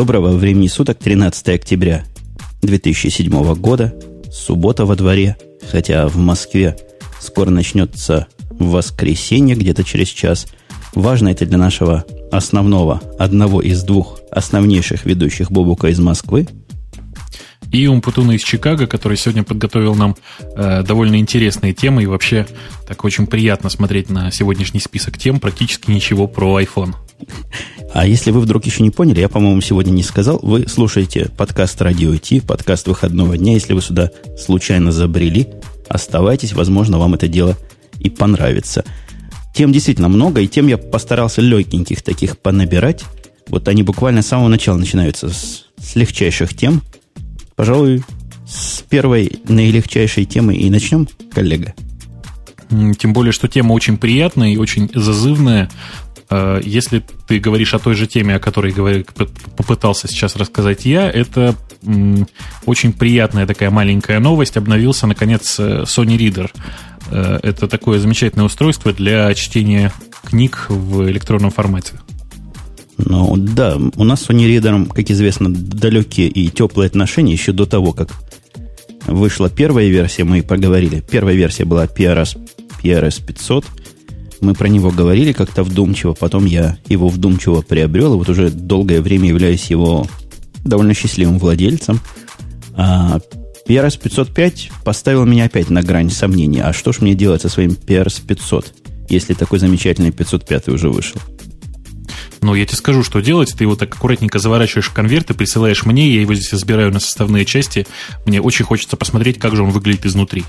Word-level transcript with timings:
Доброго 0.00 0.30
времени 0.30 0.66
суток, 0.66 0.98
13 0.98 1.50
октября 1.50 2.06
2007 2.62 3.54
года, 3.56 3.94
суббота 4.32 4.86
во 4.86 4.96
дворе, 4.96 5.36
хотя 5.70 6.08
в 6.08 6.16
Москве 6.16 6.78
скоро 7.20 7.50
начнется 7.50 8.26
воскресенье, 8.48 9.54
где-то 9.54 9.84
через 9.84 10.08
час. 10.08 10.46
Важно 10.94 11.28
это 11.28 11.44
для 11.44 11.58
нашего 11.58 12.06
основного, 12.32 13.02
одного 13.18 13.60
из 13.60 13.82
двух 13.82 14.20
основнейших 14.30 15.04
ведущих 15.04 15.52
Бобука 15.52 15.88
из 15.88 16.00
Москвы. 16.00 16.48
И 17.70 17.86
Умпутуна 17.86 18.32
из 18.32 18.40
Чикаго, 18.40 18.86
который 18.86 19.18
сегодня 19.18 19.44
подготовил 19.44 19.94
нам 19.94 20.16
э, 20.56 20.82
довольно 20.82 21.16
интересные 21.16 21.74
темы. 21.74 22.04
И 22.04 22.06
вообще 22.06 22.46
так 22.88 23.04
очень 23.04 23.26
приятно 23.26 23.68
смотреть 23.68 24.08
на 24.08 24.30
сегодняшний 24.30 24.80
список 24.80 25.18
тем. 25.18 25.40
Практически 25.40 25.90
ничего 25.90 26.26
про 26.26 26.58
iPhone. 26.58 26.94
А 27.92 28.06
если 28.06 28.30
вы 28.30 28.40
вдруг 28.40 28.66
еще 28.66 28.82
не 28.82 28.90
поняли, 28.90 29.20
я, 29.20 29.28
по-моему, 29.28 29.60
сегодня 29.60 29.90
не 29.90 30.02
сказал, 30.02 30.38
вы 30.42 30.68
слушаете 30.68 31.28
подкаст 31.36 31.80
Радио 31.82 32.16
Ти, 32.16 32.40
подкаст 32.40 32.86
выходного 32.86 33.36
дня. 33.36 33.54
Если 33.54 33.72
вы 33.72 33.82
сюда 33.82 34.10
случайно 34.38 34.92
забрели, 34.92 35.48
оставайтесь, 35.88 36.52
возможно, 36.52 36.98
вам 36.98 37.14
это 37.14 37.26
дело 37.26 37.56
и 37.98 38.08
понравится. 38.08 38.84
Тем 39.54 39.72
действительно 39.72 40.08
много, 40.08 40.40
и 40.40 40.48
тем 40.48 40.68
я 40.68 40.78
постарался 40.78 41.40
легеньких 41.40 42.02
таких 42.02 42.38
понабирать. 42.38 43.04
Вот 43.48 43.66
они 43.66 43.82
буквально 43.82 44.22
с 44.22 44.28
самого 44.28 44.48
начала 44.48 44.76
начинаются 44.76 45.28
с, 45.28 45.66
с 45.76 45.96
легчайших 45.96 46.56
тем. 46.56 46.82
Пожалуй, 47.56 48.04
с 48.48 48.82
первой 48.88 49.40
наилегчайшей 49.48 50.24
темы 50.24 50.56
и 50.56 50.70
начнем, 50.70 51.08
коллега. 51.32 51.74
Тем 52.98 53.12
более, 53.12 53.32
что 53.32 53.48
тема 53.48 53.72
очень 53.72 53.96
приятная 53.96 54.50
и 54.50 54.56
очень 54.56 54.90
зазывная. 54.94 55.68
Э, 56.30 56.60
если 56.64 57.04
ты 57.26 57.38
говоришь 57.38 57.74
о 57.74 57.78
той 57.78 57.94
же 57.94 58.06
теме, 58.06 58.36
о 58.36 58.40
которой 58.40 58.72
попытался 59.56 60.08
сейчас 60.08 60.36
рассказать 60.36 60.84
я, 60.84 61.10
это 61.10 61.56
очень 62.66 62.92
приятная 62.92 63.46
такая 63.46 63.70
маленькая 63.70 64.20
новость. 64.20 64.56
Обновился, 64.56 65.06
наконец, 65.06 65.58
э, 65.58 65.82
Sony 65.82 66.16
Reader. 66.16 66.50
Э, 67.10 67.40
это 67.42 67.68
такое 67.68 67.98
замечательное 67.98 68.46
устройство 68.46 68.92
для 68.92 69.32
чтения 69.34 69.92
книг 70.24 70.66
в 70.68 71.08
электронном 71.08 71.50
формате. 71.50 71.94
Ну 72.98 73.34
да, 73.36 73.76
у 73.96 74.04
нас 74.04 74.22
с 74.22 74.30
Sony 74.30 74.46
Reader, 74.46 74.92
как 74.92 75.10
известно, 75.10 75.48
далекие 75.50 76.28
и 76.28 76.48
теплые 76.48 76.86
отношения 76.86 77.32
еще 77.32 77.52
до 77.52 77.64
того, 77.64 77.92
как 77.92 78.10
вышла 79.06 79.48
первая 79.48 79.88
версия, 79.88 80.24
мы 80.24 80.42
поговорили. 80.42 81.02
Первая 81.10 81.34
версия 81.34 81.64
была 81.64 81.86
PRS, 81.86 82.36
PRS 82.82 83.24
500. 83.24 83.64
Мы 84.40 84.54
про 84.54 84.68
него 84.68 84.90
говорили 84.90 85.32
как-то 85.32 85.62
вдумчиво, 85.62 86.14
потом 86.14 86.46
я 86.46 86.78
его 86.86 87.08
вдумчиво 87.08 87.60
приобрел, 87.62 88.14
и 88.14 88.16
вот 88.16 88.28
уже 88.28 88.50
долгое 88.50 89.00
время 89.00 89.28
являюсь 89.28 89.70
его 89.70 90.06
довольно 90.64 90.94
счастливым 90.94 91.38
владельцем. 91.38 92.00
А 92.74 93.20
PRS 93.68 94.00
505 94.00 94.70
поставил 94.84 95.26
меня 95.26 95.44
опять 95.44 95.70
на 95.70 95.82
грань 95.82 96.10
сомнений. 96.10 96.60
А 96.60 96.72
что 96.72 96.92
ж 96.92 97.00
мне 97.00 97.14
делать 97.14 97.42
со 97.42 97.48
своим 97.48 97.70
PRS 97.70 98.22
500, 98.26 98.74
если 99.08 99.34
такой 99.34 99.58
замечательный 99.58 100.10
505 100.10 100.68
уже 100.68 100.88
вышел? 100.88 101.20
Ну, 102.42 102.54
я 102.54 102.64
тебе 102.64 102.78
скажу, 102.78 103.02
что 103.02 103.20
делать. 103.20 103.54
Ты 103.56 103.64
его 103.64 103.76
так 103.76 103.94
аккуратненько 103.94 104.38
заворачиваешь 104.38 104.88
в 104.88 104.94
конверт 104.94 105.30
и 105.30 105.34
присылаешь 105.34 105.84
мне. 105.84 106.10
Я 106.10 106.22
его 106.22 106.34
здесь 106.34 106.52
разбираю 106.52 106.90
на 106.90 106.98
составные 106.98 107.44
части. 107.44 107.86
Мне 108.24 108.40
очень 108.40 108.64
хочется 108.64 108.96
посмотреть, 108.96 109.38
как 109.38 109.54
же 109.54 109.62
он 109.62 109.70
выглядит 109.70 110.06
изнутри. 110.06 110.44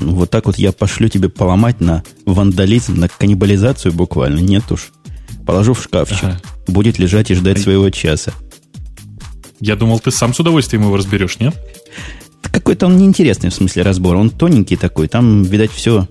Ну, 0.00 0.14
вот 0.14 0.30
так 0.30 0.46
вот 0.46 0.58
я 0.58 0.72
пошлю 0.72 1.08
тебе 1.08 1.28
поломать 1.28 1.80
на 1.80 2.04
вандализм, 2.24 2.96
на 2.96 3.08
каннибализацию 3.08 3.92
буквально. 3.92 4.40
Нет 4.40 4.70
уж. 4.70 4.92
Положу 5.46 5.74
в 5.74 5.82
шкафчик. 5.82 6.24
Ага. 6.24 6.40
Будет 6.66 6.98
лежать 6.98 7.30
и 7.30 7.34
ждать 7.34 7.60
своего 7.60 7.88
часа. 7.90 8.32
Я 9.60 9.76
думал, 9.76 10.00
ты 10.00 10.10
сам 10.10 10.34
с 10.34 10.40
удовольствием 10.40 10.84
его 10.84 10.96
разберешь, 10.96 11.38
нет? 11.38 11.56
какой-то 12.50 12.86
он 12.86 12.96
неинтересный 12.96 13.50
в 13.50 13.54
смысле 13.54 13.82
разбора. 13.82 14.16
Он 14.16 14.30
тоненький 14.30 14.76
такой. 14.76 15.08
Там, 15.08 15.42
видать, 15.42 15.70
все 15.70 16.08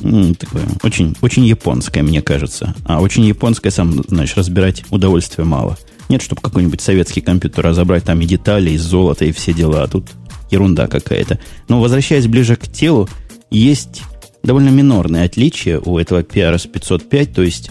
ну, 0.00 0.34
такое 0.34 0.62
очень, 0.82 1.16
очень 1.20 1.44
японское, 1.44 2.02
мне 2.02 2.22
кажется. 2.22 2.74
А 2.84 3.00
очень 3.00 3.24
японское, 3.24 3.70
сам, 3.70 4.02
знаешь, 4.08 4.36
разбирать 4.36 4.84
удовольствия 4.90 5.44
мало. 5.44 5.76
Нет, 6.08 6.22
чтобы 6.22 6.40
какой-нибудь 6.40 6.80
советский 6.80 7.20
компьютер 7.20 7.64
разобрать, 7.64 8.04
там 8.04 8.20
и 8.20 8.26
детали, 8.26 8.70
и 8.70 8.78
золото, 8.78 9.24
и 9.24 9.32
все 9.32 9.52
дела. 9.52 9.82
А 9.82 9.88
тут 9.88 10.06
ерунда 10.50 10.86
какая-то. 10.86 11.38
Но 11.68 11.80
возвращаясь 11.80 12.26
ближе 12.26 12.56
к 12.56 12.68
телу, 12.68 13.08
есть 13.50 14.02
довольно 14.42 14.70
минорные 14.70 15.24
отличия 15.24 15.78
у 15.80 15.98
этого 15.98 16.22
PRS 16.22 16.68
505. 16.68 17.32
То 17.32 17.42
есть, 17.42 17.70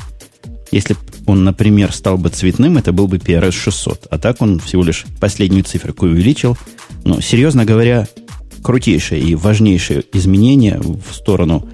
если 0.72 0.96
он, 1.26 1.44
например, 1.44 1.92
стал 1.92 2.18
бы 2.18 2.30
цветным, 2.30 2.78
это 2.78 2.92
был 2.92 3.08
бы 3.08 3.18
PRS 3.18 3.52
600. 3.52 4.08
А 4.10 4.18
так 4.18 4.42
он 4.42 4.60
всего 4.60 4.84
лишь 4.84 5.06
последнюю 5.20 5.64
циферку 5.64 6.06
увеличил– 6.06 6.58
но, 7.04 7.22
серьезно 7.22 7.66
говоря, 7.66 8.08
крутейшее 8.64 9.22
и 9.22 9.36
важнейшее 9.36 10.04
изменение 10.14 10.80
в 10.80 11.14
сторону 11.14 11.68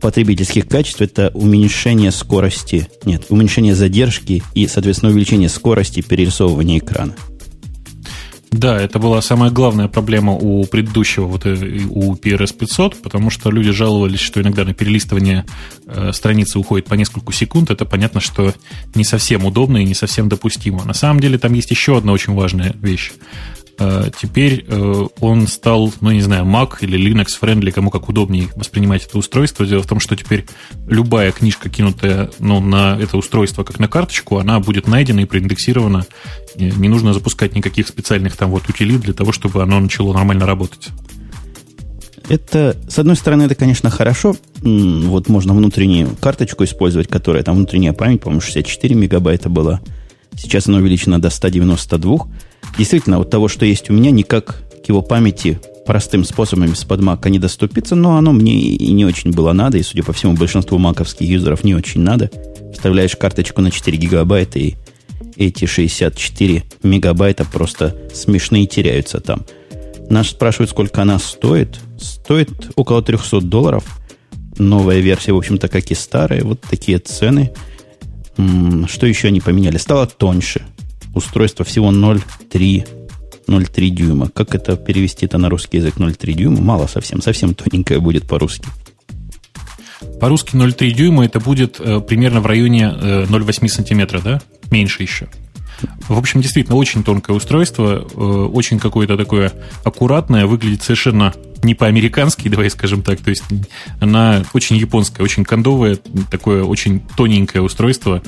потребительских 0.00 0.66
качеств 0.66 1.02
это 1.02 1.30
уменьшение 1.34 2.10
скорости, 2.10 2.88
нет, 3.04 3.26
уменьшение 3.28 3.74
задержки 3.74 4.42
и, 4.54 4.66
соответственно, 4.66 5.12
увеличение 5.12 5.48
скорости 5.48 6.00
перерисовывания 6.00 6.78
экрана. 6.78 7.14
Да, 8.50 8.76
это 8.80 8.98
была 8.98 9.22
самая 9.22 9.50
главная 9.52 9.86
проблема 9.86 10.32
у 10.32 10.64
предыдущего, 10.66 11.26
вот 11.26 11.46
э, 11.46 11.54
у 11.88 12.14
PRS 12.16 12.52
500, 12.56 13.00
потому 13.00 13.30
что 13.30 13.50
люди 13.50 13.70
жаловались, 13.70 14.18
что 14.18 14.40
иногда 14.40 14.64
на 14.64 14.74
перелистывание 14.74 15.46
э, 15.86 16.12
страницы 16.12 16.58
уходит 16.58 16.86
по 16.86 16.94
несколько 16.94 17.32
секунд. 17.32 17.70
Это 17.70 17.84
понятно, 17.84 18.20
что 18.20 18.52
не 18.96 19.04
совсем 19.04 19.44
удобно 19.44 19.78
и 19.78 19.84
не 19.84 19.94
совсем 19.94 20.28
допустимо. 20.28 20.84
На 20.84 20.94
самом 20.94 21.20
деле 21.20 21.38
там 21.38 21.52
есть 21.52 21.70
еще 21.70 21.96
одна 21.96 22.12
очень 22.12 22.34
важная 22.34 22.74
вещь. 22.82 23.12
Э, 23.80 24.10
теперь 24.14 24.66
э, 24.68 25.06
он 25.20 25.46
стал, 25.46 25.90
ну 26.02 26.10
не 26.10 26.20
знаю, 26.20 26.44
Mac 26.44 26.76
или 26.82 27.00
Linux 27.00 27.28
friendly, 27.40 27.72
кому 27.72 27.88
как 27.90 28.10
удобнее 28.10 28.48
воспринимать 28.54 29.06
это 29.06 29.16
устройство. 29.16 29.64
Дело 29.64 29.82
в 29.82 29.86
том, 29.86 30.00
что 30.00 30.14
теперь 30.16 30.44
любая 30.86 31.32
книжка, 31.32 31.70
кинутая 31.70 32.30
ну, 32.38 32.60
на 32.60 32.98
это 33.00 33.16
устройство 33.16 33.64
как 33.64 33.78
на 33.78 33.88
карточку, 33.88 34.36
она 34.36 34.60
будет 34.60 34.86
найдена 34.86 35.20
и 35.20 35.24
проиндексирована. 35.24 36.04
Не 36.56 36.88
нужно 36.88 37.14
запускать 37.14 37.54
никаких 37.54 37.88
специальных 37.88 38.36
там 38.36 38.50
вот 38.50 38.68
утилит 38.68 39.00
для 39.00 39.14
того, 39.14 39.32
чтобы 39.32 39.62
оно 39.62 39.80
начало 39.80 40.12
нормально 40.12 40.44
работать. 40.44 40.88
Это, 42.28 42.76
с 42.86 42.98
одной 42.98 43.16
стороны, 43.16 43.44
это, 43.44 43.54
конечно, 43.54 43.88
хорошо. 43.88 44.36
Вот 44.60 45.28
можно 45.28 45.54
внутреннюю 45.54 46.14
карточку 46.20 46.64
использовать, 46.64 47.08
которая 47.08 47.42
там 47.42 47.56
внутренняя 47.56 47.94
память, 47.94 48.20
по-моему, 48.20 48.42
64 48.42 48.94
мегабайта 48.94 49.48
была. 49.48 49.80
Сейчас 50.36 50.68
она 50.68 50.78
увеличена 50.78 51.20
до 51.20 51.30
192 51.30 52.28
действительно 52.76 53.18
от 53.18 53.30
того, 53.30 53.48
что 53.48 53.64
есть 53.64 53.90
у 53.90 53.92
меня, 53.92 54.10
никак 54.10 54.62
к 54.84 54.88
его 54.88 55.02
памяти 55.02 55.60
простым 55.86 56.24
способом 56.24 56.72
из-под 56.72 57.00
мака 57.00 57.30
не 57.30 57.38
доступиться, 57.38 57.96
но 57.96 58.16
оно 58.16 58.32
мне 58.32 58.60
и 58.60 58.92
не 58.92 59.04
очень 59.04 59.32
было 59.32 59.52
надо, 59.52 59.78
и, 59.78 59.82
судя 59.82 60.04
по 60.04 60.12
всему, 60.12 60.34
большинству 60.34 60.78
маковских 60.78 61.28
юзеров 61.28 61.64
не 61.64 61.74
очень 61.74 62.00
надо. 62.00 62.30
Вставляешь 62.72 63.16
карточку 63.16 63.60
на 63.60 63.70
4 63.70 63.98
гигабайта, 63.98 64.58
и 64.58 64.76
эти 65.36 65.64
64 65.64 66.64
мегабайта 66.82 67.44
просто 67.44 67.96
смешные 68.14 68.66
теряются 68.66 69.20
там. 69.20 69.44
Нас 70.08 70.28
спрашивают, 70.28 70.70
сколько 70.70 71.02
она 71.02 71.18
стоит. 71.18 71.80
Стоит 71.98 72.50
около 72.76 73.02
300 73.02 73.40
долларов. 73.40 73.84
Новая 74.58 74.98
версия, 74.98 75.32
в 75.32 75.38
общем-то, 75.38 75.68
как 75.68 75.90
и 75.90 75.94
старая. 75.94 76.42
Вот 76.42 76.60
такие 76.60 76.98
цены. 76.98 77.52
Что 78.86 79.06
еще 79.06 79.28
они 79.28 79.40
поменяли? 79.40 79.76
Стало 79.76 80.06
тоньше 80.06 80.62
устройство 81.14 81.64
всего 81.64 81.90
0,3 81.90 82.86
0,3 83.46 83.88
дюйма. 83.88 84.28
Как 84.28 84.54
это 84.54 84.76
перевести-то 84.76 85.36
на 85.38 85.48
русский 85.48 85.78
язык 85.78 85.96
0,3 85.96 86.32
дюйма? 86.32 86.60
Мало 86.60 86.86
совсем. 86.86 87.20
Совсем 87.20 87.54
тоненькое 87.54 88.00
будет 88.00 88.28
по-русски. 88.28 88.68
По-русски 90.20 90.54
0,3 90.54 90.90
дюйма 90.92 91.24
это 91.24 91.40
будет 91.40 91.80
э, 91.80 92.00
примерно 92.00 92.40
в 92.40 92.46
районе 92.46 92.92
э, 92.94 93.24
0,8 93.24 93.68
сантиметра, 93.68 94.20
да? 94.20 94.40
Меньше 94.70 95.02
еще. 95.02 95.28
В 96.08 96.18
общем, 96.18 96.40
действительно, 96.40 96.76
очень 96.76 97.02
тонкое 97.02 97.36
устройство, 97.36 98.06
э, 98.06 98.20
очень 98.20 98.78
какое-то 98.78 99.16
такое 99.16 99.52
аккуратное, 99.84 100.46
выглядит 100.46 100.82
совершенно 100.82 101.34
не 101.62 101.74
по-американски, 101.74 102.48
давай 102.50 102.70
скажем 102.70 103.02
так. 103.02 103.20
То 103.20 103.30
есть 103.30 103.44
она 104.00 104.44
очень 104.52 104.76
японская, 104.76 105.24
очень 105.24 105.44
кондовая, 105.44 105.98
такое 106.30 106.64
очень 106.64 107.02
тоненькое 107.16 107.62
устройство. 107.62 108.22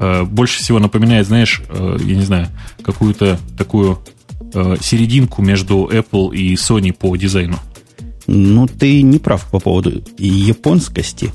Э, 0.00 0.24
больше 0.24 0.58
всего 0.60 0.78
напоминает, 0.78 1.26
знаешь, 1.26 1.62
э, 1.68 1.98
я 2.02 2.16
не 2.16 2.22
знаю, 2.22 2.48
какую-то 2.82 3.38
такую 3.56 3.98
э, 4.54 4.76
серединку 4.80 5.42
между 5.42 5.90
Apple 5.92 6.34
и 6.34 6.54
Sony 6.54 6.92
по 6.92 7.14
дизайну. 7.16 7.58
Ну, 8.26 8.66
ты 8.66 9.02
не 9.02 9.18
прав 9.18 9.46
по 9.50 9.60
поводу 9.60 10.02
японскости. 10.16 11.32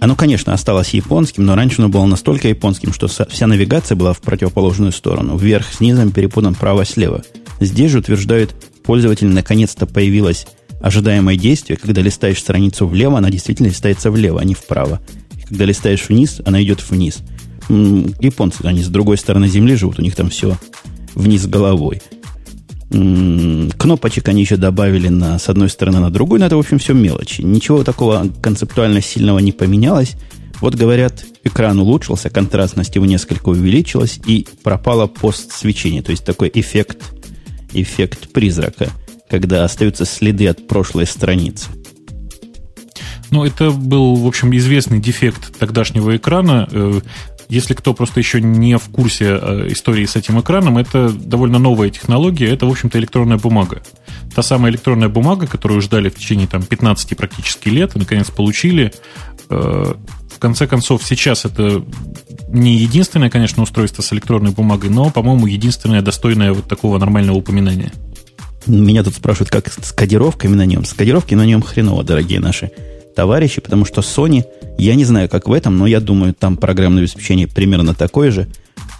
Оно, 0.00 0.16
конечно, 0.16 0.52
осталось 0.52 0.90
японским, 0.90 1.46
но 1.46 1.54
раньше 1.54 1.80
оно 1.80 1.88
было 1.88 2.04
настолько 2.04 2.48
японским, 2.48 2.92
что 2.92 3.06
вся 3.06 3.46
навигация 3.46 3.94
была 3.94 4.12
в 4.12 4.20
противоположную 4.20 4.90
сторону. 4.90 5.36
Вверх, 5.36 5.72
снизу, 5.72 6.10
перепутан 6.10 6.54
право-слева. 6.54 7.22
Здесь 7.60 7.92
же 7.92 8.00
утверждают, 8.00 8.54
пользователь 8.82 9.28
наконец-то 9.28 9.86
появилось 9.86 10.48
ожидаемое 10.82 11.36
действие. 11.36 11.76
Когда 11.76 12.02
листаешь 12.02 12.40
страницу 12.40 12.88
влево, 12.88 13.18
она 13.18 13.30
действительно 13.30 13.68
листается 13.68 14.10
влево, 14.10 14.40
а 14.40 14.44
не 14.44 14.54
вправо. 14.54 15.00
Когда 15.48 15.64
листаешь 15.64 16.08
вниз, 16.08 16.42
она 16.44 16.60
идет 16.60 16.82
вниз– 16.90 17.18
Японцы, 17.68 18.62
они 18.64 18.82
с 18.82 18.88
другой 18.88 19.18
стороны 19.18 19.48
Земли 19.48 19.76
живут, 19.76 19.98
у 19.98 20.02
них 20.02 20.14
там 20.14 20.30
все 20.30 20.56
вниз 21.14 21.46
головой. 21.46 22.02
Кнопочек 22.90 24.28
они 24.28 24.42
еще 24.42 24.56
добавили 24.56 25.08
на, 25.08 25.38
с 25.38 25.48
одной 25.48 25.68
стороны 25.68 26.00
на 26.00 26.10
другую, 26.10 26.40
но 26.40 26.46
это, 26.46 26.56
в 26.56 26.60
общем, 26.60 26.78
все 26.78 26.92
мелочи. 26.92 27.40
Ничего 27.40 27.82
такого 27.82 28.26
концептуально 28.40 29.00
сильного 29.00 29.38
не 29.40 29.52
поменялось. 29.52 30.16
Вот 30.60 30.76
говорят, 30.76 31.24
экран 31.42 31.78
улучшился, 31.80 32.30
контрастность 32.30 32.94
его 32.94 33.04
несколько 33.04 33.48
увеличилась 33.48 34.20
и 34.26 34.46
пропало 34.62 35.06
постсвечение. 35.06 36.02
То 36.02 36.12
есть 36.12 36.24
такой 36.24 36.50
эффект, 36.54 37.02
эффект 37.72 38.32
призрака, 38.32 38.90
когда 39.28 39.64
остаются 39.64 40.04
следы 40.04 40.46
от 40.46 40.68
прошлой 40.68 41.06
страницы. 41.06 41.70
Ну, 43.30 43.44
это 43.44 43.72
был, 43.72 44.14
в 44.14 44.26
общем, 44.28 44.54
известный 44.56 45.00
дефект 45.00 45.58
тогдашнего 45.58 46.16
экрана. 46.16 46.68
Если 47.48 47.74
кто 47.74 47.94
просто 47.94 48.20
еще 48.20 48.40
не 48.40 48.78
в 48.78 48.84
курсе 48.88 49.38
э, 49.40 49.68
истории 49.68 50.06
с 50.06 50.16
этим 50.16 50.40
экраном, 50.40 50.78
это 50.78 51.10
довольно 51.10 51.58
новая 51.58 51.90
технология, 51.90 52.48
это, 52.48 52.66
в 52.66 52.70
общем-то, 52.70 52.98
электронная 52.98 53.38
бумага. 53.38 53.82
Та 54.34 54.42
самая 54.42 54.72
электронная 54.72 55.08
бумага, 55.08 55.46
которую 55.46 55.80
ждали 55.80 56.08
в 56.08 56.14
течение 56.14 56.46
там, 56.46 56.62
15 56.62 57.16
практически 57.16 57.68
лет, 57.68 57.94
и, 57.94 57.98
наконец, 57.98 58.30
получили. 58.30 58.92
Э, 59.50 59.94
в 60.34 60.38
конце 60.38 60.66
концов, 60.66 61.02
сейчас 61.04 61.44
это 61.44 61.84
не 62.48 62.76
единственное, 62.76 63.30
конечно, 63.30 63.62
устройство 63.62 64.02
с 64.02 64.12
электронной 64.12 64.52
бумагой, 64.52 64.90
но, 64.90 65.10
по-моему, 65.10 65.46
единственное 65.46 66.02
достойное 66.02 66.52
вот 66.52 66.66
такого 66.66 66.98
нормального 66.98 67.36
упоминания. 67.36 67.92
Меня 68.66 69.04
тут 69.04 69.14
спрашивают, 69.14 69.50
как 69.50 69.70
с 69.70 69.92
кодировками 69.92 70.54
на 70.54 70.64
нем. 70.64 70.84
С 70.84 70.94
кодировки 70.94 71.34
на 71.34 71.44
нем 71.44 71.62
хреново, 71.62 72.02
дорогие 72.02 72.40
наши 72.40 72.70
товарищи, 73.14 73.60
потому 73.60 73.84
что 73.84 74.00
Sony, 74.00 74.44
я 74.78 74.94
не 74.94 75.04
знаю, 75.04 75.28
как 75.28 75.48
в 75.48 75.52
этом, 75.52 75.78
но 75.78 75.86
я 75.86 76.00
думаю, 76.00 76.34
там 76.34 76.56
программное 76.56 77.02
обеспечение 77.02 77.46
примерно 77.46 77.94
такое 77.94 78.30
же. 78.30 78.48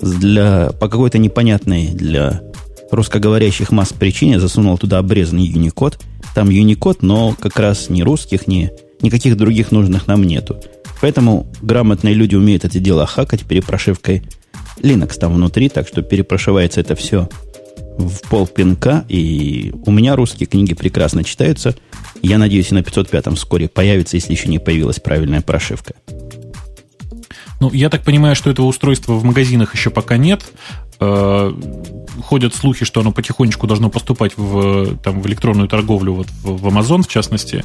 Для, 0.01 0.71
по 0.81 0.89
какой-то 0.89 1.19
непонятной 1.19 1.89
для 1.89 2.43
русскоговорящих 2.91 3.71
масс 3.71 3.93
причине 3.93 4.41
засунул 4.41 4.79
туда 4.79 4.99
обрезанный 4.99 5.49
Unicode. 5.49 5.99
Там 6.35 6.49
Unicode, 6.49 6.99
но 7.03 7.35
как 7.39 7.59
раз 7.59 7.91
ни 7.91 8.03
русских, 8.03 8.47
ни 8.47 8.71
никаких 9.01 9.37
других 9.37 9.71
нужных 9.73 10.07
нам 10.07 10.23
нету. 10.23 10.61
Поэтому 11.01 11.47
грамотные 11.61 12.15
люди 12.15 12.35
умеют 12.35 12.65
это 12.65 12.79
дело 12.79 13.07
хакать 13.07 13.45
перепрошивкой 13.45 14.23
Linux 14.79 15.19
там 15.19 15.35
внутри, 15.35 15.69
так 15.69 15.87
что 15.87 16.03
перепрошивается 16.03 16.81
это 16.81 16.95
все 16.95 17.29
в 17.99 18.29
пол 18.29 18.47
пинка, 18.47 19.05
и 19.09 19.73
у 19.87 19.93
меня 19.93 20.17
русские 20.17 20.47
книги 20.47 20.75
прекрасно 20.75 21.23
читаются. 21.25 21.77
Я 22.23 22.39
надеюсь, 22.39 22.71
и 22.71 22.75
на 22.75 22.83
505 22.83 23.37
вскоре 23.37 23.69
появится, 23.69 24.17
если 24.17 24.33
еще 24.33 24.49
не 24.49 24.59
появилась 24.59 25.01
правильная 25.01 25.41
прошивка. 25.41 25.95
Ну, 27.61 27.71
я 27.73 27.89
так 27.89 28.03
понимаю, 28.03 28.37
что 28.37 28.51
этого 28.51 28.67
устройства 28.67 29.15
в 29.15 29.25
магазинах 29.25 29.75
еще 29.75 29.91
пока 29.91 30.17
нет. 30.17 30.43
Э, 31.01 31.53
ходят 32.23 32.55
слухи, 32.55 32.85
что 32.85 33.01
оно 33.01 33.13
потихонечку 33.13 33.67
должно 33.67 33.91
поступать 33.91 34.33
в, 34.37 34.97
там, 34.99 35.21
в 35.21 35.27
электронную 35.27 35.69
торговлю, 35.69 36.15
вот 36.15 36.27
в 36.43 36.67
Amazon 36.67 37.03
в 37.03 37.09
частности. 37.09 37.65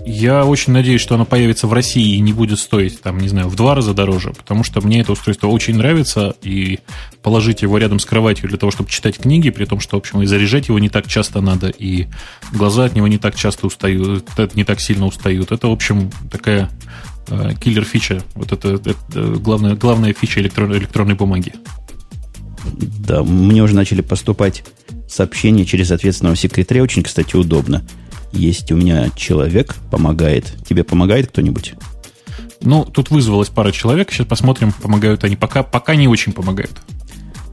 Э, 0.00 0.08
я 0.08 0.44
очень 0.44 0.72
надеюсь, 0.72 1.00
что 1.00 1.14
оно 1.14 1.24
появится 1.24 1.66
в 1.66 1.72
России 1.72 2.16
и 2.16 2.20
не 2.20 2.32
будет 2.32 2.58
стоить, 2.58 3.00
там, 3.00 3.18
не 3.18 3.28
знаю, 3.28 3.48
в 3.48 3.56
два 3.56 3.74
раза 3.74 3.94
дороже, 3.94 4.32
потому 4.36 4.64
что 4.64 4.80
мне 4.80 5.00
это 5.00 5.12
устройство 5.12 5.48
очень 5.48 5.76
нравится, 5.76 6.34
и 6.42 6.78
положить 7.22 7.62
его 7.62 7.78
рядом 7.78 7.98
с 7.98 8.04
кроватью 8.04 8.48
для 8.48 8.58
того, 8.58 8.70
чтобы 8.70 8.90
читать 8.90 9.18
книги, 9.18 9.50
при 9.50 9.64
том, 9.64 9.80
что, 9.80 9.96
в 9.96 10.00
общем, 10.00 10.22
и 10.22 10.26
заряжать 10.26 10.68
его 10.68 10.78
не 10.78 10.88
так 10.88 11.06
часто 11.08 11.40
надо, 11.40 11.68
и 11.68 12.06
глаза 12.52 12.84
от 12.84 12.94
него 12.94 13.08
не 13.08 13.18
так 13.18 13.34
часто 13.34 13.66
устают, 13.66 14.26
не 14.54 14.64
так 14.64 14.80
сильно 14.80 15.06
устают. 15.06 15.52
Это, 15.52 15.68
в 15.68 15.72
общем, 15.72 16.10
такая 16.30 16.70
э, 17.28 17.52
киллер-фича, 17.60 18.22
вот 18.34 18.52
это, 18.52 18.68
это 18.68 19.22
главная, 19.36 19.74
главная 19.74 20.12
фича 20.12 20.40
электрон, 20.40 20.72
электронной 20.76 21.14
бумаги. 21.14 21.52
Да, 22.64 23.22
мне 23.22 23.62
уже 23.62 23.74
начали 23.74 24.00
поступать 24.02 24.64
сообщения 25.08 25.64
через 25.64 25.90
ответственного 25.90 26.36
секретаря. 26.36 26.82
Очень, 26.82 27.02
кстати, 27.02 27.36
удобно. 27.36 27.82
Есть 28.32 28.70
у 28.70 28.76
меня 28.76 29.10
человек, 29.16 29.74
помогает. 29.90 30.52
Тебе 30.68 30.84
помогает 30.84 31.28
кто-нибудь? 31.28 31.74
Ну, 32.60 32.84
тут 32.84 33.10
вызвалась 33.10 33.48
пара 33.48 33.72
человек. 33.72 34.12
Сейчас 34.12 34.26
посмотрим, 34.26 34.72
помогают 34.72 35.24
они. 35.24 35.36
Пока, 35.36 35.62
пока 35.62 35.96
не 35.96 36.08
очень 36.08 36.32
помогают. 36.32 36.80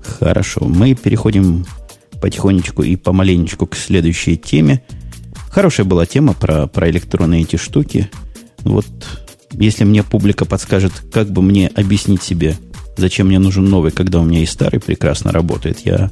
Хорошо. 0.04 0.66
Мы 0.66 0.94
переходим 0.94 1.66
потихонечку 2.22 2.84
и 2.84 2.96
помаленечку 2.96 3.68
к 3.68 3.76
следующей 3.76 4.38
теме. 4.38 4.84
Хорошая 5.50 5.86
была 5.86 6.06
тема 6.06 6.34
про, 6.34 6.68
про 6.68 6.90
электронные 6.90 7.44
эти 7.44 7.56
штуки. 7.56 8.10
Вот 8.60 8.86
если 9.52 9.84
мне 9.86 10.04
публика 10.04 10.46
подскажет, 10.46 10.92
как 11.12 11.32
бы 11.32 11.42
мне 11.42 11.68
объяснить 11.70 12.22
себе, 12.22 12.58
зачем 12.98 13.28
мне 13.28 13.40
нужен 13.40 13.66
новый, 13.66 13.92
когда 13.92 14.20
у 14.20 14.26
меня 14.26 14.42
и 14.42 14.46
старый 14.46 14.80
прекрасно 14.80 15.32
работает, 15.32 15.80
я 15.86 16.12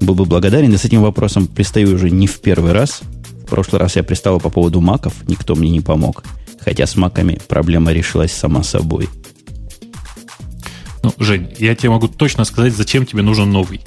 был 0.00 0.14
бы 0.14 0.26
благодарен. 0.26 0.72
И 0.72 0.76
с 0.76 0.84
этим 0.84 1.00
вопросом 1.00 1.46
пристаю 1.46 1.94
уже 1.94 2.10
не 2.10 2.26
в 2.26 2.40
первый 2.40 2.72
раз– 2.72 3.00
прошлый 3.52 3.80
раз 3.80 3.96
я 3.96 4.02
пристал 4.02 4.40
по 4.40 4.48
поводу 4.48 4.80
маков, 4.80 5.12
никто 5.28 5.54
мне 5.54 5.68
не 5.68 5.82
помог. 5.82 6.24
Хотя 6.58 6.86
с 6.86 6.96
маками 6.96 7.38
проблема 7.48 7.92
решилась 7.92 8.32
сама 8.32 8.62
собой. 8.62 9.10
Ну, 11.02 11.12
Жень, 11.18 11.52
я 11.58 11.74
тебе 11.74 11.90
могу 11.90 12.08
точно 12.08 12.44
сказать, 12.44 12.74
зачем 12.74 13.04
тебе 13.04 13.20
нужен 13.20 13.50
новый. 13.50 13.82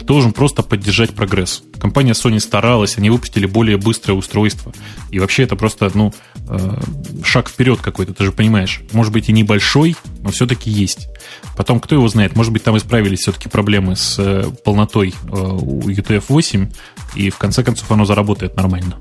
Э, 0.00 0.04
должен 0.04 0.32
просто 0.32 0.62
поддержать 0.62 1.10
прогресс. 1.10 1.62
Компания 1.78 2.12
Sony 2.12 2.40
старалась, 2.40 2.98
они 2.98 3.10
выпустили 3.10 3.46
более 3.46 3.76
быстрое 3.76 4.16
устройство. 4.16 4.72
И 5.10 5.18
вообще 5.18 5.44
это 5.44 5.56
просто, 5.56 5.90
ну, 5.94 6.12
э, 6.48 6.80
шаг 7.24 7.48
вперед 7.48 7.80
какой-то, 7.80 8.14
ты 8.14 8.24
же 8.24 8.32
понимаешь. 8.32 8.82
Может 8.92 9.12
быть 9.12 9.28
и 9.28 9.32
небольшой, 9.32 9.96
но 10.22 10.30
все-таки 10.30 10.70
есть. 10.70 11.08
Потом, 11.56 11.80
кто 11.80 11.94
его 11.94 12.08
знает, 12.08 12.36
может 12.36 12.52
быть 12.52 12.62
там 12.62 12.76
исправились 12.76 13.20
все-таки 13.20 13.48
проблемы 13.48 13.96
с 13.96 14.16
э, 14.18 14.44
полнотой 14.64 15.14
у 15.30 15.88
UTF-8, 15.88 16.72
и 17.16 17.30
в 17.30 17.38
конце 17.38 17.62
концов 17.62 17.90
оно 17.90 18.04
заработает 18.04 18.56
нормально. 18.56 18.96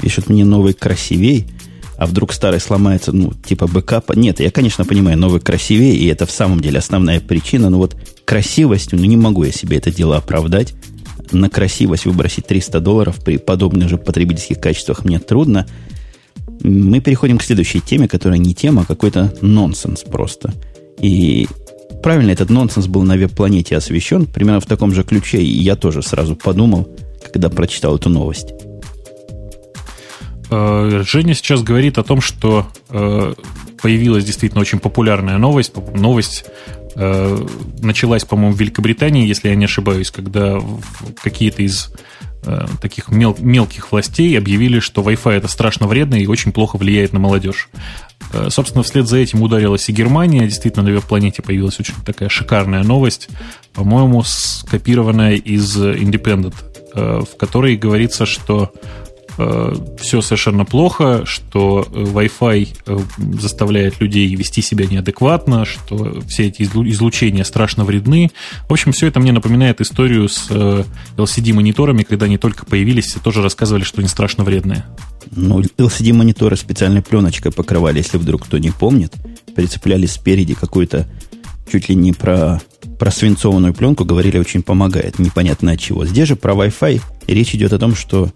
Пишет 0.00 0.28
мне 0.28 0.44
новый 0.44 0.74
красивей, 0.74 1.48
а 1.96 2.06
вдруг 2.06 2.32
старый 2.32 2.60
сломается, 2.60 3.12
ну, 3.12 3.32
типа 3.32 3.66
бэкапа. 3.66 4.14
Нет, 4.14 4.40
я, 4.40 4.50
конечно, 4.50 4.84
понимаю, 4.84 5.16
новый 5.16 5.40
красивее, 5.40 5.94
и 5.94 6.06
это 6.06 6.26
в 6.26 6.30
самом 6.30 6.60
деле 6.60 6.78
основная 6.78 7.20
причина, 7.20 7.70
но 7.70 7.78
вот 7.78 7.96
красивостью, 8.24 8.98
ну, 8.98 9.04
не 9.04 9.16
могу 9.16 9.44
я 9.44 9.52
себе 9.52 9.78
это 9.78 9.90
дело 9.90 10.16
оправдать. 10.16 10.74
На 11.32 11.48
красивость 11.48 12.06
выбросить 12.06 12.46
300 12.46 12.80
долларов 12.80 13.22
при 13.24 13.38
подобных 13.38 13.88
же 13.88 13.98
потребительских 13.98 14.60
качествах 14.60 15.04
мне 15.04 15.18
трудно. 15.18 15.66
Мы 16.62 17.00
переходим 17.00 17.38
к 17.38 17.42
следующей 17.42 17.80
теме, 17.80 18.08
которая 18.08 18.38
не 18.38 18.54
тема, 18.54 18.82
а 18.82 18.86
какой-то 18.86 19.34
нонсенс 19.40 20.02
просто. 20.02 20.52
И 21.00 21.48
правильно 22.02 22.30
этот 22.30 22.50
нонсенс 22.50 22.86
был 22.86 23.02
на 23.02 23.16
веб-планете 23.16 23.76
освещен, 23.76 24.26
примерно 24.26 24.60
в 24.60 24.66
таком 24.66 24.94
же 24.94 25.02
ключе, 25.04 25.42
и 25.42 25.62
я 25.62 25.76
тоже 25.76 26.02
сразу 26.02 26.36
подумал, 26.36 26.88
когда 27.32 27.50
прочитал 27.50 27.96
эту 27.96 28.10
новость. 28.10 28.52
Э, 30.50 31.02
Женя 31.06 31.34
сейчас 31.34 31.62
говорит 31.62 31.98
о 31.98 32.04
том, 32.04 32.20
что 32.20 32.66
э, 32.90 33.34
появилась 33.80 34.24
действительно 34.24 34.60
очень 34.60 34.78
популярная 34.78 35.38
новость. 35.38 35.72
Новость 35.94 36.44
началась, 36.94 38.24
по-моему, 38.24 38.54
в 38.54 38.60
Великобритании, 38.60 39.26
если 39.26 39.48
я 39.48 39.54
не 39.54 39.64
ошибаюсь, 39.64 40.10
когда 40.10 40.60
какие-то 41.22 41.62
из 41.62 41.92
таких 42.80 43.08
мел- 43.08 43.36
мелких 43.38 43.90
властей 43.90 44.36
объявили, 44.36 44.78
что 44.78 45.00
Wi-Fi 45.00 45.32
это 45.32 45.48
страшно 45.48 45.86
вредно 45.86 46.16
и 46.16 46.26
очень 46.26 46.52
плохо 46.52 46.76
влияет 46.76 47.14
на 47.14 47.18
молодежь. 47.18 47.70
Собственно, 48.48 48.82
вслед 48.82 49.08
за 49.08 49.16
этим 49.16 49.40
ударилась 49.42 49.88
и 49.88 49.92
Германия. 49.92 50.46
Действительно, 50.46 50.84
на 50.84 50.92
веб-планете 50.92 51.40
появилась 51.40 51.80
очень 51.80 51.94
такая 52.04 52.28
шикарная 52.28 52.82
новость, 52.82 53.28
по-моему, 53.72 54.22
скопированная 54.22 55.36
из 55.36 55.76
Independent, 55.76 56.54
в 56.94 57.36
которой 57.38 57.76
говорится, 57.76 58.26
что 58.26 58.72
Э, 58.72 59.03
все 59.98 60.20
совершенно 60.20 60.64
плохо, 60.64 61.24
что 61.24 61.86
э, 61.90 62.02
Wi-Fi 62.02 62.68
э, 62.86 62.98
заставляет 63.40 64.00
людей 64.00 64.34
вести 64.34 64.62
себя 64.62 64.86
неадекватно, 64.86 65.64
что 65.64 66.20
все 66.28 66.46
эти 66.46 66.62
излучения 66.62 67.44
страшно 67.44 67.84
вредны. 67.84 68.30
В 68.68 68.72
общем, 68.72 68.92
все 68.92 69.08
это 69.08 69.20
мне 69.20 69.32
напоминает 69.32 69.80
историю 69.80 70.28
с 70.28 70.50
LCD-мониторами, 71.16 72.02
когда 72.02 72.26
они 72.26 72.38
только 72.38 72.66
появились, 72.66 73.06
все 73.06 73.20
тоже 73.20 73.42
рассказывали, 73.42 73.84
что 73.84 74.00
они 74.00 74.08
страшно 74.08 74.44
вредные. 74.44 74.84
Ну, 75.30 75.60
LCD-мониторы 75.60 76.56
специальной 76.56 77.02
пленочкой 77.02 77.52
покрывали, 77.52 77.98
если 77.98 78.18
вдруг 78.18 78.44
кто 78.44 78.58
не 78.58 78.70
помнит. 78.70 79.12
Прицепляли 79.54 80.06
спереди 80.06 80.54
какую-то 80.54 81.08
чуть 81.70 81.88
ли 81.88 81.94
не 81.94 82.12
про, 82.12 82.60
про 82.98 83.10
свинцованную 83.10 83.74
пленку, 83.74 84.04
говорили, 84.04 84.38
очень 84.38 84.62
помогает, 84.62 85.18
непонятно 85.18 85.72
от 85.72 85.80
чего. 85.80 86.04
Здесь 86.04 86.28
же 86.28 86.36
про 86.36 86.54
Wi-Fi 86.54 87.00
речь 87.26 87.54
идет 87.54 87.72
о 87.72 87.78
том, 87.78 87.94
что 87.94 88.30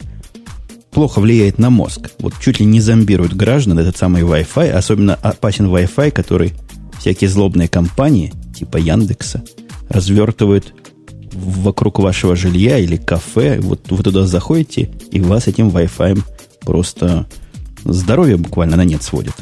плохо 0.98 1.20
влияет 1.20 1.58
на 1.60 1.70
мозг. 1.70 2.10
Вот 2.18 2.34
чуть 2.40 2.58
ли 2.58 2.66
не 2.66 2.80
зомбирует 2.80 3.32
граждан 3.32 3.78
этот 3.78 3.96
самый 3.96 4.22
Wi-Fi, 4.22 4.70
особенно 4.70 5.14
опасен 5.14 5.66
Wi-Fi, 5.66 6.10
который 6.10 6.54
всякие 6.98 7.30
злобные 7.30 7.68
компании, 7.68 8.32
типа 8.52 8.78
Яндекса, 8.78 9.44
развертывают 9.88 10.74
вокруг 11.32 12.00
вашего 12.00 12.34
жилья 12.34 12.78
или 12.78 12.96
кафе. 12.96 13.60
Вот 13.60 13.92
вы 13.92 14.02
туда 14.02 14.26
заходите, 14.26 14.90
и 15.12 15.20
вас 15.20 15.46
этим 15.46 15.68
Wi-Fi 15.68 16.20
просто 16.62 17.28
здоровье 17.84 18.36
буквально 18.36 18.76
на 18.76 18.84
нет 18.84 19.04
сводит. 19.04 19.34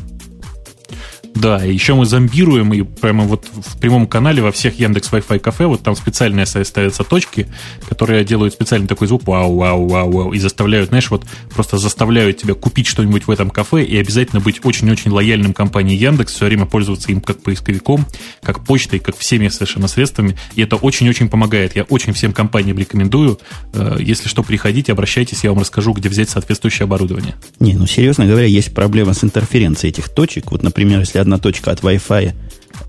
Да, 1.36 1.62
еще 1.62 1.94
мы 1.94 2.06
зомбируем, 2.06 2.72
и 2.72 2.82
прямо 2.82 3.24
вот 3.24 3.46
в 3.54 3.78
прямом 3.78 4.06
канале 4.06 4.42
во 4.42 4.52
всех 4.52 4.80
Яндекс 4.80 5.10
Wi-Fi 5.12 5.38
кафе, 5.38 5.66
вот 5.66 5.82
там 5.82 5.94
специальные 5.94 6.46
ставятся 6.46 7.04
точки, 7.04 7.46
которые 7.88 8.24
делают 8.24 8.54
специальный 8.54 8.88
такой 8.88 9.06
звук 9.06 9.26
вау, 9.26 9.54
вау, 9.54 9.86
вау, 9.86 10.10
вау, 10.10 10.32
и 10.32 10.38
заставляют, 10.38 10.88
знаешь, 10.88 11.10
вот 11.10 11.26
просто 11.54 11.76
заставляют 11.76 12.38
тебя 12.38 12.54
купить 12.54 12.86
что-нибудь 12.86 13.26
в 13.26 13.30
этом 13.30 13.50
кафе 13.50 13.84
и 13.84 13.98
обязательно 13.98 14.40
быть 14.40 14.64
очень-очень 14.64 15.10
лояльным 15.10 15.52
компании 15.52 15.96
Яндекс, 15.96 16.32
все 16.32 16.46
время 16.46 16.64
пользоваться 16.64 17.12
им 17.12 17.20
как 17.20 17.42
поисковиком, 17.42 18.06
как 18.42 18.64
почтой, 18.64 18.98
как 18.98 19.18
всеми 19.18 19.48
совершенно 19.48 19.88
средствами, 19.88 20.38
и 20.54 20.62
это 20.62 20.76
очень-очень 20.76 21.28
помогает. 21.28 21.76
Я 21.76 21.82
очень 21.82 22.14
всем 22.14 22.32
компаниям 22.32 22.78
рекомендую. 22.78 23.38
Э, 23.74 23.98
если 24.00 24.28
что, 24.28 24.42
приходите, 24.42 24.92
обращайтесь, 24.92 25.44
я 25.44 25.50
вам 25.50 25.60
расскажу, 25.60 25.92
где 25.92 26.08
взять 26.08 26.30
соответствующее 26.30 26.84
оборудование. 26.84 27.34
Не, 27.60 27.74
ну 27.74 27.86
серьезно 27.86 28.24
говоря, 28.24 28.46
есть 28.46 28.74
проблема 28.74 29.12
с 29.12 29.22
интерференцией 29.22 29.90
этих 29.90 30.08
точек. 30.08 30.50
Вот, 30.50 30.62
например, 30.62 31.00
если 31.00 31.25
одна 31.26 31.38
точка 31.38 31.72
от 31.72 31.80
Wi-Fi 31.80 32.34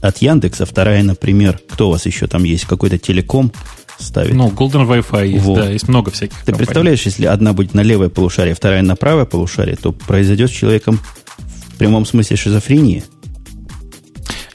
от 0.02 0.18
Яндекса, 0.20 0.66
вторая, 0.66 1.04
например, 1.04 1.60
кто 1.70 1.88
у 1.88 1.92
вас 1.92 2.06
еще 2.06 2.28
там 2.28 2.44
есть, 2.44 2.66
какой-то 2.66 2.98
телеком 2.98 3.52
ставит. 3.98 4.36
Ну, 4.36 4.50
Golden 4.50 4.88
Wi-Fi 4.88 5.28
есть, 5.28 5.44
вот. 5.44 5.58
да, 5.58 5.70
есть 5.70 5.88
много 5.88 6.12
всяких. 6.12 6.38
Ты 6.38 6.46
компаний. 6.46 6.58
представляешь, 6.66 7.02
если 7.04 7.26
одна 7.26 7.54
будет 7.54 7.74
на 7.74 7.82
левое 7.82 8.10
полушарие, 8.10 8.54
вторая 8.54 8.84
на 8.84 8.96
правое 8.96 9.26
полушарие, 9.26 9.76
то 9.76 9.92
произойдет 9.92 10.52
с 10.52 10.54
человеком 10.54 11.00
в 11.38 11.76
прямом 11.78 12.06
смысле 12.06 12.38
шизофрения. 12.38 13.04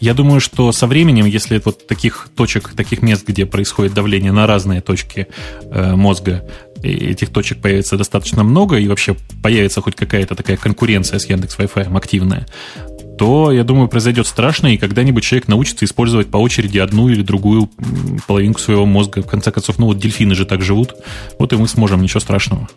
Я 0.00 0.14
думаю, 0.14 0.40
что 0.40 0.72
со 0.72 0.86
временем, 0.86 1.26
если 1.26 1.60
вот 1.64 1.86
таких 1.86 2.28
точек, 2.36 2.70
таких 2.76 3.02
мест, 3.02 3.24
где 3.26 3.46
происходит 3.46 3.94
давление 3.94 4.32
на 4.32 4.48
разные 4.48 4.80
точки 4.80 5.28
э, 5.70 5.94
мозга, 5.94 6.44
этих 6.82 7.30
точек 7.30 7.60
появится 7.60 7.96
достаточно 7.96 8.42
много, 8.42 8.76
и 8.78 8.88
вообще 8.88 9.16
появится 9.42 9.80
хоть 9.80 9.94
какая-то 9.94 10.34
такая 10.34 10.56
конкуренция 10.56 11.18
с 11.18 11.26
Яндекс 11.26 11.56
Wi-Fi 11.56 11.96
активная, 11.96 12.46
то, 13.22 13.52
я 13.52 13.62
думаю, 13.62 13.86
произойдет 13.86 14.26
страшно, 14.26 14.74
и 14.74 14.76
когда-нибудь 14.76 15.22
человек 15.22 15.46
научится 15.46 15.84
использовать 15.84 16.26
по 16.28 16.38
очереди 16.38 16.78
одну 16.78 17.08
или 17.08 17.22
другую 17.22 17.70
половинку 18.26 18.58
своего 18.58 18.84
мозга. 18.84 19.22
В 19.22 19.28
конце 19.28 19.52
концов, 19.52 19.78
ну 19.78 19.86
вот 19.86 20.00
дельфины 20.00 20.34
же 20.34 20.44
так 20.44 20.60
живут, 20.60 20.96
вот 21.38 21.52
и 21.52 21.56
мы 21.56 21.68
сможем, 21.68 22.02
ничего 22.02 22.18
страшного. 22.18 22.68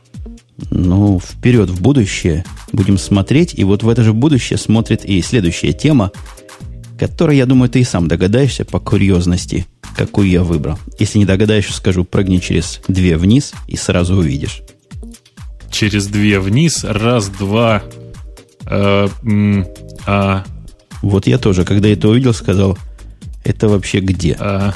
Ну, 0.70 1.20
вперед 1.20 1.72
в 1.72 1.82
будущее 1.82 2.46
будем 2.72 3.00
смотреть, 3.00 3.58
и 3.58 3.64
вот 3.64 3.82
в 3.82 3.90
это 3.90 4.04
же 4.04 4.14
будущее 4.14 4.60
смотрит 4.60 5.04
и 5.04 5.20
следующая 5.24 5.74
тема, 5.74 6.12
которая, 7.00 7.38
я 7.38 7.48
думаю, 7.48 7.68
ты 7.68 7.80
и 7.80 7.84
сам 7.84 8.08
догадаешься 8.08 8.66
по 8.66 8.80
курьезности, 8.80 9.66
какую 9.98 10.30
я 10.30 10.44
выбрал. 10.44 10.78
Если 11.00 11.18
не 11.18 11.26
догадаешься, 11.26 11.74
скажу, 11.74 12.04
прыгни 12.04 12.38
через 12.38 12.82
две 12.88 13.18
вниз 13.18 13.54
и 13.68 13.78
сразу 13.78 14.18
увидишь. 14.18 14.62
Через 15.72 16.06
две 16.06 16.40
вниз, 16.40 16.84
раз, 16.84 17.30
два, 17.30 17.82
э, 18.70 19.08
а... 20.06 20.44
Вот 21.02 21.28
я 21.28 21.38
тоже, 21.38 21.66
когда 21.66 21.90
это 21.90 22.10
увидел, 22.10 22.34
сказал, 22.34 22.78
это 23.44 23.68
вообще 23.68 24.00
где? 24.00 24.36
А... 24.40 24.74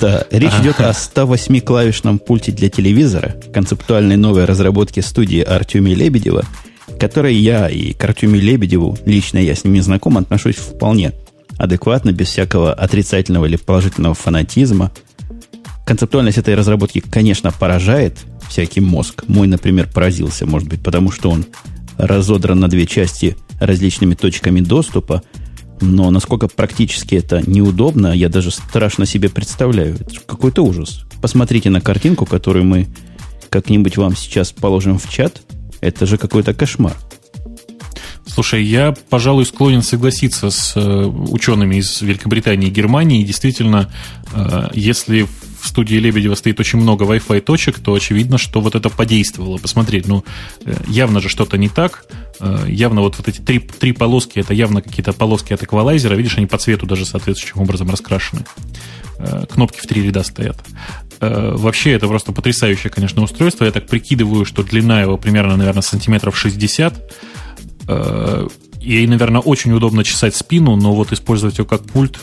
Да, 0.00 0.24
речь 0.30 0.52
а... 0.58 0.62
идет 0.62 0.80
о 0.80 0.90
108-клавишном 0.90 2.18
пульте 2.18 2.52
для 2.52 2.68
телевизора, 2.68 3.36
концептуальной 3.52 4.16
новой 4.16 4.44
разработке 4.44 5.02
студии 5.02 5.40
Артемия 5.40 5.94
Лебедева, 5.94 6.44
которой 6.98 7.34
я 7.34 7.68
и 7.68 7.92
к 7.92 8.04
Артемию 8.04 8.42
Лебедеву, 8.42 8.98
лично 9.04 9.38
я 9.38 9.54
с 9.54 9.64
ним 9.64 9.74
не 9.74 9.80
знаком, 9.80 10.18
отношусь 10.18 10.56
вполне 10.56 11.12
адекватно, 11.56 12.12
без 12.12 12.28
всякого 12.28 12.72
отрицательного 12.72 13.46
или 13.46 13.56
положительного 13.56 14.14
фанатизма. 14.14 14.92
Концептуальность 15.84 16.38
этой 16.38 16.54
разработки, 16.54 17.00
конечно, 17.00 17.50
поражает 17.50 18.18
всякий 18.48 18.80
мозг. 18.80 19.24
Мой, 19.26 19.46
например, 19.46 19.88
поразился, 19.92 20.46
может 20.46 20.68
быть, 20.68 20.82
потому 20.82 21.10
что 21.10 21.30
он 21.30 21.46
разодран 21.98 22.60
на 22.60 22.68
две 22.68 22.86
части 22.86 23.36
различными 23.60 24.14
точками 24.14 24.60
доступа, 24.60 25.22
но 25.80 26.10
насколько 26.10 26.48
практически 26.48 27.16
это 27.16 27.42
неудобно, 27.48 28.12
я 28.12 28.28
даже 28.28 28.50
страшно 28.50 29.06
себе 29.06 29.28
представляю. 29.28 29.96
Это 29.96 30.20
какой-то 30.26 30.62
ужас. 30.62 31.04
Посмотрите 31.20 31.70
на 31.70 31.80
картинку, 31.80 32.26
которую 32.26 32.64
мы 32.64 32.88
как-нибудь 33.50 33.96
вам 33.96 34.16
сейчас 34.16 34.52
положим 34.52 34.98
в 34.98 35.08
чат. 35.08 35.42
Это 35.80 36.06
же 36.06 36.18
какой-то 36.18 36.54
кошмар. 36.54 36.96
Слушай, 38.26 38.64
я, 38.64 38.94
пожалуй, 39.08 39.46
склонен 39.46 39.82
согласиться 39.82 40.50
с 40.50 40.74
э, 40.76 40.80
учеными 40.80 41.76
из 41.76 42.02
Великобритании 42.02 42.68
и 42.68 42.72
Германии. 42.72 43.24
Действительно, 43.24 43.90
э, 44.32 44.68
если 44.74 45.26
в 45.60 45.66
студии 45.66 45.96
Лебедева 45.96 46.34
стоит 46.34 46.60
очень 46.60 46.78
много 46.78 47.04
Wi-Fi 47.04 47.40
точек, 47.40 47.78
то 47.78 47.94
очевидно, 47.94 48.38
что 48.38 48.60
вот 48.60 48.74
это 48.74 48.88
подействовало. 48.88 49.58
Посмотреть, 49.58 50.06
ну, 50.06 50.24
э, 50.64 50.74
явно 50.86 51.20
же 51.20 51.28
что-то 51.28 51.58
не 51.58 51.68
так. 51.68 52.04
Э, 52.40 52.64
явно 52.68 53.00
вот, 53.00 53.16
вот 53.18 53.28
эти 53.28 53.40
три, 53.40 53.58
три 53.58 53.92
полоски, 53.92 54.38
это 54.38 54.54
явно 54.54 54.82
какие-то 54.82 55.12
полоски 55.12 55.52
от 55.52 55.62
эквалайзера. 55.62 56.14
Видишь, 56.14 56.36
они 56.36 56.46
по 56.46 56.58
цвету 56.58 56.86
даже 56.86 57.04
соответствующим 57.04 57.60
образом 57.60 57.90
раскрашены. 57.90 58.44
Э, 59.18 59.46
кнопки 59.50 59.80
в 59.80 59.86
три 59.86 60.02
ряда 60.02 60.22
стоят. 60.22 60.56
Вообще, 61.20 61.92
это 61.94 62.06
просто 62.06 62.30
потрясающее, 62.30 62.90
конечно, 62.90 63.22
устройство. 63.22 63.64
Я 63.64 63.72
так 63.72 63.88
прикидываю, 63.88 64.44
что 64.44 64.62
длина 64.62 65.00
его 65.00 65.16
примерно, 65.16 65.56
наверное, 65.56 65.82
сантиметров 65.82 66.38
60. 66.38 67.12
Ей, 68.80 69.06
наверное, 69.08 69.40
очень 69.40 69.72
удобно 69.72 70.04
чесать 70.04 70.36
спину, 70.36 70.76
но 70.76 70.94
вот 70.94 71.12
использовать 71.12 71.58
ее 71.58 71.64
как 71.64 71.82
пульт, 71.82 72.20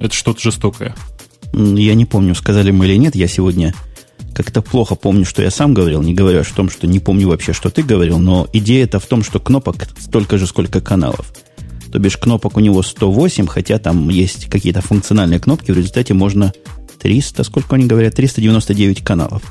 это 0.00 0.12
что-то 0.12 0.40
жестокое. 0.40 0.96
Я 1.54 1.94
не 1.94 2.04
помню, 2.04 2.34
сказали 2.34 2.70
мы 2.70 2.86
или 2.86 2.96
нет. 2.96 3.14
Я 3.14 3.28
сегодня 3.28 3.74
как-то 4.34 4.60
плохо 4.60 4.96
помню, 4.96 5.24
что 5.24 5.42
я 5.42 5.50
сам 5.50 5.72
говорил, 5.72 6.02
не 6.02 6.12
говоря 6.12 6.40
о 6.40 6.44
том, 6.44 6.68
что 6.68 6.86
не 6.86 6.98
помню 6.98 7.28
вообще, 7.28 7.52
что 7.52 7.70
ты 7.70 7.82
говорил, 7.82 8.18
но 8.18 8.48
идея 8.52 8.84
это 8.84 8.98
в 8.98 9.06
том, 9.06 9.22
что 9.22 9.38
кнопок 9.38 9.76
столько 9.98 10.36
же, 10.38 10.46
сколько 10.46 10.80
каналов. 10.80 11.32
То 11.92 11.98
бишь 12.00 12.16
кнопок 12.16 12.56
у 12.56 12.60
него 12.60 12.82
108, 12.82 13.46
хотя 13.46 13.78
там 13.78 14.08
есть 14.08 14.46
какие-то 14.46 14.82
функциональные 14.82 15.38
кнопки, 15.38 15.70
в 15.70 15.76
результате 15.76 16.12
можно 16.12 16.52
300, 17.00 17.44
сколько 17.44 17.76
они 17.76 17.86
говорят, 17.86 18.16
399 18.16 19.04
каналов. 19.04 19.42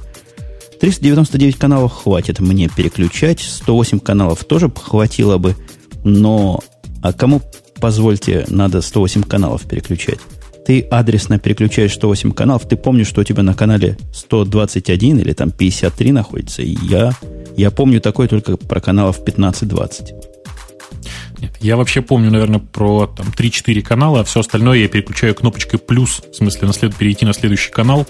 399 0.82 1.56
каналов 1.56 1.94
хватит 1.94 2.42
мне 2.42 2.68
переключать, 2.68 3.40
108 3.40 4.00
каналов 4.00 4.44
тоже 4.44 4.70
хватило 4.70 5.38
бы, 5.38 5.56
но 6.04 6.60
а 7.02 7.14
кому, 7.14 7.42
позвольте, 7.80 8.46
надо 8.50 8.82
108 8.82 9.24
каналов 9.24 9.62
переключать? 9.62 10.20
Ты 10.66 10.82
адресно 10.82 11.40
переключаешь 11.40 11.94
108 11.94 12.32
каналов, 12.32 12.68
ты 12.68 12.76
помнишь, 12.78 13.08
что 13.08 13.22
у 13.22 13.24
тебя 13.24 13.44
на 13.44 13.54
канале 13.54 13.98
121 14.14 15.20
или 15.20 15.34
там 15.34 15.52
53 15.52 16.12
находится. 16.12 16.62
И 16.62 16.76
я, 16.84 17.12
я 17.58 17.72
помню 17.72 18.00
такое 18.02 18.28
только 18.28 18.58
про 18.58 18.80
каналов 18.80 19.20
15-20. 19.26 20.12
Нет, 21.40 21.52
я 21.60 21.76
вообще 21.76 22.02
помню, 22.02 22.32
наверное, 22.32 22.60
про 22.60 23.08
там 23.08 23.28
3-4 23.38 23.82
канала, 23.82 24.22
а 24.22 24.24
все 24.24 24.40
остальное 24.40 24.78
я 24.78 24.88
переключаю 24.88 25.36
кнопочкой 25.36 25.80
плюс, 25.80 26.22
в 26.32 26.36
смысле 26.36 26.68
на 26.68 26.74
след, 26.74 26.96
перейти 26.96 27.26
на 27.26 27.34
следующий 27.34 27.70
канал. 27.70 28.08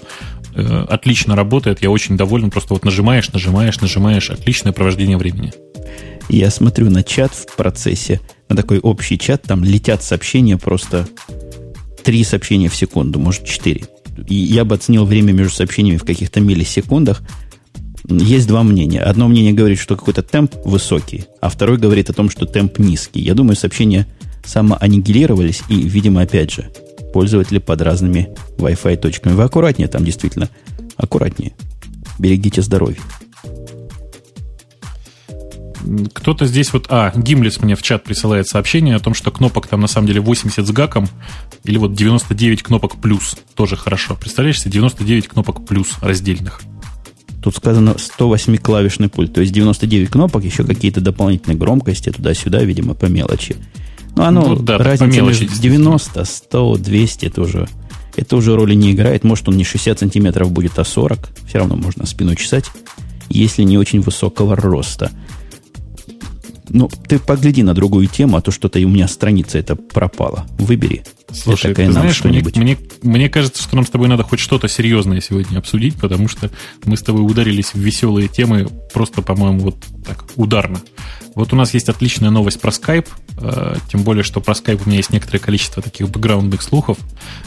Э, 0.54 0.86
отлично 0.88 1.34
работает, 1.34 1.82
я 1.82 1.90
очень 1.90 2.16
доволен. 2.16 2.52
Просто 2.52 2.74
вот 2.74 2.84
нажимаешь, 2.84 3.32
нажимаешь, 3.32 3.80
нажимаешь. 3.80 4.30
Отличное 4.30 4.72
провождение 4.72 5.16
времени. 5.16 5.52
Я 6.28 6.50
смотрю 6.50 6.90
на 6.90 7.02
чат 7.02 7.34
в 7.34 7.56
процессе, 7.56 8.20
на 8.48 8.56
такой 8.56 8.78
общий 8.78 9.18
чат, 9.18 9.42
там 9.42 9.64
летят 9.64 10.02
сообщения 10.02 10.56
просто 10.56 11.06
три 12.04 12.22
сообщения 12.22 12.68
в 12.68 12.76
секунду, 12.76 13.18
может, 13.18 13.44
четыре. 13.44 13.86
И 14.28 14.34
я 14.34 14.64
бы 14.64 14.74
оценил 14.74 15.04
время 15.04 15.32
между 15.32 15.52
сообщениями 15.52 15.96
в 15.96 16.04
каких-то 16.04 16.40
миллисекундах. 16.40 17.22
Есть 18.06 18.46
два 18.46 18.62
мнения. 18.62 19.00
Одно 19.00 19.28
мнение 19.28 19.52
говорит, 19.52 19.80
что 19.80 19.96
какой-то 19.96 20.22
темп 20.22 20.54
высокий, 20.64 21.24
а 21.40 21.48
второй 21.48 21.78
говорит 21.78 22.10
о 22.10 22.12
том, 22.12 22.30
что 22.30 22.46
темп 22.46 22.78
низкий. 22.78 23.20
Я 23.20 23.34
думаю, 23.34 23.56
сообщения 23.56 24.06
самоаннигилировались, 24.44 25.62
и, 25.70 25.76
видимо, 25.76 26.20
опять 26.20 26.52
же, 26.52 26.70
пользователи 27.14 27.58
под 27.58 27.80
разными 27.80 28.28
Wi-Fi 28.58 28.98
точками. 28.98 29.32
Вы 29.32 29.44
аккуратнее 29.44 29.88
там, 29.88 30.04
действительно, 30.04 30.50
аккуратнее. 30.96 31.52
Берегите 32.18 32.60
здоровье. 32.60 33.00
Кто-то 36.12 36.46
здесь 36.46 36.72
вот... 36.72 36.86
А, 36.88 37.12
Гимлис 37.14 37.60
мне 37.60 37.74
в 37.74 37.82
чат 37.82 38.04
присылает 38.04 38.48
сообщение 38.48 38.96
о 38.96 39.00
том, 39.00 39.14
что 39.14 39.30
кнопок 39.30 39.66
там 39.66 39.80
на 39.80 39.86
самом 39.86 40.06
деле 40.06 40.20
80 40.20 40.66
с 40.66 40.70
гаком, 40.70 41.08
или 41.64 41.78
вот 41.78 41.94
99 41.94 42.62
кнопок 42.62 42.96
плюс. 43.00 43.36
Тоже 43.54 43.76
хорошо. 43.76 44.16
Представляешь 44.16 44.60
себе, 44.60 44.72
99 44.72 45.28
кнопок 45.28 45.66
плюс 45.66 45.98
раздельных. 46.00 46.60
Тут 47.42 47.56
сказано 47.56 47.96
108-клавишный 47.98 49.10
пульт. 49.10 49.34
То 49.34 49.42
есть 49.42 49.52
99 49.52 50.08
кнопок, 50.08 50.44
еще 50.44 50.64
какие-то 50.64 51.02
дополнительные 51.02 51.58
громкости 51.58 52.10
туда-сюда, 52.10 52.62
видимо, 52.64 52.94
по 52.94 53.04
мелочи. 53.04 53.56
Но 54.16 54.24
оно, 54.24 54.48
ну, 54.48 54.56
да, 54.56 54.78
разница 54.78 55.22
между 55.22 55.46
90, 55.46 56.24
100, 56.24 56.76
200, 56.78 57.26
это 57.26 57.42
уже, 57.42 57.68
это 58.16 58.36
уже 58.36 58.54
роли 58.54 58.74
не 58.74 58.92
играет. 58.92 59.24
Может, 59.24 59.48
он 59.48 59.56
не 59.56 59.64
60 59.64 59.98
сантиметров 59.98 60.52
будет, 60.52 60.78
а 60.78 60.84
40. 60.84 61.18
Все 61.46 61.58
равно 61.58 61.76
можно 61.76 62.06
спину 62.06 62.34
чесать, 62.34 62.64
если 63.28 63.62
не 63.62 63.76
очень 63.76 64.00
высокого 64.00 64.56
роста. 64.56 65.10
Ну, 66.68 66.88
ты 66.88 67.18
погляди 67.18 67.62
на 67.62 67.74
другую 67.74 68.06
тему, 68.06 68.36
а 68.36 68.40
то 68.40 68.50
что-то 68.50 68.78
у 68.78 68.88
меня 68.88 69.06
страница 69.08 69.58
это 69.58 69.76
пропала. 69.76 70.46
Выбери. 70.58 71.04
Слушай, 71.32 71.74
ты 71.74 71.90
знаешь, 71.90 72.22
мне, 72.24 72.42
мне, 72.54 72.78
мне 73.02 73.28
кажется, 73.28 73.62
что 73.62 73.76
нам 73.76 73.86
с 73.86 73.90
тобой 73.90 74.08
надо 74.08 74.22
хоть 74.22 74.40
что-то 74.40 74.68
серьезное 74.68 75.20
сегодня 75.20 75.58
обсудить, 75.58 75.96
потому 75.96 76.28
что 76.28 76.50
мы 76.84 76.96
с 76.96 77.02
тобой 77.02 77.22
ударились 77.28 77.74
в 77.74 77.78
веселые 77.78 78.28
темы 78.28 78.68
просто, 78.92 79.20
по-моему, 79.20 79.60
вот 79.60 79.76
так, 80.06 80.24
ударно. 80.36 80.80
Вот 81.34 81.52
у 81.52 81.56
нас 81.56 81.74
есть 81.74 81.88
отличная 81.88 82.30
новость 82.30 82.60
про 82.60 82.70
Skype, 82.70 83.08
э, 83.38 83.76
тем 83.90 84.02
более, 84.02 84.22
что 84.22 84.40
про 84.40 84.52
Skype 84.52 84.82
у 84.84 84.88
меня 84.88 84.98
есть 84.98 85.10
некоторое 85.10 85.40
количество 85.40 85.82
таких 85.82 86.08
бэкграундных 86.08 86.62
слухов. 86.62 86.98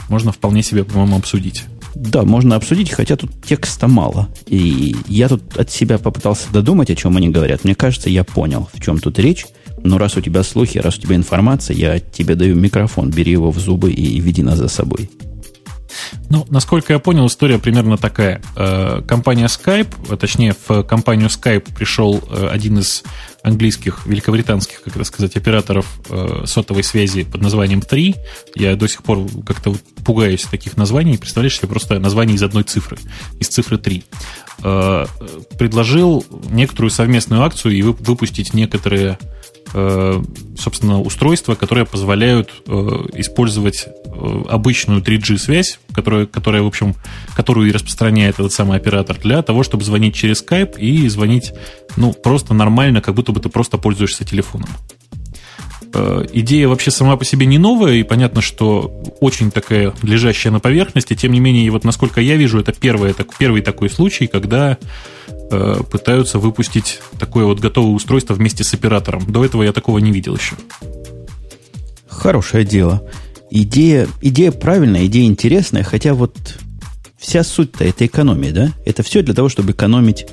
Можно 0.10 0.32
вполне 0.32 0.62
себе, 0.62 0.84
по-моему, 0.84 1.18
обсудить. 1.18 1.64
Да, 2.00 2.24
можно 2.24 2.56
обсудить, 2.56 2.92
хотя 2.92 3.16
тут 3.16 3.32
текста 3.44 3.88
мало. 3.88 4.30
И 4.46 4.96
я 5.08 5.28
тут 5.30 5.58
от 5.58 5.72
себя 5.72 5.98
попытался 5.98 6.52
додумать, 6.54 6.92
о 6.92 6.96
чем 6.96 7.18
они 7.18 7.30
говорят. 7.30 7.64
Мне 7.64 7.74
кажется, 7.74 8.10
я 8.10 8.24
понял, 8.24 8.70
в 8.72 8.80
чем 8.80 9.00
тут 9.00 9.18
речь. 9.18 9.48
Но 9.84 9.98
раз 9.98 10.16
у 10.16 10.22
тебя 10.22 10.44
слухи, 10.44 10.78
раз 10.78 10.98
у 10.98 11.02
тебя 11.02 11.16
информация, 11.16 11.76
я 11.76 12.00
тебе 12.00 12.36
даю 12.36 12.56
микрофон, 12.56 13.10
бери 13.10 13.32
его 13.32 13.52
в 13.52 13.60
зубы 13.60 13.92
и 13.92 14.20
веди 14.20 14.44
нас 14.44 14.58
за 14.58 14.68
собой. 14.68 15.10
Ну, 16.30 16.46
насколько 16.50 16.94
я 16.94 17.00
понял, 17.00 17.28
история 17.28 17.60
примерно 17.60 17.98
такая. 17.98 18.42
Э, 18.56 19.02
компания 19.08 19.46
Skype, 19.46 19.88
а 20.10 20.18
точнее, 20.18 20.56
в 20.68 20.84
компанию 20.84 21.30
Skype 21.30 21.74
пришел 21.74 22.22
э, 22.30 22.48
один 22.52 22.80
из 22.80 23.04
английских, 23.44 24.06
великобританских, 24.06 24.82
как 24.82 24.96
это 24.96 25.06
сказать, 25.06 25.36
операторов 25.36 26.00
э, 26.10 26.44
сотовой 26.46 26.84
связи 26.84 27.24
под 27.24 27.42
названием 27.42 27.82
3. 27.82 28.16
Я 28.56 28.76
до 28.76 28.88
сих 28.88 29.04
пор 29.04 29.28
как-то 29.46 29.76
пугаюсь 30.06 30.44
таких 30.44 30.78
названий. 30.78 31.18
Представляешь 31.18 31.58
себе 31.58 31.70
просто 31.70 32.00
название 32.00 32.36
из 32.36 32.44
одной 32.44 32.64
цифры, 32.64 32.98
из 33.40 33.48
цифры 33.48 33.78
3. 33.78 34.04
Предложил 35.58 36.26
некоторую 36.50 36.90
совместную 36.90 37.44
акцию 37.44 37.76
и 37.76 37.84
выпустить 37.84 38.54
некоторые 38.56 39.20
Э, 39.20 39.37
собственно, 39.74 41.02
устройства, 41.02 41.56
которые 41.56 41.86
позволяют 41.86 42.64
э, 42.66 42.72
использовать 43.16 43.88
э, 43.88 44.44
обычную 44.50 45.02
3G-связь, 45.02 45.80
которая, 45.94 46.26
которая, 46.26 46.62
в 46.62 46.68
общем, 46.68 46.96
которую 47.36 47.70
и 47.70 47.72
распространяет 47.72 48.36
этот 48.40 48.54
самый 48.54 48.78
оператор, 48.78 49.18
для 49.18 49.42
того, 49.42 49.64
чтобы 49.64 49.84
звонить 49.84 50.16
через 50.16 50.44
Skype 50.44 50.80
и 50.80 51.08
звонить, 51.10 51.54
ну, 51.96 52.14
просто 52.14 52.54
нормально, 52.54 53.02
как 53.02 53.16
будто 53.16 53.32
бы 53.32 53.40
ты 53.40 53.50
просто 53.50 53.78
пользуешься 53.78 54.26
телефоном. 54.26 54.70
Идея 55.94 56.68
вообще 56.68 56.92
сама 56.92 57.18
по 57.18 57.26
себе 57.26 57.46
не 57.46 57.58
новая, 57.58 57.96
и 57.96 58.04
понятно, 58.04 58.42
что 58.42 59.02
очень 59.20 59.52
такая 59.52 59.94
лежащая 60.04 60.52
на 60.52 60.60
поверхности. 60.60 61.16
Тем 61.16 61.32
не 61.32 61.40
менее, 61.40 61.70
вот 61.72 61.84
насколько 61.84 62.22
я 62.22 62.36
вижу, 62.36 62.60
это 62.60 62.74
первый, 62.74 63.12
это 63.12 63.26
первый 63.40 63.62
такой 63.62 63.90
случай, 63.90 64.28
когда 64.28 64.78
Э, 65.50 65.80
пытаются 65.90 66.40
выпустить 66.40 67.00
такое 67.20 67.46
вот 67.46 67.60
готовое 67.60 67.94
устройство 67.94 68.34
вместе 68.34 68.66
с 68.66 68.74
оператором. 68.74 69.32
До 69.32 69.46
этого 69.46 69.64
я 69.64 69.72
такого 69.72 70.00
не 70.00 70.12
видел 70.12 70.36
еще. 70.36 70.56
Хорошее 72.10 72.66
дело. 72.66 73.02
Идея, 73.50 74.10
идея 74.22 74.52
правильная, 74.52 75.06
идея 75.06 75.26
интересная, 75.26 75.84
хотя 75.84 76.14
вот 76.14 76.36
вся 77.18 77.44
суть-то 77.44 77.86
это 77.86 78.06
экономия, 78.06 78.52
да? 78.52 78.74
Это 78.86 79.04
все 79.04 79.22
для 79.22 79.34
того, 79.34 79.48
чтобы 79.48 79.72
экономить 79.72 80.28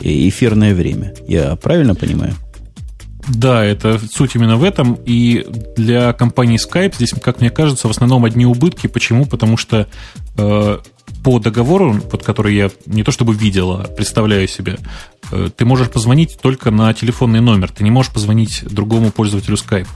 эфирное 0.00 0.74
время. 0.74 1.14
Я 1.28 1.54
правильно 1.54 1.94
понимаю? 1.94 2.34
Да, 3.34 3.64
это 3.64 4.00
суть 4.12 4.34
именно 4.34 4.56
в 4.56 4.64
этом. 4.64 4.98
И 5.06 5.46
для 5.76 6.12
компании 6.12 6.58
Skype 6.58 6.96
здесь, 6.96 7.12
как 7.22 7.40
мне 7.40 7.50
кажется, 7.50 7.86
в 7.88 7.90
основном 7.90 8.24
одни 8.24 8.44
убытки. 8.44 8.86
Почему? 8.86 9.24
Потому 9.24 9.56
что 9.56 9.88
э, 10.36 10.78
по 11.22 11.38
договору, 11.38 12.00
под 12.00 12.24
который 12.24 12.54
я 12.54 12.70
не 12.86 13.04
то 13.04 13.12
чтобы 13.12 13.34
видел, 13.34 13.72
а 13.72 13.84
представляю 13.84 14.48
себе, 14.48 14.78
э, 15.30 15.48
ты 15.56 15.64
можешь 15.64 15.90
позвонить 15.90 16.38
только 16.40 16.70
на 16.70 16.92
телефонный 16.92 17.40
номер. 17.40 17.70
Ты 17.70 17.84
не 17.84 17.90
можешь 17.90 18.12
позвонить 18.12 18.64
другому 18.64 19.12
пользователю 19.12 19.56
Skype. 19.56 19.88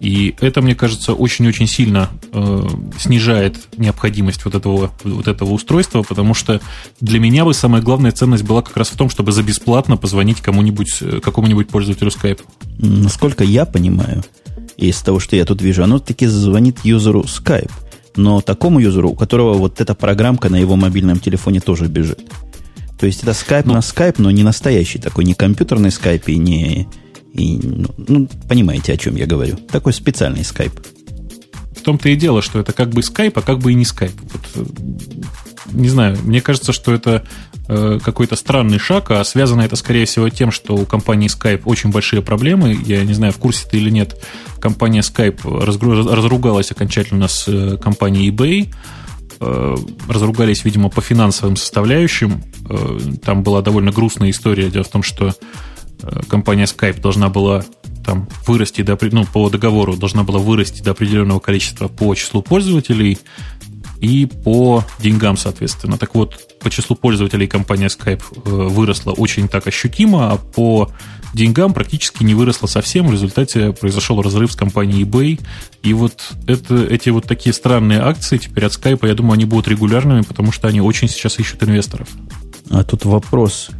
И 0.00 0.34
это, 0.40 0.62
мне 0.62 0.74
кажется, 0.74 1.12
очень-очень 1.12 1.66
сильно 1.66 2.08
э, 2.32 2.68
снижает 2.98 3.56
необходимость 3.76 4.44
вот 4.44 4.54
этого, 4.54 4.90
вот 5.04 5.28
этого 5.28 5.50
устройства, 5.50 6.02
потому 6.02 6.34
что 6.34 6.60
для 7.00 7.18
меня 7.18 7.44
бы 7.44 7.54
самая 7.54 7.82
главная 7.82 8.12
ценность 8.12 8.44
была 8.44 8.62
как 8.62 8.76
раз 8.76 8.90
в 8.90 8.96
том, 8.96 9.10
чтобы 9.10 9.32
за 9.32 9.42
бесплатно 9.42 9.96
позвонить 9.96 10.40
кому-нибудь, 10.40 10.98
э, 11.00 11.20
какому-нибудь 11.20 11.68
пользователю 11.68 12.10
Skype. 12.10 12.40
Насколько 12.78 13.44
я 13.44 13.64
понимаю, 13.64 14.24
из 14.76 15.00
того, 15.02 15.18
что 15.18 15.34
я 15.34 15.44
тут 15.44 15.60
вижу, 15.60 15.82
оно 15.82 15.98
таки 15.98 16.26
звонит 16.26 16.84
юзеру 16.84 17.22
Skype 17.22 17.70
но 18.18 18.40
такому 18.40 18.80
юзеру, 18.80 19.10
у 19.10 19.14
которого 19.14 19.54
вот 19.54 19.80
эта 19.80 19.94
программка 19.94 20.48
на 20.48 20.56
его 20.56 20.76
мобильном 20.76 21.20
телефоне 21.20 21.60
тоже 21.60 21.86
бежит. 21.86 22.20
То 22.98 23.06
есть 23.06 23.22
это 23.22 23.32
скайп 23.32 23.66
ну, 23.66 23.74
на 23.74 23.80
скайп, 23.80 24.18
но 24.18 24.30
не 24.30 24.42
настоящий 24.42 24.98
такой, 24.98 25.24
не 25.24 25.34
компьютерный 25.34 25.92
скайп 25.92 26.28
и 26.28 26.36
не... 26.36 26.88
И, 27.38 27.58
ну, 27.62 27.94
ну, 27.96 28.28
понимаете, 28.48 28.92
о 28.92 28.96
чем 28.96 29.16
я 29.16 29.26
говорю. 29.26 29.56
Такой 29.70 29.92
специальный 29.92 30.44
скайп. 30.44 30.72
В 31.76 31.82
том-то 31.82 32.08
и 32.08 32.16
дело, 32.16 32.42
что 32.42 32.58
это 32.58 32.72
как 32.72 32.90
бы 32.90 33.02
скайп, 33.02 33.38
а 33.38 33.42
как 33.42 33.60
бы 33.60 33.72
и 33.72 33.74
не 33.74 33.84
скайп. 33.84 34.12
Вот, 34.32 34.42
э, 34.56 34.64
не 35.72 35.88
знаю, 35.88 36.18
мне 36.22 36.40
кажется, 36.40 36.72
что 36.72 36.92
это 36.92 37.24
э, 37.68 37.98
какой-то 38.02 38.34
странный 38.36 38.78
шаг, 38.78 39.10
а 39.10 39.22
связано 39.24 39.62
это, 39.62 39.76
скорее 39.76 40.04
всего, 40.06 40.28
тем, 40.28 40.50
что 40.50 40.74
у 40.74 40.84
компании 40.84 41.28
Skype 41.28 41.62
очень 41.64 41.90
большие 41.90 42.22
проблемы. 42.22 42.76
Я 42.84 43.04
не 43.04 43.14
знаю, 43.14 43.32
в 43.32 43.38
курсе 43.38 43.66
ты 43.70 43.76
или 43.76 43.90
нет, 43.90 44.20
компания 44.60 45.00
Skype 45.00 45.64
разругалась 45.64 46.72
окончательно 46.72 47.28
с 47.28 47.46
э, 47.46 47.76
компанией 47.76 48.30
eBay. 48.30 48.74
Э, 49.40 49.76
разругались, 50.08 50.64
видимо, 50.64 50.88
по 50.88 51.00
финансовым 51.00 51.56
составляющим. 51.56 52.42
Э, 52.68 52.98
там 53.24 53.42
была 53.42 53.62
довольно 53.62 53.92
грустная 53.92 54.30
история. 54.30 54.70
Дело 54.70 54.84
в 54.84 54.88
том, 54.88 55.02
что 55.02 55.34
компания 56.28 56.64
Skype 56.64 57.00
должна 57.00 57.28
была 57.28 57.64
там 58.04 58.28
вырасти 58.46 58.82
до, 58.82 58.98
ну, 59.12 59.26
по 59.26 59.50
договору 59.50 59.96
должна 59.96 60.22
была 60.22 60.38
вырасти 60.38 60.82
до 60.82 60.92
определенного 60.92 61.40
количества 61.40 61.88
по 61.88 62.14
числу 62.14 62.42
пользователей 62.42 63.18
и 64.00 64.26
по 64.26 64.84
деньгам, 65.00 65.36
соответственно. 65.36 65.98
Так 65.98 66.14
вот, 66.14 66.58
по 66.60 66.70
числу 66.70 66.96
пользователей 66.96 67.46
компания 67.46 67.86
Skype 67.86 68.22
э, 68.34 68.50
выросла 68.50 69.12
очень 69.12 69.48
так 69.48 69.66
ощутимо, 69.66 70.32
а 70.32 70.36
по 70.36 70.90
деньгам 71.34 71.74
практически 71.74 72.22
не 72.24 72.34
выросла 72.34 72.66
совсем. 72.66 73.08
В 73.08 73.12
результате 73.12 73.72
произошел 73.72 74.22
разрыв 74.22 74.52
с 74.52 74.56
компанией 74.56 75.04
eBay. 75.04 75.40
И 75.82 75.92
вот 75.92 76.32
это, 76.46 76.84
эти 76.84 77.10
вот 77.10 77.26
такие 77.26 77.52
странные 77.52 78.00
акции 78.00 78.38
теперь 78.38 78.64
от 78.64 78.72
Skype, 78.72 79.06
я 79.06 79.14
думаю, 79.14 79.34
они 79.34 79.44
будут 79.44 79.68
регулярными, 79.68 80.22
потому 80.22 80.52
что 80.52 80.68
они 80.68 80.80
очень 80.80 81.08
сейчас 81.08 81.38
ищут 81.38 81.62
инвесторов. 81.62 82.08
А 82.70 82.84
тут 82.84 83.04
вопрос, 83.04 83.70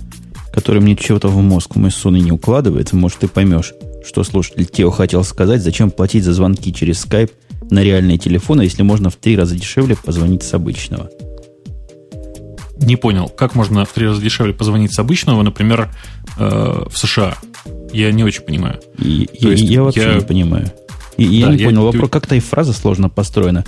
который 0.59 0.83
мне 0.83 0.97
чего-то 0.97 1.29
в 1.29 1.37
мозг 1.41 1.77
мой 1.77 1.93
сон 1.93 2.17
и 2.17 2.21
не 2.21 2.33
укладывается. 2.33 2.97
Может, 2.97 3.19
ты 3.19 3.29
поймешь, 3.29 3.75
что 4.05 4.25
слушатель 4.25 4.65
Тео 4.65 4.91
хотел 4.91 5.23
сказать. 5.23 5.63
Зачем 5.63 5.93
платить 5.93 6.25
за 6.25 6.33
звонки 6.33 6.75
через 6.75 7.07
Skype 7.07 7.31
на 7.71 7.81
реальные 7.81 8.19
телефоны, 8.19 8.63
если 8.63 8.83
можно 8.83 9.09
в 9.09 9.15
три 9.15 9.37
раза 9.37 9.55
дешевле 9.55 9.95
позвонить 9.95 10.43
с 10.43 10.53
обычного? 10.55 11.11
Не 12.81 12.97
понял, 12.97 13.29
как 13.29 13.55
можно 13.55 13.85
в 13.85 13.93
три 13.93 14.09
раза 14.09 14.21
дешевле 14.21 14.53
позвонить 14.53 14.93
с 14.93 14.99
обычного, 14.99 15.43
например, 15.43 15.91
э, 16.41 16.87
в 16.91 16.99
США? 16.99 17.37
Я 17.93 18.11
не 18.11 18.25
очень 18.25 18.43
понимаю. 18.43 18.81
И, 18.99 19.29
я, 19.35 19.51
есть, 19.51 19.63
я 19.63 19.85
вообще 19.85 20.03
я... 20.03 20.15
не 20.17 20.23
понимаю. 20.23 20.73
И, 21.17 21.25
да, 21.25 21.31
я 21.31 21.49
не 21.51 21.59
я... 21.59 21.67
понял, 21.67 21.85
вопрос, 21.85 22.11
как-то 22.11 22.35
и 22.35 22.41
фраза 22.41 22.73
сложно 22.73 23.09
построена. 23.09 23.65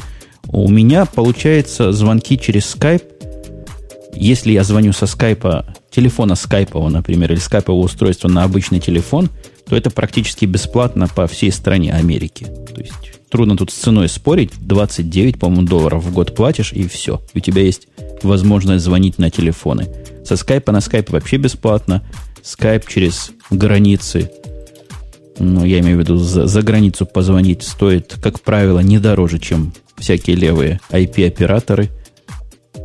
У 0.48 0.68
меня 0.68 1.04
получается 1.04 1.92
звонки 1.92 2.36
через 2.36 2.74
Skype. 2.74 3.04
Если 4.14 4.52
я 4.52 4.64
звоню 4.64 4.92
со 4.92 5.06
скайпа, 5.06 5.66
телефона 5.90 6.34
скайпового, 6.34 6.88
например, 6.88 7.32
или 7.32 7.38
скайпового 7.38 7.84
устройства 7.84 8.28
на 8.28 8.44
обычный 8.44 8.80
телефон, 8.80 9.30
то 9.68 9.76
это 9.76 9.90
практически 9.90 10.46
бесплатно 10.46 11.08
по 11.08 11.26
всей 11.26 11.52
стране 11.52 11.92
Америки. 11.92 12.46
То 12.74 12.80
есть 12.80 13.20
трудно 13.30 13.56
тут 13.56 13.70
с 13.70 13.74
ценой 13.74 14.08
спорить. 14.08 14.50
29, 14.60 15.38
по-моему, 15.38 15.66
долларов 15.66 16.04
в 16.04 16.12
год 16.12 16.34
платишь, 16.34 16.72
и 16.72 16.86
все. 16.88 17.22
У 17.34 17.40
тебя 17.40 17.62
есть 17.62 17.88
возможность 18.22 18.84
звонить 18.84 19.18
на 19.18 19.30
телефоны. 19.30 19.88
Со 20.24 20.36
скайпа 20.36 20.72
на 20.72 20.80
скайп 20.80 21.10
вообще 21.10 21.36
бесплатно. 21.36 22.02
Скайп 22.42 22.88
через 22.88 23.32
границы, 23.50 24.30
ну, 25.38 25.64
я 25.64 25.80
имею 25.80 25.98
в 25.98 26.00
виду, 26.00 26.16
за, 26.16 26.46
за 26.46 26.62
границу 26.62 27.06
позвонить 27.06 27.62
стоит, 27.62 28.16
как 28.22 28.40
правило, 28.40 28.80
не 28.80 28.98
дороже, 28.98 29.38
чем 29.38 29.72
всякие 29.96 30.36
левые 30.36 30.80
IP-операторы. 30.90 31.90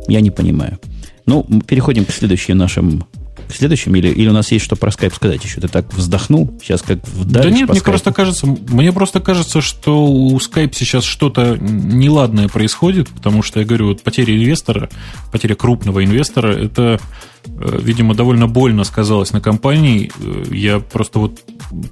Я 0.08 0.20
не 0.20 0.30
понимаю. 0.30 0.78
Ну, 1.26 1.44
переходим 1.66 2.04
к 2.04 2.10
следующим 2.10 2.56
нашим 2.56 3.04
к 3.48 3.52
следующим? 3.52 3.94
Или, 3.94 4.08
или 4.08 4.28
у 4.28 4.32
нас 4.32 4.50
есть 4.52 4.64
что 4.64 4.76
про 4.76 4.90
скайп 4.90 5.14
сказать 5.14 5.42
еще? 5.44 5.60
Ты 5.60 5.68
так 5.68 5.92
вздохнул? 5.92 6.58
Сейчас 6.62 6.82
как 6.82 7.06
вдалишь 7.08 7.50
Да 7.50 7.56
нет, 7.56 7.70
мне 7.70 7.80
просто, 7.80 8.12
кажется, 8.12 8.46
мне 8.46 8.92
просто 8.92 9.20
кажется, 9.20 9.60
что 9.60 10.04
у 10.04 10.36
Skype 10.38 10.72
сейчас 10.74 11.04
что-то 11.04 11.56
неладное 11.60 12.48
происходит, 12.48 13.08
потому 13.08 13.42
что, 13.42 13.60
я 13.60 13.66
говорю, 13.66 13.88
вот 13.88 14.02
потеря 14.02 14.36
инвестора, 14.36 14.88
потеря 15.32 15.54
крупного 15.54 16.04
инвестора, 16.04 16.52
это, 16.52 17.00
э, 17.46 17.78
видимо, 17.82 18.14
довольно 18.14 18.48
больно 18.48 18.84
сказалось 18.84 19.32
на 19.32 19.40
компании. 19.40 20.10
Э, 20.18 20.44
я 20.50 20.80
просто 20.80 21.18
вот 21.18 21.40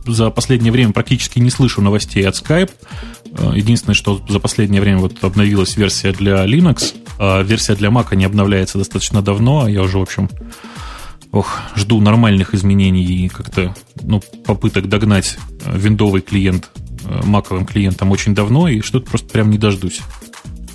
за 0.07 0.31
последнее 0.31 0.73
время 0.73 0.93
практически 0.93 1.39
не 1.39 1.51
слышу 1.51 1.83
новостей 1.83 2.27
от 2.27 2.35
Skype. 2.35 2.71
Э, 3.37 3.53
единственное, 3.55 3.95
что 3.95 4.21
за 4.29 4.39
последнее 4.39 4.81
время 4.81 4.99
вот 4.99 5.23
обновилась 5.23 5.77
версия 5.77 6.13
для 6.13 6.45
Linux, 6.45 6.95
а 7.19 7.43
версия 7.43 7.75
для 7.75 7.89
Mac 7.89 8.15
не 8.15 8.25
обновляется 8.25 8.79
достаточно 8.79 9.23
давно, 9.23 9.65
а 9.65 9.71
я 9.71 9.83
уже, 9.83 9.99
в 9.99 10.03
общем, 10.03 10.31
ох, 11.33 11.61
жду 11.75 12.01
нормальных 12.01 12.55
изменений 12.55 13.05
и 13.05 13.29
как-то 13.29 13.75
ну, 14.03 14.23
попыток 14.45 14.89
догнать 14.89 15.37
э, 15.65 15.77
виндовый 15.77 16.23
клиент 16.23 16.71
э, 17.05 17.21
маковым 17.25 17.67
клиентом 17.67 18.11
очень 18.11 18.35
давно, 18.35 18.69
и 18.69 18.81
что-то 18.81 19.11
просто 19.11 19.29
прям 19.29 19.51
не 19.51 19.59
дождусь. 19.59 20.01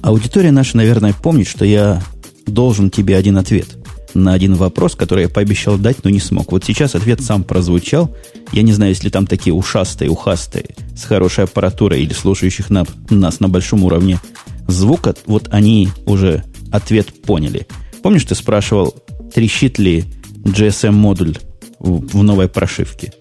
Аудитория 0.01 0.51
наша, 0.51 0.77
наверное, 0.77 1.13
помнит, 1.13 1.47
что 1.47 1.65
я 1.65 2.01
должен 2.45 2.89
тебе 2.89 3.15
один 3.15 3.37
ответ. 3.37 3.78
На 4.13 4.33
один 4.33 4.55
вопрос, 4.55 4.95
который 4.95 5.23
я 5.23 5.29
пообещал 5.29 5.77
дать, 5.77 6.03
но 6.03 6.09
не 6.09 6.19
смог. 6.19 6.51
Вот 6.51 6.63
сейчас 6.63 6.95
ответ 6.95 7.21
сам 7.21 7.43
прозвучал. 7.43 8.15
Я 8.51 8.61
не 8.63 8.73
знаю, 8.73 8.91
если 8.91 9.09
там 9.09 9.27
такие 9.27 9.53
ушастые, 9.53 10.09
ухастые, 10.09 10.75
с 10.95 11.03
хорошей 11.03 11.45
аппаратурой 11.45 12.01
или 12.01 12.13
слушающих 12.13 12.69
на, 12.69 12.85
нас 13.09 13.39
на 13.39 13.49
большом 13.49 13.83
уровне 13.83 14.19
звука, 14.67 15.15
вот 15.25 15.47
они 15.51 15.89
уже 16.05 16.43
ответ 16.71 17.21
поняли. 17.21 17.67
Помнишь, 18.01 18.25
ты 18.25 18.35
спрашивал, 18.35 18.95
трещит 19.33 19.79
ли 19.79 20.05
GSM-модуль 20.43 21.37
в, 21.79 22.17
в 22.17 22.23
новой 22.23 22.47
прошивке? 22.47 23.13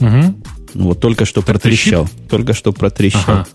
Угу. 0.00 0.34
Вот 0.74 1.00
только 1.00 1.24
что 1.24 1.40
так 1.40 1.46
протрещал. 1.46 2.08
Только 2.28 2.52
что 2.52 2.72
протрещал. 2.72 3.22
Ага. 3.26 3.46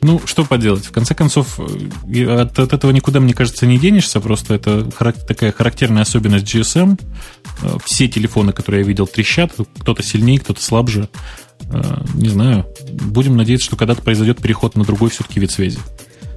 Ну, 0.00 0.20
что 0.24 0.44
поделать? 0.44 0.86
В 0.86 0.92
конце 0.92 1.14
концов, 1.14 1.58
э, 1.58 2.40
от, 2.40 2.58
от 2.58 2.72
этого 2.72 2.90
никуда, 2.92 3.20
мне 3.20 3.34
кажется, 3.34 3.66
не 3.66 3.78
денешься. 3.78 4.20
Просто 4.20 4.54
это 4.54 4.88
характер, 4.94 5.24
такая 5.26 5.52
характерная 5.52 6.02
особенность 6.02 6.44
GSM. 6.44 7.00
Э, 7.62 7.76
все 7.84 8.08
телефоны, 8.08 8.52
которые 8.52 8.82
я 8.82 8.88
видел, 8.88 9.06
трещат. 9.06 9.52
Кто-то 9.80 10.02
сильнее, 10.02 10.38
кто-то 10.38 10.62
слабже. 10.62 11.08
Э, 11.70 12.04
не 12.14 12.28
знаю. 12.28 12.66
Будем 12.92 13.36
надеяться, 13.36 13.66
что 13.66 13.76
когда-то 13.76 14.02
произойдет 14.02 14.40
переход 14.40 14.76
на 14.76 14.84
другой 14.84 15.10
все-таки 15.10 15.40
вид 15.40 15.50
связи. 15.50 15.78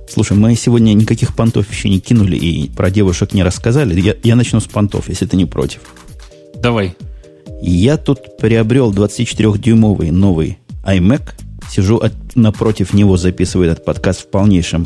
Слушай, 0.09 0.37
мы 0.37 0.55
сегодня 0.55 0.93
никаких 0.93 1.35
понтов 1.35 1.71
еще 1.71 1.87
не 1.87 1.99
кинули 1.99 2.35
и 2.35 2.69
про 2.69 2.89
девушек 2.89 3.33
не 3.33 3.43
рассказали. 3.43 3.99
Я, 3.99 4.15
я 4.23 4.35
начну 4.35 4.59
с 4.59 4.65
понтов, 4.65 5.07
если 5.07 5.25
ты 5.25 5.37
не 5.37 5.45
против. 5.45 5.81
Давай. 6.55 6.95
Я 7.61 7.97
тут 7.97 8.37
приобрел 8.37 8.91
24-дюймовый 8.91 10.11
новый 10.11 10.57
iMac– 10.83 11.21
Сижу 11.71 11.97
от, 11.97 12.13
напротив 12.35 12.93
него, 12.93 13.15
записываю 13.15 13.71
этот 13.71 13.85
подкаст 13.85 14.23
в 14.23 14.27
полнейшем 14.27 14.85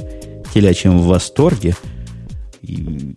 телячьем 0.53 0.99
восторге. 0.99 1.75
И, 2.61 3.15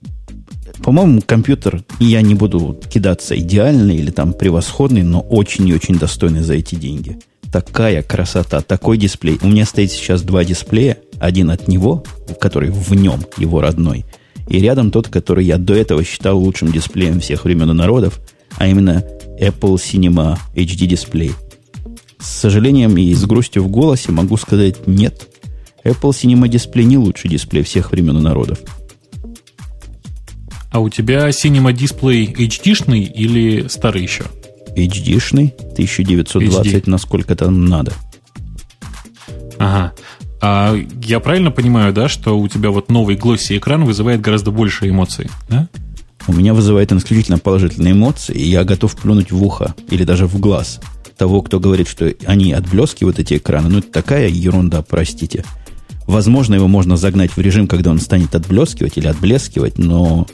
по-моему, 0.82 1.20
компьютер, 1.20 1.84
я 2.00 2.22
не 2.22 2.34
буду 2.34 2.80
кидаться 2.90 3.38
идеальный 3.38 3.96
или 3.96 4.10
там 4.10 4.32
превосходный, 4.32 5.02
но 5.02 5.20
очень 5.20 5.68
и 5.68 5.74
очень 5.74 5.98
достойный 5.98 6.40
за 6.40 6.54
эти 6.54 6.76
деньги. 6.76 7.18
Такая 7.52 8.02
красота, 8.02 8.62
такой 8.62 8.96
дисплей. 8.96 9.38
У 9.42 9.48
меня 9.48 9.66
стоит 9.66 9.92
сейчас 9.92 10.22
два 10.22 10.44
дисплея. 10.44 10.96
Один 11.20 11.50
от 11.50 11.68
него, 11.68 12.04
который 12.40 12.70
в 12.70 12.94
нем, 12.94 13.20
его 13.36 13.60
родной. 13.60 14.06
И 14.48 14.60
рядом 14.60 14.90
тот, 14.90 15.08
который 15.08 15.44
я 15.44 15.58
до 15.58 15.74
этого 15.74 16.02
считал 16.04 16.38
лучшим 16.38 16.72
дисплеем 16.72 17.20
всех 17.20 17.44
времен 17.44 17.70
и 17.70 17.74
народов, 17.74 18.18
а 18.56 18.66
именно 18.66 19.04
Apple 19.38 19.74
Cinema 19.74 20.38
HD 20.54 20.86
дисплей– 20.86 21.32
с 22.20 22.26
сожалением 22.26 22.96
и 22.96 23.12
с 23.14 23.24
грустью 23.24 23.64
в 23.64 23.68
голосе 23.68 24.12
могу 24.12 24.36
сказать 24.36 24.86
нет. 24.86 25.28
Apple 25.84 26.10
Cinema 26.10 26.48
Display 26.48 26.84
не 26.84 26.98
лучший 26.98 27.30
дисплей 27.30 27.62
всех 27.62 27.92
времен 27.92 28.18
и 28.18 28.20
народов. 28.20 28.58
А 30.70 30.80
у 30.80 30.90
тебя 30.90 31.28
Cinema 31.30 31.72
Display 31.72 32.34
HD-шный 32.34 33.04
или 33.04 33.68
старый 33.68 34.02
еще? 34.02 34.24
HD-шный, 34.76 35.54
1920, 35.72 36.74
HD. 36.74 36.82
насколько 36.90 37.34
там 37.34 37.64
надо. 37.64 37.92
Ага. 39.58 39.92
А 40.40 40.76
я 41.02 41.18
правильно 41.20 41.50
понимаю, 41.50 41.92
да, 41.92 42.08
что 42.08 42.38
у 42.38 42.46
тебя 42.48 42.70
вот 42.70 42.90
новый 42.90 43.16
глосси 43.16 43.56
экран 43.56 43.84
вызывает 43.84 44.20
гораздо 44.20 44.50
больше 44.52 44.88
эмоций, 44.88 45.28
да? 45.48 45.68
У 46.28 46.32
меня 46.32 46.52
вызывает 46.52 46.92
исключительно 46.92 47.38
положительные 47.38 47.92
эмоции, 47.92 48.34
и 48.34 48.46
я 48.46 48.62
готов 48.62 48.94
плюнуть 48.94 49.32
в 49.32 49.42
ухо 49.42 49.74
или 49.88 50.04
даже 50.04 50.26
в 50.26 50.38
глаз– 50.38 50.80
того, 51.18 51.42
кто 51.42 51.60
говорит, 51.60 51.88
что 51.88 52.14
они 52.24 52.52
отблескивают 52.52 53.18
эти 53.18 53.36
экраны, 53.36 53.68
ну, 53.68 53.78
это 53.80 53.90
такая 53.90 54.28
ерунда, 54.28 54.82
простите. 54.82 55.44
Возможно, 56.06 56.54
его 56.54 56.68
можно 56.68 56.96
загнать 56.96 57.32
в 57.32 57.38
режим, 57.38 57.66
когда 57.66 57.90
он 57.90 58.00
станет 58.00 58.34
отблескивать 58.34 58.96
или 58.96 59.08
отблескивать, 59.08 59.76
но, 59.76 60.26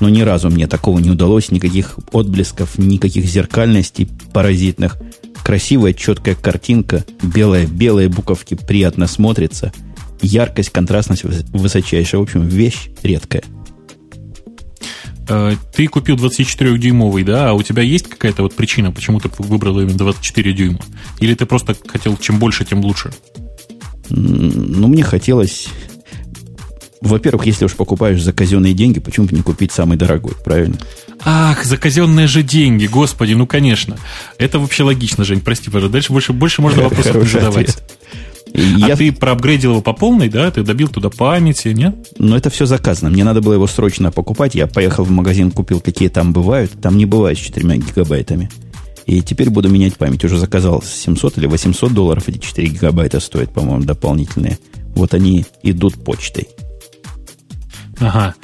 но 0.00 0.08
ни 0.10 0.20
разу 0.20 0.50
мне 0.50 0.66
такого 0.66 0.98
не 0.98 1.10
удалось, 1.10 1.50
никаких 1.50 1.98
отблесков, 2.12 2.76
никаких 2.76 3.24
зеркальностей 3.24 4.08
паразитных. 4.34 4.98
Красивая, 5.42 5.94
четкая 5.94 6.34
картинка, 6.34 7.04
белые, 7.22 7.66
белые 7.66 8.08
буковки 8.08 8.54
приятно 8.54 9.06
смотрится, 9.06 9.72
яркость, 10.20 10.70
контрастность 10.70 11.24
высочайшая. 11.24 12.20
В 12.20 12.24
общем, 12.24 12.46
вещь 12.46 12.90
редкая. 13.02 13.42
Э, 15.28 15.54
ты 15.74 15.86
купил 15.86 16.16
24-дюймовый, 16.16 17.24
да, 17.24 17.50
а 17.50 17.52
у 17.52 17.62
тебя 17.62 17.82
есть 17.82 18.08
какая-то 18.08 18.42
вот 18.42 18.54
причина, 18.54 18.92
почему 18.92 19.20
ты 19.20 19.30
выбрал 19.38 19.80
именно 19.80 19.96
24 19.96 20.52
дюйма? 20.52 20.80
Или 21.20 21.34
ты 21.34 21.46
просто 21.46 21.76
хотел 21.86 22.16
чем 22.16 22.38
больше, 22.38 22.64
тем 22.64 22.80
лучше? 22.80 23.12
Ну, 24.10 24.88
мне 24.88 25.02
хотелось... 25.02 25.68
Во-первых, 27.00 27.46
если 27.46 27.64
уж 27.64 27.74
покупаешь 27.74 28.22
за 28.22 28.32
казенные 28.32 28.74
деньги, 28.74 29.00
почему 29.00 29.26
бы 29.26 29.34
не 29.34 29.42
купить 29.42 29.72
самый 29.72 29.96
дорогой, 29.96 30.34
правильно? 30.44 30.76
Ах, 31.24 31.64
за 31.64 31.76
казенные 31.76 32.28
же 32.28 32.44
деньги, 32.44 32.86
господи, 32.86 33.32
ну 33.32 33.46
конечно. 33.46 33.96
Это 34.38 34.60
вообще 34.60 34.84
логично, 34.84 35.24
Жень, 35.24 35.40
прости, 35.40 35.66
пожалуйста. 35.68 35.92
Дальше 35.94 36.12
больше, 36.12 36.32
больше 36.32 36.62
можно 36.62 36.82
вопросов 36.82 37.16
не 37.16 37.24
задавать. 37.24 37.76
А 38.54 38.88
я... 38.88 38.96
ты 38.96 39.12
проапгрейдил 39.12 39.72
его 39.72 39.80
по 39.80 39.92
полной, 39.92 40.28
да? 40.28 40.50
Ты 40.50 40.62
добил 40.62 40.88
туда 40.88 41.08
памяти, 41.08 41.68
нет? 41.68 41.94
Но 42.18 42.36
это 42.36 42.50
все 42.50 42.66
заказано. 42.66 43.10
Мне 43.10 43.24
надо 43.24 43.40
было 43.40 43.54
его 43.54 43.66
срочно 43.66 44.10
покупать. 44.10 44.54
Я 44.54 44.66
поехал 44.66 45.04
в 45.04 45.10
магазин, 45.10 45.50
купил, 45.50 45.80
какие 45.80 46.08
там 46.08 46.32
бывают. 46.32 46.72
Там 46.80 46.96
не 46.96 47.06
бывает 47.06 47.38
с 47.38 47.40
4 47.40 47.78
гигабайтами. 47.78 48.50
И 49.06 49.20
теперь 49.22 49.50
буду 49.50 49.68
менять 49.68 49.96
память. 49.96 50.24
Уже 50.24 50.38
заказал 50.38 50.82
700 50.82 51.38
или 51.38 51.46
800 51.46 51.92
долларов. 51.92 52.28
Эти 52.28 52.38
4 52.38 52.68
гигабайта 52.68 53.20
стоят, 53.20 53.52
по-моему, 53.52 53.84
дополнительные. 53.84 54.58
Вот 54.94 55.14
они 55.14 55.46
идут 55.62 56.04
почтой. 56.04 56.48
Ага. 57.98 58.34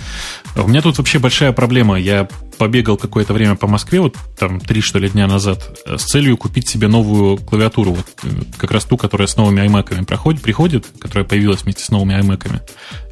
У 0.56 0.68
меня 0.68 0.82
тут 0.82 0.98
вообще 0.98 1.18
большая 1.18 1.52
проблема. 1.52 1.98
Я 1.98 2.28
побегал 2.58 2.96
какое-то 2.96 3.32
время 3.32 3.54
по 3.54 3.66
Москве, 3.66 4.00
вот 4.00 4.16
там 4.38 4.60
три, 4.60 4.80
что 4.80 4.98
ли, 4.98 5.08
дня 5.08 5.26
назад, 5.26 5.80
э, 5.86 5.96
с 5.96 6.04
целью 6.04 6.36
купить 6.36 6.68
себе 6.68 6.88
новую 6.88 7.38
клавиатуру, 7.38 7.92
вот 7.92 8.06
э, 8.24 8.28
как 8.58 8.72
раз 8.72 8.84
ту, 8.84 8.96
которая 8.96 9.28
с 9.28 9.36
новыми 9.36 9.60
iMac 9.60 10.04
проходит, 10.04 10.42
приходит, 10.42 10.86
которая 10.98 11.24
появилась 11.24 11.62
вместе 11.62 11.84
с 11.84 11.90
новыми 11.90 12.14
iMac. 12.20 12.60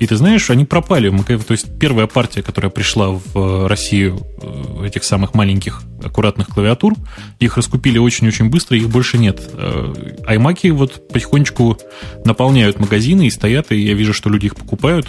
И 0.00 0.06
ты 0.06 0.16
знаешь, 0.16 0.50
они 0.50 0.64
пропали. 0.64 1.08
То 1.08 1.52
есть 1.52 1.78
первая 1.78 2.06
партия, 2.06 2.42
которая 2.42 2.70
пришла 2.70 3.10
в 3.10 3.22
э, 3.34 3.66
Россию 3.68 4.20
этих 4.84 5.04
самых 5.04 5.34
маленьких 5.34 5.82
аккуратных 6.02 6.48
клавиатур, 6.48 6.94
их 7.38 7.56
раскупили 7.56 7.98
очень-очень 7.98 8.50
быстро, 8.50 8.76
их 8.76 8.88
больше 8.88 9.18
нет. 9.18 9.40
iMac 9.54 10.70
вот 10.72 11.08
потихонечку 11.08 11.78
наполняют 12.24 12.78
магазины 12.78 13.26
и 13.26 13.30
стоят, 13.30 13.72
и 13.72 13.80
я 13.80 13.94
вижу, 13.94 14.12
что 14.12 14.28
люди 14.28 14.46
их 14.46 14.56
покупают. 14.56 15.06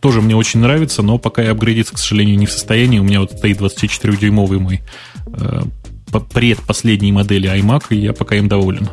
Тоже 0.00 0.20
мне 0.20 0.34
очень 0.34 0.60
нравится, 0.60 1.02
но 1.02 1.18
пока 1.18 1.42
я 1.42 1.52
апгрейдиться, 1.52 1.94
к 1.94 1.98
сожалению, 1.98 2.36
не 2.38 2.46
в 2.46 2.52
состоянии. 2.52 2.98
У 2.98 3.04
меня 3.04 3.20
вот 3.28 3.38
стоит 3.38 3.60
24-дюймовый 3.60 4.58
мой 4.58 4.82
э, 5.26 5.62
предпоследней 6.32 7.12
модели 7.12 7.48
iMac, 7.48 7.84
и 7.90 7.96
я 7.96 8.12
пока 8.12 8.36
им 8.36 8.48
доволен. 8.48 8.88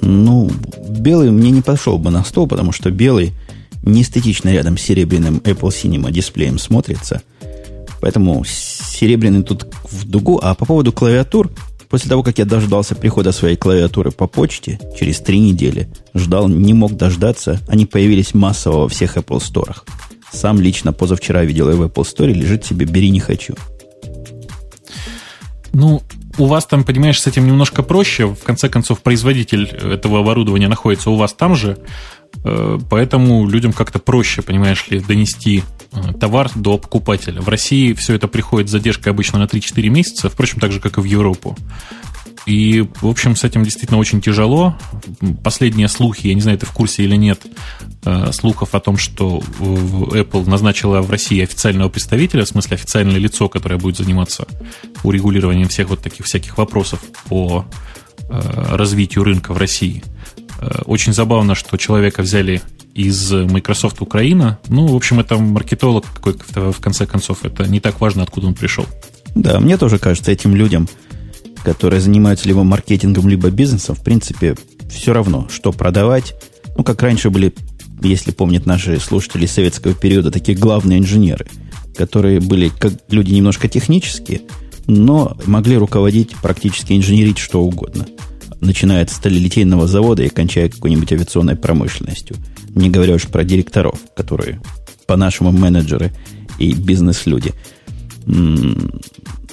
Ну, 0.00 0.50
белый 0.88 1.30
мне 1.30 1.50
не 1.50 1.62
пошел 1.62 1.98
бы 1.98 2.10
на 2.10 2.24
стол, 2.24 2.46
потому 2.46 2.72
что 2.72 2.90
белый 2.90 3.32
не 3.82 4.02
эстетично 4.02 4.50
рядом 4.50 4.78
с 4.78 4.82
серебряным 4.82 5.38
Apple 5.38 5.70
Cinema 5.70 6.10
дисплеем 6.10 6.58
смотрится. 6.58 7.22
Поэтому 8.00 8.44
серебряный 8.44 9.42
тут 9.42 9.66
в 9.84 10.08
дугу. 10.08 10.40
А 10.42 10.54
по 10.54 10.64
поводу 10.64 10.92
клавиатур, 10.92 11.50
после 11.88 12.08
того, 12.08 12.22
как 12.22 12.38
я 12.38 12.44
дождался 12.44 12.94
прихода 12.94 13.32
своей 13.32 13.56
клавиатуры 13.56 14.10
по 14.10 14.26
почте, 14.26 14.80
через 14.98 15.20
три 15.20 15.38
недели, 15.38 15.88
ждал, 16.14 16.48
не 16.48 16.74
мог 16.74 16.96
дождаться, 16.96 17.60
они 17.68 17.86
появились 17.86 18.34
массово 18.34 18.82
во 18.82 18.88
всех 18.88 19.16
Apple 19.16 19.38
Store. 19.38 19.76
Сам 20.32 20.60
лично 20.60 20.92
позавчера 20.92 21.44
видел 21.44 21.68
и 21.70 21.74
в 21.74 21.82
Apple 21.82 22.04
Store, 22.04 22.32
лежит 22.32 22.64
себе 22.64 22.86
«бери, 22.86 23.10
не 23.10 23.20
хочу». 23.20 23.54
Ну, 25.72 26.02
у 26.38 26.46
вас 26.46 26.66
там, 26.66 26.84
понимаешь, 26.84 27.20
с 27.20 27.26
этим 27.26 27.46
немножко 27.46 27.82
проще. 27.82 28.26
В 28.26 28.42
конце 28.42 28.68
концов, 28.68 29.00
производитель 29.00 29.66
этого 29.66 30.20
оборудования 30.20 30.68
находится 30.68 31.10
у 31.10 31.16
вас 31.16 31.32
там 31.32 31.56
же. 31.56 31.78
Э, 32.44 32.78
поэтому 32.90 33.48
людям 33.48 33.72
как-то 33.72 33.98
проще, 33.98 34.42
понимаешь 34.42 34.88
ли, 34.88 35.00
донести 35.00 35.62
э, 35.92 36.12
товар 36.18 36.50
до 36.54 36.78
покупателя. 36.78 37.40
В 37.40 37.48
России 37.48 37.92
все 37.92 38.14
это 38.14 38.28
приходит 38.28 38.68
с 38.68 38.72
задержкой 38.72 39.12
обычно 39.12 39.38
на 39.38 39.44
3-4 39.44 39.88
месяца, 39.88 40.28
впрочем, 40.28 40.60
так 40.60 40.72
же, 40.72 40.80
как 40.80 40.98
и 40.98 41.00
в 41.00 41.04
Европу. 41.04 41.56
И, 42.46 42.84
в 43.00 43.06
общем, 43.06 43.36
с 43.36 43.44
этим 43.44 43.62
действительно 43.64 43.98
очень 43.98 44.20
тяжело. 44.20 44.76
Последние 45.44 45.88
слухи, 45.88 46.26
я 46.26 46.34
не 46.34 46.40
знаю, 46.40 46.58
ты 46.58 46.66
в 46.66 46.72
курсе 46.72 47.04
или 47.04 47.14
нет, 47.14 47.40
э, 48.04 48.32
слухов 48.32 48.74
о 48.74 48.80
том, 48.80 48.96
что 48.96 49.42
Apple 49.60 50.48
назначила 50.48 51.02
в 51.02 51.10
России 51.10 51.42
официального 51.42 51.88
представителя, 51.88 52.44
в 52.44 52.48
смысле 52.48 52.74
официальное 52.74 53.18
лицо, 53.18 53.48
которое 53.48 53.76
будет 53.76 53.96
заниматься 53.96 54.46
урегулированием 55.04 55.68
всех 55.68 55.90
вот 55.90 56.02
таких 56.02 56.26
всяких 56.26 56.58
вопросов 56.58 57.00
по 57.28 57.64
э, 58.28 58.76
развитию 58.76 59.22
рынка 59.22 59.52
в 59.52 59.58
России. 59.58 60.02
Э, 60.58 60.82
очень 60.84 61.12
забавно, 61.12 61.54
что 61.54 61.76
человека 61.76 62.22
взяли 62.22 62.60
из 62.92 63.30
Microsoft 63.30 64.02
Украина. 64.02 64.58
Ну, 64.68 64.88
в 64.88 64.96
общем, 64.96 65.20
это 65.20 65.38
маркетолог 65.38 66.04
какой-то, 66.12 66.72
в 66.72 66.80
конце 66.80 67.06
концов. 67.06 67.44
Это 67.44 67.66
не 67.66 67.80
так 67.80 68.00
важно, 68.00 68.24
откуда 68.24 68.48
он 68.48 68.54
пришел. 68.54 68.86
Да, 69.34 69.60
мне 69.60 69.78
тоже 69.78 69.98
кажется, 69.98 70.30
этим 70.30 70.54
людям 70.54 70.88
которые 71.64 72.00
занимаются 72.00 72.48
либо 72.48 72.64
маркетингом, 72.64 73.28
либо 73.28 73.50
бизнесом, 73.50 73.94
в 73.94 74.02
принципе, 74.02 74.56
все 74.90 75.12
равно, 75.12 75.48
что 75.50 75.72
продавать. 75.72 76.34
Ну, 76.76 76.84
как 76.84 77.02
раньше 77.02 77.30
были, 77.30 77.54
если 78.02 78.30
помнят 78.30 78.66
наши 78.66 78.98
слушатели 78.98 79.46
советского 79.46 79.94
периода, 79.94 80.30
такие 80.30 80.56
главные 80.56 80.98
инженеры. 80.98 81.46
которые 81.96 82.40
были 82.40 82.68
как 82.68 82.92
люди 83.10 83.32
немножко 83.32 83.68
технические, 83.68 84.42
но 84.86 85.36
могли 85.46 85.76
руководить, 85.76 86.34
практически 86.42 86.94
инженерить 86.94 87.38
что 87.38 87.62
угодно. 87.62 88.06
Начиная 88.60 89.02
от 89.02 89.10
сталелитейного 89.10 89.86
завода 89.86 90.22
и 90.22 90.28
кончая 90.28 90.68
какой-нибудь 90.68 91.12
авиационной 91.12 91.56
промышленностью. 91.56 92.36
Не 92.74 92.90
говоря 92.90 93.14
уж 93.14 93.26
про 93.26 93.44
директоров, 93.44 93.98
которые 94.16 94.60
по-нашему 95.06 95.50
менеджеры 95.50 96.12
и 96.58 96.72
бизнес-люди. 96.72 97.52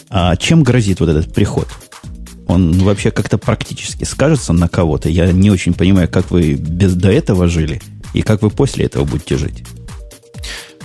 А 0.10 0.36
чем 0.38 0.63
грозит 0.63 1.00
вот 1.00 1.10
этот 1.10 1.34
приход? 1.34 1.67
Он 2.49 2.71
вообще 2.79 3.12
как-то 3.12 3.38
практически 3.38 4.05
скажется 4.05 4.53
на 4.53 4.67
кого-то. 4.67 5.07
Я 5.07 5.31
не 5.31 5.51
очень 5.51 5.75
понимаю, 5.75 6.09
как 6.09 6.31
вы 6.31 6.53
без 6.53 6.95
до 6.95 7.12
этого 7.12 7.47
жили 7.47 7.79
и 8.15 8.23
как 8.23 8.41
вы 8.41 8.49
после 8.49 8.85
этого 8.85 9.05
будете 9.05 9.38
жить. 9.38 9.63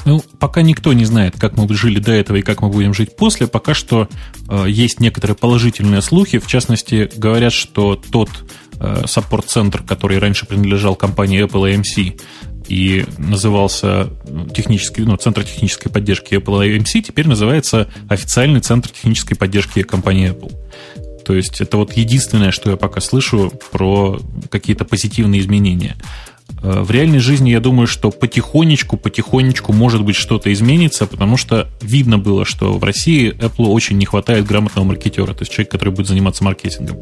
Ну, 0.05 0.23
пока 0.39 0.61
никто 0.61 0.93
не 0.93 1.07
знает, 1.07 1.37
как 1.39 1.57
мы 1.57 1.67
жили 1.75 1.99
до 1.99 2.13
этого 2.13 2.37
и 2.37 2.43
как 2.43 2.61
мы 2.61 2.69
будем 2.69 2.93
жить 2.93 3.17
после. 3.17 3.47
Пока 3.47 3.73
что 3.73 4.09
э, 4.51 4.67
есть 4.69 5.01
некоторые 5.01 5.35
положительные 5.37 6.03
слухи. 6.03 6.39
В 6.39 6.47
частности, 6.47 7.11
говорят, 7.17 7.55
что 7.55 7.97
тот 7.97 8.29
э, 8.79 9.05
саппорт-центр, 9.07 9.83
который 9.83 10.19
раньше 10.19 10.45
принадлежал 10.45 10.97
компании 10.97 11.43
Apple 11.43 11.75
AMC 11.75 12.21
и 12.69 13.07
назывался 13.17 14.11
э, 14.27 14.47
технический, 14.55 15.01
ну, 15.01 15.17
Центр 15.17 15.45
технической 15.45 15.91
поддержки 15.91 16.35
Apple 16.35 16.77
AMC, 16.77 17.01
теперь 17.01 17.27
называется 17.27 17.91
официальный 18.11 18.61
Центр 18.61 18.91
технической 18.91 19.39
поддержки 19.39 19.83
компании 19.83 20.31
Apple. 20.31 20.53
То 21.25 21.35
есть 21.35 21.61
это 21.61 21.77
вот 21.77 21.97
единственное, 21.97 22.51
что 22.51 22.71
я 22.71 22.77
пока 22.77 23.01
слышу 23.01 23.53
про 23.71 24.21
какие-то 24.51 24.85
позитивные 24.85 25.41
изменения. 25.41 25.97
Э, 26.63 26.83
в 26.83 26.91
реальной 26.91 27.19
жизни 27.19 27.51
я 27.51 27.61
думаю, 27.61 27.87
что 27.87 28.11
потихонечку, 28.11 28.97
потихонечку 28.97 29.73
может 29.73 30.03
быть 30.03 30.17
что-то 30.17 30.53
изменится, 30.53 31.07
потому 31.07 31.37
что 31.37 31.69
видно 31.81 32.19
было, 32.19 32.45
что 32.45 32.75
в 32.79 32.85
России 32.85 33.33
Apple 33.33 33.67
очень 33.67 33.99
не 33.99 34.07
хватает 34.07 34.47
грамотного 34.47 34.87
маркетера, 34.87 35.33
то 35.33 35.43
есть 35.43 35.53
человек, 35.53 35.71
который 35.71 35.91
будет 35.91 36.09
заниматься 36.09 36.45
маркетингом. 36.45 36.97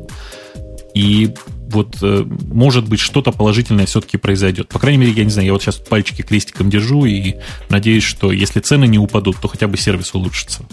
И 0.95 1.31
вот 1.69 1.99
э, 2.03 2.25
может 2.53 2.89
быть 2.89 3.01
что-то 3.01 3.33
положительное 3.33 3.87
все-таки 3.87 4.19
произойдет. 4.19 4.69
По 4.69 4.79
крайней 4.79 4.99
мере, 4.99 5.13
я 5.13 5.25
не 5.25 5.31
знаю, 5.31 5.47
я 5.47 5.53
вот 5.53 5.63
сейчас 5.63 5.77
пальчики 5.77 6.23
крестиком 6.23 6.69
держу 6.69 7.07
и 7.07 7.37
надеюсь, 7.71 8.05
что 8.05 8.31
если 8.31 8.61
цены 8.61 8.87
не 8.87 8.99
упадут, 8.99 9.37
то 9.41 9.49
хотя 9.49 9.69
бы 9.69 9.77
сервис 9.77 10.15
улучшится. 10.15 10.65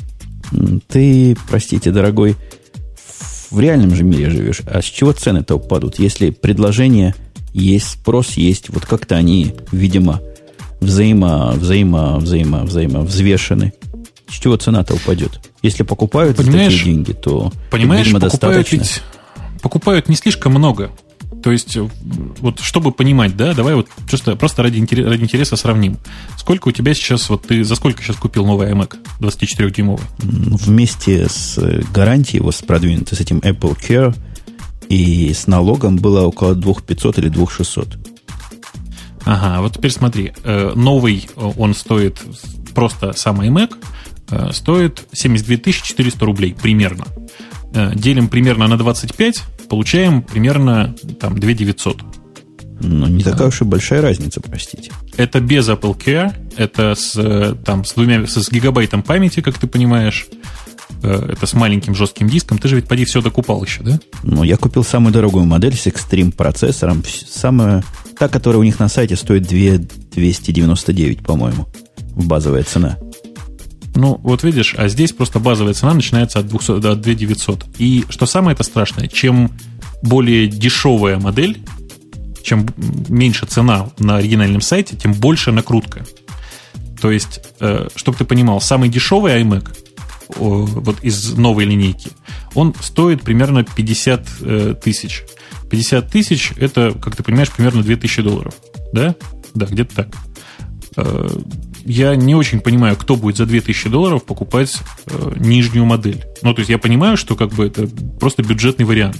Ты, 0.87 1.37
простите, 1.47 1.91
дорогой, 1.91 2.35
в 3.51 3.59
реальном 3.59 3.95
же 3.95 4.03
мире 4.03 4.29
живешь. 4.29 4.61
А 4.65 4.81
с 4.81 4.85
чего 4.85 5.11
цены-то 5.11 5.55
упадут, 5.55 5.99
если 5.99 6.29
предложение 6.29 7.15
есть, 7.53 7.89
спрос 7.89 8.33
есть, 8.33 8.69
вот 8.69 8.85
как-то 8.85 9.15
они, 9.15 9.55
видимо, 9.71 10.21
взаимо, 10.79 11.53
взаимо, 11.55 12.17
взаимо, 12.17 12.63
взаимо 12.63 13.01
взвешены. 13.01 13.73
С 14.29 14.33
чего 14.33 14.57
цена-то 14.57 14.93
упадет? 14.93 15.39
Если 15.63 15.83
покупают 15.83 16.37
понимаешь, 16.37 16.71
за 16.71 16.77
такие 16.77 16.93
деньги, 16.93 17.13
то, 17.13 17.51
понимаешь, 17.71 18.05
видимо, 18.05 18.19
покупают 18.19 18.67
достаточно. 18.67 18.77
Ведь, 18.77 19.01
покупают 19.61 20.09
не 20.09 20.15
слишком 20.15 20.53
много. 20.53 20.91
То 21.43 21.51
есть, 21.51 21.75
э, 21.77 21.87
вот 22.39 22.59
чтобы 22.59 22.91
понимать, 22.91 23.37
да, 23.37 23.53
давай 23.53 23.75
вот 23.75 23.87
просто, 24.07 24.35
просто 24.35 24.63
ради, 24.63 24.79
ради 25.01 25.23
интереса 25.23 25.55
сравним. 25.55 25.97
Сколько 26.37 26.67
у 26.67 26.71
тебя 26.71 26.93
сейчас, 26.93 27.29
вот 27.29 27.47
ты 27.47 27.63
за 27.63 27.75
сколько 27.75 28.03
сейчас 28.03 28.17
купил 28.17 28.45
новый 28.45 28.71
iMac 28.71 28.97
24-дюймовый? 29.19 30.03
Вместе 30.19 31.29
с 31.29 31.57
э, 31.57 31.81
гарантией 31.93 32.39
его 32.39 32.51
с 32.51 32.61
продвинутой, 32.61 33.17
с 33.17 33.21
этим 33.21 33.39
Apple 33.39 33.77
Care 33.77 34.15
и 34.89 35.33
с 35.33 35.47
налогом 35.47 35.97
было 35.97 36.25
около 36.25 36.55
2500 36.55 37.19
или 37.19 37.29
2600. 37.29 37.97
Ага, 39.25 39.61
вот 39.61 39.73
теперь 39.73 39.91
смотри. 39.91 40.33
Э, 40.43 40.73
новый 40.75 41.29
он 41.35 41.73
стоит, 41.73 42.21
просто 42.73 43.13
сам 43.13 43.41
iMac, 43.41 43.75
стоит 44.51 45.07
72 45.11 45.71
400 45.71 46.25
рублей 46.25 46.55
примерно. 46.59 47.05
Делим 47.95 48.29
примерно 48.29 48.67
на 48.67 48.77
25, 48.77 49.43
получаем 49.69 50.21
примерно 50.21 50.95
там 51.19 51.39
2 51.39 51.53
900. 51.53 52.01
Ну, 52.81 53.07
не 53.07 53.23
такая 53.23 53.49
уж 53.49 53.61
и 53.61 53.65
большая 53.65 54.01
разница, 54.01 54.39
простите. 54.41 54.91
Это 55.17 55.41
без 55.41 55.67
Apple 55.67 55.97
Care, 55.97 56.33
это 56.55 56.95
с, 56.95 57.55
там, 57.65 57.83
с, 57.83 57.93
двумя, 57.93 58.25
с 58.25 58.49
гигабайтом 58.49 59.03
памяти, 59.03 59.41
как 59.41 59.57
ты 59.57 59.67
понимаешь. 59.67 60.27
Э, 61.03 61.29
это 61.33 61.45
с 61.45 61.53
маленьким 61.53 61.93
жестким 61.95 62.29
диском. 62.29 62.57
Ты 62.57 62.67
же 62.69 62.75
ведь 62.75 62.87
поди 62.87 63.05
все 63.05 63.21
докупал 63.21 63.63
еще, 63.63 63.83
да? 63.83 63.99
Ну, 64.23 64.43
я 64.43 64.57
купил 64.57 64.83
самую 64.83 65.13
дорогую 65.13 65.45
модель 65.45 65.75
с 65.75 65.87
Extreme 65.87 66.31
процессором. 66.31 67.03
Самая, 67.29 67.83
та, 68.17 68.29
которая 68.29 68.59
у 68.59 68.63
них 68.63 68.79
на 68.79 68.87
сайте 68.87 69.15
стоит 69.15 69.43
2 69.43 69.77
299, 70.11 71.19
по-моему. 71.19 71.67
Базовая 72.15 72.63
цена. 72.63 72.97
Ну, 73.95 74.19
вот 74.23 74.43
видишь, 74.43 74.75
а 74.77 74.87
здесь 74.87 75.11
просто 75.11 75.39
базовая 75.39 75.73
цена 75.73 75.93
начинается 75.93 76.39
от, 76.39 76.47
200, 76.47 76.87
от 76.87 77.01
2900. 77.01 77.65
И 77.77 78.05
что 78.09 78.25
самое 78.25 78.53
это 78.53 78.63
страшное, 78.63 79.07
чем 79.07 79.51
более 80.01 80.47
дешевая 80.47 81.19
модель, 81.19 81.65
чем 82.43 82.67
меньше 83.09 83.45
цена 83.45 83.89
на 83.99 84.17
оригинальном 84.17 84.61
сайте, 84.61 84.95
тем 84.95 85.13
больше 85.13 85.51
накрутка. 85.51 86.05
То 87.01 87.11
есть, 87.11 87.41
э, 87.59 87.87
чтобы 87.95 88.17
ты 88.17 88.25
понимал, 88.25 88.61
самый 88.61 88.89
дешевый 88.89 89.41
iMac 89.41 89.75
вот 90.35 91.03
из 91.03 91.33
новой 91.33 91.65
линейки, 91.65 92.11
он 92.53 92.75
стоит 92.81 93.23
примерно 93.23 93.63
50 93.63 94.27
э, 94.41 94.75
тысяч. 94.81 95.23
50 95.69 96.09
тысяч 96.09 96.53
это, 96.57 96.91
как 96.91 97.15
ты 97.15 97.23
понимаешь, 97.23 97.49
примерно 97.51 97.83
2000 97.83 98.21
долларов. 98.21 98.53
Да? 98.93 99.15
Да, 99.53 99.65
где-то 99.65 99.95
так. 99.95 100.07
Э, 101.79 101.89
я 101.89 102.15
не 102.15 102.35
очень 102.35 102.59
понимаю, 102.59 102.95
кто 102.95 103.15
будет 103.15 103.37
за 103.37 103.45
2000 103.45 103.89
долларов 103.89 104.23
покупать 104.23 104.77
э, 105.07 105.33
нижнюю 105.37 105.85
модель. 105.85 106.25
Ну, 106.41 106.53
то 106.53 106.59
есть 106.59 106.69
я 106.69 106.77
понимаю, 106.77 107.17
что 107.17 107.35
как 107.35 107.49
бы 107.49 107.67
это 107.67 107.87
просто 108.19 108.43
бюджетный 108.43 108.85
вариант. 108.85 109.17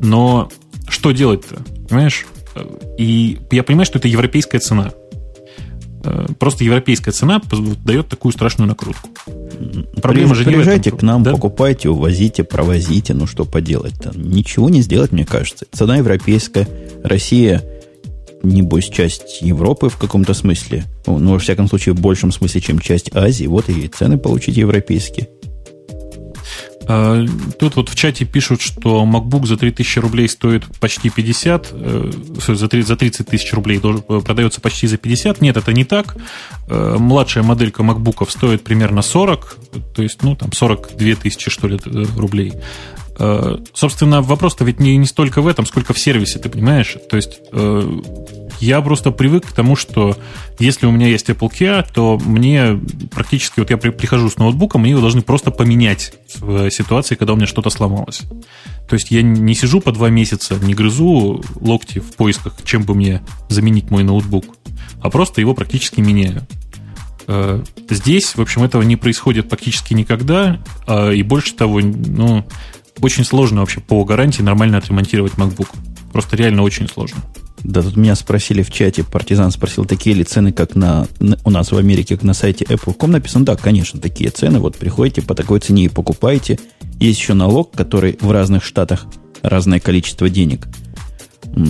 Но 0.00 0.50
что 0.88 1.12
делать-то? 1.12 1.62
Понимаешь? 1.88 2.26
И 2.98 3.38
я 3.50 3.62
понимаю, 3.62 3.86
что 3.86 3.98
это 3.98 4.08
европейская 4.08 4.58
цена. 4.58 4.92
Э, 6.04 6.26
просто 6.38 6.64
европейская 6.64 7.10
цена 7.10 7.40
дает 7.84 8.08
такую 8.08 8.32
страшную 8.32 8.68
накрутку. 8.68 9.10
Проблема 10.00 10.34
же 10.34 10.44
не 10.44 10.52
Приезжайте 10.52 10.90
к 10.90 11.02
нам, 11.02 11.22
да? 11.22 11.32
покупайте, 11.32 11.88
увозите, 11.88 12.44
провозите. 12.44 13.14
Ну, 13.14 13.26
что 13.26 13.44
поделать-то? 13.44 14.12
Ничего 14.14 14.68
не 14.70 14.82
сделать, 14.82 15.12
мне 15.12 15.24
кажется. 15.24 15.66
Цена 15.72 15.96
европейская. 15.96 16.68
Россия 17.02 17.62
небось, 18.42 18.88
часть 18.88 19.42
Европы 19.42 19.88
в 19.88 19.96
каком-то 19.96 20.34
смысле. 20.34 20.84
Ну, 21.06 21.32
во 21.32 21.38
всяком 21.38 21.68
случае, 21.68 21.94
в 21.94 22.00
большем 22.00 22.32
смысле, 22.32 22.60
чем 22.60 22.78
часть 22.78 23.14
Азии. 23.14 23.46
Вот 23.46 23.68
и 23.68 23.88
цены 23.88 24.18
получить 24.18 24.56
европейские. 24.56 25.28
А, 26.90 27.22
тут 27.58 27.76
вот 27.76 27.90
в 27.90 27.94
чате 27.94 28.24
пишут, 28.24 28.62
что 28.62 29.04
MacBook 29.04 29.44
за 29.44 29.58
3000 29.58 29.98
рублей 29.98 30.26
стоит 30.26 30.64
почти 30.80 31.10
50, 31.10 31.68
э, 31.70 32.10
за 32.48 32.68
30 32.96 33.28
тысяч 33.28 33.52
рублей 33.52 33.78
э, 33.82 34.20
продается 34.24 34.62
почти 34.62 34.86
за 34.86 34.96
50. 34.96 35.42
Нет, 35.42 35.58
это 35.58 35.74
не 35.74 35.84
так. 35.84 36.16
Э, 36.68 36.96
младшая 36.98 37.44
моделька 37.44 37.82
MacBook 37.82 38.28
стоит 38.30 38.64
примерно 38.64 39.02
40, 39.02 39.58
то 39.94 40.02
есть, 40.02 40.22
ну, 40.22 40.34
там 40.34 40.50
42 40.50 41.16
тысячи, 41.16 41.50
что 41.50 41.68
ли, 41.68 41.78
рублей. 42.16 42.54
Э, 43.18 43.58
собственно, 43.74 44.22
вопрос-то 44.22 44.64
ведь 44.64 44.78
не, 44.78 44.96
не 44.96 45.06
столько 45.06 45.42
в 45.42 45.48
этом, 45.48 45.66
сколько 45.66 45.92
в 45.92 45.98
сервисе, 45.98 46.38
ты 46.38 46.48
понимаешь? 46.48 46.96
То 47.10 47.16
есть 47.16 47.40
э, 47.52 48.00
я 48.60 48.80
просто 48.80 49.10
привык 49.10 49.46
к 49.46 49.52
тому, 49.52 49.74
что 49.76 50.16
если 50.58 50.86
у 50.86 50.92
меня 50.92 51.08
есть 51.08 51.28
Apple 51.28 51.50
Care, 51.50 51.86
то 51.92 52.18
мне 52.24 52.80
практически, 53.10 53.60
вот 53.60 53.70
я 53.70 53.76
при, 53.76 53.90
прихожу 53.90 54.30
с 54.30 54.36
ноутбуком, 54.36 54.82
мне 54.82 54.92
его 54.92 55.00
должны 55.00 55.22
просто 55.22 55.50
поменять 55.50 56.12
в 56.38 56.70
ситуации, 56.70 57.16
когда 57.16 57.32
у 57.32 57.36
меня 57.36 57.46
что-то 57.46 57.70
сломалось. 57.70 58.22
То 58.88 58.94
есть 58.94 59.10
я 59.10 59.22
не 59.22 59.54
сижу 59.54 59.80
по 59.80 59.90
два 59.90 60.10
месяца, 60.10 60.56
не 60.62 60.74
грызу 60.74 61.42
локти 61.60 61.98
в 61.98 62.14
поисках, 62.14 62.54
чем 62.64 62.84
бы 62.84 62.94
мне 62.94 63.22
заменить 63.48 63.90
мой 63.90 64.04
ноутбук, 64.04 64.44
а 65.00 65.10
просто 65.10 65.40
его 65.40 65.54
практически 65.54 66.00
меняю. 66.00 66.46
Э, 67.30 67.62
здесь, 67.90 68.36
в 68.36 68.40
общем, 68.40 68.62
этого 68.62 68.82
не 68.82 68.96
происходит 68.96 69.50
практически 69.50 69.92
никогда, 69.92 70.60
а, 70.86 71.10
и 71.10 71.22
больше 71.22 71.54
того, 71.54 71.80
ну, 71.80 72.46
очень 73.00 73.24
сложно 73.24 73.60
вообще 73.60 73.80
по 73.80 74.04
гарантии 74.04 74.42
нормально 74.42 74.78
отремонтировать 74.78 75.34
MacBook. 75.34 75.68
Просто 76.12 76.36
реально 76.36 76.62
очень 76.62 76.88
сложно. 76.88 77.22
Да, 77.64 77.82
тут 77.82 77.96
меня 77.96 78.14
спросили 78.14 78.62
в 78.62 78.70
чате, 78.70 79.04
партизан 79.04 79.50
спросил, 79.50 79.84
такие 79.84 80.14
ли 80.14 80.24
цены, 80.24 80.52
как 80.52 80.76
на, 80.76 81.08
на 81.18 81.38
у 81.44 81.50
нас 81.50 81.72
в 81.72 81.76
Америке, 81.76 82.16
как 82.16 82.24
на 82.24 82.34
сайте 82.34 82.64
Apple.com 82.64 83.10
написано, 83.10 83.44
да, 83.44 83.56
конечно, 83.56 84.00
такие 84.00 84.30
цены, 84.30 84.60
вот 84.60 84.76
приходите 84.76 85.22
по 85.22 85.34
такой 85.34 85.58
цене 85.60 85.84
и 85.84 85.88
покупаете. 85.88 86.58
Есть 87.00 87.18
еще 87.18 87.34
налог, 87.34 87.72
который 87.72 88.16
в 88.20 88.30
разных 88.30 88.64
штатах 88.64 89.06
разное 89.42 89.80
количество 89.80 90.28
денег 90.28 90.68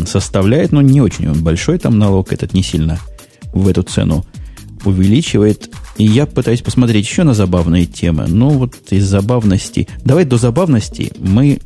составляет, 0.07 0.73
но 0.73 0.83
не 0.83 1.01
очень 1.01 1.29
он 1.29 1.43
большой 1.43 1.79
там 1.79 1.99
налог, 1.99 2.33
этот 2.33 2.53
не 2.53 2.63
сильно 2.63 2.99
в 3.53 3.69
эту 3.69 3.83
цену 3.83 4.25
увеличивает. 4.85 5.71
И 5.97 6.05
я 6.05 6.27
пытаюсь 6.27 6.63
посмотреть 6.63 7.07
еще 7.07 7.23
на 7.23 7.35
забавные 7.35 7.87
темы. 7.87 8.27
Ну, 8.29 8.51
вот 8.51 8.77
из 8.91 9.05
забавности... 9.07 9.89
Давай 10.05 10.25
до 10.25 10.37
забавности 10.37 11.13
мы... 11.19 11.61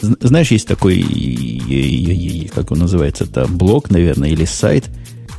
Знаешь, 0.00 0.50
есть 0.50 0.68
такой, 0.68 1.02
как 2.54 2.72
он 2.72 2.80
называется, 2.80 3.24
это 3.24 3.46
блог, 3.46 3.90
наверное, 3.90 4.28
или 4.30 4.44
сайт 4.44 4.90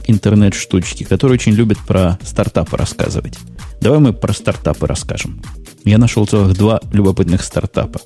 интернет-штучки, 0.08 1.03
который 1.03 1.34
очень 1.34 1.53
любит 1.53 1.77
про 1.79 2.17
стартапы 2.23 2.77
рассказывать. 2.77 3.38
Давай 3.81 3.99
мы 3.99 4.13
про 4.13 4.34
стартапы 4.34 4.88
расскажем. 4.88 5.41
Я 5.84 5.97
нашел 5.97 6.25
целых 6.25 6.58
два 6.58 6.79
любопытных 6.91 7.43
стартапа. 7.43 8.01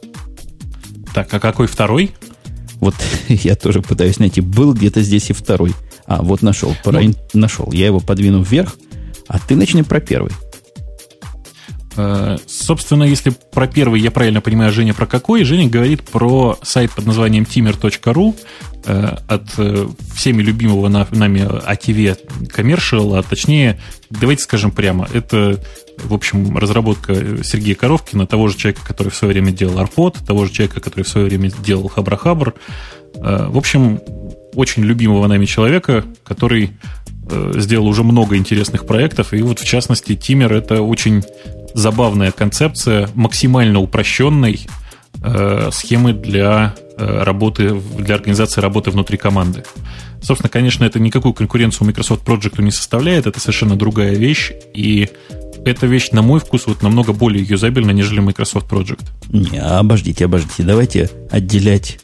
Так, 1.13 1.33
а 1.33 1.39
какой 1.39 1.67
второй? 1.67 2.11
Вот 2.79 2.95
я 3.27 3.55
тоже 3.55 3.81
пытаюсь 3.81 4.19
найти. 4.19 4.41
Был 4.41 4.73
где-то 4.73 5.01
здесь 5.01 5.29
и 5.29 5.33
второй. 5.33 5.73
А, 6.05 6.21
вот 6.21 6.41
нашел. 6.41 6.75
Про... 6.83 7.01
Ну, 7.01 7.13
нашел. 7.33 7.71
Я 7.71 7.87
его 7.87 7.99
подвину 7.99 8.41
вверх, 8.41 8.75
а 9.27 9.39
ты 9.39 9.55
начни 9.55 9.83
про 9.83 9.99
первый. 9.99 10.31
Э, 11.97 12.37
собственно, 12.47 13.03
если 13.03 13.31
про 13.51 13.67
первый 13.67 13.99
я 14.01 14.11
правильно 14.11 14.41
понимаю, 14.41 14.71
Женя 14.71 14.93
про 14.93 15.05
какой, 15.05 15.43
Женя 15.43 15.69
говорит 15.69 16.03
про 16.03 16.57
сайт 16.61 16.91
под 16.91 17.05
названием 17.05 17.43
timer.ru 17.43 18.35
э, 18.85 19.17
от 19.27 19.49
э, 19.57 19.87
всеми 20.15 20.41
любимого 20.41 20.87
нами 20.87 21.39
ATV 21.39 22.17
Commercial, 22.55 23.17
а 23.17 23.23
точнее, 23.23 23.79
давайте 24.09 24.43
скажем 24.43 24.71
прямо, 24.71 25.07
это, 25.13 25.59
в 25.97 26.13
общем, 26.13 26.57
разработка 26.57 27.43
Сергея 27.43 27.75
Коровкина, 27.75 28.27
того 28.27 28.47
же 28.47 28.57
человека, 28.57 28.81
который 28.85 29.09
в 29.09 29.15
свое 29.15 29.33
время 29.33 29.51
делал 29.51 29.79
Арпод, 29.79 30.17
того 30.25 30.45
же 30.45 30.51
человека, 30.51 30.79
который 30.79 31.03
в 31.03 31.09
свое 31.09 31.27
время 31.27 31.51
делал 31.63 31.87
Хабрахабр. 31.87 32.53
В 33.15 33.57
общем, 33.57 33.99
очень 34.53 34.83
любимого 34.83 35.25
нами 35.27 35.45
человека, 35.45 36.05
который 36.23 36.71
сделал 37.55 37.87
уже 37.87 38.03
много 38.03 38.37
интересных 38.37 38.85
проектов, 38.85 39.33
и 39.33 39.41
вот 39.41 39.59
в 39.59 39.65
частности 39.65 40.15
Тимер 40.15 40.53
это 40.53 40.81
очень 40.81 41.23
забавная 41.73 42.31
концепция 42.31 43.09
максимально 43.15 43.79
упрощенной 43.79 44.67
э, 45.21 45.69
схемы 45.71 46.13
для 46.13 46.75
э, 46.97 47.23
работы, 47.23 47.81
для 47.97 48.15
организации 48.15 48.61
работы 48.61 48.91
внутри 48.91 49.17
команды. 49.17 49.63
Собственно, 50.21 50.49
конечно, 50.49 50.83
это 50.83 50.99
никакую 50.99 51.33
конкуренцию 51.33 51.87
Microsoft 51.87 52.27
Project 52.27 52.61
не 52.61 52.71
составляет, 52.71 53.25
это 53.27 53.39
совершенно 53.39 53.75
другая 53.75 54.15
вещь, 54.15 54.51
и 54.73 55.09
эта 55.65 55.87
вещь, 55.87 56.11
на 56.11 56.21
мой 56.21 56.39
вкус, 56.39 56.67
вот 56.67 56.81
намного 56.81 57.13
более 57.13 57.43
юзабельна, 57.43 57.91
нежели 57.91 58.19
Microsoft 58.19 58.69
Project. 58.69 59.01
Не, 59.29 59.59
обождите, 59.59 60.25
обождите. 60.25 60.63
Давайте 60.63 61.09
отделять 61.29 61.99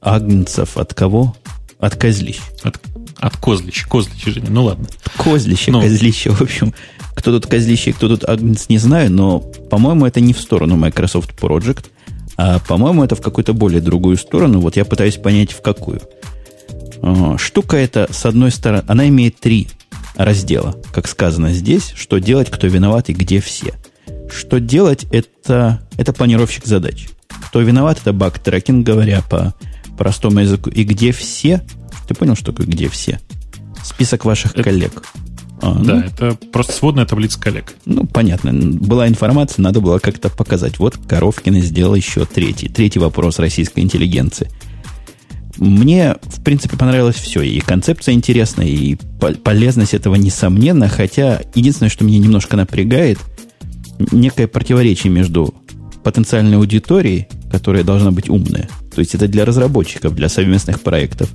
агнцев 0.00 0.76
от 0.76 0.94
кого? 0.94 1.36
От 1.78 1.96
козлищ. 1.96 2.40
От, 2.62 2.80
от 3.20 3.36
козлищ. 3.36 3.84
Козлищ, 3.86 4.24
Женя, 4.24 4.50
ну 4.50 4.64
ладно. 4.64 4.86
Козлище, 5.16 5.70
ну, 5.70 5.80
козлище, 5.82 6.30
в 6.30 6.40
общем. 6.40 6.74
Кто 7.14 7.32
тут 7.32 7.50
козлище, 7.50 7.92
кто 7.92 8.08
тут 8.08 8.24
агнец, 8.28 8.68
не 8.68 8.78
знаю, 8.78 9.10
но, 9.10 9.40
по-моему, 9.40 10.06
это 10.06 10.20
не 10.20 10.32
в 10.32 10.40
сторону 10.40 10.76
Microsoft 10.76 11.30
Project, 11.40 11.86
а, 12.36 12.60
по-моему, 12.60 13.02
это 13.02 13.16
в 13.16 13.20
какую-то 13.20 13.52
более 13.52 13.80
другую 13.80 14.16
сторону. 14.16 14.60
Вот 14.60 14.76
я 14.76 14.84
пытаюсь 14.84 15.16
понять, 15.16 15.52
в 15.52 15.60
какую. 15.60 16.00
А, 17.02 17.36
штука 17.36 17.76
эта, 17.76 18.08
с 18.12 18.24
одной 18.24 18.52
стороны, 18.52 18.84
она 18.86 19.08
имеет 19.08 19.40
три 19.40 19.68
раздела, 20.14 20.76
как 20.92 21.08
сказано 21.08 21.52
здесь, 21.52 21.92
что 21.96 22.18
делать, 22.18 22.50
кто 22.50 22.66
виноват 22.68 23.08
и 23.08 23.12
где 23.12 23.40
все. 23.40 23.74
Что 24.30 24.60
делать, 24.60 25.06
это, 25.10 25.80
это 25.96 26.12
планировщик 26.12 26.66
задач. 26.66 27.08
Кто 27.48 27.60
виноват, 27.60 27.98
это 28.00 28.12
баг-трекинг, 28.12 28.84
говоря 28.84 29.22
по 29.22 29.54
простому 29.96 30.40
языку. 30.40 30.70
И 30.70 30.84
где 30.84 31.12
все, 31.12 31.62
ты 32.08 32.14
понял, 32.14 32.34
что 32.34 32.52
где 32.52 32.88
все? 32.88 33.20
Список 33.84 34.24
ваших 34.24 34.52
это, 34.52 34.62
коллег. 34.64 35.02
А, 35.60 35.74
да, 35.74 35.94
ну, 35.94 36.00
это 36.00 36.38
просто 36.52 36.72
сводная 36.72 37.04
таблица 37.04 37.38
коллег. 37.38 37.74
Ну, 37.84 38.06
понятно. 38.06 38.52
Была 38.52 39.06
информация, 39.08 39.62
надо 39.62 39.80
было 39.80 39.98
как-то 39.98 40.30
показать. 40.30 40.78
Вот 40.78 40.96
Коровкин 40.96 41.60
сделал 41.62 41.94
еще 41.94 42.24
третий. 42.24 42.68
Третий 42.68 42.98
вопрос 42.98 43.38
российской 43.38 43.80
интеллигенции. 43.80 44.50
Мне, 45.58 46.16
в 46.22 46.42
принципе, 46.42 46.76
понравилось 46.76 47.16
все. 47.16 47.42
И 47.42 47.60
концепция 47.60 48.14
интересная, 48.14 48.66
и 48.66 48.96
полезность 49.44 49.94
этого 49.94 50.14
несомненно. 50.14 50.88
Хотя 50.88 51.42
единственное, 51.54 51.90
что 51.90 52.04
меня 52.04 52.18
немножко 52.18 52.56
напрягает, 52.56 53.18
некое 54.12 54.46
противоречие 54.46 55.12
между 55.12 55.54
потенциальной 56.04 56.56
аудиторией, 56.56 57.26
которая 57.50 57.82
должна 57.82 58.12
быть 58.12 58.30
умная, 58.30 58.68
то 58.94 59.00
есть 59.00 59.14
это 59.14 59.28
для 59.28 59.44
разработчиков, 59.44 60.14
для 60.14 60.28
совместных 60.28 60.80
проектов, 60.80 61.28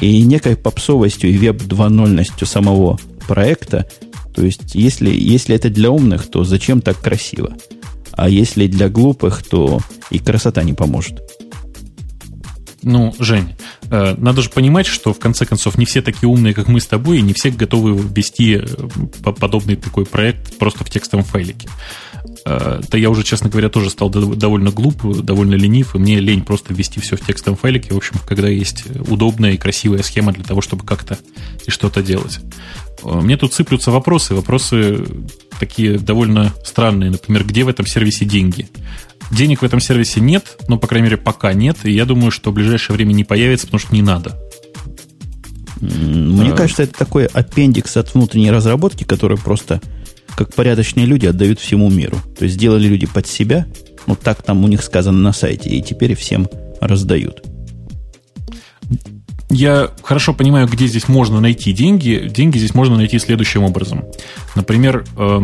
и 0.00 0.22
некой 0.22 0.56
попсовостью 0.56 1.30
и 1.30 1.36
веб 1.36 1.62
2.0-ностью 1.62 2.46
самого 2.46 2.98
проекта. 3.26 3.88
То 4.34 4.42
есть, 4.42 4.74
если, 4.74 5.10
если 5.10 5.54
это 5.54 5.70
для 5.70 5.90
умных, 5.90 6.28
то 6.30 6.44
зачем 6.44 6.80
так 6.80 6.98
красиво? 6.98 7.54
А 8.12 8.28
если 8.28 8.66
для 8.66 8.88
глупых, 8.88 9.42
то 9.42 9.80
и 10.10 10.18
красота 10.18 10.62
не 10.62 10.72
поможет. 10.72 11.22
Ну, 12.84 13.14
Жень, 13.18 13.56
э, 13.90 14.14
надо 14.18 14.42
же 14.42 14.50
понимать, 14.50 14.86
что 14.86 15.14
в 15.14 15.18
конце 15.18 15.46
концов 15.46 15.78
не 15.78 15.86
все 15.86 16.02
такие 16.02 16.28
умные, 16.28 16.52
как 16.52 16.68
мы 16.68 16.80
с 16.80 16.86
тобой, 16.86 17.18
и 17.18 17.22
не 17.22 17.32
все 17.32 17.50
готовы 17.50 17.96
ввести 17.96 18.56
э, 18.56 18.66
подобный 19.22 19.76
такой 19.76 20.04
проект 20.04 20.58
просто 20.58 20.84
в 20.84 20.90
текстовом 20.90 21.24
файлике. 21.24 21.68
Э, 22.44 22.82
да 22.86 22.98
я 22.98 23.08
уже, 23.08 23.22
честно 23.22 23.48
говоря, 23.48 23.70
тоже 23.70 23.88
стал 23.88 24.10
довольно 24.10 24.70
глуп, 24.70 25.02
довольно 25.22 25.54
ленив, 25.54 25.94
и 25.94 25.98
мне 25.98 26.20
лень 26.20 26.44
просто 26.44 26.74
ввести 26.74 27.00
все 27.00 27.16
в 27.16 27.24
текстовом 27.24 27.56
файлике. 27.56 27.94
В 27.94 27.96
общем, 27.96 28.16
когда 28.26 28.48
есть 28.48 28.84
удобная 29.08 29.52
и 29.52 29.56
красивая 29.56 30.02
схема 30.02 30.32
для 30.32 30.44
того, 30.44 30.60
чтобы 30.60 30.84
как-то 30.84 31.18
и 31.66 31.70
что-то 31.70 32.02
делать. 32.02 32.40
Мне 33.02 33.36
тут 33.36 33.54
сыплются 33.54 33.90
вопросы, 33.90 34.34
вопросы 34.34 35.04
такие 35.58 35.98
довольно 35.98 36.52
странные. 36.64 37.10
Например, 37.10 37.44
где 37.44 37.64
в 37.64 37.68
этом 37.68 37.86
сервисе 37.86 38.24
деньги? 38.24 38.68
Денег 39.30 39.62
в 39.62 39.64
этом 39.64 39.80
сервисе 39.80 40.20
нет, 40.20 40.58
но, 40.68 40.78
по 40.78 40.86
крайней 40.86 41.06
мере, 41.06 41.16
пока 41.16 41.52
нет, 41.52 41.78
и 41.84 41.92
я 41.92 42.04
думаю, 42.04 42.30
что 42.30 42.50
в 42.50 42.54
ближайшее 42.54 42.96
время 42.96 43.12
не 43.12 43.24
появится, 43.24 43.66
потому 43.66 43.80
что 43.80 43.94
не 43.94 44.02
надо. 44.02 44.38
Мне 45.80 46.52
а... 46.52 46.56
кажется, 46.56 46.84
это 46.84 46.96
такой 46.96 47.26
аппендикс 47.26 47.96
от 47.96 48.14
внутренней 48.14 48.50
разработки, 48.50 49.04
который 49.04 49.36
просто, 49.36 49.80
как 50.36 50.54
порядочные 50.54 51.06
люди, 51.06 51.26
отдают 51.26 51.58
всему 51.58 51.90
миру. 51.90 52.18
То 52.38 52.44
есть 52.44 52.56
сделали 52.56 52.86
люди 52.86 53.06
под 53.06 53.26
себя, 53.26 53.66
ну 54.06 54.16
так 54.16 54.42
там 54.42 54.64
у 54.64 54.68
них 54.68 54.82
сказано 54.82 55.18
на 55.18 55.32
сайте, 55.32 55.70
и 55.70 55.82
теперь 55.82 56.14
всем 56.14 56.48
раздают 56.80 57.42
я 59.54 59.90
хорошо 60.02 60.34
понимаю, 60.34 60.66
где 60.66 60.86
здесь 60.86 61.08
можно 61.08 61.40
найти 61.40 61.72
деньги. 61.72 62.28
Деньги 62.34 62.58
здесь 62.58 62.74
можно 62.74 62.96
найти 62.96 63.18
следующим 63.18 63.62
образом. 63.62 64.04
Например, 64.54 65.04
э, 65.16 65.40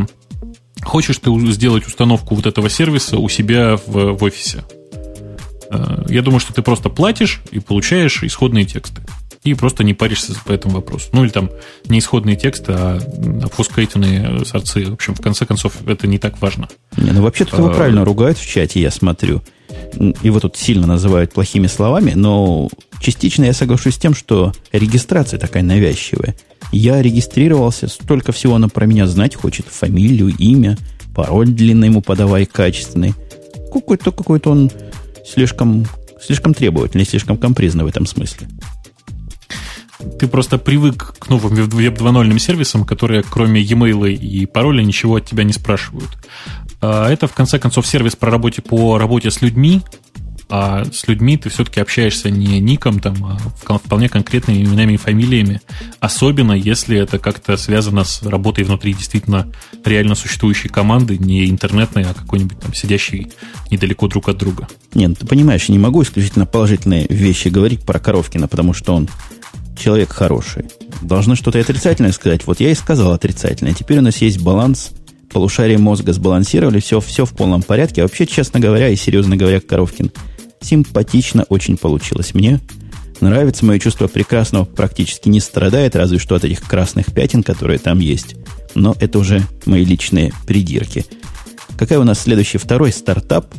хочешь 0.82 1.18
ты 1.18 1.30
сделать 1.50 1.86
установку 1.86 2.34
вот 2.34 2.46
этого 2.46 2.70
сервиса 2.70 3.18
у 3.18 3.28
себя 3.28 3.76
в, 3.86 4.14
в 4.14 4.22
офисе. 4.24 4.64
Э, 5.70 6.04
я 6.08 6.22
думаю, 6.22 6.40
что 6.40 6.52
ты 6.52 6.62
просто 6.62 6.88
платишь 6.88 7.40
и 7.50 7.60
получаешь 7.60 8.22
исходные 8.22 8.64
тексты. 8.64 9.02
И 9.42 9.54
просто 9.54 9.84
не 9.84 9.94
паришься 9.94 10.34
по 10.44 10.52
этому 10.52 10.74
вопросу. 10.74 11.08
Ну, 11.12 11.24
или 11.24 11.30
там 11.30 11.50
не 11.86 12.00
исходные 12.00 12.36
тексты, 12.36 12.72
а 12.72 12.98
обфускайтенные 13.42 14.44
сорцы. 14.44 14.84
В 14.84 14.92
общем, 14.92 15.14
в 15.14 15.22
конце 15.22 15.46
концов, 15.46 15.76
это 15.86 16.06
не 16.06 16.18
так 16.18 16.40
важно. 16.42 16.68
Не, 16.98 17.12
ну 17.12 17.22
вообще-то 17.22 17.56
его 17.56 17.70
а, 17.70 17.74
правильно 17.74 18.04
ругают 18.04 18.36
в 18.36 18.46
чате, 18.46 18.82
я 18.82 18.90
смотрю 18.90 19.42
его 19.94 20.40
тут 20.40 20.56
сильно 20.56 20.86
называют 20.86 21.32
плохими 21.32 21.66
словами, 21.66 22.12
но 22.14 22.68
частично 23.00 23.44
я 23.44 23.52
соглашусь 23.52 23.94
с 23.94 23.98
тем, 23.98 24.14
что 24.14 24.52
регистрация 24.72 25.38
такая 25.38 25.62
навязчивая. 25.62 26.34
Я 26.72 27.02
регистрировался, 27.02 27.88
столько 27.88 28.32
всего 28.32 28.54
она 28.54 28.68
про 28.68 28.86
меня 28.86 29.06
знать 29.06 29.34
хочет. 29.34 29.66
Фамилию, 29.66 30.34
имя, 30.36 30.78
пароль 31.14 31.48
длинный 31.48 31.88
ему 31.88 32.00
подавай, 32.02 32.46
качественный. 32.46 33.14
Какой-то 33.72 34.12
какой-то 34.12 34.50
он 34.50 34.70
слишком, 35.26 35.86
слишком 36.22 36.54
требовательный, 36.54 37.04
слишком 37.04 37.36
компризный 37.36 37.84
в 37.84 37.88
этом 37.88 38.06
смысле. 38.06 38.48
Ты 40.18 40.28
просто 40.28 40.58
привык 40.58 41.14
к 41.18 41.28
новым 41.28 41.54
веб 41.54 41.68
2.0 41.68 42.38
сервисам, 42.38 42.84
которые 42.84 43.22
кроме 43.22 43.60
e-mail 43.60 44.10
и 44.10 44.46
пароля 44.46 44.82
ничего 44.82 45.16
от 45.16 45.26
тебя 45.26 45.44
не 45.44 45.52
спрашивают. 45.52 46.08
А, 46.80 47.10
это, 47.10 47.26
в 47.26 47.32
конце 47.32 47.58
концов, 47.58 47.86
сервис 47.86 48.16
про 48.16 48.30
работе 48.30 48.62
по 48.62 48.98
работе 48.98 49.30
с 49.30 49.42
людьми, 49.42 49.82
а 50.50 50.84
с 50.84 51.06
людьми 51.06 51.36
ты 51.36 51.48
все-таки 51.48 51.80
общаешься 51.80 52.28
не 52.28 52.58
ником, 52.58 52.98
там, 52.98 53.24
а 53.24 53.38
вполне 53.78 54.08
конкретными 54.08 54.64
именами 54.64 54.94
и 54.94 54.96
фамилиями, 54.96 55.60
особенно 56.00 56.52
если 56.52 56.98
это 56.98 57.20
как-то 57.20 57.56
связано 57.56 58.02
с 58.02 58.22
работой 58.24 58.64
внутри 58.64 58.92
действительно 58.92 59.46
реально 59.84 60.16
существующей 60.16 60.68
команды, 60.68 61.18
не 61.18 61.48
интернетной, 61.48 62.04
а 62.04 62.14
какой-нибудь 62.14 62.58
там 62.58 62.74
сидящей 62.74 63.32
недалеко 63.70 64.08
друг 64.08 64.28
от 64.28 64.38
друга. 64.38 64.66
Нет, 64.92 65.18
ты 65.18 65.26
понимаешь, 65.26 65.66
я 65.66 65.72
не 65.72 65.78
могу 65.78 66.02
исключительно 66.02 66.46
положительные 66.46 67.06
вещи 67.08 67.46
говорить 67.46 67.82
про 67.84 68.00
Коровкина, 68.00 68.48
потому 68.48 68.74
что 68.74 68.94
он 68.94 69.08
человек 69.78 70.12
хороший. 70.12 70.64
Должны 71.00 71.36
что-то 71.36 71.60
отрицательное 71.60 72.12
сказать. 72.12 72.46
Вот 72.46 72.60
я 72.60 72.70
и 72.70 72.74
сказал 72.74 73.12
отрицательное. 73.12 73.72
Теперь 73.72 73.98
у 73.98 74.02
нас 74.02 74.16
есть 74.18 74.42
баланс 74.42 74.90
полушарие 75.32 75.78
мозга 75.78 76.12
сбалансировали, 76.12 76.80
все, 76.80 77.00
все 77.00 77.24
в 77.24 77.32
полном 77.32 77.62
порядке. 77.62 78.02
А 78.02 78.04
вообще, 78.04 78.26
честно 78.26 78.60
говоря, 78.60 78.88
и 78.88 78.96
серьезно 78.96 79.36
говоря, 79.36 79.60
Коровкин, 79.60 80.10
симпатично 80.60 81.44
очень 81.48 81.76
получилось. 81.76 82.34
Мне 82.34 82.60
нравится, 83.20 83.64
мое 83.64 83.78
чувство 83.78 84.06
прекрасного 84.08 84.64
практически 84.64 85.28
не 85.28 85.40
страдает, 85.40 85.96
разве 85.96 86.18
что 86.18 86.34
от 86.34 86.44
этих 86.44 86.60
красных 86.60 87.12
пятен, 87.12 87.42
которые 87.42 87.78
там 87.78 87.98
есть. 87.98 88.36
Но 88.74 88.96
это 89.00 89.18
уже 89.18 89.42
мои 89.66 89.84
личные 89.84 90.32
придирки. 90.46 91.04
Какая 91.78 91.98
у 91.98 92.04
нас 92.04 92.20
следующий 92.20 92.58
второй 92.58 92.92
стартап? 92.92 93.54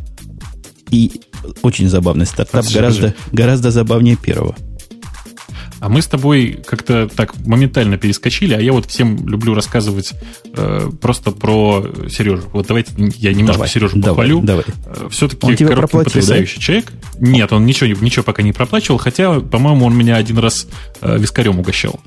И 0.89 1.22
очень 1.61 1.88
забавный 1.88 2.26
стартап, 2.26 2.65
гораздо, 2.69 3.15
гораздо 3.32 3.72
забавнее 3.72 4.17
первого. 4.17 4.55
А 5.82 5.89
мы 5.89 6.03
с 6.03 6.07
тобой 6.07 6.59
как-то 6.63 7.09
так 7.09 7.36
моментально 7.43 7.97
перескочили, 7.97 8.53
а 8.53 8.61
я 8.61 8.71
вот 8.71 8.86
всем 8.86 9.27
люблю 9.27 9.55
рассказывать 9.55 10.13
э, 10.53 10.91
просто 11.01 11.32
про 11.32 11.84
Сережу. 12.07 12.43
Вот 12.53 12.67
давайте 12.67 12.91
я 13.17 13.34
немножко 13.34 13.53
давай, 13.53 13.69
Сережу 13.69 13.99
похвалю. 13.99 14.41
Давай, 14.41 14.63
давай. 14.86 15.05
Э, 15.05 15.09
Все-таки 15.09 15.43
он 15.43 15.55
тебя 15.55 15.75
потрясающий 15.75 16.57
да? 16.57 16.61
человек. 16.61 16.93
Нет, 17.19 17.51
он 17.51 17.65
ничего, 17.65 17.89
ничего 17.99 18.21
пока 18.21 18.43
не 18.43 18.53
проплачивал, 18.53 18.99
хотя, 18.99 19.39
по-моему, 19.39 19.88
он 19.88 19.97
меня 19.97 20.17
один 20.17 20.38
раз 20.38 20.67
э, 21.01 21.17
вискарем 21.17 21.57
угощал. 21.57 21.99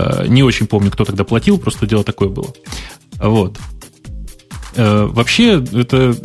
Э, 0.00 0.26
не 0.26 0.42
очень 0.42 0.66
помню, 0.66 0.90
кто 0.90 1.04
тогда 1.04 1.22
платил, 1.22 1.58
просто 1.58 1.86
дело 1.86 2.02
такое 2.02 2.28
было. 2.28 2.52
Вот. 3.20 3.60
Э, 4.76 5.06
вообще, 5.06 5.62
это 5.72 6.16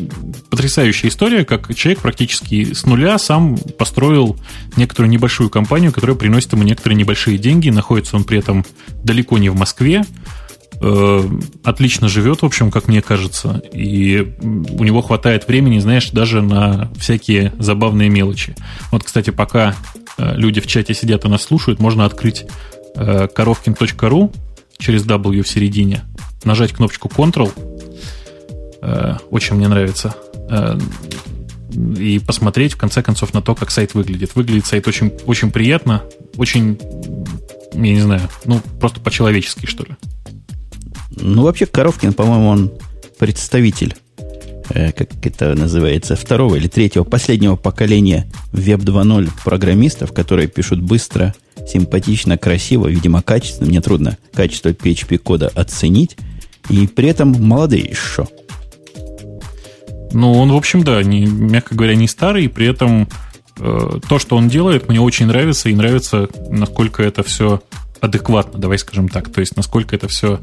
потрясающая 0.49 1.09
история, 1.09 1.45
как 1.45 1.73
человек 1.75 1.99
практически 2.01 2.73
с 2.73 2.85
нуля 2.85 3.17
сам 3.19 3.57
построил 3.57 4.37
некоторую 4.75 5.11
небольшую 5.11 5.49
компанию, 5.49 5.91
которая 5.91 6.15
приносит 6.15 6.53
ему 6.53 6.63
некоторые 6.63 6.97
небольшие 6.97 7.37
деньги. 7.37 7.69
Находится 7.69 8.15
он 8.15 8.23
при 8.23 8.39
этом 8.39 8.65
далеко 9.03 9.37
не 9.37 9.49
в 9.49 9.55
Москве. 9.55 10.03
Э, 10.81 11.29
отлично 11.63 12.07
живет, 12.07 12.41
в 12.41 12.45
общем, 12.45 12.71
как 12.71 12.87
мне 12.87 13.01
кажется. 13.01 13.61
И 13.71 14.35
у 14.41 14.83
него 14.83 15.01
хватает 15.01 15.47
времени, 15.47 15.79
знаешь, 15.79 16.09
даже 16.09 16.41
на 16.41 16.91
всякие 16.97 17.53
забавные 17.59 18.09
мелочи. 18.09 18.55
Вот, 18.91 19.03
кстати, 19.03 19.29
пока 19.29 19.75
э, 20.17 20.35
люди 20.35 20.59
в 20.59 20.67
чате 20.67 20.95
сидят 20.95 21.25
и 21.25 21.27
нас 21.27 21.43
слушают, 21.43 21.79
можно 21.79 22.05
открыть 22.05 22.45
коровкин.ру 22.95 24.33
через 24.77 25.05
W 25.05 25.43
в 25.43 25.47
середине, 25.47 26.01
нажать 26.43 26.73
кнопочку 26.73 27.07
Ctrl, 27.07 27.53
очень 29.29 29.55
мне 29.55 29.67
нравится. 29.67 30.15
Э, 30.49 30.77
и 31.97 32.19
посмотреть, 32.19 32.73
в 32.73 32.77
конце 32.77 33.03
концов, 33.03 33.33
на 33.33 33.41
то, 33.41 33.55
как 33.55 33.71
сайт 33.71 33.93
выглядит. 33.93 34.35
Выглядит 34.35 34.65
сайт 34.65 34.87
очень, 34.87 35.13
очень 35.25 35.51
приятно, 35.51 36.03
очень, 36.35 36.79
я 37.73 37.79
не 37.79 38.01
знаю, 38.01 38.21
ну, 38.45 38.61
просто 38.79 38.99
по-человечески, 38.99 39.65
что 39.65 39.83
ли. 39.83 39.95
Ну, 41.11 41.43
вообще, 41.43 41.65
Коровкин, 41.65 42.13
по-моему, 42.13 42.47
он 42.47 42.71
представитель, 43.19 43.95
э, 44.69 44.91
как 44.91 45.09
это 45.25 45.53
называется, 45.53 46.15
второго 46.15 46.55
или 46.55 46.67
третьего, 46.67 47.03
последнего 47.03 47.55
поколения 47.55 48.27
Web 48.51 48.79
2.0 48.79 49.29
программистов, 49.43 50.13
которые 50.13 50.47
пишут 50.47 50.81
быстро, 50.81 51.35
симпатично, 51.67 52.37
красиво, 52.37 52.87
видимо, 52.87 53.21
качественно. 53.21 53.69
Мне 53.69 53.81
трудно 53.81 54.17
качество 54.33 54.69
PHP-кода 54.69 55.49
оценить. 55.49 56.17
И 56.69 56.87
при 56.87 57.09
этом 57.09 57.31
молодые 57.31 57.83
еще. 57.83 58.27
Ну, 60.11 60.33
он, 60.33 60.51
в 60.51 60.55
общем, 60.55 60.83
да, 60.83 61.01
не, 61.03 61.25
мягко 61.25 61.75
говоря, 61.75 61.95
не 61.95 62.07
старый, 62.07 62.45
и 62.45 62.47
при 62.47 62.67
этом 62.67 63.07
э, 63.57 63.99
то, 64.07 64.19
что 64.19 64.37
он 64.37 64.47
делает, 64.49 64.89
мне 64.89 64.99
очень 64.99 65.27
нравится, 65.27 65.69
и 65.69 65.75
нравится, 65.75 66.27
насколько 66.49 67.03
это 67.03 67.23
все 67.23 67.61
адекватно, 68.01 68.59
давай 68.59 68.77
скажем 68.77 69.09
так. 69.09 69.31
То 69.31 69.41
есть, 69.41 69.55
насколько 69.55 69.95
это 69.95 70.07
все 70.07 70.39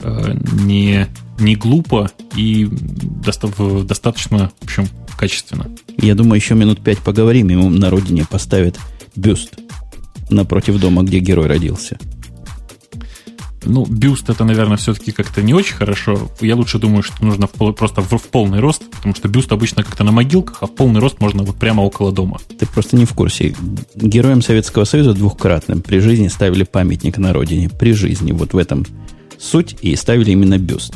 э, 0.00 0.34
не, 0.52 1.06
не 1.38 1.56
глупо 1.56 2.10
и 2.34 2.68
доста 2.70 3.48
достаточно, 3.84 4.50
в 4.60 4.64
общем, 4.64 4.88
качественно. 5.16 5.70
Я 5.98 6.14
думаю, 6.14 6.36
еще 6.36 6.54
минут 6.54 6.82
пять 6.82 6.98
поговорим, 6.98 7.48
ему 7.48 7.70
на 7.70 7.90
родине 7.90 8.26
поставят 8.28 8.78
бюст 9.14 9.54
напротив 10.30 10.80
дома, 10.80 11.02
где 11.02 11.18
герой 11.18 11.46
родился. 11.46 11.98
Ну, 13.66 13.86
бюст 13.86 14.28
это, 14.28 14.44
наверное, 14.44 14.76
все-таки 14.76 15.12
как-то 15.12 15.42
не 15.42 15.54
очень 15.54 15.74
хорошо. 15.74 16.30
Я 16.40 16.56
лучше 16.56 16.78
думаю, 16.78 17.02
что 17.02 17.24
нужно 17.24 17.46
в, 17.46 17.72
просто 17.72 18.00
в, 18.00 18.10
в 18.10 18.22
полный 18.28 18.60
рост, 18.60 18.82
потому 18.90 19.14
что 19.14 19.28
бюст 19.28 19.52
обычно 19.52 19.82
как-то 19.82 20.04
на 20.04 20.12
могилках, 20.12 20.58
а 20.62 20.66
в 20.66 20.74
полный 20.74 21.00
рост 21.00 21.20
можно 21.20 21.42
вот 21.42 21.56
прямо 21.56 21.82
около 21.82 22.12
дома. 22.12 22.38
Ты 22.58 22.66
просто 22.66 22.96
не 22.96 23.04
в 23.04 23.14
курсе. 23.14 23.54
Героям 23.94 24.42
Советского 24.42 24.84
Союза 24.84 25.14
двухкратным 25.14 25.80
при 25.80 25.98
жизни 25.98 26.28
ставили 26.28 26.64
памятник 26.64 27.18
на 27.18 27.32
родине. 27.32 27.68
При 27.68 27.92
жизни. 27.92 28.32
Вот 28.32 28.52
в 28.52 28.58
этом 28.58 28.84
суть. 29.38 29.76
И 29.80 29.94
ставили 29.96 30.30
именно 30.32 30.58
бюст. 30.58 30.94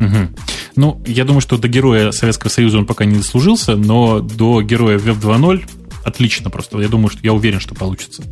Угу. 0.00 0.28
Ну, 0.76 1.02
я 1.06 1.24
думаю, 1.24 1.40
что 1.40 1.56
до 1.56 1.68
героя 1.68 2.10
Советского 2.10 2.50
Союза 2.50 2.78
он 2.78 2.86
пока 2.86 3.04
не 3.04 3.16
дослужился, 3.16 3.76
но 3.76 4.20
до 4.20 4.60
героя 4.62 4.98
Web 4.98 5.20
2.0 5.20 5.64
отлично 6.04 6.50
просто. 6.50 6.80
Я 6.80 6.88
думаю, 6.88 7.10
что 7.10 7.20
я 7.22 7.32
уверен, 7.32 7.60
что 7.60 7.74
получится 7.74 8.22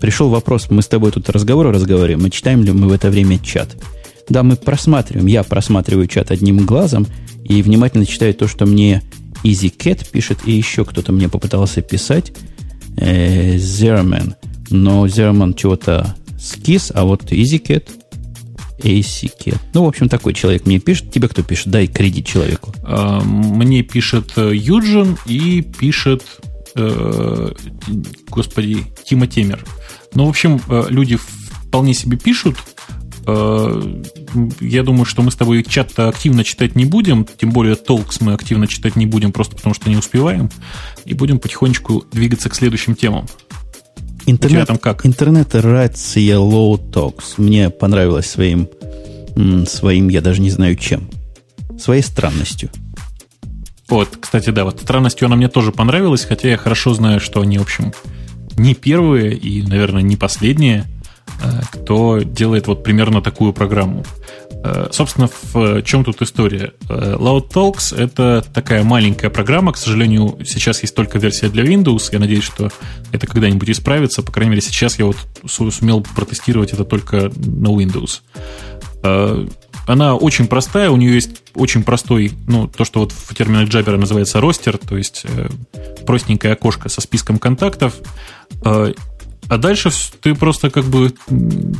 пришел 0.00 0.28
вопрос, 0.28 0.70
мы 0.70 0.82
с 0.82 0.86
тобой 0.86 1.12
тут 1.12 1.28
разговоры 1.30 1.72
разговариваем, 1.72 2.22
мы 2.22 2.30
читаем 2.30 2.62
ли 2.62 2.72
мы 2.72 2.88
в 2.88 2.92
это 2.92 3.10
время 3.10 3.38
чат. 3.38 3.76
Да, 4.28 4.42
мы 4.42 4.56
просматриваем, 4.56 5.26
я 5.26 5.42
просматриваю 5.42 6.06
чат 6.06 6.30
одним 6.30 6.66
глазом 6.66 7.06
и 7.44 7.62
внимательно 7.62 8.06
читаю 8.06 8.34
то, 8.34 8.48
что 8.48 8.66
мне 8.66 9.02
EasyCat 9.44 10.10
пишет, 10.10 10.40
и 10.44 10.52
еще 10.52 10.84
кто-то 10.84 11.12
мне 11.12 11.28
попытался 11.28 11.82
писать, 11.82 12.32
э, 12.96 13.56
Zerman. 13.56 14.34
Но 14.70 15.06
Zerman 15.06 15.54
чего-то 15.54 16.16
скис, 16.38 16.90
а 16.94 17.04
вот 17.04 17.30
EasyCat, 17.30 17.88
ACCat. 18.78 19.58
Ну, 19.74 19.84
в 19.84 19.88
общем, 19.88 20.08
такой 20.08 20.34
человек 20.34 20.66
мне 20.66 20.78
пишет. 20.78 21.10
Тебе 21.10 21.28
кто 21.28 21.42
пишет? 21.42 21.68
Дай 21.68 21.86
кредит 21.86 22.26
человеку. 22.26 22.74
А, 22.82 23.20
мне 23.20 23.82
пишет 23.82 24.32
э, 24.36 24.52
Юджин 24.54 25.16
и 25.26 25.62
пишет 25.62 26.22
э, 26.76 27.52
господи, 28.28 28.84
Тима 29.04 29.26
Темер. 29.26 29.64
Ну, 30.14 30.26
в 30.26 30.28
общем, 30.28 30.60
э, 30.68 30.84
люди 30.88 31.16
вполне 31.16 31.94
себе 31.94 32.16
пишут. 32.16 32.56
Э, 33.26 34.02
я 34.60 34.82
думаю, 34.82 35.04
что 35.04 35.22
мы 35.22 35.30
с 35.30 35.34
тобой 35.34 35.64
чат 35.64 35.98
активно 35.98 36.44
читать 36.44 36.76
не 36.76 36.84
будем, 36.84 37.24
тем 37.24 37.50
более 37.50 37.74
толкс 37.74 38.20
мы 38.20 38.32
активно 38.32 38.66
читать 38.66 38.96
не 38.96 39.06
будем, 39.06 39.32
просто 39.32 39.56
потому 39.56 39.74
что 39.74 39.90
не 39.90 39.96
успеваем, 39.96 40.50
и 41.04 41.14
будем 41.14 41.38
потихонечку 41.38 42.04
двигаться 42.12 42.48
к 42.48 42.54
следующим 42.54 42.94
темам. 42.94 43.26
Интернет, 44.26 44.66
там 44.66 44.78
как? 44.78 45.06
Интернет 45.06 45.54
рация 45.54 46.36
low 46.36 46.76
talks. 46.90 47.34
Мне 47.36 47.70
понравилось 47.70 48.26
своим, 48.26 48.68
своим, 49.66 50.08
я 50.08 50.20
даже 50.20 50.40
не 50.40 50.50
знаю 50.50 50.74
чем, 50.76 51.08
своей 51.78 52.02
странностью. 52.02 52.70
Вот, 53.88 54.16
кстати, 54.20 54.50
да, 54.50 54.64
вот 54.64 54.80
странностью 54.80 55.26
она 55.26 55.36
мне 55.36 55.48
тоже 55.48 55.72
понравилась, 55.72 56.24
хотя 56.24 56.48
я 56.48 56.56
хорошо 56.56 56.94
знаю, 56.94 57.20
что 57.20 57.40
они, 57.40 57.58
в 57.58 57.62
общем, 57.62 57.92
не 58.56 58.74
первые 58.74 59.34
и, 59.34 59.62
наверное, 59.62 60.02
не 60.02 60.16
последние, 60.16 60.86
э, 61.42 61.60
кто 61.72 62.18
делает 62.18 62.66
вот 62.66 62.82
примерно 62.82 63.22
такую 63.22 63.52
программу. 63.52 64.04
Э, 64.64 64.88
собственно, 64.90 65.28
в 65.52 65.82
чем 65.82 66.02
тут 66.02 66.20
история? 66.22 66.72
Э, 66.88 67.16
Loud 67.16 67.50
Talks— 67.52 67.96
это 67.98 68.44
такая 68.52 68.82
маленькая 68.82 69.30
программа. 69.30 69.72
К 69.72 69.76
сожалению, 69.76 70.38
сейчас 70.44 70.82
есть 70.82 70.94
только 70.94 71.18
версия 71.18 71.48
для 71.48 71.62
Windows. 71.62 72.08
Я 72.10 72.18
надеюсь, 72.18 72.44
что 72.44 72.70
это 73.12 73.28
когда-нибудь 73.28 73.70
исправится. 73.70 74.22
По 74.22 74.32
крайней 74.32 74.50
мере, 74.50 74.62
сейчас 74.62 74.98
я 74.98 75.04
вот 75.04 75.16
сумел 75.46 76.00
протестировать 76.00 76.72
это 76.72 76.84
только 76.84 77.30
на 77.36 77.68
Windows. 77.68 78.22
Она 79.86 80.16
очень 80.16 80.48
простая, 80.48 80.90
у 80.90 80.96
нее 80.96 81.14
есть 81.14 81.42
очень 81.54 81.84
простой, 81.84 82.32
ну, 82.48 82.66
то, 82.66 82.84
что 82.84 83.00
вот 83.00 83.12
в 83.12 83.34
терминах 83.34 83.68
Jabber 83.68 83.96
называется 83.96 84.40
ростер, 84.40 84.78
то 84.78 84.96
есть 84.96 85.24
э, 85.24 85.48
простенькое 86.04 86.54
окошко 86.54 86.88
со 86.88 87.00
списком 87.00 87.38
контактов. 87.38 87.94
Э, 88.64 88.92
а 89.48 89.58
дальше 89.58 89.90
ты 90.20 90.34
просто 90.34 90.70
как 90.70 90.84
бы 90.84 91.14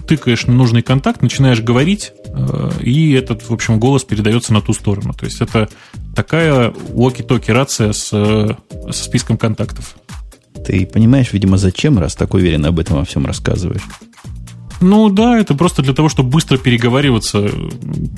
тыкаешь 0.07 0.47
на 0.47 0.55
нужный 0.55 0.83
контакт, 0.83 1.21
начинаешь 1.21 1.61
говорить, 1.61 2.13
э, 2.27 2.71
и 2.81 3.13
этот, 3.13 3.49
в 3.49 3.53
общем, 3.53 3.81
голос 3.81 4.05
передается 4.05 4.53
на 4.53 4.61
ту 4.61 4.73
сторону. 4.73 5.13
То 5.13 5.27
есть 5.27 5.41
это 5.41 5.69
такая 6.15 6.71
walkie-talkie 6.71 7.53
рация 7.53 7.93
с, 7.93 8.07
со 8.09 8.57
списком 8.93 9.37
контактов. 9.37 9.97
Ты 10.65 10.87
понимаешь, 10.87 11.33
видимо, 11.33 11.59
зачем, 11.59 11.99
раз 11.99 12.15
так 12.15 12.35
уверенно 12.35 12.69
об 12.69 12.79
этом 12.79 12.99
во 12.99 13.05
всем 13.05 13.27
рассказываешь? 13.27 13.83
Ну 14.81 15.09
да, 15.09 15.39
это 15.39 15.55
просто 15.55 15.83
для 15.83 15.95
того, 15.95 16.09
чтобы 16.09 16.31
быстро 16.31 16.59
переговариваться, 16.59 17.51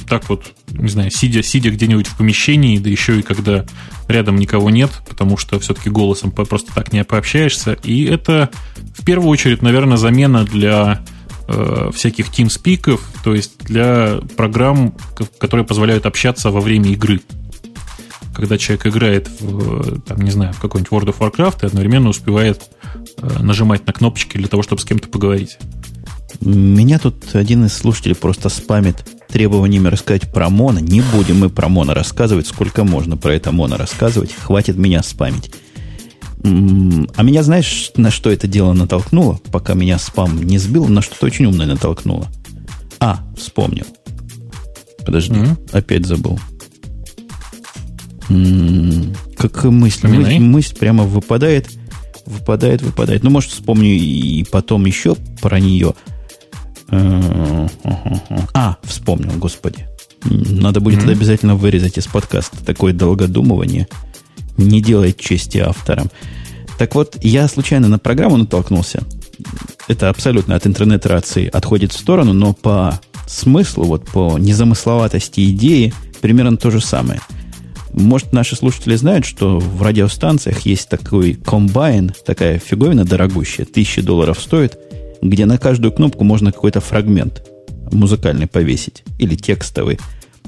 так 0.09 0.29
вот, 0.29 0.53
не 0.71 0.89
знаю, 0.89 1.11
сидя, 1.11 1.43
сидя 1.43 1.71
где-нибудь 1.71 2.09
в 2.09 2.17
помещении, 2.17 2.79
да 2.79 2.91
еще 2.91 3.21
и 3.21 3.23
когда 3.23 3.65
рядом 4.09 4.37
никого 4.37 4.69
нет, 4.71 4.91
потому 5.09 5.37
что 5.37 5.61
все-таки 5.61 5.89
голосом 5.89 6.33
просто 6.33 6.75
так 6.75 6.93
не 6.93 7.05
пообщаешься. 7.05 7.75
И 7.85 8.05
это 8.05 8.51
в 8.97 9.05
первую 9.05 9.29
очередь, 9.29 9.63
наверное, 9.63 9.97
замена 9.97 10.45
для 10.45 11.05
э, 11.47 11.91
всяких 11.95 12.29
TeamSpeak, 12.29 12.99
то 13.23 13.35
есть 13.35 13.59
для 13.65 14.21
программ, 14.37 14.95
которые 15.39 15.65
позволяют 15.65 16.07
общаться 16.07 16.51
во 16.51 16.61
время 16.61 16.91
игры. 16.91 17.21
Когда 18.35 18.59
человек 18.59 18.87
играет 18.87 19.29
в, 19.41 20.01
там, 20.01 20.21
не 20.23 20.31
знаю, 20.31 20.53
в 20.55 20.61
какой-нибудь 20.61 20.93
World 20.93 21.15
of 21.15 21.19
Warcraft 21.19 21.59
и 21.63 21.67
одновременно 21.67 22.09
успевает 22.09 22.63
э, 23.19 23.43
нажимать 23.43 23.87
на 23.87 23.93
кнопочки 23.93 24.37
для 24.37 24.49
того, 24.49 24.63
чтобы 24.65 24.81
с 24.81 24.85
кем-то 24.85 25.09
поговорить. 25.09 25.59
Меня 26.41 26.99
тут 26.99 27.35
один 27.35 27.65
из 27.65 27.73
слушателей 27.73 28.15
просто 28.15 28.49
спамит 28.49 29.05
требованиями 29.29 29.89
рассказать 29.89 30.33
про 30.33 30.49
Моно. 30.49 30.81
Не 30.81 31.01
будем 31.01 31.41
мы 31.41 31.51
про 31.51 31.69
Моно 31.69 31.95
рассказывать, 31.95 32.47
сколько 32.47 32.85
можно 32.85 33.17
про 33.17 33.35
это 33.35 33.53
Моно 33.53 33.77
рассказывать. 33.77 34.33
Хватит 34.33 34.77
меня 34.77 35.03
спамить. 35.03 35.53
А 36.45 37.23
меня, 37.23 37.43
знаешь, 37.43 37.91
на 37.97 38.11
что 38.11 38.31
это 38.31 38.47
дело 38.47 38.73
натолкнуло, 38.73 39.41
пока 39.51 39.75
меня 39.75 39.99
спам 39.99 40.41
не 40.43 40.59
сбил, 40.59 40.87
на 40.87 41.03
что-то 41.03 41.27
очень 41.27 41.47
умное 41.47 41.67
натолкнуло. 41.67 42.29
А, 43.01 43.21
вспомнил. 43.37 43.85
Подожди, 45.05 45.35
mm-hmm. 45.35 45.71
опять 45.73 46.07
забыл. 46.07 46.39
М-м-м, 48.29 49.15
как 49.37 49.65
мысль, 49.65 50.07
мысль, 50.07 50.39
мысль 50.39 50.77
прямо 50.77 51.05
выпадает. 51.05 51.69
выпадает, 52.27 52.83
выпадает. 52.83 53.25
Ну, 53.25 53.31
может, 53.31 53.51
вспомню 53.51 53.91
и 53.91 54.45
потом 54.45 54.85
еще 54.85 55.17
про 55.41 55.59
нее. 55.59 55.95
А, 56.91 58.77
вспомнил, 58.83 59.33
господи. 59.37 59.87
Надо 60.25 60.81
будет 60.81 61.01
mm-hmm. 61.01 61.13
обязательно 61.13 61.55
вырезать 61.55 61.99
из 61.99 62.07
подкаста 62.07 62.65
такое 62.65 62.93
долгодумывание. 62.93 63.89
Не 64.57 64.81
делает 64.81 65.19
чести 65.19 65.59
авторам. 65.59 66.11
Так 66.79 66.95
вот, 66.95 67.17
я 67.23 67.49
случайно 67.49 67.89
на 67.89 67.99
программу 67.99 68.37
натолкнулся. 68.37 69.03
Это 69.87 70.09
абсолютно 70.09 70.55
от 70.55 70.67
интернет-рации 70.67 71.49
отходит 71.49 71.93
в 71.93 71.99
сторону, 71.99 72.33
но 72.33 72.53
по 72.53 73.01
смыслу, 73.27 73.85
вот 73.85 74.05
по 74.07 74.39
незамысловатости 74.39 75.51
идеи, 75.51 75.93
примерно 76.21 76.57
то 76.57 76.71
же 76.71 76.81
самое. 76.81 77.21
Может, 77.93 78.33
наши 78.33 78.55
слушатели 78.55 78.97
знают, 78.97 79.25
что 79.25 79.59
в 79.59 79.83
радиостанциях 79.83 80.61
есть 80.61 80.89
такой 80.89 81.35
комбайн, 81.35 82.13
такая 82.27 82.59
фиговина 82.59 83.05
дорогущая, 83.05 83.65
тысячи 83.65 84.03
долларов 84.03 84.39
стоит, 84.41 84.79
где 85.23 85.47
на 85.47 85.59
каждую 85.59 85.93
кнопку 85.93 86.25
можно 86.25 86.53
какой-то 86.53 86.81
фрагмент 86.81 87.43
музыкальный 87.93 88.47
повесить 88.47 89.05
или 89.19 89.35
текстовый. 89.35 89.99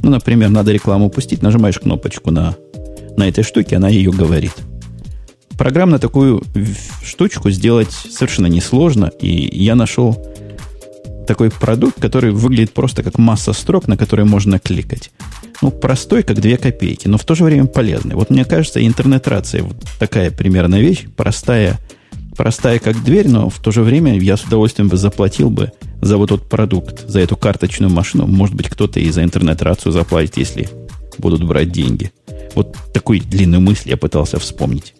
Ну, 0.03 0.11
например, 0.11 0.51
надо 0.51 0.73
рекламу 0.73 1.11
пустить, 1.11 1.43
нажимаешь 1.43 1.79
кнопочку 1.79 2.31
на, 2.31 2.57
на 3.17 3.29
этой 3.29 3.45
штуке, 3.45 3.77
она 3.77 3.89
ее 3.89 4.11
говорит. 4.11 4.53
Программно 5.59 5.99
такую 5.99 6.43
штучку 7.05 7.51
сделать 7.51 7.93
совершенно 7.93 8.47
несложно, 8.47 9.13
и 9.21 9.29
я 9.63 9.75
нашел 9.75 10.27
такой 11.27 11.51
продукт, 11.51 12.01
который 12.01 12.33
выглядит 12.33 12.73
просто 12.73 13.03
как 13.03 13.19
масса 13.19 13.53
строк, 13.53 13.87
на 13.87 13.97
которые 13.97 14.27
можно 14.27 14.59
кликать. 14.59 15.11
Ну, 15.63 15.71
простой, 15.71 16.23
как 16.23 16.41
две 16.41 16.57
копейки, 16.57 17.07
но 17.07 17.19
в 17.19 17.25
то 17.25 17.35
же 17.35 17.45
время 17.45 17.67
полезный. 17.67 18.15
Вот 18.15 18.31
мне 18.31 18.45
кажется, 18.45 18.85
интернет-рация 18.85 19.63
вот 19.63 19.77
такая 19.99 20.31
примерно 20.31 20.81
вещь, 20.81 21.05
простая, 21.17 21.79
простая 22.41 22.79
как 22.79 23.05
дверь, 23.05 23.29
но 23.29 23.51
в 23.51 23.59
то 23.59 23.71
же 23.71 23.83
время 23.83 24.19
я 24.19 24.39
с 24.39 24.45
удовольствием 24.45 24.89
бы 24.89 24.97
заплатил 24.97 25.51
бы 25.51 25.73
за 26.01 26.17
вот 26.17 26.31
тот 26.31 26.49
продукт, 26.49 27.07
за 27.07 27.21
эту 27.21 27.37
карточную 27.37 27.91
машину. 27.91 28.27
Может 28.27 28.55
быть, 28.55 28.71
кто-то 28.71 28.99
и 28.99 29.11
за 29.11 29.23
интернет-рацию 29.23 29.93
заплатит, 29.93 30.39
если 30.39 30.67
будут 31.19 31.45
брать 31.45 31.71
деньги. 31.71 32.13
Вот 32.55 32.75
такой 32.95 33.21
длинной 33.21 33.59
мысли 33.59 33.91
я 33.91 33.99
пытался 33.99 34.39
вспомнить. 34.39 34.95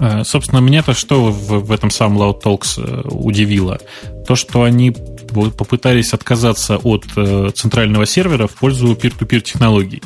Э, 0.00 0.24
собственно, 0.24 0.60
меня-то 0.60 0.94
что 0.94 1.26
в, 1.26 1.66
в 1.66 1.70
этом 1.70 1.90
самом 1.90 2.16
Loud 2.18 2.42
Talks 2.42 2.78
э, 2.78 3.06
удивило? 3.10 3.78
То, 4.26 4.36
что 4.36 4.62
они 4.62 4.90
попытались 4.90 6.14
отказаться 6.14 6.78
от 6.78 7.04
э, 7.16 7.50
центрального 7.54 8.06
сервера 8.06 8.46
в 8.46 8.52
пользу 8.52 8.94
peer-to-peer 8.94 9.40
технологий. 9.42 10.00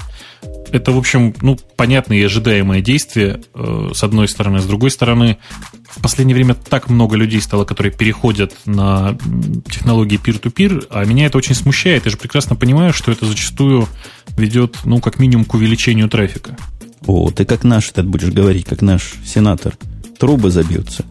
Это, 0.70 0.92
в 0.92 0.98
общем, 0.98 1.34
ну, 1.40 1.58
понятное 1.76 2.18
и 2.18 2.22
ожидаемое 2.22 2.80
действие, 2.80 3.40
с 3.54 4.02
одной 4.02 4.28
стороны. 4.28 4.60
С 4.60 4.66
другой 4.66 4.90
стороны, 4.90 5.38
в 5.88 6.02
последнее 6.02 6.34
время 6.34 6.54
так 6.54 6.90
много 6.90 7.16
людей 7.16 7.40
стало, 7.40 7.64
которые 7.64 7.92
переходят 7.92 8.54
на 8.66 9.16
технологии 9.70 10.20
peer-to-peer, 10.22 10.86
а 10.90 11.04
меня 11.04 11.26
это 11.26 11.38
очень 11.38 11.54
смущает. 11.54 12.04
Я 12.04 12.10
же 12.10 12.16
прекрасно 12.18 12.54
понимаю, 12.54 12.92
что 12.92 13.10
это 13.10 13.24
зачастую 13.24 13.88
ведет, 14.36 14.76
ну, 14.84 15.00
как 15.00 15.18
минимум, 15.18 15.44
к 15.44 15.54
увеличению 15.54 16.08
трафика. 16.08 16.56
О, 17.06 17.30
ты 17.30 17.44
как 17.44 17.64
наш 17.64 17.90
этот 17.90 18.06
будешь 18.06 18.30
говорить, 18.30 18.66
как 18.66 18.82
наш 18.82 19.14
сенатор. 19.24 19.76
Трубы 20.18 20.50
забьются. 20.50 21.04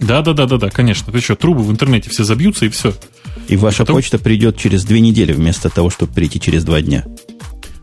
Да, 0.00 0.22
да, 0.22 0.32
да, 0.32 0.46
да, 0.46 0.58
да, 0.58 0.70
конечно. 0.70 1.12
Ты 1.12 1.20
что, 1.20 1.36
трубы 1.36 1.62
в 1.62 1.70
интернете 1.70 2.10
все 2.10 2.24
забьются 2.24 2.66
и 2.66 2.68
все. 2.68 2.94
И 3.48 3.56
ваша 3.56 3.78
Потом... 3.78 3.96
почта 3.96 4.18
придет 4.18 4.56
через 4.56 4.84
две 4.84 5.00
недели 5.00 5.32
вместо 5.32 5.70
того, 5.70 5.90
чтобы 5.90 6.12
прийти 6.12 6.40
через 6.40 6.64
два 6.64 6.80
дня. 6.80 7.04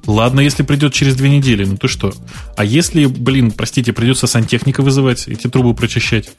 Ладно, 0.05 0.39
если 0.39 0.63
придет 0.63 0.93
через 0.93 1.15
две 1.15 1.29
недели, 1.29 1.65
ну 1.65 1.77
ты 1.77 1.87
что? 1.87 2.13
А 2.55 2.63
если, 2.63 3.05
блин, 3.05 3.51
простите, 3.51 3.93
придется 3.93 4.27
сантехника 4.27 4.81
вызывать, 4.81 5.27
эти 5.27 5.47
трубы 5.47 5.73
прочищать? 5.73 6.29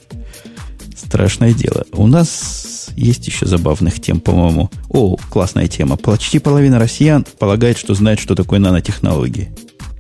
Страшное 0.97 1.53
дело. 1.53 1.85
У 1.93 2.07
нас 2.07 2.89
есть 2.97 3.27
еще 3.27 3.47
забавных 3.47 4.01
тем, 4.01 4.21
по-моему. 4.21 4.71
О, 4.89 5.17
классная 5.31 5.69
тема. 5.69 5.97
Почти 5.97 6.39
половина 6.39 6.79
россиян 6.79 7.25
полагает, 7.39 7.79
что 7.79 7.95
знает, 7.95 8.21
что 8.21 8.35
такое 8.35 8.59
нанотехнологии. 8.59 9.51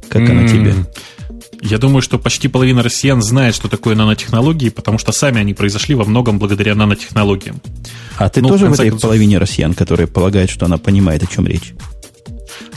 Как 0.08 0.22
mm-hmm. 0.22 0.30
она 0.30 0.48
тебе? 0.48 0.74
Я 1.62 1.78
думаю, 1.78 2.02
что 2.02 2.18
почти 2.18 2.48
половина 2.48 2.82
россиян 2.82 3.20
знает, 3.22 3.54
что 3.54 3.68
такое 3.68 3.96
нанотехнологии, 3.96 4.68
потому 4.68 4.98
что 4.98 5.12
сами 5.12 5.40
они 5.40 5.54
произошли 5.54 5.94
во 5.94 6.04
многом 6.04 6.38
благодаря 6.38 6.74
нанотехнологиям. 6.74 7.60
А 8.18 8.28
ты 8.28 8.40
ну, 8.40 8.48
тоже 8.48 8.66
в, 8.66 8.70
в 8.70 8.74
этой 8.74 8.90
концов... 8.90 9.02
половине 9.02 9.38
россиян, 9.38 9.74
которые 9.74 10.06
полагают, 10.06 10.50
что 10.50 10.66
она 10.66 10.78
понимает, 10.78 11.22
о 11.22 11.26
чем 11.26 11.46
речь? 11.46 11.74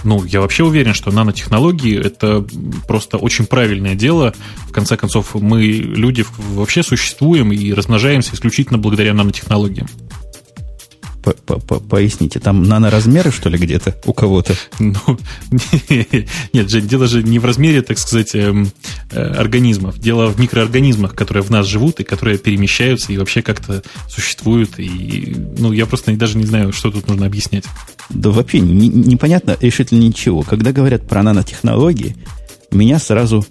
Ну, 0.04 0.24
я 0.24 0.42
вообще 0.42 0.64
уверен, 0.64 0.94
что 0.94 1.12
нанотехнологии– 1.12 1.98
это 2.04 2.46
просто 2.88 3.18
очень 3.18 3.46
правильное 3.46 3.96
дело. 3.96 4.34
В 4.68 4.72
конце 4.72 4.98
концов, 4.98 5.36
мы, 5.36 5.64
люди, 5.64 6.26
вообще 6.38 6.84
существуем 6.84 7.52
и 7.52 7.74
размножаемся 7.74 8.36
исключительно 8.36 8.78
благодаря 8.78 9.14
нанотехнологиям. 9.14 9.88
Поясните, 11.90 12.40
там 12.40 12.64
наноразмеры, 12.64 13.32
что 13.32 13.50
ли, 13.50 13.58
где-то 13.58 13.96
у 14.06 14.14
кого-то? 14.14 14.56
Ну, 14.80 14.96
нет, 16.54 16.70
Жень, 16.70 16.88
дело 16.88 17.08
же 17.08 17.24
не 17.24 17.40
в 17.40 17.46
размере, 17.46 17.82
так 17.82 17.98
сказать, 17.98 18.36
эм, 18.36 18.72
э, 19.12 19.22
организмов. 19.22 20.00
Дело 20.00 20.28
в 20.28 20.40
микроорганизмах, 20.40 21.16
которые 21.16 21.44
в 21.44 21.50
нас 21.50 21.68
живут 21.68 22.00
и 22.00 22.04
которые 22.04 22.38
перемещаются 22.38 23.12
и 23.12 23.18
вообще 23.18 23.42
как-то 23.42 23.84
существуют. 24.08 24.80
И, 24.80 25.36
ну, 25.58 25.72
я 25.72 25.86
просто 25.86 26.12
даже 26.16 26.38
не 26.38 26.46
знаю, 26.46 26.74
что 26.74 26.92
тут 26.92 27.08
нужно 27.08 27.26
объяснять. 27.26 27.66
Да 28.10 28.30
вообще 28.30 28.60
непонятно 28.60 29.58
решительно 29.60 30.00
ничего. 30.00 30.42
Когда 30.42 30.72
говорят 30.72 31.08
про 31.08 31.24
нанотехнологии, 31.24 32.16
меня 32.72 33.00
сразу 33.00 33.46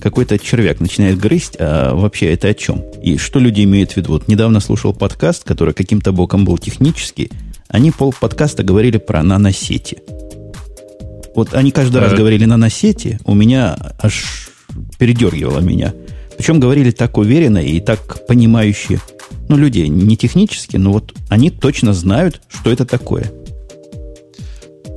какой-то 0.00 0.38
червяк 0.38 0.80
начинает 0.80 1.18
грызть, 1.18 1.56
а 1.58 1.94
вообще 1.94 2.32
это 2.32 2.48
о 2.48 2.54
чем? 2.54 2.82
И 3.02 3.16
что 3.16 3.38
люди 3.38 3.62
имеют 3.64 3.92
в 3.92 3.96
виду? 3.96 4.12
Вот 4.12 4.28
недавно 4.28 4.60
слушал 4.60 4.92
подкаст, 4.92 5.44
который 5.44 5.74
каким-то 5.74 6.12
боком 6.12 6.44
был 6.44 6.58
технический. 6.58 7.30
Они 7.68 7.90
пол 7.90 8.14
подкаста 8.18 8.62
говорили 8.62 8.98
про 8.98 9.22
наносети. 9.22 9.98
Вот 11.34 11.54
они 11.54 11.72
каждый 11.72 12.00
раз 12.00 12.12
говорили 12.12 12.44
наносети, 12.44 13.18
у 13.24 13.34
меня 13.34 13.76
аж 13.98 14.50
передергивало 14.98 15.60
меня. 15.60 15.92
Причем 16.36 16.60
говорили 16.60 16.90
так 16.90 17.18
уверенно 17.18 17.58
и 17.58 17.80
так 17.80 18.26
понимающе. 18.26 19.00
Ну, 19.48 19.56
люди 19.56 19.80
не 19.80 20.16
технически, 20.16 20.76
но 20.76 20.92
вот 20.92 21.14
они 21.28 21.50
точно 21.50 21.92
знают, 21.92 22.40
что 22.48 22.70
это 22.70 22.84
такое. 22.84 23.30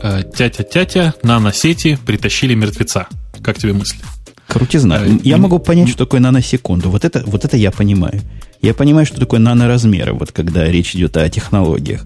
Э, 0.01 0.23
тятя-тятя, 0.23 1.15
наносети 1.23 1.97
притащили 2.05 2.53
мертвеца. 2.53 3.07
Как 3.41 3.57
тебе 3.57 3.73
мысли? 3.73 3.99
Крутизна. 4.47 4.95
А, 4.95 5.05
я 5.23 5.37
могу 5.37 5.59
понять, 5.59 5.89
что 5.89 5.99
такое 5.99 6.19
наносекунду. 6.19 6.89
Вот 6.89 7.05
это, 7.05 7.23
вот 7.25 7.45
это 7.45 7.57
я 7.57 7.71
понимаю. 7.71 8.21
Я 8.61 8.73
понимаю, 8.73 9.05
что 9.05 9.19
такое 9.19 9.39
наноразмеры, 9.39 10.13
вот 10.13 10.31
когда 10.31 10.65
речь 10.65 10.95
идет 10.95 11.17
о 11.17 11.29
технологиях. 11.29 12.05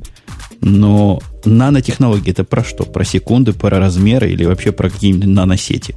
Но 0.61 1.21
нанотехнологии 1.45 2.31
это 2.31 2.43
про 2.43 2.63
что? 2.63 2.83
Про 2.83 3.03
секунды, 3.03 3.53
про 3.53 3.79
размеры 3.79 4.31
или 4.31 4.45
вообще 4.45 4.71
про 4.71 4.89
какие-нибудь 4.89 5.27
наносети? 5.27 5.95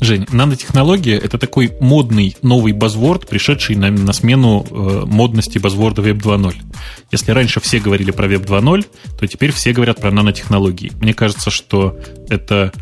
Жень, 0.00 0.26
нанотехнология– 0.32 1.16
это 1.22 1.38
такой 1.38 1.72
модный 1.80 2.36
новый 2.42 2.72
базворд, 2.72 3.28
пришедший 3.28 3.76
на, 3.76 3.88
на 3.90 4.12
смену 4.12 4.66
э, 4.68 5.04
модности 5.06 5.58
базворда 5.58 6.02
Web 6.02 6.20
2.0. 6.20 6.56
Если 7.12 7.30
раньше 7.30 7.60
все 7.60 7.78
говорили 7.78 8.10
про 8.10 8.26
Web 8.26 8.44
2.0, 8.44 8.86
то 9.20 9.26
теперь 9.28 9.52
все 9.52 9.72
говорят 9.72 10.00
про 10.00 10.10
нанотехнологии. 10.10 10.90
Мне 11.00 11.14
кажется, 11.14 11.50
что 11.50 11.96
это 12.28 12.72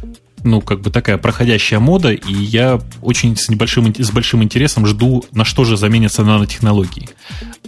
ну, 0.45 0.61
как 0.61 0.80
бы 0.80 0.91
такая 0.91 1.18
проходящая 1.18 1.80
мода, 1.80 2.12
и 2.12 2.32
я 2.32 2.80
очень 3.03 3.36
с 3.36 3.49
небольшим, 3.49 3.95
с 3.95 4.11
большим 4.11 4.43
интересом 4.43 4.86
жду, 4.86 5.24
на 5.32 5.45
что 5.45 5.64
же 5.64 5.76
заменятся 5.76 6.24
нанотехнологии. 6.24 7.09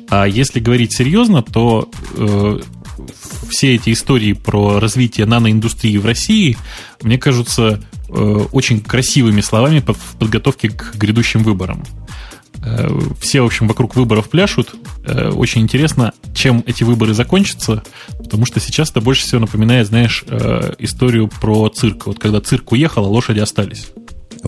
А 0.09 0.27
если 0.27 0.61
говорить 0.61 0.93
серьезно, 0.93 1.43
то 1.43 1.91
э, 2.17 2.61
все 3.49 3.75
эти 3.75 3.93
истории 3.93 4.33
про 4.33 4.81
развитие 4.81 5.27
наноиндустрии 5.27 5.97
в 5.97 6.07
России, 6.07 6.57
мне 7.03 7.19
кажутся 7.19 7.83
э, 8.09 8.13
очень 8.53 8.81
красивыми 8.81 9.41
словами 9.41 9.81
в 9.81 10.17
подготовке 10.19 10.69
к 10.71 10.95
грядущим 10.97 11.43
выборам. 11.43 11.85
Э, 12.65 12.89
все, 13.21 13.43
в 13.43 13.47
общем, 13.47 13.67
вокруг 13.67 13.97
выборов 13.97 14.29
пляшут. 14.29 14.75
Э, 15.05 15.31
очень 15.31 15.63
интересно, 15.63 16.13
чем 16.35 16.63
эти 16.67 16.85
выборы 16.85 17.15
закончатся, 17.15 17.83
потому 18.19 18.47
что 18.47 18.61
сейчас 18.61 18.91
это 18.91 19.01
больше 19.01 19.23
всего 19.23 19.41
напоминает, 19.41 19.89
знаешь, 19.89 20.25
э, 20.29 20.75
историю 20.79 21.29
про 21.29 21.69
цирк. 21.69 22.07
Вот 22.07 22.19
когда 22.19 22.41
цирк 22.41 22.73
уехал, 22.73 23.05
а 23.05 23.09
лошади 23.09 23.41
остались. 23.41 23.89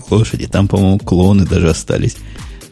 Лошади, 0.09 0.47
там, 0.47 0.67
по-моему, 0.67 0.99
клоны 0.99 1.45
даже 1.45 1.69
остались. 1.69 2.17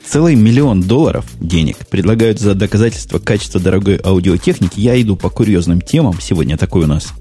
Целый 0.06 0.36
миллион 0.36 0.82
долларов 0.82 1.26
денег 1.40 1.78
предлагают 1.88 2.40
за 2.40 2.56
доказательство 2.56 3.20
качества 3.20 3.60
дорогой 3.60 4.00
аудиотехники. 4.04 4.80
Я 4.80 5.02
иду 5.02 5.16
по 5.16 5.30
курьезным 5.30 5.80
темам. 5.82 6.20
Сегодня 6.22 6.58
такой 6.58 6.84
у 6.84 6.88
нас 6.88 7.14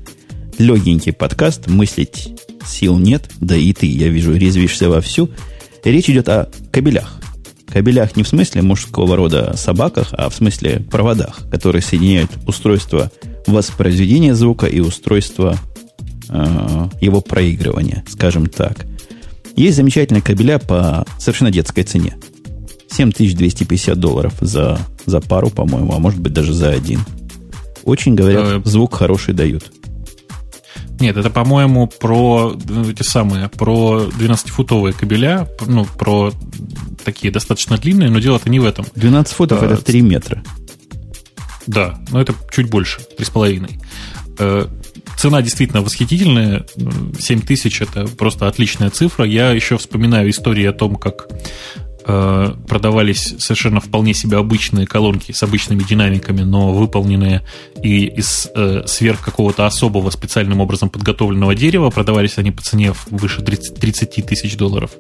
легенький 0.59 1.13
подкаст. 1.13 1.69
Мыслить 1.69 2.41
сил 2.67 2.99
нет. 2.99 3.31
Да 3.41 3.57
и 3.57 3.73
ты, 3.73 3.87
я 3.87 4.09
вижу, 4.09 4.35
резвишься 4.35 4.89
вовсю. 4.89 5.31
Речь 5.85 6.11
идет 6.11 6.29
о 6.29 6.51
кабелях 6.73 7.23
Кабелях 7.73 8.17
не 8.17 8.23
в 8.23 8.29
смысле 8.29 8.61
мужского 8.61 9.17
рода 9.17 9.57
собаках, 9.57 10.09
а 10.13 10.29
в 10.29 10.35
смысле 10.35 10.81
проводах, 10.91 11.49
которые 11.51 11.81
соединяют 11.81 12.31
устройство 12.47 13.11
воспроизведения 13.47 14.35
звука 14.35 14.67
и 14.67 14.81
устройство 14.81 15.57
э, 16.29 16.89
его 17.01 17.23
проигрывания, 17.23 18.05
скажем 18.07 18.47
так. 18.47 18.85
Есть 19.57 19.77
замечательные 19.77 20.21
кабеля 20.21 20.59
по 20.59 21.07
совершенно 21.19 21.51
детской 21.51 21.83
цене. 21.83 22.19
7250 22.91 23.99
долларов 23.99 24.35
за, 24.43 24.79
за 25.07 25.23
пару, 25.23 25.49
по-моему, 25.49 25.95
а 25.95 25.99
может 25.99 26.21
быть 26.21 26.35
даже 26.35 26.53
за 26.53 26.69
один. 26.69 27.01
Очень, 27.85 28.15
говорят, 28.15 28.67
звук 28.67 28.95
хороший 28.95 29.33
дают. 29.33 29.73
Нет, 31.03 31.17
это, 31.17 31.31
по-моему, 31.31 31.89
про 31.89 32.57
ну, 32.69 32.89
эти 32.89 33.03
самые, 33.03 33.49
про 33.49 34.05
12-футовые 34.05 34.93
кабеля, 34.93 35.49
ну, 35.67 35.85
про 35.85 36.33
такие 37.05 37.33
достаточно 37.33 37.77
длинные, 37.77 38.09
но 38.09 38.21
дело-то 38.21 38.49
не 38.49 38.61
в 38.61 38.65
этом. 38.65 38.87
12 38.95 39.35
футов 39.35 39.63
а, 39.63 39.67
это 39.67 39.79
3 39.83 40.01
метра. 40.01 40.45
Да, 41.67 41.99
но 42.13 42.21
это 42.21 42.37
чуть 42.53 42.71
больше, 42.71 43.01
3,5. 43.19 43.81
Э, 44.39 44.67
цена 45.19 45.43
действительно 45.43 45.83
восхитительная. 45.83 46.67
7 47.19 47.41
тысяч– 47.41 47.81
это 47.83 48.07
просто 48.07 48.47
отличная 48.47 48.91
цифра. 48.91 49.25
Я 49.25 49.51
еще 49.51 49.79
вспоминаю 49.79 50.31
истории 50.31 50.67
о 50.67 50.73
том, 50.73 50.95
как 50.95 51.27
продавались 52.05 53.35
совершенно 53.39 53.81
вполне 53.81 54.15
себе 54.15 54.37
обычные 54.37 54.87
колонки 54.87 55.33
с 55.33 55.43
обычными 55.43 55.83
динамиками, 55.83 56.43
но 56.43 56.73
выполненные 56.73 57.43
и 57.83 58.07
из 58.07 58.49
э, 58.55 58.83
сверх 58.87 59.21
какого-то 59.21 59.67
особого 59.67 60.11
специальным 60.11 60.61
образом 60.61 60.91
подготовленного 60.91 61.55
дерева. 61.55 61.91
Продавались 61.91 62.39
они 62.39 62.51
по 62.51 62.63
цене 62.63 62.95
выше 63.11 63.43
30, 63.43 63.75
30 63.81 64.27
тысяч 64.27 64.57
долларов. 64.57 64.93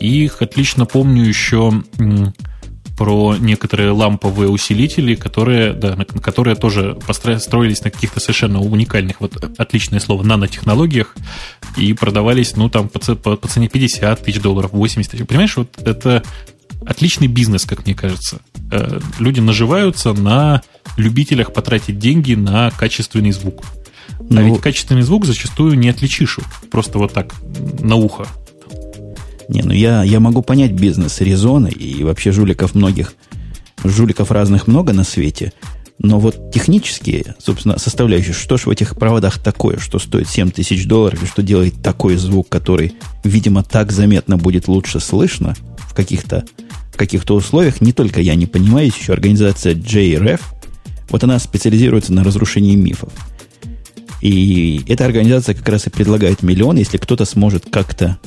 Их 0.00 0.42
отлично 0.42 0.86
помню 0.86 1.24
еще 1.24 1.72
про 2.96 3.36
некоторые 3.36 3.90
ламповые 3.90 4.48
усилители, 4.48 5.14
которые, 5.14 5.72
да, 5.72 5.96
на, 5.96 6.04
которые 6.04 6.54
тоже 6.54 6.96
построились 7.06 7.82
на 7.82 7.90
каких-то 7.90 8.20
совершенно 8.20 8.60
уникальных, 8.60 9.20
вот 9.20 9.36
отличное 9.58 10.00
слово, 10.00 10.22
нанотехнологиях, 10.22 11.14
и 11.76 11.92
продавались, 11.92 12.56
ну, 12.56 12.68
там, 12.68 12.88
по, 12.88 13.00
по, 13.16 13.36
по 13.36 13.48
цене 13.48 13.68
50 13.68 14.22
тысяч 14.22 14.40
долларов, 14.40 14.72
80 14.72 15.10
тысяч. 15.10 15.26
Понимаешь, 15.26 15.56
вот 15.56 15.76
это 15.78 16.22
отличный 16.86 17.26
бизнес, 17.26 17.64
как 17.64 17.84
мне 17.84 17.94
кажется. 17.94 18.40
Э, 18.70 19.00
люди 19.18 19.40
наживаются 19.40 20.12
на 20.12 20.62
любителях 20.96 21.52
потратить 21.52 21.98
деньги 21.98 22.34
на 22.34 22.70
качественный 22.70 23.32
звук. 23.32 23.64
А 24.18 24.24
ну, 24.30 24.44
ведь 24.44 24.60
качественный 24.60 25.02
звук 25.02 25.24
зачастую 25.24 25.76
не 25.78 25.88
отличишь 25.88 26.38
просто 26.70 26.98
вот 26.98 27.12
так 27.12 27.34
на 27.80 27.96
ухо. 27.96 28.26
Не, 29.48 29.62
ну 29.62 29.72
я, 29.72 30.02
я 30.02 30.20
могу 30.20 30.42
понять 30.42 30.72
бизнес 30.72 31.20
резоны 31.20 31.68
и 31.68 32.02
вообще 32.04 32.32
жуликов 32.32 32.74
многих, 32.74 33.14
жуликов 33.82 34.30
разных 34.30 34.66
много 34.66 34.92
на 34.92 35.04
свете, 35.04 35.52
но 35.98 36.18
вот 36.18 36.50
технические, 36.52 37.36
собственно, 37.38 37.78
составляющие, 37.78 38.32
что 38.32 38.56
же 38.56 38.64
в 38.64 38.70
этих 38.70 38.96
проводах 38.96 39.38
такое, 39.38 39.78
что 39.78 39.98
стоит 39.98 40.28
7 40.28 40.50
тысяч 40.50 40.86
долларов 40.86 41.22
и 41.22 41.26
что 41.26 41.42
делает 41.42 41.82
такой 41.82 42.16
звук, 42.16 42.48
который, 42.48 42.94
видимо, 43.22 43.62
так 43.62 43.92
заметно 43.92 44.36
будет 44.36 44.66
лучше 44.66 45.00
слышно 45.00 45.54
в 45.88 45.94
каких-то 45.94 46.44
в 46.92 46.96
каких-то 46.96 47.34
условиях, 47.34 47.80
не 47.80 47.92
только 47.92 48.20
я 48.20 48.36
не 48.36 48.46
понимаю, 48.46 48.86
есть 48.86 49.00
еще 49.00 49.14
организация 49.14 49.74
JRF, 49.74 50.40
вот 51.10 51.24
она 51.24 51.40
специализируется 51.40 52.12
на 52.12 52.22
разрушении 52.22 52.76
мифов. 52.76 53.12
И 54.20 54.80
эта 54.86 55.04
организация 55.04 55.56
как 55.56 55.68
раз 55.68 55.88
и 55.88 55.90
предлагает 55.90 56.44
миллион, 56.44 56.76
если 56.76 56.96
кто-то 56.96 57.24
сможет 57.24 57.66
как-то 57.68 58.18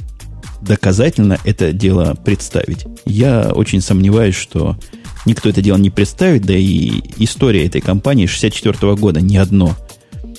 доказательно 0.61 1.37
это 1.43 1.71
дело 1.71 2.15
представить. 2.15 2.85
Я 3.05 3.51
очень 3.53 3.81
сомневаюсь, 3.81 4.35
что 4.35 4.77
никто 5.25 5.49
это 5.49 5.61
дело 5.61 5.77
не 5.77 5.89
представит, 5.89 6.45
да 6.45 6.53
и 6.53 7.01
история 7.17 7.65
этой 7.65 7.81
компании 7.81 8.25
64 8.25 8.95
года 8.95 9.21
ни 9.21 9.37
одно 9.37 9.75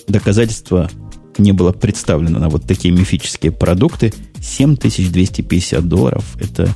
доказательство 0.07 0.91
не 1.39 1.53
было 1.53 1.73
представлено 1.73 2.39
на 2.39 2.49
вот 2.49 2.65
такие 2.67 2.93
мифические 2.93 3.53
продукты. 3.53 4.13
7250 4.41 5.87
долларов. 5.89 6.25
Это 6.41 6.69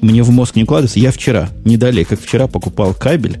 мне 0.00 0.22
в 0.22 0.30
мозг 0.30 0.56
не 0.56 0.64
укладывается. 0.64 0.98
Я 0.98 1.10
вчера, 1.10 1.50
не 1.64 1.76
далее, 1.76 2.04
как 2.04 2.20
вчера, 2.20 2.46
покупал 2.46 2.94
кабель. 2.94 3.40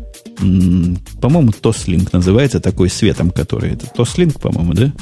По-моему, 1.20 1.52
Тослинг 1.52 2.12
называется, 2.12 2.60
такой 2.60 2.90
светом, 2.90 3.30
который... 3.30 3.72
Это 3.72 3.86
Тослинг, 3.86 4.40
по-моему, 4.40 4.74
да? 4.74 4.92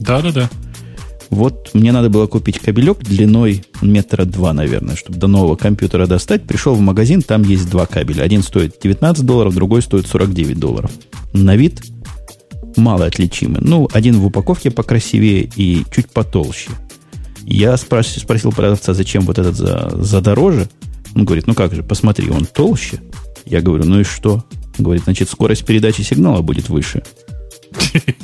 Да-да-да. 0.00 0.50
Вот 1.32 1.70
мне 1.72 1.92
надо 1.92 2.10
было 2.10 2.26
купить 2.26 2.58
кабелек 2.58 2.98
длиной 2.98 3.64
метра 3.80 4.26
два, 4.26 4.52
наверное, 4.52 4.96
чтобы 4.96 5.18
до 5.18 5.28
нового 5.28 5.56
компьютера 5.56 6.06
достать. 6.06 6.42
Пришел 6.42 6.74
в 6.74 6.80
магазин, 6.80 7.22
там 7.22 7.42
есть 7.42 7.70
два 7.70 7.86
кабеля. 7.86 8.22
Один 8.22 8.42
стоит 8.42 8.76
19 8.82 9.24
долларов, 9.24 9.54
другой 9.54 9.80
стоит 9.80 10.06
49 10.06 10.60
долларов. 10.60 10.90
На 11.32 11.56
вид 11.56 11.82
мало 12.76 13.06
отличимы. 13.06 13.60
Ну, 13.62 13.88
один 13.94 14.18
в 14.18 14.26
упаковке 14.26 14.70
покрасивее 14.70 15.50
и 15.56 15.86
чуть 15.90 16.10
потолще. 16.10 16.68
Я 17.44 17.78
спросил, 17.78 18.20
спросил 18.20 18.52
продавца, 18.52 18.92
зачем 18.92 19.22
вот 19.22 19.38
этот 19.38 19.56
за, 19.56 19.90
за 19.94 20.20
дороже. 20.20 20.68
Он 21.14 21.24
говорит, 21.24 21.46
ну 21.46 21.54
как 21.54 21.74
же, 21.74 21.82
посмотри, 21.82 22.28
он 22.28 22.44
толще. 22.44 23.00
Я 23.46 23.62
говорю, 23.62 23.84
ну 23.84 24.00
и 24.00 24.04
что? 24.04 24.44
Он 24.78 24.84
говорит, 24.84 25.04
значит, 25.04 25.30
скорость 25.30 25.64
передачи 25.64 26.02
сигнала 26.02 26.42
будет 26.42 26.68
выше. 26.68 27.02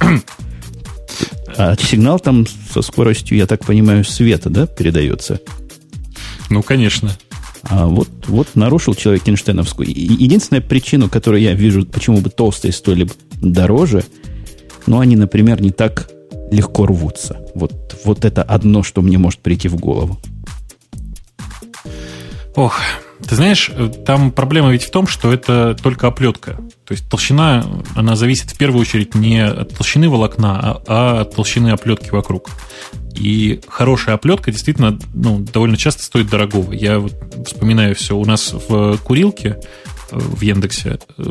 А 1.56 1.74
сигнал 1.76 2.20
там 2.20 2.46
со 2.46 2.82
скоростью, 2.82 3.38
я 3.38 3.46
так 3.46 3.64
понимаю, 3.64 4.04
света, 4.04 4.50
да, 4.50 4.66
передается? 4.66 5.40
Ну, 6.50 6.62
конечно. 6.62 7.16
А 7.62 7.86
вот, 7.86 8.08
вот 8.26 8.48
нарушил 8.54 8.94
человек 8.94 9.26
Эйнштейновскую. 9.26 9.88
Единственная 9.88 10.60
причина, 10.60 11.08
которую 11.08 11.42
я 11.42 11.54
вижу, 11.54 11.84
почему 11.84 12.20
бы 12.20 12.30
толстые 12.30 12.72
стоили 12.72 13.08
дороже, 13.40 14.04
ну, 14.86 15.00
они, 15.00 15.16
например, 15.16 15.60
не 15.60 15.70
так 15.70 16.10
легко 16.50 16.86
рвутся. 16.86 17.44
Вот, 17.54 18.00
вот 18.04 18.24
это 18.24 18.42
одно, 18.42 18.82
что 18.82 19.02
мне 19.02 19.18
может 19.18 19.40
прийти 19.40 19.68
в 19.68 19.76
голову. 19.76 20.20
Ох, 22.54 22.78
ты 23.24 23.34
знаешь, 23.34 23.70
там 24.04 24.30
проблема 24.30 24.70
ведь 24.70 24.84
в 24.84 24.90
том, 24.90 25.06
что 25.06 25.32
это 25.32 25.76
только 25.82 26.06
оплетка. 26.06 26.56
То 26.84 26.92
есть 26.92 27.08
толщина, 27.08 27.64
она 27.94 28.16
зависит 28.16 28.50
в 28.50 28.58
первую 28.58 28.80
очередь 28.82 29.14
не 29.14 29.44
от 29.44 29.74
толщины 29.76 30.08
волокна, 30.08 30.60
а, 30.60 30.82
а 30.86 31.20
от 31.22 31.34
толщины 31.34 31.70
оплетки 31.70 32.10
вокруг. 32.10 32.50
И 33.14 33.60
хорошая 33.68 34.14
оплетка 34.16 34.52
действительно 34.52 34.98
ну, 35.14 35.40
довольно 35.40 35.76
часто 35.76 36.02
стоит 36.02 36.28
дорогого. 36.28 36.72
Я 36.72 36.98
вот 36.98 37.14
вспоминаю 37.46 37.94
все. 37.94 38.16
У 38.16 38.24
нас 38.24 38.52
в 38.52 38.98
курилке 38.98 39.58
э, 39.58 39.95
в 40.10 40.40
Яндексе 40.40 40.98
э, 41.18 41.22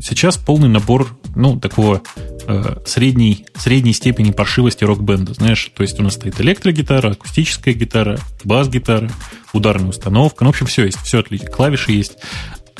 сейчас 0.00 0.36
полный 0.36 0.68
набор, 0.68 1.16
ну, 1.34 1.58
такого 1.58 2.02
э, 2.46 2.76
средней, 2.86 3.46
средней 3.54 3.92
степени 3.92 4.30
паршивости 4.30 4.84
рок-бенда, 4.84 5.34
знаешь, 5.34 5.70
то 5.74 5.82
есть 5.82 5.98
у 6.00 6.02
нас 6.02 6.14
стоит 6.14 6.40
электрогитара, 6.40 7.10
акустическая 7.10 7.74
гитара, 7.74 8.18
бас-гитара, 8.44 9.10
ударная 9.52 9.90
установка, 9.90 10.44
ну, 10.44 10.50
в 10.50 10.54
общем, 10.54 10.66
все 10.66 10.84
есть, 10.84 10.98
все 11.02 11.20
отлично, 11.20 11.48
клавиши 11.48 11.92
есть. 11.92 12.18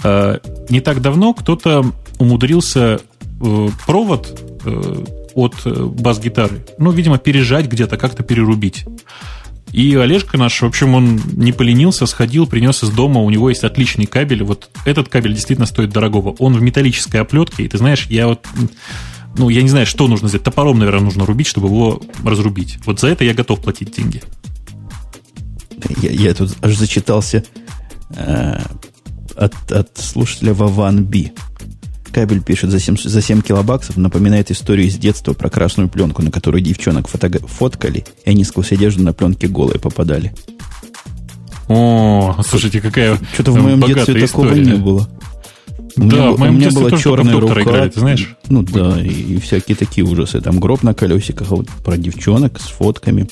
Э, 0.04 0.38
не 0.68 0.80
так 0.80 1.00
давно 1.00 1.34
кто-то 1.34 1.84
умудрился 2.18 3.00
э, 3.40 3.68
провод 3.86 4.40
э, 4.64 5.04
от 5.34 5.54
э, 5.64 5.70
бас-гитары, 5.70 6.64
ну, 6.78 6.90
видимо, 6.90 7.18
пережать 7.18 7.66
где-то, 7.66 7.96
как-то 7.96 8.22
перерубить. 8.22 8.84
И 9.72 9.94
Олежка 9.96 10.36
наш, 10.36 10.60
в 10.60 10.66
общем, 10.66 10.94
он 10.94 11.20
не 11.32 11.52
поленился, 11.52 12.06
сходил, 12.06 12.46
принес 12.46 12.82
из 12.82 12.90
дома, 12.90 13.20
у 13.20 13.30
него 13.30 13.48
есть 13.48 13.64
отличный 13.64 14.06
кабель. 14.06 14.44
Вот 14.44 14.70
этот 14.84 15.08
кабель 15.08 15.32
действительно 15.32 15.66
стоит 15.66 15.90
дорогого. 15.90 16.36
Он 16.38 16.54
в 16.54 16.62
металлической 16.62 17.16
оплетке, 17.16 17.64
и 17.64 17.68
ты 17.68 17.78
знаешь, 17.78 18.06
я 18.10 18.28
вот 18.28 18.46
ну, 19.36 19.48
я 19.48 19.62
не 19.62 19.68
знаю, 19.68 19.86
что 19.86 20.08
нужно 20.08 20.28
сделать. 20.28 20.44
Топором, 20.44 20.78
наверное, 20.78 21.04
нужно 21.04 21.24
рубить, 21.24 21.46
чтобы 21.46 21.68
его 21.68 22.02
разрубить. 22.22 22.78
Вот 22.84 23.00
за 23.00 23.08
это 23.08 23.24
я 23.24 23.32
готов 23.32 23.62
платить 23.62 23.96
деньги. 23.96 24.22
Я, 26.02 26.10
я 26.10 26.34
тут 26.34 26.54
аж 26.60 26.76
зачитался 26.76 27.42
э, 28.14 28.60
от, 29.34 29.72
от 29.72 29.96
слушателя 29.96 30.52
Вован 30.52 31.04
Би. 31.04 31.32
Кабель 32.12 32.42
пишет 32.42 32.70
за 32.70 32.78
7, 32.78 32.96
за 32.96 33.22
7 33.22 33.40
килобаксов, 33.42 33.96
напоминает 33.96 34.50
историю 34.50 34.86
из 34.86 34.96
детства 34.96 35.32
про 35.32 35.50
красную 35.50 35.88
пленку, 35.88 36.22
на 36.22 36.30
которую 36.30 36.60
девчонок 36.60 37.08
фото, 37.08 37.30
фоткали, 37.46 38.04
и 38.24 38.30
они 38.30 38.44
сквозь 38.44 38.72
одежду 38.72 39.02
на 39.02 39.12
пленке 39.12 39.48
голые 39.48 39.80
попадали. 39.80 40.32
О, 41.68 42.36
слушайте, 42.46 42.80
какая 42.80 43.18
Что-то 43.34 43.52
в 43.52 43.62
моем 43.62 43.80
детстве 43.80 44.24
история. 44.24 44.50
такого 44.50 44.54
не 44.54 44.74
было. 44.74 45.08
У 45.96 46.04
да, 46.04 46.16
меня, 46.16 46.30
в 46.32 46.38
моем 46.38 46.54
у 46.54 46.58
меня 46.58 46.70
была 46.70 46.90
черная 46.92 47.40
рука. 47.40 47.62
Играли, 47.62 47.90
ты 47.90 48.00
знаешь? 48.00 48.36
Ну 48.48 48.62
да, 48.62 49.00
и, 49.00 49.08
и 49.08 49.40
всякие 49.40 49.76
такие 49.76 50.06
ужасы. 50.06 50.40
Там 50.40 50.58
гроб 50.58 50.82
на 50.82 50.94
колесиках, 50.94 51.50
а 51.50 51.56
вот 51.56 51.68
про 51.68 51.96
девчонок 51.96 52.58
с 52.60 52.64
фотками. 52.64 53.28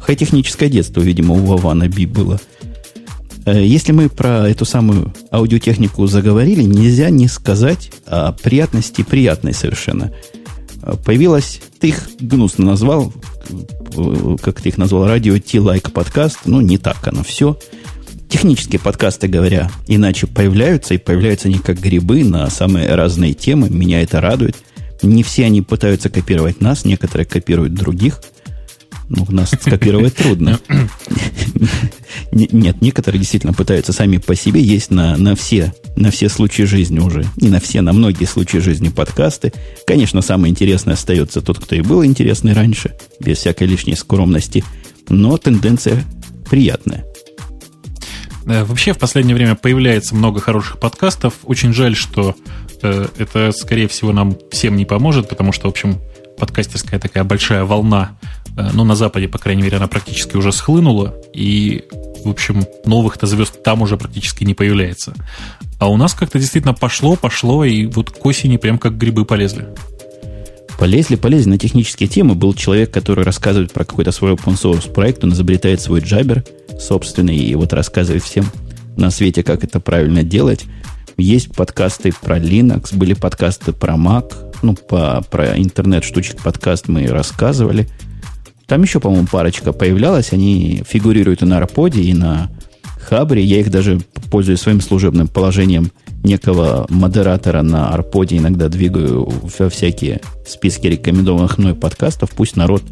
Хай-техническое 0.00 0.68
детство, 0.68 1.00
видимо, 1.00 1.34
у 1.34 1.44
Вована 1.44 1.88
Би 1.88 2.06
было. 2.06 2.40
Э, 3.46 3.64
если 3.64 3.92
мы 3.92 4.08
про 4.08 4.48
эту 4.48 4.64
самую 4.64 5.12
аудиотехнику 5.30 6.06
заговорили, 6.06 6.62
нельзя 6.62 7.10
не 7.10 7.28
сказать 7.28 7.90
о 8.06 8.32
приятности 8.32 9.02
приятной 9.02 9.54
совершенно. 9.54 10.12
Э, 10.82 10.94
появилась, 11.04 11.60
ты 11.80 11.88
их 11.88 12.08
гнусно 12.20 12.64
назвал, 12.64 13.12
э, 13.50 14.36
как 14.42 14.60
ты 14.60 14.70
их 14.70 14.78
назвал, 14.78 15.06
радио 15.06 15.34
T-Like 15.38 15.90
подкаст, 15.90 16.40
ну, 16.44 16.60
не 16.60 16.78
так 16.78 17.06
оно 17.06 17.22
все. 17.22 17.58
Технические 18.28 18.78
подкасты, 18.78 19.26
говоря, 19.26 19.70
иначе 19.86 20.26
появляются, 20.26 20.94
и 20.94 20.98
появляются 20.98 21.48
они 21.48 21.58
как 21.58 21.80
грибы 21.80 22.24
на 22.24 22.50
самые 22.50 22.94
разные 22.94 23.32
темы. 23.32 23.70
Меня 23.70 24.02
это 24.02 24.20
радует. 24.20 24.56
Не 25.02 25.22
все 25.22 25.46
они 25.46 25.62
пытаются 25.62 26.10
копировать 26.10 26.60
нас, 26.60 26.84
некоторые 26.84 27.26
копируют 27.26 27.74
других– 27.74 28.20
ну, 29.08 29.26
нас 29.30 29.50
скопировать 29.50 30.16
трудно. 30.16 30.60
Нет, 32.32 32.80
некоторые 32.82 33.18
действительно 33.18 33.52
пытаются 33.52 33.92
сами 33.92 34.18
по 34.18 34.34
себе. 34.34 34.60
Есть 34.60 34.90
на, 34.90 35.16
на, 35.16 35.34
все, 35.34 35.72
на 35.96 36.10
все 36.10 36.28
случаи 36.28 36.62
жизни 36.62 36.98
уже. 36.98 37.24
Не 37.36 37.48
на 37.48 37.60
все, 37.60 37.80
на 37.80 37.92
многие 37.92 38.26
случаи 38.26 38.58
жизни 38.58 38.88
подкасты. 38.88 39.52
Конечно, 39.86 40.20
самое 40.20 40.50
интересное 40.50 40.94
остается 40.94 41.40
тот, 41.40 41.58
кто 41.58 41.74
и 41.74 41.80
был 41.80 42.04
интересный 42.04 42.52
раньше, 42.52 42.94
без 43.20 43.38
всякой 43.38 43.66
лишней 43.66 43.96
скромности. 43.96 44.62
Но 45.08 45.36
тенденция 45.38 46.04
приятная. 46.50 47.04
Вообще 48.44 48.92
в 48.94 48.98
последнее 48.98 49.34
время 49.34 49.54
появляется 49.54 50.14
много 50.14 50.40
хороших 50.40 50.78
подкастов. 50.78 51.34
Очень 51.44 51.74
жаль, 51.74 51.94
что 51.94 52.34
э, 52.82 53.06
это, 53.18 53.52
скорее 53.52 53.88
всего, 53.88 54.12
нам 54.12 54.38
всем 54.50 54.76
не 54.76 54.86
поможет, 54.86 55.28
потому 55.28 55.52
что, 55.52 55.66
в 55.66 55.70
общем, 55.70 56.00
подкастерская 56.38 56.98
такая 56.98 57.24
большая 57.24 57.64
волна, 57.64 58.18
ну, 58.72 58.84
на 58.84 58.94
Западе, 58.94 59.28
по 59.28 59.38
крайней 59.38 59.62
мере, 59.62 59.76
она 59.76 59.86
практически 59.86 60.36
уже 60.36 60.52
схлынула, 60.52 61.14
и, 61.32 61.84
в 62.24 62.28
общем, 62.28 62.64
новых-то 62.84 63.26
звезд 63.26 63.62
там 63.62 63.82
уже 63.82 63.96
практически 63.96 64.44
не 64.44 64.54
появляется. 64.54 65.14
А 65.78 65.88
у 65.88 65.96
нас 65.96 66.14
как-то 66.14 66.38
действительно 66.38 66.74
пошло, 66.74 67.16
пошло, 67.16 67.64
и 67.64 67.86
вот 67.86 68.10
к 68.10 68.26
осени 68.26 68.56
прям 68.56 68.78
как 68.78 68.96
грибы 68.96 69.24
полезли. 69.24 69.68
Полезли, 70.78 71.16
полезли 71.16 71.50
на 71.50 71.58
технические 71.58 72.08
темы. 72.08 72.36
Был 72.36 72.54
человек, 72.54 72.92
который 72.92 73.24
рассказывает 73.24 73.72
про 73.72 73.84
какой-то 73.84 74.12
свой 74.12 74.32
open 74.32 74.54
source 74.54 74.92
проект, 74.92 75.24
он 75.24 75.32
изобретает 75.32 75.80
свой 75.80 76.00
джабер 76.00 76.44
собственный, 76.78 77.36
и 77.36 77.54
вот 77.56 77.72
рассказывает 77.72 78.22
всем 78.22 78.46
на 78.96 79.10
свете, 79.10 79.42
как 79.42 79.64
это 79.64 79.80
правильно 79.80 80.22
делать. 80.22 80.66
Есть 81.16 81.52
подкасты 81.52 82.12
про 82.20 82.38
Linux, 82.38 82.96
были 82.96 83.14
подкасты 83.14 83.72
про 83.72 83.94
Mac, 83.94 84.32
ну, 84.62 84.74
по, 84.74 85.20
про 85.28 85.58
интернет-штучек 85.58 86.40
подкаст 86.42 86.86
мы 86.86 87.06
рассказывали. 87.08 87.88
Там 88.68 88.82
еще, 88.82 89.00
по-моему, 89.00 89.26
парочка 89.26 89.72
появлялась. 89.72 90.32
Они 90.32 90.84
фигурируют 90.86 91.42
и 91.42 91.46
на 91.46 91.56
Арподе, 91.56 92.02
и 92.02 92.12
на 92.12 92.50
Хабре. 93.00 93.42
Я 93.42 93.60
их 93.60 93.70
даже, 93.70 94.00
пользуясь 94.30 94.60
своим 94.60 94.82
служебным 94.82 95.26
положением 95.26 95.90
некого 96.22 96.86
модератора 96.90 97.62
на 97.62 97.88
Арподе, 97.88 98.36
иногда 98.36 98.68
двигаю 98.68 99.32
во 99.58 99.70
всякие 99.70 100.20
списки 100.46 100.86
рекомендованных 100.86 101.56
мной 101.56 101.74
подкастов. 101.74 102.30
Пусть 102.30 102.56
народ 102.56 102.82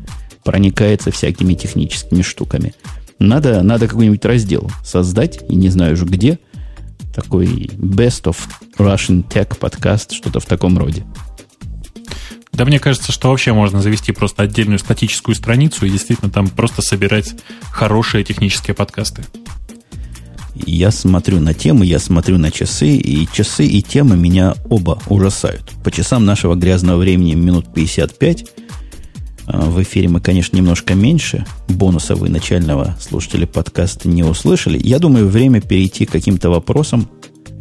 проникается 0.43 1.11
всякими 1.11 1.53
техническими 1.53 2.23
штуками. 2.23 2.73
Надо, 3.19 3.63
надо 3.63 3.87
какой-нибудь 3.87 4.25
раздел 4.25 4.71
создать, 4.83 5.41
и 5.49 5.55
не 5.55 5.69
знаю 5.69 5.93
уже 5.93 6.07
где, 6.07 6.39
такой 7.15 7.47
Best 7.77 8.25
of 8.25 8.37
Russian 8.79 9.29
Tech 9.29 9.59
подкаст, 9.59 10.13
что-то 10.13 10.41
в 10.41 10.47
таком 10.47 10.79
роде. 10.79 11.05
Да 12.57 12.65
мне 12.65 12.79
кажется, 12.79 13.13
что 13.13 13.29
вообще 13.29 13.53
можно 13.53 13.83
завести 13.83 14.13
просто 14.13 14.45
отдельную 14.45 14.79
статическую 14.79 15.35
страницу 15.35 15.85
и 15.85 15.91
действительно 15.91 16.31
там 16.31 16.49
просто 16.49 16.81
собирать 16.81 17.35
хорошие 17.71 18.25
технические 18.25 18.75
подкасты. 18.75 19.27
Я 20.55 20.91
смотрю 20.91 21.39
на 21.39 21.53
темы, 21.53 21.85
я 21.85 21.99
смотрю 21.99 22.39
на 22.39 22.51
часы, 22.51 22.97
и 22.97 23.29
часы 23.31 23.67
и 23.67 23.83
темы 23.83 24.17
меня 24.17 24.55
оба 24.71 24.99
ужасают. 25.09 25.71
По 25.85 25.91
часам 25.91 26.25
нашего 26.25 26.55
грязного 26.55 26.97
времени 26.97 27.35
минут 27.35 27.75
55. 27.75 28.47
А, 29.49 29.67
в 29.67 29.83
эфире 29.83 30.09
мы, 30.09 30.23
конечно, 30.23 30.57
немножко 30.57 30.95
меньше. 30.95 31.45
Бонуса 31.69 32.15
вы 32.15 32.31
начального 32.31 32.97
слушателя 32.99 33.47
подкаста 33.47 34.09
не 34.09 34.23
услышали. 34.23 34.81
Я 34.83 34.99
думаю, 34.99 35.29
время 35.29 35.61
перейти 35.61 36.07
к 36.07 36.11
каким-то 36.11 36.49
вопросам, 36.49 37.07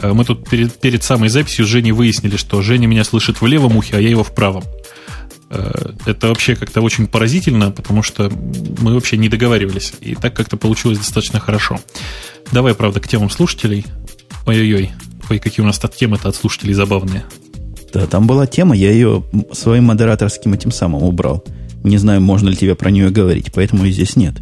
Э, 0.00 0.12
мы 0.12 0.24
тут 0.24 0.48
перед, 0.48 0.78
перед 0.78 1.02
самой 1.02 1.28
записью 1.30 1.64
с 1.64 1.68
Женей 1.68 1.92
выяснили, 1.92 2.36
что 2.36 2.60
Женя 2.62 2.86
меня 2.86 3.04
слышит 3.04 3.40
в 3.40 3.46
левом 3.46 3.76
ухе, 3.76 3.96
а 3.96 4.00
я 4.00 4.10
его 4.10 4.22
в 4.22 4.34
правом. 4.34 4.64
Э, 5.50 5.92
это 6.04 6.28
вообще 6.28 6.56
как-то 6.56 6.82
очень 6.82 7.06
поразительно, 7.06 7.70
потому 7.70 8.02
что 8.02 8.30
мы 8.80 8.94
вообще 8.94 9.16
не 9.16 9.28
договаривались. 9.28 9.94
И 10.00 10.14
так 10.14 10.34
как-то 10.34 10.56
получилось 10.56 10.98
достаточно 10.98 11.40
хорошо. 11.40 11.80
Давай, 12.52 12.74
правда, 12.74 13.00
к 13.00 13.08
темам 13.08 13.30
слушателей. 13.30 13.86
Ой-ой-ой. 14.46 14.92
Ой, 15.30 15.38
какие 15.38 15.64
у 15.64 15.66
нас 15.66 15.78
тут 15.78 15.96
темы-то 15.96 16.28
от 16.28 16.36
слушателей 16.36 16.74
забавные. 16.74 17.24
Да, 17.92 18.06
там 18.06 18.26
была 18.26 18.46
тема, 18.46 18.76
я 18.76 18.90
ее 18.90 19.24
своим 19.52 19.84
модераторским 19.84 20.52
этим 20.52 20.70
самым 20.70 21.02
убрал. 21.02 21.42
Не 21.86 21.98
знаю, 21.98 22.20
можно 22.20 22.48
ли 22.48 22.56
тебе 22.56 22.74
про 22.74 22.90
нее 22.90 23.10
говорить, 23.10 23.52
поэтому 23.54 23.84
и 23.84 23.92
здесь 23.92 24.16
нет. 24.16 24.34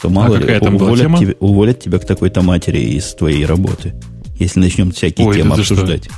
То 0.00 0.08
мало 0.08 0.38
а 0.38 0.40
ли, 0.40 0.58
уволят? 0.58 1.18
Тебя, 1.18 1.34
уволят 1.38 1.78
тебя 1.80 1.98
к 1.98 2.06
такой-то 2.06 2.40
матери 2.40 2.78
из 2.78 3.12
твоей 3.14 3.44
работы, 3.44 3.94
если 4.38 4.60
начнем 4.60 4.90
всякие 4.90 5.26
Ой, 5.26 5.36
темы 5.36 5.56
обсуждать. 5.56 6.06
Что? 6.06 6.14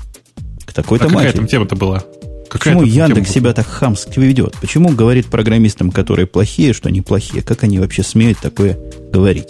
К 0.64 0.72
такой-то 0.72 1.06
а 1.06 1.08
матери. 1.08 1.26
какая 1.26 1.32
там 1.32 1.46
тема-то 1.48 1.74
была? 1.74 2.04
Какая 2.48 2.76
Почему 2.76 2.84
Яндекс 2.84 3.30
себя 3.30 3.52
так 3.54 3.66
хамски 3.66 4.20
ведет? 4.20 4.54
Почему 4.60 4.90
говорит 4.90 5.26
программистам, 5.26 5.90
которые 5.90 6.26
плохие, 6.26 6.72
что 6.72 6.88
они 6.88 7.00
плохие? 7.00 7.42
Как 7.42 7.64
они 7.64 7.80
вообще 7.80 8.04
смеют 8.04 8.38
такое 8.38 8.78
говорить? 9.12 9.48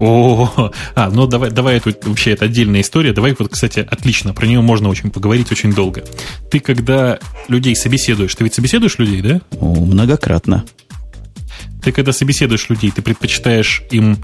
О, 0.00 0.70
а, 0.94 1.10
ну 1.10 1.26
давай, 1.26 1.50
давай 1.50 1.78
это 1.78 1.94
вообще 2.08 2.32
это 2.32 2.44
отдельная 2.44 2.82
история. 2.82 3.12
Давай 3.12 3.34
вот, 3.38 3.50
кстати, 3.50 3.80
отлично, 3.80 4.32
про 4.32 4.46
нее 4.46 4.60
можно 4.60 4.88
очень 4.88 5.10
поговорить 5.10 5.50
очень 5.50 5.72
долго. 5.72 6.04
Ты 6.50 6.60
когда 6.60 7.18
людей 7.48 7.74
собеседуешь, 7.74 8.34
ты 8.34 8.44
ведь 8.44 8.54
собеседуешь 8.54 8.98
людей, 8.98 9.22
да? 9.22 9.40
О, 9.60 9.74
многократно. 9.74 10.64
Ты 11.82 11.92
когда 11.92 12.12
собеседуешь 12.12 12.68
людей, 12.68 12.90
ты 12.90 13.02
предпочитаешь 13.02 13.82
им 13.90 14.18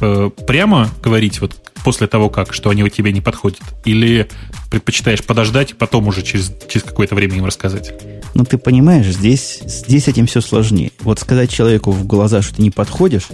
э, 0.00 0.30
прямо 0.46 0.88
говорить 1.02 1.40
вот 1.40 1.54
после 1.84 2.06
того, 2.06 2.28
как, 2.28 2.52
что 2.52 2.70
они 2.70 2.82
у 2.82 2.88
тебя 2.88 3.12
не 3.12 3.20
подходят? 3.20 3.60
Или 3.84 4.28
предпочитаешь 4.70 5.22
подождать 5.22 5.72
и 5.72 5.74
потом 5.74 6.08
уже 6.08 6.22
через, 6.22 6.52
через 6.68 6.84
какое-то 6.84 7.14
время 7.14 7.36
им 7.36 7.44
рассказать? 7.44 7.92
Ну, 8.34 8.44
ты 8.44 8.58
понимаешь, 8.58 9.06
здесь, 9.06 9.60
здесь 9.64 10.08
этим 10.08 10.26
все 10.26 10.40
сложнее. 10.40 10.92
Вот 11.00 11.18
сказать 11.18 11.50
человеку 11.50 11.90
в 11.90 12.06
глаза, 12.06 12.42
что 12.42 12.56
ты 12.56 12.62
не 12.62 12.70
подходишь, 12.70 13.28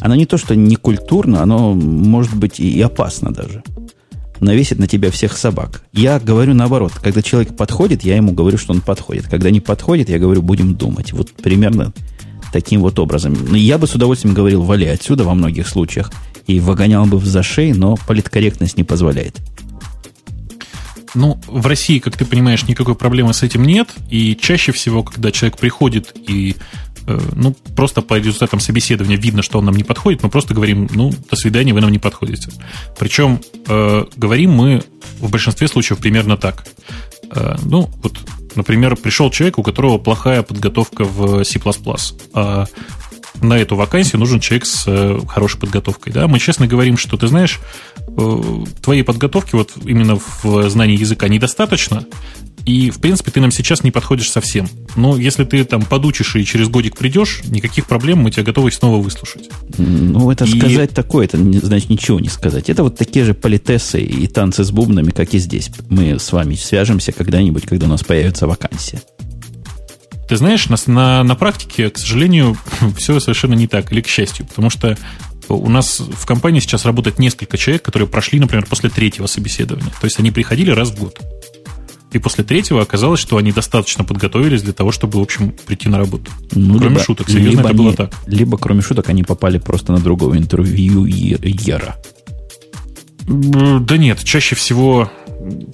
оно 0.00 0.14
не 0.14 0.26
то, 0.26 0.38
что 0.38 0.54
не 0.54 0.76
культурно, 0.76 1.42
оно 1.42 1.74
может 1.74 2.34
быть 2.34 2.60
и 2.60 2.80
опасно 2.80 3.32
даже. 3.32 3.62
Навесит 4.40 4.78
на 4.78 4.86
тебя 4.86 5.10
всех 5.10 5.36
собак. 5.36 5.84
Я 5.92 6.18
говорю 6.18 6.54
наоборот. 6.54 6.92
Когда 7.02 7.22
человек 7.22 7.56
подходит, 7.56 8.04
я 8.04 8.16
ему 8.16 8.32
говорю, 8.32 8.58
что 8.58 8.72
он 8.72 8.80
подходит. 8.80 9.28
Когда 9.28 9.50
не 9.50 9.60
подходит, 9.60 10.08
я 10.08 10.18
говорю, 10.18 10.42
будем 10.42 10.74
думать. 10.74 11.12
Вот 11.12 11.30
примерно 11.30 11.92
таким 12.52 12.80
вот 12.80 12.98
образом. 12.98 13.36
Ну, 13.48 13.54
я 13.54 13.78
бы 13.78 13.86
с 13.86 13.94
удовольствием 13.94 14.34
говорил, 14.34 14.62
вали 14.62 14.86
отсюда 14.86 15.24
во 15.24 15.34
многих 15.34 15.68
случаях. 15.68 16.12
И 16.46 16.60
выгонял 16.60 17.06
бы 17.06 17.18
в 17.18 17.24
зашей, 17.24 17.72
но 17.72 17.96
политкорректность 18.06 18.76
не 18.76 18.84
позволяет. 18.84 19.40
Ну, 21.14 21.40
в 21.46 21.66
России, 21.66 22.00
как 22.00 22.16
ты 22.16 22.24
понимаешь, 22.24 22.66
никакой 22.66 22.96
проблемы 22.96 23.32
с 23.32 23.42
этим 23.42 23.64
нет. 23.64 23.88
И 24.10 24.36
чаще 24.36 24.72
всего, 24.72 25.02
когда 25.04 25.30
человек 25.30 25.58
приходит 25.58 26.12
и 26.28 26.56
ну, 27.06 27.54
просто 27.76 28.02
по 28.02 28.18
результатам 28.18 28.60
собеседования 28.60 29.16
видно, 29.16 29.42
что 29.42 29.58
он 29.58 29.66
нам 29.66 29.74
не 29.74 29.84
подходит, 29.84 30.22
мы 30.22 30.30
просто 30.30 30.54
говорим, 30.54 30.88
ну, 30.92 31.12
до 31.30 31.36
свидания, 31.36 31.72
вы 31.72 31.80
нам 31.80 31.90
не 31.92 31.98
подходите. 31.98 32.50
Причем 32.98 33.40
э, 33.68 34.04
говорим 34.16 34.52
мы 34.52 34.82
в 35.20 35.30
большинстве 35.30 35.68
случаев 35.68 35.98
примерно 35.98 36.36
так. 36.36 36.64
Э, 37.30 37.56
ну, 37.62 37.90
вот, 38.02 38.18
например, 38.54 38.96
пришел 38.96 39.30
человек, 39.30 39.58
у 39.58 39.62
которого 39.62 39.98
плохая 39.98 40.42
подготовка 40.42 41.04
в 41.04 41.44
C++, 41.44 41.60
а 42.32 42.66
на 43.40 43.58
эту 43.58 43.76
вакансию 43.76 44.20
нужен 44.20 44.40
человек 44.40 44.66
с 44.66 44.84
э, 44.86 45.18
хорошей 45.28 45.58
подготовкой. 45.60 46.12
Да? 46.12 46.28
Мы 46.28 46.38
честно 46.38 46.66
говорим, 46.66 46.96
что 46.96 47.16
ты 47.16 47.26
знаешь, 47.26 47.60
э, 48.16 48.64
твоей 48.82 49.02
подготовки 49.02 49.54
вот 49.54 49.72
именно 49.84 50.16
в 50.16 50.68
знании 50.70 50.96
языка 50.96 51.28
недостаточно, 51.28 52.06
и, 52.66 52.90
в 52.90 52.98
принципе, 52.98 53.30
ты 53.30 53.40
нам 53.40 53.50
сейчас 53.50 53.84
не 53.84 53.90
подходишь 53.90 54.30
совсем. 54.30 54.68
Но 54.96 55.16
если 55.18 55.44
ты 55.44 55.64
там 55.64 55.82
подучишь 55.82 56.34
и 56.36 56.44
через 56.44 56.68
годик 56.68 56.96
придешь, 56.96 57.42
никаких 57.44 57.86
проблем, 57.86 58.20
мы 58.20 58.30
тебя 58.30 58.42
готовы 58.42 58.72
снова 58.72 59.02
выслушать. 59.02 59.50
Ну, 59.76 60.30
это 60.30 60.44
и... 60.44 60.58
сказать 60.58 60.90
такое, 60.90 61.26
это 61.26 61.36
значит 61.36 61.90
ничего 61.90 62.20
не 62.20 62.28
сказать. 62.28 62.70
Это 62.70 62.82
вот 62.82 62.96
такие 62.96 63.24
же 63.24 63.34
политесы 63.34 64.00
и 64.00 64.26
танцы 64.28 64.64
с 64.64 64.70
бубнами, 64.70 65.10
как 65.10 65.34
и 65.34 65.38
здесь. 65.38 65.70
Мы 65.90 66.18
с 66.18 66.32
вами 66.32 66.54
свяжемся 66.54 67.12
когда-нибудь, 67.12 67.66
когда 67.66 67.86
у 67.86 67.90
нас 67.90 68.02
появится 68.02 68.46
вакансия. 68.46 69.02
Ты 70.26 70.38
знаешь, 70.38 70.70
на, 70.70 70.76
на, 70.86 71.22
на 71.22 71.34
практике, 71.34 71.90
к 71.90 71.98
сожалению, 71.98 72.56
все 72.96 73.20
совершенно 73.20 73.54
не 73.54 73.66
так, 73.66 73.92
или 73.92 74.00
к 74.00 74.08
счастью, 74.08 74.46
потому 74.46 74.70
что 74.70 74.96
у 75.50 75.68
нас 75.68 76.00
в 76.00 76.24
компании 76.24 76.60
сейчас 76.60 76.86
работает 76.86 77.18
несколько 77.18 77.58
человек, 77.58 77.82
которые 77.82 78.08
прошли, 78.08 78.40
например, 78.40 78.64
после 78.64 78.88
третьего 78.88 79.26
собеседования. 79.26 79.92
То 80.00 80.06
есть 80.06 80.18
они 80.18 80.30
приходили 80.30 80.70
раз 80.70 80.90
в 80.90 80.98
год. 80.98 81.20
И 82.14 82.18
после 82.18 82.44
третьего 82.44 82.80
оказалось, 82.80 83.18
что 83.18 83.36
они 83.38 83.50
достаточно 83.50 84.04
подготовились 84.04 84.62
для 84.62 84.72
того, 84.72 84.92
чтобы, 84.92 85.18
в 85.18 85.22
общем, 85.22 85.52
прийти 85.66 85.88
на 85.88 85.98
работу. 85.98 86.30
Ну, 86.52 86.78
кроме 86.78 86.94
либо, 86.94 87.04
шуток, 87.04 87.28
серьезно, 87.28 87.60
это 87.60 87.68
они, 87.70 87.78
было 87.78 87.92
так. 87.92 88.14
Либо, 88.28 88.56
кроме 88.56 88.82
шуток, 88.82 89.08
они 89.08 89.24
попали 89.24 89.58
просто 89.58 89.92
на 89.92 89.98
другого 89.98 90.38
интервью 90.38 91.04
Ера. 91.06 91.96
Да 93.26 93.96
нет, 93.96 94.22
чаще 94.22 94.54
всего 94.54 95.10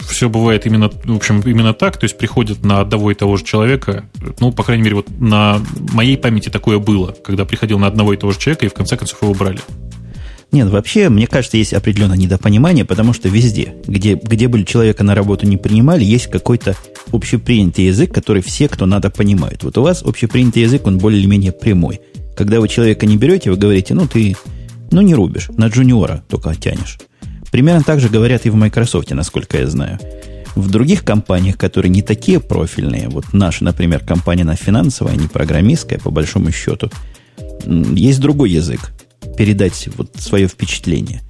все 0.09 0.31
бывает 0.31 0.65
именно, 0.65 0.89
в 1.05 1.15
общем, 1.15 1.41
именно 1.41 1.75
так, 1.75 1.99
то 1.99 2.05
есть 2.05 2.17
приходят 2.17 2.65
на 2.65 2.81
одного 2.81 3.11
и 3.11 3.15
того 3.15 3.37
же 3.37 3.45
человека, 3.45 4.09
ну, 4.41 4.51
по 4.51 4.65
крайней 4.65 4.83
мере, 4.83 4.97
вот 4.97 5.11
на 5.21 5.61
моей 5.93 6.17
памяти 6.17 6.49
такое 6.49 6.79
было, 6.79 7.15
когда 7.23 7.45
приходил 7.45 7.79
на 7.79 7.87
одного 7.87 8.15
и 8.15 8.17
того 8.17 8.33
же 8.33 8.39
человека, 8.39 8.65
и 8.65 8.69
в 8.71 8.75
конце 8.75 8.97
концов 8.97 9.23
его 9.23 9.35
брали. 9.35 9.61
Нет, 10.53 10.69
вообще, 10.69 11.09
мне 11.09 11.29
кажется, 11.29 11.57
есть 11.57 11.73
определенное 11.73 12.17
недопонимание, 12.17 12.85
потому 12.85 13.13
что 13.13 13.29
везде, 13.29 13.75
где, 13.87 14.15
где 14.15 14.49
бы 14.49 14.65
человека 14.65 15.05
на 15.05 15.15
работу 15.15 15.47
не 15.47 15.57
принимали, 15.57 16.03
есть 16.03 16.27
какой-то 16.27 16.77
общепринятый 17.13 17.87
язык, 17.87 18.13
который 18.13 18.43
все, 18.43 18.69
кто 18.69 18.87
надо, 18.87 19.11
понимают. 19.11 19.63
Вот 19.63 19.79
у 19.79 19.83
вас 19.83 20.03
общепринятый 20.03 20.63
язык, 20.63 20.87
он 20.87 20.99
более 20.99 21.21
или 21.21 21.29
менее 21.29 21.53
прямой. 21.53 22.01
Когда 22.37 22.61
вы 22.61 22.69
человека 22.69 23.07
не 23.07 23.17
берете, 23.17 23.51
вы 23.51 23.57
говорите, 23.57 23.95
ну, 23.95 24.09
ты, 24.09 24.37
ну, 24.91 25.03
не 25.03 25.15
рубишь, 25.15 25.51
на 25.57 25.69
джуниора 25.69 26.25
только 26.29 26.55
тянешь. 26.57 26.99
Примерно 27.53 27.85
так 27.85 28.01
же 28.01 28.09
говорят 28.09 28.45
и 28.47 28.51
в 28.51 28.57
Microsoft, 28.57 29.11
насколько 29.11 29.59
я 29.59 29.69
знаю. 29.69 29.99
В 30.57 30.69
других 30.69 31.05
компаниях, 31.05 31.59
которые 31.59 31.91
не 31.91 32.03
такие 32.03 32.41
профильные, 32.41 33.09
вот 33.09 33.27
наша, 33.33 33.63
например, 33.63 34.01
компания 34.01 34.45
на 34.45 34.57
финансовая, 34.57 35.15
не 35.15 35.29
программистская, 35.29 36.01
по 36.01 36.11
большому 36.11 36.51
счету, 36.51 36.91
есть 37.65 38.21
другой 38.21 38.51
язык. 38.51 38.93
Передать 39.37 39.89
вот 39.97 40.11
свое 40.19 40.49
впечатление. 40.49 41.23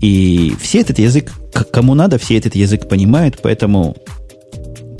И 0.00 0.54
все 0.60 0.80
этот 0.80 0.98
язык, 0.98 1.32
кому 1.72 1.94
надо, 1.94 2.18
все 2.18 2.36
этот 2.36 2.56
язык 2.56 2.88
понимают, 2.88 3.38
поэтому 3.42 3.96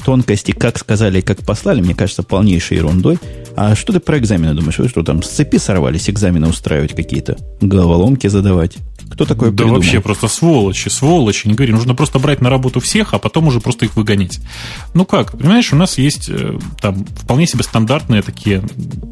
тонкости, 0.05 0.53
как 0.53 0.79
сказали, 0.79 1.21
как 1.21 1.39
послали, 1.39 1.81
мне 1.81 1.95
кажется, 1.95 2.23
полнейшей 2.23 2.79
ерундой. 2.79 3.19
А 3.55 3.75
что 3.75 3.93
ты 3.93 4.01
про 4.01 4.19
экзамены 4.19 4.55
думаешь? 4.55 4.79
Вы 4.79 4.89
что 4.89 5.03
там 5.03 5.23
с 5.23 5.29
цепи 5.29 5.59
сорвались 5.59 6.09
экзамены 6.09 6.49
устраивать 6.49 6.95
какие-то? 6.95 7.37
Головоломки 7.61 8.27
задавать? 8.27 8.77
Кто 9.13 9.27
такой 9.27 9.51
Да 9.51 9.57
придумал? 9.57 9.75
вообще 9.77 10.01
просто 10.01 10.29
сволочи, 10.29 10.89
сволочи. 10.89 11.47
Не 11.47 11.55
говори, 11.55 11.73
нужно 11.73 11.95
просто 11.95 12.19
брать 12.19 12.41
на 12.41 12.49
работу 12.51 12.81
всех, 12.81 13.13
а 13.15 13.19
потом 13.19 13.47
уже 13.47 13.61
просто 13.61 13.85
их 13.85 13.95
выгонять. 13.97 14.41
Ну 14.95 15.05
как, 15.05 15.33
понимаешь, 15.33 15.73
у 15.73 15.77
нас 15.77 15.99
есть 15.99 16.29
э, 16.31 16.59
там 16.81 17.05
вполне 17.05 17.47
себе 17.47 17.63
стандартные 17.63 18.23
такие 18.23 18.63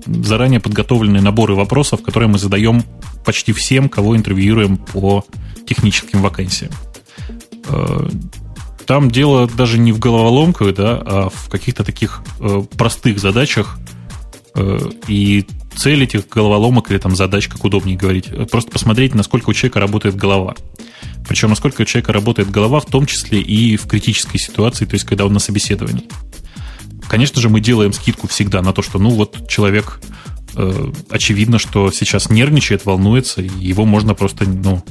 заранее 0.06 0.60
подготовленные 0.60 1.22
наборы 1.22 1.54
вопросов, 1.54 2.02
которые 2.02 2.28
мы 2.28 2.38
задаем 2.38 2.82
почти 3.24 3.52
всем, 3.52 3.88
кого 3.88 4.16
интервьюируем 4.16 4.78
по 4.78 5.24
техническим 5.66 6.22
вакансиям. 6.22 6.72
Э, 7.68 8.08
там 8.86 9.10
дело 9.10 9.48
даже 9.48 9.78
не 9.78 9.92
в 9.92 9.98
головоломках, 9.98 10.74
да, 10.74 11.00
а 11.04 11.28
в 11.28 11.48
каких-то 11.50 11.84
таких 11.84 12.22
э, 12.40 12.62
простых 12.76 13.18
задачах, 13.18 13.78
и 15.06 15.46
цель 15.76 16.02
этих 16.04 16.28
головоломок 16.28 16.90
или 16.90 16.98
там 16.98 17.16
задач, 17.16 17.48
как 17.48 17.64
удобнее 17.64 17.96
говорить, 17.96 18.26
просто 18.50 18.70
посмотреть, 18.70 19.14
насколько 19.14 19.50
у 19.50 19.52
человека 19.52 19.80
работает 19.80 20.16
голова. 20.16 20.54
Причем, 21.28 21.50
насколько 21.50 21.82
у 21.82 21.84
человека 21.84 22.12
работает 22.12 22.50
голова, 22.50 22.80
в 22.80 22.86
том 22.86 23.06
числе 23.06 23.40
и 23.40 23.76
в 23.76 23.86
критической 23.86 24.40
ситуации, 24.40 24.84
то 24.84 24.94
есть, 24.94 25.04
когда 25.04 25.26
он 25.26 25.32
на 25.32 25.38
собеседовании. 25.38 26.08
Конечно 27.08 27.40
же, 27.40 27.48
мы 27.48 27.60
делаем 27.60 27.92
скидку 27.92 28.28
всегда 28.28 28.62
на 28.62 28.72
то, 28.72 28.82
что, 28.82 28.98
ну, 28.98 29.10
вот 29.10 29.48
человек, 29.48 30.00
э, 30.54 30.92
очевидно, 31.08 31.58
что 31.58 31.90
сейчас 31.90 32.30
нервничает, 32.30 32.84
волнуется, 32.84 33.42
и 33.42 33.48
его 33.48 33.84
можно 33.84 34.14
просто, 34.14 34.44
ну, 34.48 34.84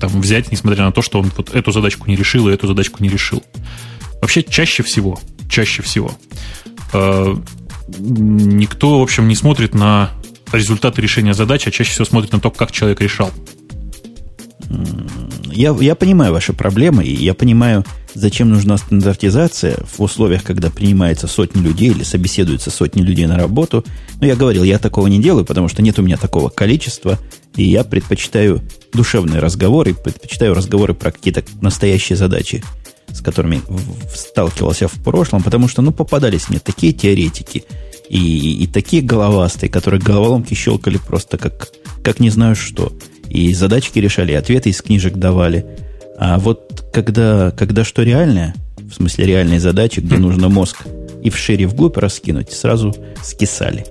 там 0.00 0.20
взять, 0.20 0.52
несмотря 0.52 0.84
на 0.84 0.92
то, 0.92 1.02
что 1.02 1.18
он 1.20 1.32
вот 1.36 1.54
эту 1.54 1.72
задачку 1.72 2.08
не 2.08 2.16
решил 2.16 2.48
и 2.48 2.52
эту 2.52 2.66
задачку 2.66 3.02
не 3.02 3.08
решил. 3.08 3.42
Вообще, 4.20 4.42
чаще 4.42 4.82
всего, 4.82 5.18
чаще 5.48 5.82
всего, 5.82 6.12
э, 6.92 7.36
никто, 7.88 8.98
в 8.98 9.02
общем, 9.02 9.28
не 9.28 9.34
смотрит 9.34 9.74
на 9.74 10.10
результаты 10.52 11.02
решения 11.02 11.34
задачи, 11.34 11.68
а 11.68 11.72
чаще 11.72 11.90
всего 11.90 12.04
смотрит 12.04 12.32
на 12.32 12.40
то, 12.40 12.50
как 12.50 12.72
человек 12.72 13.00
решал. 13.00 13.30
Я, 15.52 15.74
я 15.80 15.94
понимаю 15.94 16.32
ваши 16.32 16.52
проблемы, 16.52 17.04
и 17.04 17.14
я 17.14 17.32
понимаю, 17.32 17.84
зачем 18.14 18.50
нужна 18.50 18.76
стандартизация 18.76 19.78
в 19.86 20.02
условиях, 20.02 20.42
когда 20.42 20.70
принимается 20.70 21.26
сотни 21.26 21.62
людей 21.62 21.90
или 21.90 22.02
собеседуются 22.02 22.70
сотни 22.70 23.00
людей 23.00 23.26
на 23.26 23.38
работу. 23.38 23.84
Но 24.20 24.26
я 24.26 24.36
говорил, 24.36 24.64
я 24.64 24.78
такого 24.78 25.06
не 25.06 25.20
делаю, 25.20 25.46
потому 25.46 25.68
что 25.68 25.82
нет 25.82 25.98
у 25.98 26.02
меня 26.02 26.18
такого 26.18 26.50
количества, 26.50 27.18
и 27.54 27.64
я 27.64 27.84
предпочитаю 27.84 28.62
душевные 28.92 29.40
разговоры, 29.40 29.94
предпочитаю 29.94 30.54
разговоры 30.54 30.92
про 30.92 31.10
какие-то 31.10 31.42
настоящие 31.62 32.16
задачи, 32.16 32.62
с 33.16 33.20
которыми 33.20 33.62
сталкивался 34.14 34.88
в 34.88 35.02
прошлом, 35.02 35.42
потому 35.42 35.68
что, 35.68 35.82
ну, 35.82 35.92
попадались 35.92 36.48
мне 36.48 36.58
такие 36.58 36.92
теоретики 36.92 37.64
и, 38.08 38.62
и 38.62 38.66
такие 38.66 39.02
головастые, 39.02 39.70
которые 39.70 40.00
головоломки 40.00 40.54
щелкали 40.54 40.98
просто 40.98 41.38
как, 41.38 41.68
как 42.04 42.20
не 42.20 42.30
знаю 42.30 42.54
что. 42.54 42.92
И 43.30 43.54
задачки 43.54 43.98
решали, 43.98 44.32
и 44.32 44.36
ответы 44.36 44.70
из 44.70 44.82
книжек 44.82 45.14
давали. 45.14 45.64
А 46.18 46.38
вот 46.38 46.84
когда, 46.92 47.50
когда 47.50 47.84
что 47.84 48.02
реальное, 48.02 48.54
в 48.78 48.94
смысле 48.94 49.26
реальные 49.26 49.60
задачи, 49.60 50.00
где 50.00 50.16
нужно 50.16 50.48
мозг 50.48 50.86
и 51.22 51.30
в 51.30 51.36
шире 51.36 51.66
вглубь 51.66 51.96
раскинуть, 51.96 52.52
сразу 52.52 52.94
скисали. 53.22 53.84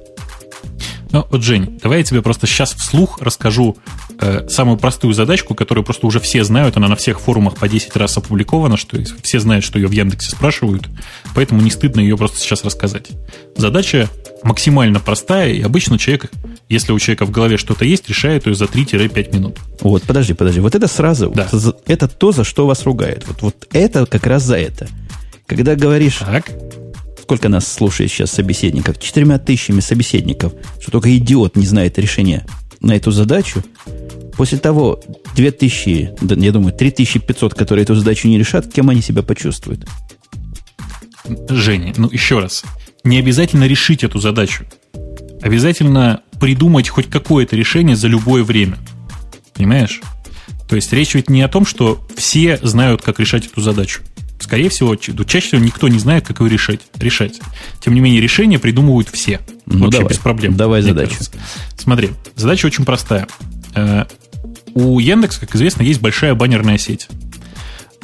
Ну, 1.16 1.26
вот, 1.30 1.44
Жень, 1.44 1.80
давай 1.82 2.00
я 2.00 2.04
тебе 2.04 2.22
просто 2.22 2.46
сейчас 2.46 2.74
вслух 2.74 3.22
расскажу 3.22 3.78
э, 4.20 4.50
самую 4.50 4.78
простую 4.78 5.14
задачку, 5.14 5.56
которую 5.56 5.86
просто 5.86 6.06
уже 6.08 6.20
все 6.20 6.44
знают, 6.44 6.76
она 6.76 6.90
на 6.90 6.98
всех 6.98 7.22
форумах 7.22 7.56
по 7.56 7.70
10 7.70 7.96
раз 7.96 8.18
опубликована, 8.18 8.76
что 8.76 9.02
все 9.24 9.40
знают, 9.40 9.64
что 9.64 9.80
ее 9.80 9.88
в 9.88 9.94
Яндексе 9.94 10.32
спрашивают, 10.32 10.90
поэтому 11.34 11.62
не 11.62 11.72
стыдно 11.72 12.02
ее 12.02 12.18
просто 12.18 12.40
сейчас 12.40 12.66
рассказать. 12.66 13.12
Задача 13.56 14.10
максимально 14.44 15.00
простая, 15.00 15.54
и 15.54 15.62
обычно 15.62 15.98
человек, 15.98 16.34
если 16.68 16.92
у 16.92 17.00
человека 17.00 17.26
в 17.26 17.32
голове 17.32 17.56
что-то 17.56 17.86
есть, 17.86 18.10
решает 18.10 18.46
ее 18.46 18.54
за 18.54 18.66
3-5 18.66 19.34
минут. 19.34 19.60
Вот, 19.80 20.04
подожди, 20.04 20.34
подожди. 20.34 20.60
Вот 20.60 20.76
это 20.76 20.90
сразу, 20.90 21.30
да. 21.30 21.48
это 21.88 22.10
то, 22.10 22.34
за 22.34 22.44
что 22.44 22.68
вас 22.68 22.84
ругают. 22.84 23.26
Вот, 23.26 23.42
вот 23.42 23.68
это 23.72 24.06
как 24.06 24.28
раз 24.28 24.44
за 24.44 24.58
это. 24.58 24.90
Когда 25.48 25.76
говоришь, 25.76 26.18
так 26.18 26.52
сколько 27.26 27.50
нас 27.50 27.68
слушает 27.68 28.12
сейчас 28.12 28.30
собеседников? 28.32 29.00
Четырьмя 29.00 29.40
тысячами 29.40 29.80
собеседников, 29.80 30.54
что 30.80 30.92
только 30.92 31.18
идиот 31.18 31.56
не 31.56 31.66
знает 31.66 31.98
решения 31.98 32.46
на 32.82 32.96
эту 32.96 33.10
задачу. 33.10 33.64
После 34.38 34.60
того 34.60 35.02
2000, 35.36 36.18
да, 36.22 36.36
я 36.36 36.52
думаю, 36.52 36.72
3500, 36.72 37.56
которые 37.56 37.82
эту 37.82 37.96
задачу 37.96 38.28
не 38.28 38.38
решат, 38.38 38.72
кем 38.72 38.92
они 38.92 39.02
себя 39.02 39.24
почувствуют? 39.24 39.88
Женя, 41.50 41.96
ну 41.98 42.10
еще 42.12 42.38
раз. 42.38 42.64
Не 43.04 43.18
обязательно 43.18 43.64
решить 43.64 44.04
эту 44.04 44.20
задачу. 44.20 44.66
Обязательно 45.42 46.22
придумать 46.40 46.90
хоть 46.90 47.10
какое-то 47.10 47.56
решение 47.56 47.96
за 47.96 48.08
любое 48.08 48.44
время. 48.44 48.78
Понимаешь? 49.56 50.00
То 50.70 50.76
есть 50.76 50.94
речь 50.94 51.16
ведь 51.16 51.32
не 51.32 51.42
о 51.42 51.48
том, 51.48 51.66
что 51.66 52.08
все 52.16 52.60
знают, 52.62 53.02
как 53.02 53.20
решать 53.20 53.48
эту 53.48 53.62
задачу. 53.62 54.02
Скорее 54.40 54.70
всего, 54.70 54.96
чаще 54.96 55.48
всего 55.48 55.62
никто 55.62 55.88
не 55.88 56.00
знает, 56.00 56.28
как 56.28 56.40
его 56.40 56.48
решать. 56.48 56.82
решать. 56.96 57.40
Тем 57.80 57.94
не 57.94 58.02
менее, 58.02 58.22
решения 58.22 58.60
придумывают 58.60 59.10
все. 59.10 59.40
Ну, 59.66 59.86
Вообще 59.86 60.00
давай, 60.00 60.10
без 60.10 60.18
проблем. 60.20 60.56
Давай 60.56 60.82
задачу. 60.82 61.12
Кажется. 61.18 61.32
Смотри, 61.78 62.12
задача 62.36 62.66
очень 62.66 62.86
простая. 62.86 63.28
Э, 63.74 64.06
у 64.74 65.00
Яндекса, 65.00 65.40
как 65.40 65.56
известно, 65.56 65.84
есть 65.84 66.02
большая 66.02 66.36
баннерная 66.36 66.78
сеть. 66.78 67.08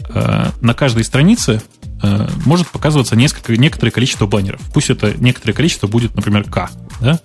Э, 0.10 0.48
на 0.62 0.74
каждой 0.74 1.04
странице 1.04 1.62
э, 2.02 2.28
может 2.46 2.68
показываться 2.70 3.16
несколько, 3.16 3.56
некоторое 3.58 3.92
количество 3.92 4.26
баннеров. 4.26 4.62
Пусть 4.74 4.90
это 4.90 5.14
некоторое 5.18 5.54
количество 5.54 5.88
будет, 5.88 6.16
например, 6.16 6.46
К. 6.46 6.70
Да? 7.02 7.20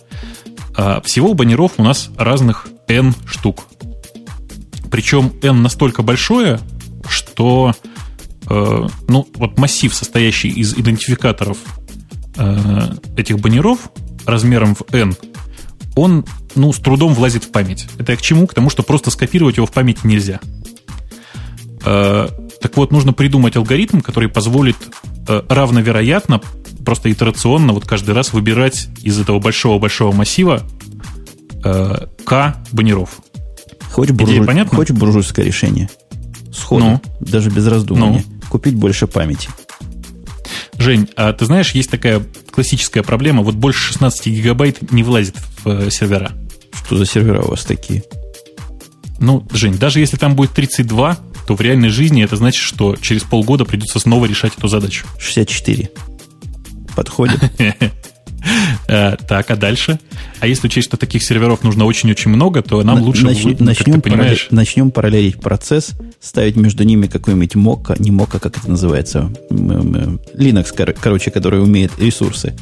Всего 1.05 1.33
баннеров 1.33 1.73
у 1.79 1.83
нас 1.83 2.11
разных 2.19 2.67
N 2.87 3.15
штук. 3.27 3.67
Причем 4.91 5.33
N 5.43 5.63
настолько 5.63 6.03
большое, 6.03 6.61
что 7.09 7.75
э, 7.75 7.89
ну, 8.49 9.29
вот 9.35 9.59
массив, 9.59 9.93
состоящий 9.95 10.49
из 10.49 10.75
идентификаторов 10.75 11.59
э, 12.37 12.91
этих 13.17 13.39
баннеров 13.41 13.91
размером 14.25 14.75
в 14.75 14.83
n, 14.93 15.17
он, 15.95 16.25
ну, 16.55 16.73
с 16.73 16.79
трудом 16.79 17.15
влазит 17.15 17.45
в 17.45 17.51
память. 17.51 17.89
Это 17.99 18.13
я 18.13 18.19
к 18.19 18.23
чему? 18.23 18.47
К 18.47 18.55
тому, 18.55 18.71
что 18.71 18.83
просто 18.83 19.11
скопировать 19.11 19.57
его 19.57 19.67
в 19.67 19.73
памяти 19.73 20.01
нельзя. 20.05 20.41
Э, 21.85 22.29
так 22.61 22.77
вот, 22.77 22.93
нужно 22.93 23.13
придумать 23.13 23.57
алгоритм, 23.57 24.01
который 24.01 24.29
позволит 24.29 24.77
э, 25.29 25.43
равновероятно, 25.49 26.41
просто 26.85 27.11
итерационно, 27.11 27.73
вот 27.73 27.87
каждый 27.87 28.15
раз 28.15 28.33
выбирать 28.33 28.89
из 29.03 29.19
этого 29.19 29.39
большого-большого 29.39 30.15
массива 30.15 30.63
э, 31.65 32.07
К 32.25 32.57
баннеров. 32.73 33.21
Хочешь, 33.91 34.15
буржуй, 34.15 34.45
понятно? 34.45 34.77
хочешь 34.77 34.97
буржуйское 34.97 35.45
решение? 35.45 35.89
Сходу, 36.53 36.85
ну, 36.85 37.01
даже 37.21 37.51
без 37.51 37.67
раздумывания. 37.67 38.25
Ну, 38.27 38.36
купить 38.49 38.75
больше 38.75 39.07
памяти. 39.07 39.49
Жень, 40.79 41.09
а 41.17 41.33
ты 41.33 41.47
знаешь, 41.47 41.73
есть 41.73 41.91
такая 41.91 42.23
классическая 42.51 43.03
проблема, 43.03 43.43
вот 43.43 43.55
больше 43.55 43.93
16 43.93 44.27
гигабайт 44.27 44.93
не 44.93 45.03
влазит 45.03 45.37
в 45.65 45.69
э, 45.69 45.91
сервера. 45.91 46.33
Что 46.73 46.97
за 46.97 47.07
сервера 47.07 47.43
у 47.43 47.51
вас 47.51 47.65
такие? 47.65 48.03
Ну, 49.19 49.47
Жень, 49.53 49.79
даже 49.79 50.01
если 50.01 50.17
там 50.17 50.35
будет 50.37 50.53
32, 50.53 51.19
то 51.47 51.55
в 51.55 51.61
реальной 51.61 51.89
жизни 51.89 52.23
это 52.23 52.37
значит, 52.37 52.63
что 52.63 52.97
через 52.97 53.23
полгода 53.23 53.65
придется 53.65 53.99
снова 53.99 54.27
решать 54.27 54.53
эту 54.57 54.69
задачу. 54.69 55.07
64. 55.19 55.91
Подходит. 56.95 57.41
Э, 58.89 59.17
так, 59.29 59.51
а 59.51 59.57
дальше? 59.57 59.99
А 60.41 60.47
если 60.47 60.69
учесть, 60.69 60.87
что 60.87 60.97
таких 60.97 61.23
серверов 61.23 61.65
нужно 61.65 61.85
очень-очень 61.85 62.31
много, 62.31 62.63
то 62.63 62.83
нам 62.83 63.03
лучше, 63.03 63.25
начнем, 63.25 64.01
понимаешь... 64.01 64.49
начнем 64.51 64.91
параллелить 64.91 65.41
процесс, 65.41 65.93
ставить 66.21 66.57
между 66.57 66.85
ними 66.85 67.07
какой-нибудь 67.07 67.57
мока, 67.57 67.97
не 67.99 68.11
мока, 68.11 68.39
как 68.39 68.59
это 68.59 68.71
называется, 68.71 69.33
Linux, 69.51 70.95
короче, 71.01 71.31
который 71.31 71.63
умеет 71.63 71.93
ресурсы 71.99 72.55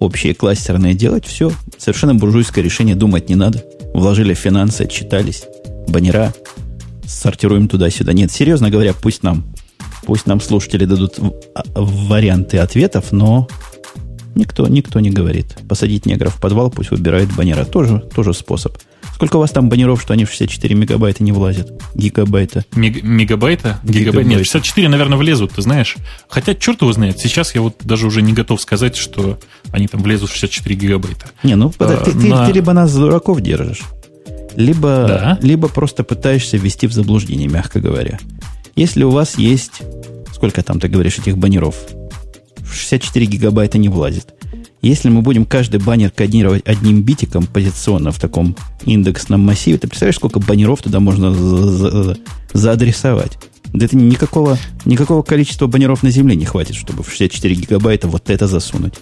общие 0.00 0.34
кластерные 0.34 0.94
делать, 0.94 1.26
все, 1.26 1.52
совершенно 1.78 2.14
буржуйское 2.14 2.64
решение, 2.64 2.96
думать 2.96 3.28
не 3.28 3.36
надо. 3.36 3.62
Вложили 3.94 4.34
финансы, 4.34 4.82
отчитались, 4.82 5.44
баннера, 5.88 6.32
сортируем 7.06 7.68
туда-сюда. 7.68 8.12
Нет, 8.12 8.32
серьезно 8.32 8.70
говоря, 8.70 8.94
пусть 8.94 9.22
нам, 9.22 9.44
пусть 10.04 10.26
нам 10.26 10.40
слушатели 10.40 10.86
дадут 10.86 11.18
а, 11.54 11.62
варианты 11.74 12.58
ответов, 12.58 13.12
но 13.12 13.46
никто, 14.34 14.66
никто 14.68 15.00
не 15.00 15.10
говорит. 15.10 15.56
Посадить 15.68 16.06
негров 16.06 16.36
в 16.36 16.40
подвал, 16.40 16.70
пусть 16.70 16.90
выбирают 16.90 17.32
баннера. 17.34 17.64
Тоже, 17.64 18.00
тоже 18.14 18.34
способ. 18.34 18.76
Сколько 19.14 19.36
у 19.36 19.40
вас 19.40 19.50
там 19.50 19.68
баннеров, 19.68 20.00
что 20.00 20.14
они 20.14 20.24
в 20.24 20.30
64 20.30 20.74
мегабайта 20.74 21.22
не 21.22 21.32
влазят? 21.32 21.70
Гигабайта. 21.94 22.64
Мег, 22.74 23.02
мегабайта? 23.02 23.78
Гигабайт? 23.82 24.26
Нет, 24.26 24.38
64, 24.38 24.88
наверное, 24.88 25.18
влезут, 25.18 25.52
ты 25.52 25.62
знаешь. 25.62 25.96
Хотя, 26.28 26.54
черт 26.54 26.80
его 26.80 26.92
знает, 26.92 27.18
сейчас 27.18 27.54
я 27.54 27.60
вот 27.60 27.76
даже 27.80 28.06
уже 28.06 28.22
не 28.22 28.32
готов 28.32 28.60
сказать, 28.62 28.96
что 28.96 29.38
они 29.72 29.88
там 29.88 30.02
влезут 30.02 30.30
в 30.30 30.32
64 30.32 30.74
гигабайта. 30.74 31.26
Не, 31.42 31.54
ну, 31.54 31.70
а, 31.78 31.96
ты, 32.02 32.14
на... 32.14 32.46
ты, 32.46 32.46
ты 32.46 32.52
либо 32.54 32.72
нас 32.72 32.94
дураков 32.94 33.42
держишь, 33.42 33.82
либо, 34.56 35.04
да. 35.06 35.38
либо 35.42 35.68
просто 35.68 36.02
пытаешься 36.02 36.56
ввести 36.56 36.86
в 36.86 36.92
заблуждение, 36.92 37.48
мягко 37.48 37.80
говоря. 37.80 38.18
Если 38.74 39.04
у 39.04 39.10
вас 39.10 39.36
есть, 39.36 39.82
сколько 40.32 40.62
там, 40.62 40.80
ты 40.80 40.88
говоришь, 40.88 41.18
этих 41.18 41.36
баннеров, 41.36 41.76
64 42.74 43.26
гигабайта 43.26 43.78
не 43.78 43.88
влазит. 43.88 44.34
Если 44.82 45.10
мы 45.10 45.20
будем 45.20 45.44
каждый 45.44 45.78
баннер 45.78 46.10
кодировать 46.10 46.62
одним 46.66 47.02
битиком 47.02 47.46
позиционно 47.46 48.12
в 48.12 48.18
таком 48.18 48.56
индексном 48.86 49.40
массиве, 49.40 49.76
ты 49.78 49.88
представляешь, 49.88 50.16
сколько 50.16 50.40
баннеров 50.40 50.80
туда 50.82 51.00
можно 51.00 51.34
за 51.34 51.90
за 51.90 52.16
заадресовать? 52.54 53.38
Да 53.72 53.84
это 53.84 53.96
никакого, 53.96 54.58
никакого 54.84 55.22
количества 55.22 55.66
баннеров 55.66 56.02
на 56.02 56.10
Земле 56.10 56.34
не 56.34 56.44
хватит, 56.44 56.74
чтобы 56.74 57.02
в 57.02 57.10
64 57.10 57.54
гигабайта 57.54 58.08
вот 58.08 58.30
это 58.30 58.46
засунуть. 58.46 58.94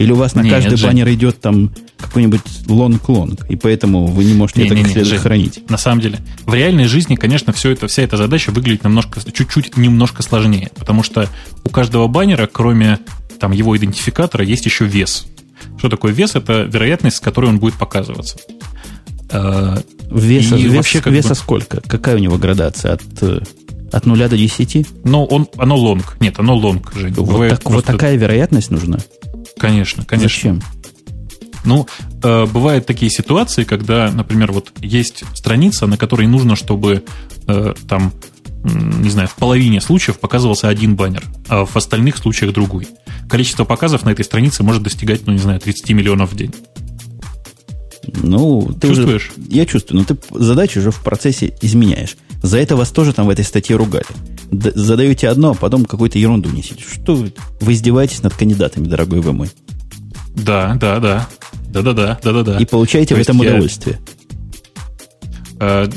Или 0.00 0.12
у 0.12 0.16
вас 0.16 0.34
на 0.34 0.40
не, 0.40 0.48
каждый 0.48 0.70
нет, 0.70 0.82
баннер 0.82 1.06
Жень. 1.06 1.16
идет 1.16 1.40
там 1.42 1.72
какой-нибудь 1.98 2.40
long 2.66 3.01
long, 3.01 3.44
и 3.50 3.56
поэтому 3.56 4.06
вы 4.06 4.24
не 4.24 4.32
можете 4.32 4.62
не, 4.62 4.66
это 4.66 4.74
не, 4.74 4.82
как 4.82 4.92
следует 4.92 5.10
Жень, 5.10 5.20
хранить. 5.20 5.70
На 5.70 5.76
самом 5.76 6.00
деле, 6.00 6.20
в 6.46 6.54
реальной 6.54 6.86
жизни, 6.86 7.16
конечно, 7.16 7.52
все 7.52 7.70
это, 7.72 7.86
вся 7.86 8.02
эта 8.02 8.16
задача 8.16 8.50
выглядит 8.50 8.82
немножко, 8.82 9.20
чуть-чуть 9.30 9.76
немножко 9.76 10.22
сложнее, 10.22 10.70
потому 10.74 11.02
что 11.02 11.28
у 11.64 11.68
каждого 11.68 12.08
баннера, 12.08 12.48
кроме 12.50 12.98
там 13.38 13.52
его 13.52 13.76
идентификатора, 13.76 14.42
есть 14.42 14.64
еще 14.64 14.86
вес. 14.86 15.26
Что 15.76 15.90
такое 15.90 16.12
вес? 16.14 16.34
Это 16.34 16.62
вероятность, 16.62 17.18
с 17.18 17.20
которой 17.20 17.50
он 17.50 17.58
будет 17.58 17.74
показываться. 17.74 18.38
Э, 19.28 19.76
веса, 20.10 20.56
и 20.56 20.62
вес, 20.62 20.76
вообще 20.76 21.02
как 21.02 21.12
веса 21.12 21.28
бы... 21.30 21.34
сколько? 21.34 21.82
Какая 21.82 22.16
у 22.16 22.18
него 22.20 22.38
градация? 22.38 22.94
От, 22.94 23.02
э, 23.20 23.40
от 23.92 24.06
0 24.06 24.18
до 24.28 24.36
10? 24.38 24.86
Ну, 25.04 25.24
он, 25.24 25.46
оно 25.58 25.76
long. 25.76 26.16
Нет, 26.20 26.38
оно 26.38 26.56
long, 26.56 26.90
Жень. 26.94 27.12
Вот, 27.12 27.50
так, 27.50 27.60
просто... 27.60 27.70
вот 27.70 27.84
такая 27.84 28.16
вероятность 28.16 28.70
нужна? 28.70 28.98
Конечно, 29.58 30.04
конечно. 30.04 30.28
Зачем? 30.28 30.62
Ну, 31.64 31.86
э, 32.22 32.46
бывают 32.46 32.86
такие 32.86 33.10
ситуации, 33.10 33.64
когда, 33.64 34.10
например, 34.10 34.52
вот 34.52 34.72
есть 34.80 35.24
страница, 35.34 35.86
на 35.86 35.96
которой 35.96 36.26
нужно, 36.26 36.56
чтобы 36.56 37.04
э, 37.46 37.74
там 37.88 38.12
не 38.62 39.08
знаю, 39.08 39.28
в 39.28 39.36
половине 39.36 39.80
случаев 39.80 40.18
показывался 40.18 40.68
один 40.68 40.94
баннер, 40.94 41.24
а 41.48 41.64
в 41.64 41.76
остальных 41.76 42.18
случаях 42.18 42.52
другой. 42.52 42.88
Количество 43.28 43.64
показов 43.64 44.04
на 44.04 44.10
этой 44.10 44.24
странице 44.24 44.62
может 44.62 44.82
достигать, 44.82 45.26
ну, 45.26 45.32
не 45.32 45.38
знаю, 45.38 45.60
30 45.60 45.90
миллионов 45.90 46.32
в 46.32 46.36
день. 46.36 46.54
Ну, 48.22 48.70
ты 48.80 48.88
Чувствуешь? 48.88 49.32
Уже, 49.36 49.46
я 49.48 49.66
чувствую, 49.66 50.00
но 50.00 50.04
ты 50.04 50.16
задачу 50.38 50.80
уже 50.80 50.90
в 50.90 51.02
процессе 51.02 51.54
изменяешь. 51.62 52.16
За 52.42 52.58
это 52.58 52.76
вас 52.76 52.90
тоже 52.90 53.12
там 53.12 53.26
в 53.26 53.30
этой 53.30 53.44
статье 53.44 53.76
ругали. 53.76 54.06
Задаете 54.50 55.28
одно, 55.28 55.52
а 55.52 55.54
потом 55.54 55.84
какую-то 55.84 56.18
ерунду 56.18 56.50
несете. 56.50 56.82
Что 56.82 57.14
вы? 57.14 57.32
Вы 57.60 57.72
издеваетесь 57.72 58.22
над 58.22 58.34
кандидатами, 58.34 58.88
дорогой 58.88 59.20
вы 59.20 59.32
мой. 59.32 59.50
Да, 60.34 60.76
да, 60.80 60.98
да. 60.98 61.28
Да-да-да, 61.68 62.18
да-да-да. 62.22 62.58
И 62.58 62.64
получаете 62.64 63.14
То 63.14 63.20
в 63.20 63.22
этом 63.22 63.40
я... 63.42 63.50
удовольствие. 63.50 64.00
А, 65.60 65.88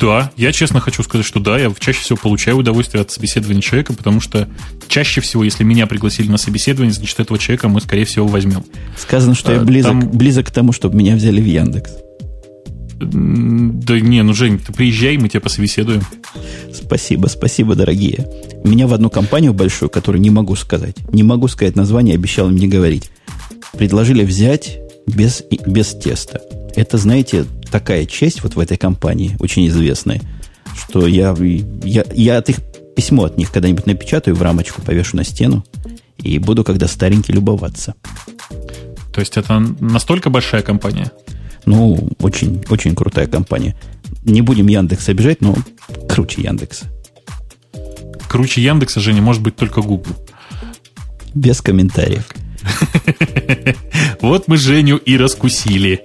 да, 0.00 0.32
я 0.36 0.52
честно 0.52 0.80
хочу 0.80 1.02
сказать, 1.02 1.26
что 1.26 1.38
да, 1.38 1.58
я 1.58 1.72
чаще 1.78 2.00
всего 2.00 2.16
получаю 2.16 2.56
удовольствие 2.56 3.02
от 3.02 3.10
собеседования 3.10 3.60
человека, 3.60 3.92
потому 3.92 4.20
что 4.20 4.48
чаще 4.88 5.20
всего, 5.20 5.44
если 5.44 5.64
меня 5.64 5.86
пригласили 5.86 6.28
на 6.28 6.38
собеседование, 6.38 6.92
значит, 6.92 7.20
этого 7.20 7.38
человека 7.38 7.68
мы, 7.68 7.80
скорее 7.80 8.04
всего, 8.04 8.26
возьмем. 8.26 8.64
Сказано, 8.96 9.34
что 9.34 9.52
а, 9.52 9.54
я 9.56 9.60
близок, 9.60 9.92
там... 9.92 10.10
близок 10.10 10.46
к 10.46 10.50
тому, 10.50 10.72
чтобы 10.72 10.96
меня 10.96 11.14
взяли 11.14 11.40
в 11.40 11.46
Яндекс. 11.46 11.92
Да 12.98 14.00
не, 14.00 14.22
ну, 14.22 14.32
Жень, 14.32 14.58
ты 14.58 14.72
приезжай, 14.72 15.18
мы 15.18 15.28
тебя 15.28 15.42
пособеседуем. 15.42 16.02
Спасибо, 16.72 17.26
спасибо, 17.26 17.74
дорогие. 17.74 18.28
Меня 18.64 18.86
в 18.86 18.94
одну 18.94 19.10
компанию 19.10 19.52
большую, 19.52 19.90
которую 19.90 20.20
не 20.20 20.30
могу 20.30 20.56
сказать, 20.56 20.96
не 21.12 21.22
могу 21.22 21.48
сказать 21.48 21.76
название, 21.76 22.14
обещал 22.14 22.48
им 22.48 22.56
не 22.56 22.68
говорить, 22.68 23.10
предложили 23.72 24.24
взять 24.24 24.78
без, 25.06 25.42
без 25.66 25.94
теста. 25.94 26.40
Это, 26.74 26.98
знаете, 26.98 27.46
такая 27.70 28.06
честь 28.06 28.42
вот 28.42 28.56
в 28.56 28.58
этой 28.58 28.76
компании, 28.76 29.36
очень 29.38 29.66
известной, 29.68 30.20
что 30.76 31.06
я, 31.06 31.34
я, 31.84 32.04
я 32.14 32.38
от 32.38 32.50
их 32.50 32.58
письмо 32.94 33.24
от 33.24 33.36
них 33.36 33.52
когда-нибудь 33.52 33.86
напечатаю 33.86 34.34
в 34.34 34.42
рамочку, 34.42 34.82
повешу 34.82 35.16
на 35.16 35.24
стену 35.24 35.64
и 36.18 36.38
буду, 36.38 36.64
когда 36.64 36.88
старенький, 36.88 37.32
любоваться. 37.32 37.94
То 39.12 39.20
есть 39.20 39.36
это 39.36 39.58
настолько 39.80 40.30
большая 40.30 40.62
компания? 40.62 41.10
Ну, 41.66 42.10
очень, 42.20 42.62
очень 42.68 42.94
крутая 42.94 43.26
компания. 43.26 43.76
Не 44.22 44.40
будем 44.40 44.66
Яндекс 44.66 45.08
обижать, 45.08 45.40
но 45.40 45.56
круче 46.16 46.40
Яндекса. 46.40 46.86
Круче 48.26 48.62
Яндекса, 48.62 49.00
Женя, 49.00 49.20
может 49.20 49.42
быть 49.42 49.54
только 49.54 49.82
Google. 49.82 50.16
Без 51.34 51.60
комментариев. 51.60 52.26
Вот 54.22 54.48
мы 54.48 54.56
Женю 54.56 54.96
и 54.96 55.16
раскусили. 55.16 56.02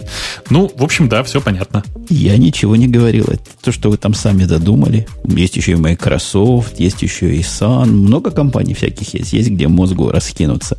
Ну, 0.49 0.69
в 0.75 0.83
общем, 0.83 1.07
да, 1.07 1.23
все 1.23 1.41
понятно. 1.41 1.83
Я 2.09 2.37
ничего 2.37 2.75
не 2.75 2.87
говорил. 2.87 3.23
Это 3.23 3.49
то, 3.61 3.71
что 3.71 3.89
вы 3.89 3.97
там 3.97 4.13
сами 4.13 4.43
додумали. 4.43 5.07
Есть 5.23 5.55
еще 5.55 5.71
и 5.71 5.75
Microsoft, 5.75 6.79
есть 6.79 7.01
еще 7.01 7.33
и 7.33 7.39
Sun. 7.39 7.87
Много 7.87 8.29
компаний 8.29 8.73
всяких 8.73 9.13
есть. 9.13 9.33
Есть 9.33 9.49
где 9.49 9.69
мозгу 9.69 10.09
раскинуться. 10.09 10.77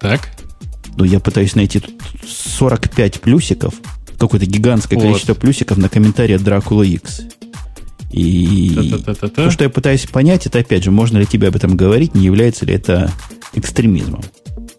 Так. 0.00 0.30
Ну, 0.96 1.04
я 1.04 1.20
пытаюсь 1.20 1.54
найти 1.54 1.80
тут 1.80 1.94
45 2.26 3.20
плюсиков. 3.20 3.74
Какое-то 4.18 4.46
гигантское 4.46 4.98
вот. 4.98 5.04
количество 5.04 5.34
плюсиков 5.34 5.78
на 5.78 5.88
комментарии 5.88 6.34
от 6.34 6.42
Dracula 6.42 6.86
X. 6.86 7.22
И 8.10 8.94
то, 9.34 9.50
что 9.50 9.64
я 9.64 9.70
пытаюсь 9.70 10.06
понять, 10.06 10.46
это 10.46 10.60
опять 10.60 10.84
же, 10.84 10.90
можно 10.90 11.18
ли 11.18 11.26
тебе 11.26 11.48
об 11.48 11.56
этом 11.56 11.76
говорить, 11.76 12.14
не 12.14 12.24
является 12.24 12.64
ли 12.64 12.74
это 12.74 13.12
экстремизмом, 13.52 14.22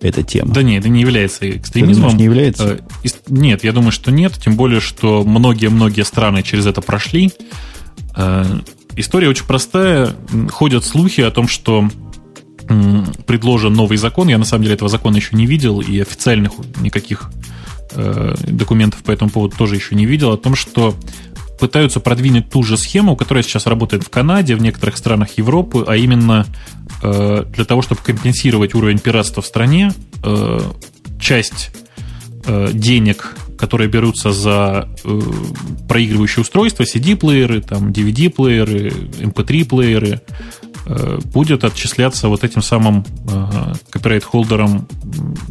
эта 0.01 0.23
тема. 0.23 0.53
Да 0.53 0.63
нет, 0.63 0.79
это 0.79 0.89
не 0.89 1.01
является 1.01 1.49
экстремизмом. 1.49 2.09
думаешь, 2.09 2.17
не 2.17 2.25
является? 2.25 2.79
Э, 3.03 3.07
нет, 3.27 3.63
я 3.63 3.71
думаю, 3.71 3.91
что 3.91 4.11
нет, 4.11 4.33
тем 4.33 4.55
более, 4.55 4.79
что 4.79 5.23
многие-многие 5.23 6.03
страны 6.05 6.41
через 6.41 6.65
это 6.65 6.81
прошли. 6.81 7.31
Э, 8.15 8.45
история 8.95 9.29
очень 9.29 9.45
простая. 9.45 10.15
Ходят 10.49 10.83
слухи 10.83 11.21
о 11.21 11.29
том, 11.29 11.47
что 11.47 11.89
предложен 13.25 13.73
новый 13.73 13.97
закон. 13.97 14.27
Я 14.27 14.37
на 14.37 14.45
самом 14.45 14.63
деле 14.63 14.75
этого 14.75 14.89
закона 14.89 15.17
еще 15.17 15.35
не 15.35 15.45
видел, 15.45 15.81
и 15.81 15.99
официальных 15.99 16.53
никаких 16.81 17.31
документов 17.91 19.01
по 19.03 19.11
этому 19.11 19.31
поводу 19.31 19.55
тоже 19.57 19.75
еще 19.75 19.95
не 19.95 20.05
видел, 20.05 20.31
о 20.31 20.37
том, 20.37 20.55
что 20.55 20.95
пытаются 21.59 21.99
продвинуть 21.99 22.49
ту 22.49 22.63
же 22.63 22.77
схему, 22.77 23.15
которая 23.15 23.43
сейчас 23.43 23.67
работает 23.67 24.03
в 24.03 24.09
Канаде, 24.09 24.55
в 24.55 24.61
некоторых 24.61 24.97
странах 24.97 25.37
Европы, 25.37 25.83
а 25.85 25.95
именно 25.95 26.47
э, 27.03 27.45
для 27.53 27.65
того, 27.65 27.81
чтобы 27.81 28.01
компенсировать 28.01 28.73
уровень 28.73 28.99
пиратства 28.99 29.43
в 29.43 29.45
стране, 29.45 29.91
э, 30.23 30.59
часть 31.19 31.71
э, 32.45 32.69
денег, 32.73 33.35
которые 33.57 33.89
берутся 33.89 34.31
за 34.31 34.87
э, 35.03 35.21
проигрывающие 35.87 36.41
устройства, 36.41 36.83
CD-плееры, 36.83 37.61
там, 37.61 37.91
DVD-плееры, 37.91 38.93
MP3-плееры, 39.19 40.21
э, 40.85 41.19
будет 41.25 41.65
отчисляться 41.65 42.29
вот 42.29 42.45
этим 42.45 42.61
самым 42.61 43.05
э, 43.29 43.73
копирайт-холдером 43.89 44.87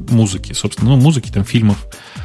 музыки, 0.08 0.54
собственно, 0.54 0.92
ну, 0.92 0.96
музыки, 0.96 1.30
там, 1.30 1.44
фильмов, 1.44 1.86
Э, 1.86 2.17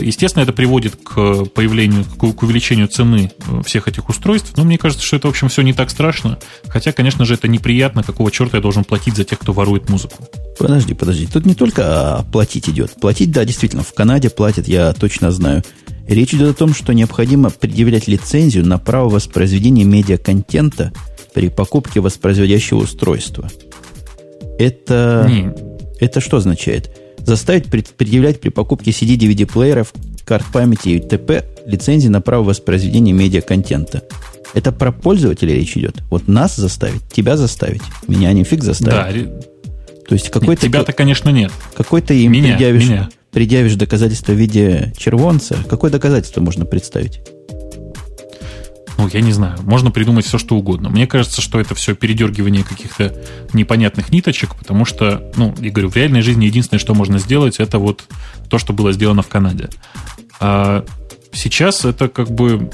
естественно, 0.00 0.42
это 0.42 0.52
приводит 0.52 0.96
к 0.96 1.44
появлению, 1.46 2.04
к 2.04 2.42
увеличению 2.42 2.88
цены 2.88 3.30
э, 3.46 3.62
всех 3.64 3.88
этих 3.88 4.08
устройств, 4.08 4.52
но 4.56 4.64
мне 4.64 4.78
кажется, 4.78 5.04
что 5.04 5.16
это, 5.16 5.28
в 5.28 5.30
общем, 5.30 5.48
все 5.48 5.62
не 5.62 5.72
так 5.72 5.90
страшно. 5.90 6.38
Хотя, 6.68 6.92
конечно 6.92 7.24
же, 7.24 7.34
это 7.34 7.48
неприятно, 7.48 8.02
какого 8.02 8.30
черта 8.30 8.58
я 8.58 8.62
должен 8.62 8.84
платить 8.84 9.16
за 9.16 9.24
тех, 9.24 9.38
кто 9.38 9.52
ворует 9.52 9.88
музыку. 9.88 10.24
Подожди, 10.58 10.94
подожди. 10.94 11.26
Тут 11.26 11.46
не 11.46 11.54
только 11.54 12.24
платить 12.32 12.68
идет. 12.68 12.92
Платить, 13.00 13.30
да, 13.30 13.44
действительно, 13.44 13.82
в 13.82 13.94
Канаде 13.94 14.30
платят, 14.30 14.66
я 14.66 14.92
точно 14.92 15.30
знаю. 15.30 15.62
Речь 16.08 16.34
идет 16.34 16.50
о 16.50 16.54
том, 16.54 16.74
что 16.74 16.94
необходимо 16.94 17.50
предъявлять 17.50 18.08
лицензию 18.08 18.66
на 18.66 18.78
право 18.78 19.08
воспроизведения 19.10 19.84
медиаконтента 19.84 20.92
при 21.34 21.50
покупке 21.50 22.00
воспроизводящего 22.00 22.78
устройства. 22.78 23.48
Это, 24.58 25.26
Не. 25.28 25.54
это 26.00 26.20
что 26.20 26.38
означает? 26.38 26.90
Заставить 27.28 27.66
предъявлять 27.66 28.40
при 28.40 28.48
покупке 28.48 28.90
CD-DVD-плееров, 28.90 29.92
карт 30.24 30.46
памяти 30.50 30.88
и 30.88 30.98
т.п. 30.98 31.44
лицензии 31.66 32.08
на 32.08 32.22
право 32.22 32.42
воспроизведения 32.42 33.12
медиаконтента. 33.12 34.02
Это 34.54 34.72
про 34.72 34.92
пользователя 34.92 35.52
речь 35.52 35.76
идет. 35.76 35.96
Вот 36.08 36.26
нас 36.26 36.56
заставить, 36.56 37.06
тебя 37.12 37.36
заставить. 37.36 37.82
Меня 38.06 38.32
не 38.32 38.44
фиг 38.44 38.64
заставить. 38.64 39.26
Да. 39.26 39.40
То 40.08 40.14
есть 40.14 40.30
какой-то... 40.30 40.62
Тебя-то, 40.62 40.94
конечно, 40.94 41.28
нет. 41.28 41.52
Какой-то 41.76 42.14
им 42.14 42.32
меня, 42.32 42.52
предъявишь, 42.52 42.88
меня. 42.88 43.10
предъявишь 43.30 43.74
доказательство 43.74 44.32
в 44.32 44.36
виде 44.36 44.94
червонца. 44.96 45.58
Какое 45.68 45.90
доказательство 45.90 46.40
можно 46.40 46.64
представить? 46.64 47.20
Ну, 48.98 49.08
я 49.12 49.20
не 49.20 49.32
знаю. 49.32 49.56
Можно 49.62 49.92
придумать 49.92 50.26
все, 50.26 50.38
что 50.38 50.56
угодно. 50.56 50.88
Мне 50.90 51.06
кажется, 51.06 51.40
что 51.40 51.60
это 51.60 51.74
все 51.76 51.94
передергивание 51.94 52.64
каких-то 52.64 53.14
непонятных 53.52 54.10
ниточек, 54.10 54.56
потому 54.56 54.84
что, 54.84 55.30
ну, 55.36 55.54
я 55.60 55.70
говорю, 55.70 55.88
в 55.88 55.96
реальной 55.96 56.20
жизни 56.20 56.46
единственное, 56.46 56.80
что 56.80 56.94
можно 56.94 57.18
сделать, 57.18 57.60
это 57.60 57.78
вот 57.78 58.02
то, 58.50 58.58
что 58.58 58.72
было 58.72 58.92
сделано 58.92 59.22
в 59.22 59.28
Канаде. 59.28 59.68
А 60.40 60.84
сейчас 61.32 61.84
это 61.84 62.08
как 62.08 62.30
бы 62.30 62.70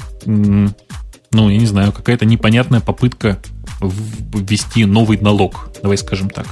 ну, 1.35 1.51
я 1.51 1.59
не 1.59 1.67
знаю, 1.67 1.93
какая-то 1.93 2.25
непонятная 2.25 2.81
попытка 2.81 3.39
ввести 3.81 4.85
новый 4.85 5.19
налог, 5.19 5.69
давай 5.83 5.99
скажем 5.99 6.31
так. 6.31 6.47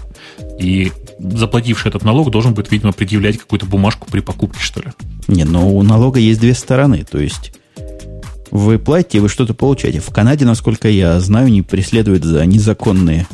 И 0.58 0.92
заплативший 1.18 1.88
этот 1.88 2.02
налог 2.02 2.30
должен 2.30 2.52
будет, 2.52 2.70
видимо, 2.72 2.92
предъявлять 2.92 3.38
какую-то 3.38 3.64
бумажку 3.66 4.08
при 4.10 4.20
покупке, 4.20 4.60
что 4.60 4.80
ли. 4.80 4.88
Не, 5.28 5.44
но 5.44 5.70
у 5.70 5.82
налога 5.82 6.18
есть 6.18 6.40
две 6.40 6.52
стороны. 6.52 7.04
То 7.04 7.20
есть 7.20 7.52
вы 8.52 8.78
платите, 8.78 9.20
вы 9.20 9.28
что-то 9.28 9.54
получаете. 9.54 10.00
В 10.00 10.10
Канаде, 10.10 10.44
насколько 10.44 10.88
я 10.88 11.18
знаю, 11.20 11.48
не 11.48 11.62
преследуют 11.62 12.22
за 12.22 12.44
незаконные 12.44 13.26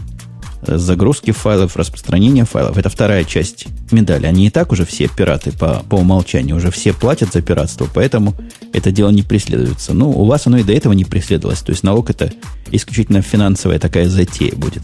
загрузки 0.63 1.33
файлов, 1.33 1.77
распространения 1.77 2.45
файлов. 2.45 2.79
Это 2.79 2.89
вторая 2.89 3.25
часть 3.25 3.67
медали. 3.91 4.27
Они 4.27 4.47
и 4.47 4.51
так 4.51 4.71
уже 4.71 4.85
все 4.85 5.09
пираты 5.09 5.51
по, 5.51 5.83
по 5.89 5.97
умолчанию, 5.97 6.57
уже 6.57 6.71
все 6.71 6.93
платят 6.93 7.33
за 7.33 7.43
пиратство, 7.43 7.89
поэтому 7.93 8.35
это 8.73 8.93
дело 8.93 9.11
не 9.11 9.23
преследуется. 9.23 9.93
Ну, 9.93 10.11
у 10.11 10.25
вас 10.25 10.47
оно 10.47 10.59
и 10.59 10.63
до 10.63 10.73
этого 10.73 10.93
не 10.93 11.05
преследовалось. 11.05 11.61
То 11.61 11.71
есть 11.71 11.83
налог 11.83 12.11
это 12.11 12.33
исключительно 12.71 13.21
финансовая 13.21 13.79
такая 13.81 14.09
затея 14.09 14.55
будет. 14.55 14.83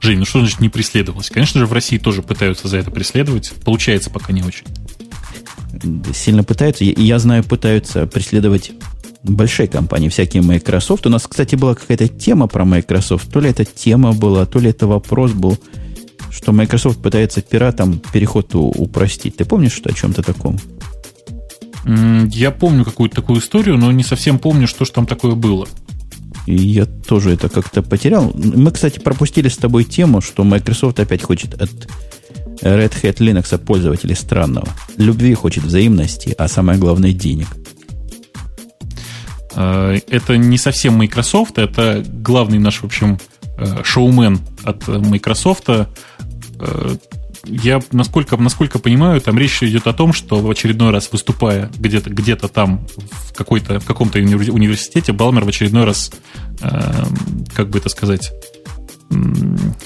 Жень, 0.00 0.18
ну 0.18 0.24
что 0.24 0.40
значит 0.40 0.60
не 0.60 0.68
преследовалось? 0.70 1.30
Конечно 1.30 1.60
же, 1.60 1.66
в 1.66 1.72
России 1.72 1.98
тоже 1.98 2.22
пытаются 2.22 2.68
за 2.68 2.78
это 2.78 2.90
преследовать. 2.90 3.52
Получается 3.64 4.10
пока 4.10 4.32
не 4.32 4.42
очень. 4.42 4.66
Сильно 6.14 6.44
пытаются. 6.44 6.84
И 6.84 7.02
я 7.02 7.18
знаю, 7.18 7.44
пытаются 7.44 8.06
преследовать 8.06 8.72
большие 9.22 9.68
компании, 9.68 10.08
всякие 10.08 10.42
Microsoft. 10.42 11.06
У 11.06 11.10
нас, 11.10 11.26
кстати, 11.26 11.56
была 11.56 11.74
какая-то 11.74 12.08
тема 12.08 12.46
про 12.46 12.64
Microsoft. 12.64 13.32
То 13.32 13.40
ли 13.40 13.50
это 13.50 13.64
тема 13.64 14.12
была, 14.12 14.46
то 14.46 14.58
ли 14.58 14.70
это 14.70 14.86
вопрос 14.86 15.32
был, 15.32 15.58
что 16.30 16.52
Microsoft 16.52 17.00
пытается 17.00 17.40
пиратам 17.40 18.00
переход 18.12 18.50
упростить. 18.54 19.36
Ты 19.36 19.44
помнишь 19.44 19.72
что 19.72 19.90
о 19.90 19.94
чем-то 19.94 20.22
таком? 20.22 20.58
Я 21.86 22.50
помню 22.50 22.84
какую-то 22.84 23.16
такую 23.16 23.40
историю, 23.40 23.76
но 23.76 23.92
не 23.92 24.02
совсем 24.02 24.38
помню, 24.38 24.66
что 24.66 24.84
же 24.84 24.92
там 24.92 25.06
такое 25.06 25.34
было. 25.34 25.66
И 26.46 26.54
я 26.54 26.84
тоже 26.84 27.30
это 27.30 27.48
как-то 27.48 27.82
потерял. 27.82 28.32
Мы, 28.34 28.70
кстати, 28.70 28.98
пропустили 28.98 29.48
с 29.48 29.56
тобой 29.56 29.84
тему, 29.84 30.20
что 30.20 30.44
Microsoft 30.44 31.00
опять 31.00 31.22
хочет 31.22 31.60
от 31.60 31.70
Red 32.62 32.92
Hat 33.02 33.18
Linux 33.18 33.58
пользователей 33.58 34.14
странного. 34.14 34.68
Любви 34.96 35.34
хочет 35.34 35.64
взаимности, 35.64 36.34
а 36.38 36.48
самое 36.48 36.78
главное 36.78 37.12
денег– 37.12 37.48
Э, 39.54 39.98
это 40.08 40.36
не 40.36 40.58
совсем 40.58 40.94
Microsoft, 40.94 41.58
это 41.58 42.04
главный 42.06 42.58
наш, 42.58 42.80
в 42.80 42.84
общем, 42.84 43.18
э, 43.56 43.82
шоумен 43.84 44.40
от 44.62 44.86
Microsoft. 44.88 45.68
Э, 45.68 45.86
я, 47.46 47.80
насколько, 47.92 48.36
насколько 48.36 48.78
понимаю, 48.78 49.20
там 49.20 49.38
речь 49.38 49.62
идет 49.62 49.86
о 49.86 49.92
том, 49.92 50.12
что 50.12 50.40
в 50.40 50.50
очередной 50.50 50.90
раз 50.90 51.10
выступая 51.12 51.70
где-то 51.76 52.08
где 52.08 52.36
там 52.36 52.86
в, 53.10 53.34
какой-то, 53.34 53.80
в 53.80 53.84
каком-то 53.84 54.18
университете, 54.18 55.12
Балмер 55.12 55.44
в 55.44 55.48
очередной 55.48 55.84
раз, 55.84 56.10
как 56.58 57.68
бы 57.68 57.78
это 57.78 57.90
сказать, 57.90 58.32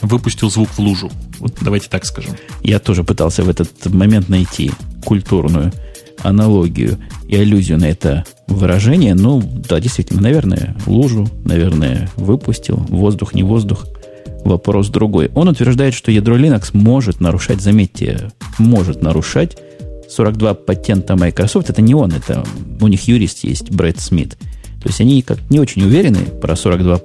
выпустил 0.03 0.51
звук 0.51 0.69
в 0.71 0.79
лужу. 0.79 1.11
Вот 1.39 1.55
давайте 1.61 1.89
так 1.89 2.05
скажем. 2.05 2.35
Я 2.63 2.79
тоже 2.79 3.05
пытался 3.05 3.43
в 3.43 3.49
этот 3.49 3.87
момент 3.87 4.29
найти 4.29 4.73
культурную 5.05 5.73
аналогию 6.23 6.99
и 7.27 7.37
аллюзию 7.37 7.79
на 7.79 7.87
это 7.87 8.25
выражение. 8.47 9.15
Ну, 9.15 9.41
да, 9.69 9.81
действительно, 9.81 10.21
наверное, 10.21 10.77
лужу, 10.87 11.29
наверное, 11.45 12.11
выпустил. 12.17 12.77
Воздух, 12.89 13.35
не 13.35 13.43
воздух. 13.43 13.87
Вопрос 14.45 14.89
другой. 14.89 15.31
Он 15.35 15.49
утверждает, 15.49 15.95
что 15.95 16.11
ядро 16.11 16.37
Linux 16.37 16.71
может 16.73 17.21
нарушать, 17.21 17.61
заметьте, 17.61 18.31
может 18.59 19.03
нарушать 19.03 19.59
42 20.09 20.55
патента 20.55 21.17
Microsoft. 21.17 21.71
Это 21.71 21.83
не 21.83 21.95
он, 21.95 22.13
это 22.13 22.45
у 22.81 22.89
них 22.89 23.07
юрист 23.09 23.45
есть, 23.45 23.71
Брэд 23.71 24.01
Смит. 24.01 24.37
То 24.81 24.89
есть 24.89 25.01
они 25.01 25.23
как 25.23 25.39
не 25.51 25.61
очень 25.61 25.83
уверены 25.83 26.21
про 26.21 26.57
42 26.57 27.01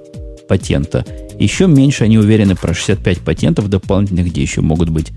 патента. 0.48 1.04
Еще 1.38 1.66
меньше 1.66 2.04
они 2.04 2.18
уверены 2.18 2.54
про 2.54 2.74
65 2.74 3.20
патентов 3.20 3.68
дополнительных, 3.68 4.26
где 4.26 4.42
еще 4.42 4.60
могут 4.60 4.88
быть 4.88 5.12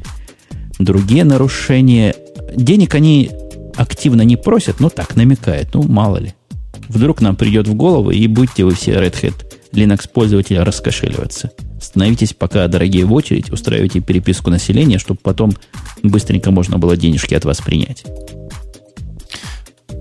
другие 0.79 1.23
нарушения. 1.23 2.15
Денег 2.55 2.95
они 2.95 3.31
активно 3.75 4.23
не 4.23 4.35
просят, 4.35 4.79
но 4.79 4.89
так 4.89 5.15
намекает, 5.15 5.73
ну 5.73 5.83
мало 5.83 6.17
ли. 6.17 6.33
Вдруг 6.89 7.21
нам 7.21 7.35
придет 7.35 7.67
в 7.67 7.73
голову, 7.73 8.11
и 8.11 8.25
будьте 8.27 8.63
вы 8.63 8.73
все 8.73 8.93
Red 8.93 9.21
Hat 9.21 9.45
Linux 9.73 10.09
пользователи 10.11 10.57
раскошеливаться. 10.57 11.51
Становитесь 11.81 12.33
пока 12.33 12.67
дорогие 12.67 13.05
в 13.05 13.13
очередь, 13.13 13.51
устраивайте 13.51 13.99
переписку 13.99 14.49
населения, 14.49 14.97
чтобы 14.97 15.19
потом 15.21 15.51
быстренько 16.01 16.51
можно 16.51 16.77
было 16.77 16.97
денежки 16.97 17.33
от 17.35 17.45
вас 17.45 17.61
принять. 17.61 18.03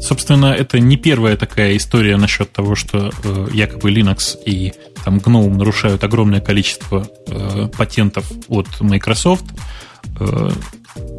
Собственно, 0.01 0.47
это 0.47 0.79
не 0.79 0.97
первая 0.97 1.37
такая 1.37 1.77
история 1.77 2.17
насчет 2.17 2.53
того, 2.53 2.75
что 2.75 3.11
э, 3.25 3.49
якобы 3.53 3.91
Linux 3.91 4.37
и 4.45 4.73
там 5.05 5.19
GNOME 5.19 5.57
нарушают 5.57 6.05
огромное 6.05 6.41
количество 6.41 7.09
э, 7.27 7.69
патентов 7.77 8.31
от 8.49 8.69
Microsoft. 8.81 9.45
Э, 10.21 10.51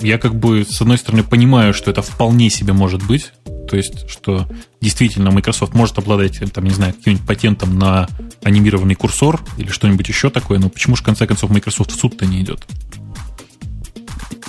я 0.02 0.18
как 0.18 0.36
бы, 0.36 0.64
с 0.64 0.80
одной 0.82 0.98
стороны, 0.98 1.24
понимаю, 1.24 1.74
что 1.74 1.90
это 1.92 2.02
вполне 2.02 2.50
себе 2.50 2.74
может 2.74 3.06
быть, 3.06 3.32
то 3.68 3.76
есть, 3.76 4.10
что 4.10 4.48
действительно 4.80 5.32
Microsoft 5.32 5.74
может 5.74 5.98
обладать, 5.98 6.40
там, 6.54 6.64
не 6.64 6.72
знаю, 6.72 6.94
каким-нибудь 6.94 7.28
патентом 7.28 7.78
на 7.78 8.08
анимированный 8.44 8.96
курсор 8.96 9.42
или 9.58 9.70
что-нибудь 9.70 10.08
еще 10.08 10.30
такое, 10.30 10.60
но 10.60 10.70
почему 10.70 10.96
же, 10.96 11.02
в 11.02 11.06
конце 11.06 11.28
концов, 11.28 11.50
Microsoft 11.50 11.92
в 11.92 12.00
суд-то 12.00 12.26
не 12.26 12.42
идет? 12.42 12.66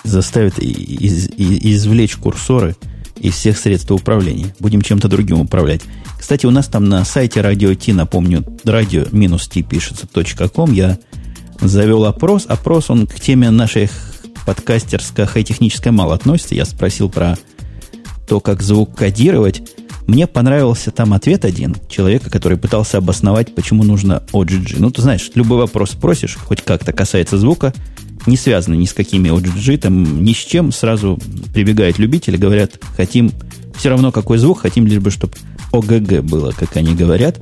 Заставит 0.04 0.58
из, 0.58 1.28
из, 1.28 1.76
извлечь 1.76 2.16
курсоры 2.16 2.76
из 3.20 3.34
всех 3.34 3.58
средств 3.58 3.90
управления. 3.90 4.54
Будем 4.58 4.82
чем-то 4.82 5.08
другим 5.08 5.40
управлять. 5.40 5.82
Кстати, 6.18 6.46
у 6.46 6.50
нас 6.50 6.66
там 6.66 6.88
на 6.88 7.04
сайте 7.04 7.40
Radio 7.40 7.74
T, 7.74 7.92
напомню, 7.92 8.44
radio-t 8.64 9.62
пишется 9.62 10.06
.com, 10.48 10.72
я 10.72 10.98
завел 11.60 12.04
опрос. 12.04 12.46
Опрос, 12.46 12.90
он 12.90 13.06
к 13.06 13.14
теме 13.20 13.50
наших 13.50 13.90
подкастерская 14.46 15.26
хай-техническая 15.26 15.92
мало 15.92 16.14
относится. 16.14 16.54
Я 16.54 16.64
спросил 16.64 17.08
про 17.08 17.36
то, 18.26 18.40
как 18.40 18.62
звук 18.62 18.94
кодировать. 18.94 19.62
Мне 20.06 20.26
понравился 20.26 20.90
там 20.90 21.12
ответ 21.12 21.44
один 21.44 21.76
человека, 21.88 22.30
который 22.30 22.56
пытался 22.56 22.98
обосновать, 22.98 23.54
почему 23.54 23.82
нужно 23.82 24.22
OGG. 24.32 24.76
Ну, 24.78 24.90
ты 24.90 25.02
знаешь, 25.02 25.30
любой 25.34 25.58
вопрос 25.58 25.90
спросишь, 25.90 26.36
хоть 26.36 26.62
как-то 26.62 26.92
касается 26.92 27.36
звука, 27.36 27.74
не 28.26 28.36
связано 28.36 28.74
ни 28.74 28.84
с 28.84 28.92
какими 28.92 29.28
OGG, 29.28 29.78
там 29.78 30.24
ни 30.24 30.32
с 30.32 30.36
чем, 30.36 30.72
сразу 30.72 31.18
прибегают 31.52 31.98
любители, 31.98 32.36
говорят, 32.36 32.80
хотим 32.96 33.32
все 33.76 33.90
равно 33.90 34.12
какой 34.12 34.38
звук, 34.38 34.60
хотим 34.60 34.86
лишь 34.86 35.00
бы, 35.00 35.10
чтобы 35.10 35.34
OGG 35.72 36.22
было, 36.22 36.52
как 36.52 36.76
они 36.76 36.94
говорят. 36.94 37.40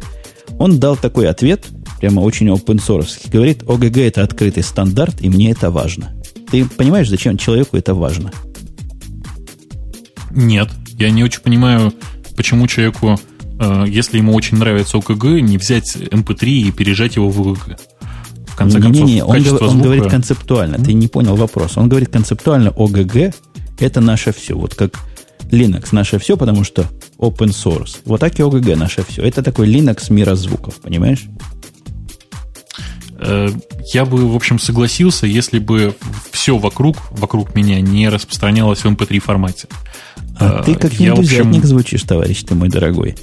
Он 0.59 0.79
дал 0.79 0.97
такой 0.97 1.29
ответ, 1.29 1.65
прямо 2.01 2.21
очень 2.21 2.49
open 2.49 2.77
source. 2.77 3.31
Говорит, 3.31 3.63
OGG 3.63 4.07
это 4.07 4.23
открытый 4.23 4.63
стандарт, 4.63 5.17
и 5.21 5.29
мне 5.29 5.51
это 5.51 5.71
важно. 5.71 6.15
Ты 6.51 6.65
понимаешь, 6.67 7.09
зачем 7.09 7.37
человеку 7.37 7.77
это 7.77 7.95
важно? 7.95 8.33
Нет, 10.31 10.69
я 10.99 11.11
не 11.11 11.25
очень 11.25 11.41
понимаю, 11.41 11.93
почему 12.37 12.67
человеку, 12.67 13.19
э, 13.59 13.85
если 13.89 14.19
ему 14.19 14.35
очень 14.35 14.59
нравится 14.59 14.99
ОКГ, 14.99 15.25
не 15.41 15.59
взять 15.59 15.97
MP3 15.97 16.63
эм 16.63 16.69
и 16.69 16.73
пережать 16.73 17.17
его 17.17 17.31
в 17.31 17.41
ОКГ. 17.41 17.79
В 18.57 18.59
конце 18.59 18.79
не, 18.79 18.83
концов, 18.85 19.07
не, 19.07 19.15
не, 19.17 19.23
он, 19.23 19.43
гов, 19.43 19.61
он 19.61 19.83
говорит 19.83 20.07
концептуально. 20.07 20.77
Mm-hmm. 20.77 20.85
Ты 20.87 20.93
не 20.95 21.09
понял 21.09 21.37
вопрос. 21.37 21.77
Он 21.77 21.91
говорит 21.91 22.09
концептуально 22.09 22.71
ОГГ 22.75 23.35
это 23.79 24.01
наше 24.01 24.33
все. 24.33 24.57
Вот 24.57 24.75
как 24.75 24.99
Linux 25.51 25.89
наше 25.93 26.19
все, 26.19 26.39
потому 26.39 26.65
что 26.65 26.87
open 27.19 27.49
source. 27.51 27.99
Вот 28.07 28.21
так 28.21 28.39
и 28.39 28.43
ОГГ 28.43 28.77
наше 28.77 29.05
все. 29.07 29.23
Это 29.23 29.43
такой 29.43 29.69
Linux 29.69 30.11
мира 30.11 30.35
звуков, 30.37 30.77
понимаешь? 30.77 31.27
Э, 33.19 33.51
я 33.93 34.07
бы, 34.07 34.27
в 34.27 34.35
общем, 34.35 34.59
согласился, 34.59 35.27
если 35.27 35.59
бы 35.59 35.95
все 36.31 36.57
вокруг, 36.57 36.97
вокруг 37.11 37.55
меня 37.55 37.81
не 37.83 38.09
распространялось 38.09 38.81
в 38.81 38.87
MP3 38.87 39.19
формате. 39.21 39.69
А, 40.39 40.61
а 40.61 40.63
ты 40.63 40.75
как 40.75 40.93
индузиатник 40.99 41.59
общем... 41.59 41.69
звучишь, 41.69 42.03
товарищ 42.05 42.43
ты 42.43 42.55
мой 42.55 42.71
дорогой. 42.71 43.17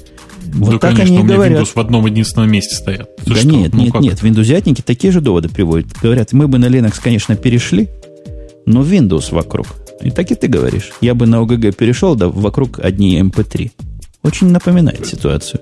Вот 0.54 0.70
да, 0.70 0.78
так 0.78 0.96
конечно, 0.96 1.04
они 1.04 1.18
у 1.18 1.24
меня 1.24 1.34
говорят. 1.34 1.62
Windows 1.62 1.72
в 1.74 1.78
одном 1.78 2.06
единственном 2.06 2.50
месте 2.50 2.76
стоят. 2.76 3.16
Ты 3.16 3.30
да 3.30 3.36
что? 3.36 3.48
нет, 3.48 3.72
ну, 3.72 3.82
нет, 3.82 3.92
как? 3.92 4.02
нет. 4.02 4.22
Виндузиатники 4.22 4.82
такие 4.82 5.12
же 5.12 5.20
доводы 5.20 5.48
приводят. 5.48 5.88
Говорят, 6.00 6.32
мы 6.32 6.46
бы 6.46 6.58
на 6.58 6.66
Linux, 6.66 7.00
конечно, 7.02 7.34
перешли, 7.34 7.88
но 8.64 8.82
Windows 8.82 9.34
вокруг. 9.34 9.66
И 10.00 10.10
так 10.10 10.30
и 10.30 10.34
ты 10.34 10.46
говоришь. 10.46 10.92
Я 11.00 11.14
бы 11.14 11.26
на 11.26 11.36
OGG 11.42 11.74
перешел, 11.74 12.14
да 12.14 12.28
вокруг 12.28 12.78
одни 12.78 13.20
MP3. 13.20 13.72
Очень 14.22 14.48
напоминает 14.48 15.06
ситуацию. 15.06 15.60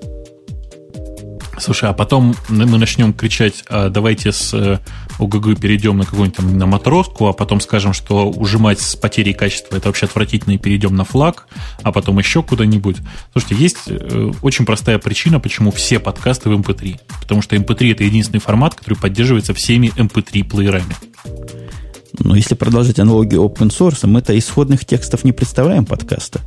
Слушай, 1.59 1.91
а 1.91 1.93
потом 1.93 2.35
мы 2.49 2.79
начнем 2.79 3.13
кричать, 3.13 3.65
а 3.69 3.89
давайте 3.89 4.33
с 4.33 4.53
э, 4.53 4.79
ОГГ 5.19 5.61
перейдем 5.61 5.99
на 5.99 6.05
какую-нибудь 6.05 6.37
там 6.37 6.59
на 6.59 6.67
матроску, 6.67 7.27
а 7.27 7.33
потом 7.33 7.61
скажем, 7.61 7.93
что 7.93 8.29
ужимать 8.29 8.81
с 8.81 8.97
потерей 8.97 9.35
качества 9.35 9.77
это 9.77 9.89
вообще 9.89 10.07
отвратительно, 10.07 10.55
и 10.55 10.59
перейдем 10.59 10.97
на 10.97 11.05
флаг, 11.05 11.47
а 11.83 11.93
потом 11.93 12.19
еще 12.19 12.43
куда-нибудь. 12.43 12.97
Слушайте, 13.33 13.55
есть 13.57 13.79
э, 13.87 14.31
очень 14.43 14.65
простая 14.65 14.99
причина, 14.99 15.41
почему 15.41 15.71
все 15.71 15.99
подкасты 15.99 16.49
в 16.49 16.53
MP3. 16.53 16.93
Эм 16.93 16.99
Потому 17.21 17.43
что 17.43 17.57
MP3 17.57 17.87
эм 17.87 17.93
это 17.93 18.05
единственный 18.05 18.41
формат, 18.41 18.75
который 18.75 18.95
поддерживается 18.95 19.55
всеми 19.55 19.93
MP3-плеерами. 19.97 20.95
Эм 21.25 21.71
Но 22.19 22.37
если 22.37 22.55
продолжить 22.55 22.99
аналогию 22.99 23.43
open 23.43 23.69
source, 23.69 24.07
мы-то 24.07 24.37
исходных 24.39 24.85
текстов 24.85 25.25
не 25.25 25.33
представляем 25.33 25.85
подкаста. 25.85 26.41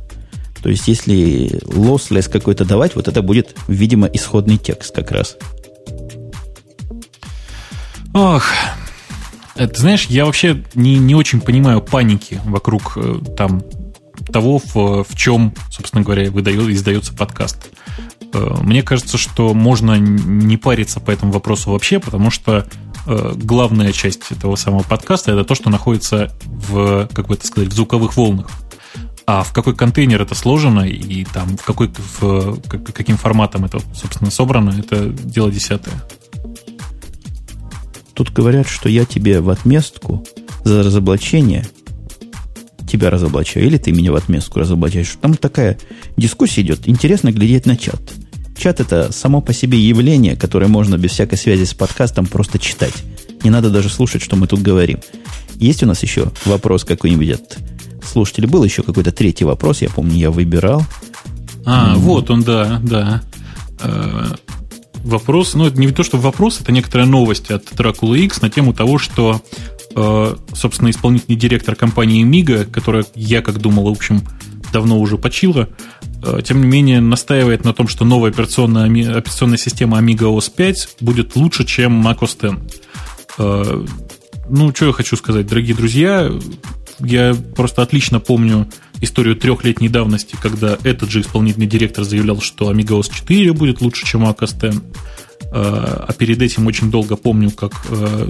То 0.62 0.70
есть, 0.70 0.88
если 0.88 1.60
lossless 1.62 2.28
какой-то 2.30 2.64
давать, 2.64 2.96
вот 2.96 3.08
это 3.08 3.22
будет, 3.22 3.54
видимо, 3.68 4.08
исходный 4.08 4.58
текст 4.58 4.94
как 4.94 5.12
раз. 5.12 5.36
Ох, 8.16 8.46
ты 9.56 9.74
знаешь, 9.74 10.06
я 10.06 10.24
вообще 10.24 10.64
не, 10.74 10.96
не 10.96 11.14
очень 11.14 11.38
понимаю 11.42 11.82
паники 11.82 12.40
вокруг 12.46 12.94
э, 12.96 13.18
там 13.36 13.62
того, 14.32 14.58
в, 14.58 15.04
в 15.04 15.14
чем, 15.14 15.52
собственно 15.70 16.02
говоря, 16.02 16.30
выдает, 16.30 16.62
издается 16.70 17.12
подкаст. 17.12 17.68
Э, 18.32 18.56
мне 18.62 18.82
кажется, 18.82 19.18
что 19.18 19.52
можно 19.52 19.98
не 19.98 20.56
париться 20.56 20.98
по 20.98 21.10
этому 21.10 21.30
вопросу 21.30 21.72
вообще, 21.72 22.00
потому 22.00 22.30
что 22.30 22.66
э, 23.06 23.32
главная 23.36 23.92
часть 23.92 24.32
этого 24.32 24.56
самого 24.56 24.82
подкаста 24.82 25.32
это 25.32 25.44
то, 25.44 25.54
что 25.54 25.68
находится 25.68 26.32
в, 26.46 27.10
как 27.12 27.26
бы 27.26 27.34
это 27.34 27.46
сказать, 27.46 27.68
в 27.68 27.74
звуковых 27.74 28.16
волнах. 28.16 28.48
А 29.26 29.42
в 29.42 29.52
какой 29.52 29.76
контейнер 29.76 30.22
это 30.22 30.34
сложено 30.34 30.88
и 30.88 31.26
там 31.26 31.58
в 31.58 31.64
какой 31.64 31.92
в, 32.20 32.62
каким 32.94 33.18
форматом 33.18 33.66
это, 33.66 33.78
собственно, 33.94 34.30
собрано, 34.30 34.70
это 34.70 35.04
дело 35.04 35.50
десятое. 35.50 35.92
Тут 38.16 38.32
говорят, 38.32 38.66
что 38.66 38.88
я 38.88 39.04
тебе 39.04 39.40
в 39.40 39.50
отместку 39.50 40.24
за 40.64 40.82
разоблачение 40.82 41.66
тебя 42.88 43.10
разоблачаю, 43.10 43.66
или 43.66 43.76
ты 43.76 43.92
меня 43.92 44.10
в 44.10 44.16
отместку 44.16 44.58
разоблачаешь. 44.60 45.18
Там 45.20 45.34
такая 45.34 45.78
дискуссия 46.16 46.62
идет. 46.62 46.88
Интересно 46.88 47.30
глядеть 47.30 47.66
на 47.66 47.76
чат. 47.76 48.00
Чат 48.56 48.80
это 48.80 49.12
само 49.12 49.42
по 49.42 49.52
себе 49.52 49.78
явление, 49.78 50.34
которое 50.34 50.68
можно 50.68 50.96
без 50.96 51.10
всякой 51.10 51.36
связи 51.36 51.64
с 51.64 51.74
подкастом 51.74 52.26
просто 52.26 52.58
читать. 52.58 52.94
Не 53.42 53.50
надо 53.50 53.70
даже 53.70 53.90
слушать, 53.90 54.22
что 54.22 54.36
мы 54.36 54.46
тут 54.46 54.62
говорим. 54.62 55.00
Есть 55.56 55.82
у 55.82 55.86
нас 55.86 56.02
еще 56.02 56.32
вопрос 56.46 56.84
какой-нибудь 56.84 57.30
от 57.30 57.58
слушателей. 58.02 58.48
Был 58.48 58.64
еще 58.64 58.82
какой-то 58.82 59.12
третий 59.12 59.44
вопрос, 59.44 59.82
я 59.82 59.90
помню, 59.90 60.16
я 60.16 60.30
выбирал. 60.30 60.84
А, 61.66 61.94
mm. 61.94 61.98
вот 61.98 62.30
он, 62.30 62.42
да, 62.42 62.80
да. 62.82 63.22
Э, 65.06 65.08
вопрос, 65.08 65.54
ну, 65.54 65.66
это 65.66 65.78
не 65.78 65.90
то, 65.90 66.02
что 66.02 66.18
вопрос, 66.18 66.60
это 66.60 66.72
некоторая 66.72 67.06
новость 67.06 67.50
от 67.50 67.64
Dracula 67.72 68.18
X 68.18 68.42
на 68.42 68.50
тему 68.50 68.74
того, 68.74 68.98
что, 68.98 69.42
э, 69.94 70.36
собственно, 70.54 70.90
исполнительный 70.90 71.36
директор 71.36 71.74
компании 71.74 72.24
Miga, 72.24 72.64
которая, 72.64 73.04
я 73.14 73.42
как 73.42 73.58
думал, 73.58 73.84
в 73.84 73.92
общем, 73.92 74.22
давно 74.72 74.98
уже 75.00 75.16
почила, 75.16 75.68
э, 76.22 76.40
тем 76.44 76.60
не 76.60 76.66
менее 76.66 77.00
настаивает 77.00 77.64
на 77.64 77.72
том, 77.72 77.88
что 77.88 78.04
новая 78.04 78.30
операционная, 78.30 79.16
операционная 79.16 79.58
система 79.58 79.98
Amiga 79.98 80.36
OS 80.36 80.50
5 80.54 80.96
будет 81.00 81.36
лучше, 81.36 81.64
чем 81.64 82.06
macOS 82.06 82.58
10. 83.38 83.90
Ну, 84.48 84.72
что 84.72 84.86
я 84.86 84.92
хочу 84.92 85.16
сказать, 85.16 85.48
дорогие 85.48 85.74
друзья, 85.74 86.30
я 87.00 87.34
просто 87.56 87.82
отлично 87.82 88.20
помню 88.20 88.68
историю 89.00 89.36
трехлетней 89.36 89.88
давности, 89.88 90.36
когда 90.40 90.78
этот 90.84 91.10
же 91.10 91.20
исполнительный 91.20 91.66
директор 91.66 92.04
заявлял, 92.04 92.40
что 92.40 92.70
Amiga 92.70 92.98
OS 92.98 93.12
4 93.12 93.52
будет 93.52 93.80
лучше, 93.80 94.06
чем 94.06 94.24
Mac 94.24 94.42
X. 94.42 94.80
А 95.52 96.12
перед 96.18 96.42
этим 96.42 96.66
очень 96.66 96.90
долго 96.90 97.16
помню, 97.16 97.50
как 97.50 97.72
э, 97.88 98.28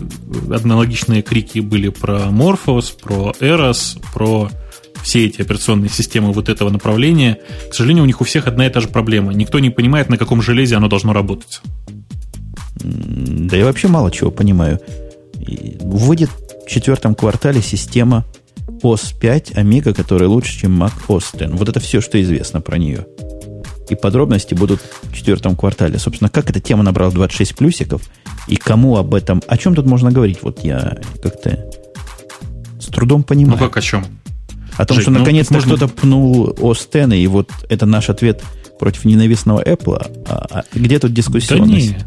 аналогичные 0.51 1.23
крики 1.23 1.61
были 1.61 1.89
про 1.89 2.27
Morphos, 2.31 2.93
про 3.01 3.33
Eros, 3.41 3.99
про 4.13 4.51
все 5.03 5.27
эти 5.27 5.41
операционные 5.41 5.89
системы 5.89 6.33
вот 6.33 6.49
этого 6.49 6.69
направления. 6.69 7.39
К 7.71 7.75
сожалению, 7.75 8.05
у 8.05 8.07
них 8.07 8.21
у 8.21 8.25
всех 8.25 8.47
одна 8.47 8.67
и 8.67 8.71
та 8.71 8.81
же 8.81 8.89
проблема. 8.89 9.33
Никто 9.33 9.59
не 9.61 9.71
понимает, 9.71 10.09
на 10.09 10.19
каком 10.19 10.43
железе 10.43 10.77
оно 10.77 10.89
должно 10.89 11.13
работать. 11.13 11.63
Да 12.83 13.57
я 13.57 13.65
вообще 13.65 13.89
мало 13.89 14.11
чего 14.11 14.31
понимаю. 14.31 14.81
Выйдет 15.81 16.31
в 16.67 16.71
четвертом 16.71 17.15
квартале 17.15 17.63
система 17.63 18.25
OS 18.83 19.15
5 19.19 19.53
Amiga, 19.53 19.95
которая 19.95 20.29
лучше, 20.29 20.61
чем 20.61 20.83
Mac 20.83 20.93
OS 21.09 21.39
10. 21.39 21.59
Вот 21.59 21.69
это 21.69 21.81
все, 21.81 22.01
что 22.01 22.21
известно 22.21 22.61
про 22.61 22.79
нее. 22.79 23.07
И 23.89 23.95
подробности 23.95 24.55
будут 24.55 24.81
в 25.03 25.15
четвертом 25.15 25.57
квартале. 25.57 25.99
Собственно, 25.99 26.29
как 26.29 26.51
эта 26.51 26.61
тема 26.61 26.83
набрала 26.83 27.13
26 27.13 27.55
плюсиков, 27.55 28.03
и 28.49 28.57
кому 28.57 28.97
об 28.97 29.15
этом... 29.15 29.43
О 29.47 29.57
чем 29.57 29.75
тут 29.75 29.87
можно 29.87 30.11
говорить? 30.11 30.39
Вот 30.43 30.65
я 30.65 30.99
как-то 31.23 31.71
с 32.81 32.87
трудом 32.87 33.23
понимаю. 33.23 33.59
Ну 33.59 33.65
как 33.65 33.77
о 33.77 33.81
чем? 33.81 34.05
О 34.77 34.85
том, 34.85 34.97
Жень, 34.97 35.03
что 35.03 35.11
ну, 35.13 35.21
наконец-то 35.21 35.55
можно... 35.55 35.77
кто-то 35.77 35.93
пнул 35.93 36.49
OS 36.51 36.89
10, 36.93 37.15
и 37.15 37.27
вот 37.29 37.51
это 37.69 37.87
наш 37.87 38.11
ответ 38.11 38.43
против 38.79 39.05
ненавистного 39.05 39.63
Apple. 39.63 40.25
А, 40.29 40.47
а 40.51 40.65
где 40.75 40.99
тут 40.99 41.13
дискуссионность? 41.13 41.97
Да 41.97 42.05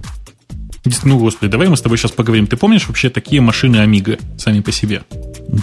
ну, 1.03 1.19
господи, 1.19 1.51
давай 1.51 1.67
мы 1.67 1.77
с 1.77 1.81
тобой 1.81 1.97
сейчас 1.97 2.11
поговорим. 2.11 2.47
Ты 2.47 2.57
помнишь 2.57 2.87
вообще 2.87 3.09
такие 3.09 3.41
машины 3.41 3.77
Amiga 3.77 4.19
сами 4.37 4.61
по 4.61 4.71
себе? 4.71 5.03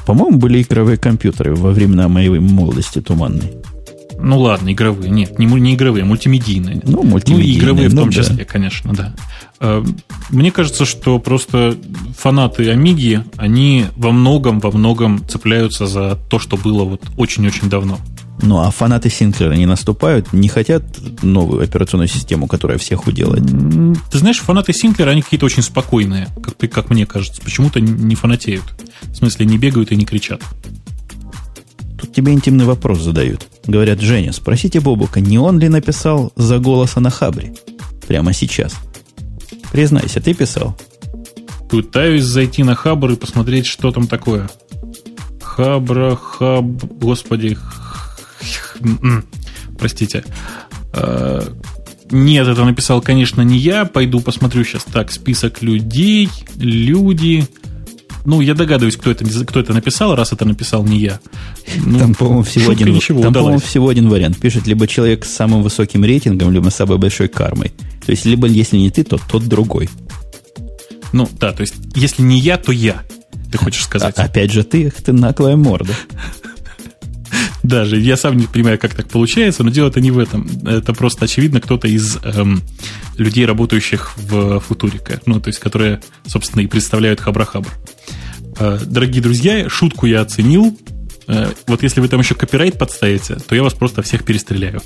По-моему, 0.07 0.39
были 0.39 0.63
игровые 0.63 0.99
компьютеры 0.99 1.55
во 1.55 1.71
времена 1.71 2.09
моей 2.09 2.39
молодости 2.39 3.01
туманной. 3.01 3.53
Ну 4.19 4.39
ладно, 4.39 4.73
игровые. 4.73 5.11
Нет, 5.11 5.39
не, 5.39 5.47
не 5.47 5.75
игровые, 5.75 6.03
а 6.03 6.07
мультимедийные. 6.07 6.81
Ну, 6.85 7.03
мультимедийные. 7.03 7.47
Ну, 7.47 7.55
и 7.55 7.59
игровые 7.59 7.89
в 7.89 7.95
ну, 7.95 8.03
том 8.03 8.11
да. 8.11 8.23
числе, 8.23 8.45
конечно, 8.45 8.95
да. 8.95 9.15
Э, 9.61 9.85
мне 10.31 10.51
кажется, 10.51 10.85
что 10.85 11.19
просто 11.19 11.77
фанаты 12.17 12.71
Амиги, 12.71 13.23
они 13.37 13.87
во 13.97 14.13
многом, 14.13 14.61
во 14.61 14.71
многом 14.71 15.23
цепляются 15.29 15.87
за 15.87 16.19
то, 16.31 16.39
что 16.39 16.57
было 16.57 16.85
вот 16.85 17.03
очень-очень 17.17 17.69
давно. 17.69 17.99
Ну, 18.43 18.61
а 18.61 18.71
фанаты 18.71 19.09
Синклера 19.09 19.55
не 19.55 19.67
наступают, 19.67 20.33
не 20.33 20.49
хотят 20.49 20.83
новую 21.23 21.63
операционную 21.63 22.09
систему, 22.09 22.47
которая 22.47 22.79
всех 22.79 23.07
уделает? 23.07 23.45
Ты 24.11 24.19
знаешь, 24.19 24.39
фанаты 24.39 24.73
Синклера, 24.73 25.11
они 25.11 25.23
какие-то 25.23 25.47
очень 25.47 25.63
спокойные, 25.63 26.29
как, 26.43 26.71
как 26.71 26.91
мне 26.91 27.07
кажется. 27.07 27.41
Почему-то 27.43 27.81
не 27.81 28.15
фанатеют. 28.15 28.65
В 29.03 29.15
смысле, 29.17 29.47
не 29.47 29.59
бегают 29.59 29.91
и 29.91 29.97
не 29.97 30.05
кричат. 30.05 30.43
Тут 31.99 32.13
тебе 32.13 32.33
интимный 32.33 32.67
вопрос 32.67 33.01
задают. 33.01 33.49
Говорят, 33.67 34.01
Женя, 34.01 34.33
спросите 34.33 34.81
Бобука, 34.81 35.21
не 35.21 35.39
он 35.39 35.59
ли 35.59 35.69
написал 35.69 36.33
за 36.37 36.59
голоса 36.59 37.01
на 37.01 37.11
Хабре? 37.11 37.55
Прямо 38.07 38.33
сейчас. 38.33 38.75
Признайся, 39.73 40.21
ты 40.21 40.35
писал? 40.35 40.77
Пытаюсь 41.71 42.23
зайти 42.23 42.63
на 42.63 42.75
Хабр 42.75 43.13
и 43.13 43.17
посмотреть, 43.17 43.67
что 43.67 43.91
там 43.91 44.07
такое. 44.07 44.49
Хабра, 45.41 46.17
Хаб... 46.17 46.65
Господи, 47.01 47.57
Простите. 49.79 50.25
А, 50.93 51.43
нет, 52.11 52.47
это 52.47 52.65
написал, 52.65 53.01
конечно, 53.01 53.43
не 53.43 53.59
я. 53.59 53.85
Пойду 53.85 54.21
посмотрю 54.21 54.65
сейчас. 54.65 54.85
Так, 54.85 55.11
список 55.13 55.63
людей, 55.63 56.29
люди. 56.57 57.47
Ну, 58.25 58.41
я 58.41 58.55
догадываюсь, 58.55 58.97
кто 58.97 59.13
это, 59.13 59.25
кто 59.45 59.61
это 59.61 59.73
написал, 59.73 60.17
раз 60.17 60.33
это 60.33 60.45
написал 60.45 60.85
не 60.85 60.99
я. 60.99 61.21
Ну, 61.85 61.99
там, 61.99 62.15
по-моему, 62.15 62.43
всего, 62.43 62.73
один, 62.73 62.93
ничего, 62.93 63.23
там, 63.23 63.33
по-моему, 63.33 63.61
всего 63.61 63.89
один 63.89 64.09
вариант. 64.09 64.39
Пишет 64.39 64.67
либо 64.67 64.89
человек 64.89 65.25
с 65.25 65.33
самым 65.33 65.63
высоким 65.63 66.05
рейтингом, 66.05 66.51
либо 66.53 66.69
с 66.71 66.75
самой 66.75 66.99
большой 66.99 67.29
кармой. 67.29 67.73
То 68.05 68.11
есть, 68.11 68.25
либо 68.25 68.49
если 68.49 68.79
не 68.79 68.91
ты, 68.91 69.05
то 69.05 69.19
тот 69.31 69.45
другой. 69.47 69.89
Ну, 71.13 71.29
да, 71.39 71.53
то 71.53 71.61
есть, 71.61 71.75
если 71.95 72.23
не 72.23 72.41
я, 72.41 72.57
то 72.57 72.73
я. 72.73 73.03
Ты 73.53 73.59
хочешь 73.59 73.85
сказать? 73.85 74.15
А, 74.19 74.25
опять 74.25 74.51
же, 74.51 74.65
ты, 74.65 74.91
ты 74.91 75.13
наглая 75.13 75.57
морда. 75.57 75.95
Даже 77.67 77.99
я 77.99 78.17
сам 78.17 78.37
не 78.37 78.47
понимаю, 78.47 78.79
как 78.79 78.95
так 78.95 79.09
получается, 79.09 79.65
но 79.65 79.71
дело-то 79.71 80.01
не 80.01 80.13
в 80.13 80.21
этом. 80.21 80.49
Это 80.65 80.93
просто, 80.93 81.25
очевидно, 81.25 81.61
кто-то 81.61 81.89
из 81.89 82.17
эм, 82.23 82.63
людей, 83.17 83.45
работающих 83.45 84.17
в 84.17 84.61
Футурика. 84.61 85.21
Ну, 85.27 85.41
то 85.41 85.49
есть, 85.49 85.59
которые, 85.59 86.01
собственно, 86.27 86.63
и 86.63 86.69
представляют 86.69 87.21
Хабрахабр. 87.21 87.69
Э, 88.61 88.79
дорогие 88.87 89.21
друзья, 89.21 89.69
шутку 89.69 90.07
я 90.07 90.21
оценил. 90.21 90.79
Э, 91.27 91.51
вот 91.67 91.83
если 91.83 92.01
вы 92.01 92.07
там 92.07 92.21
еще 92.21 92.37
копирайт 92.37 92.79
подставите, 92.79 93.35
то 93.35 93.57
я 93.57 93.65
вас 93.65 93.75
просто 93.75 94.01
всех 94.03 94.25
перестреляю. 94.25 94.81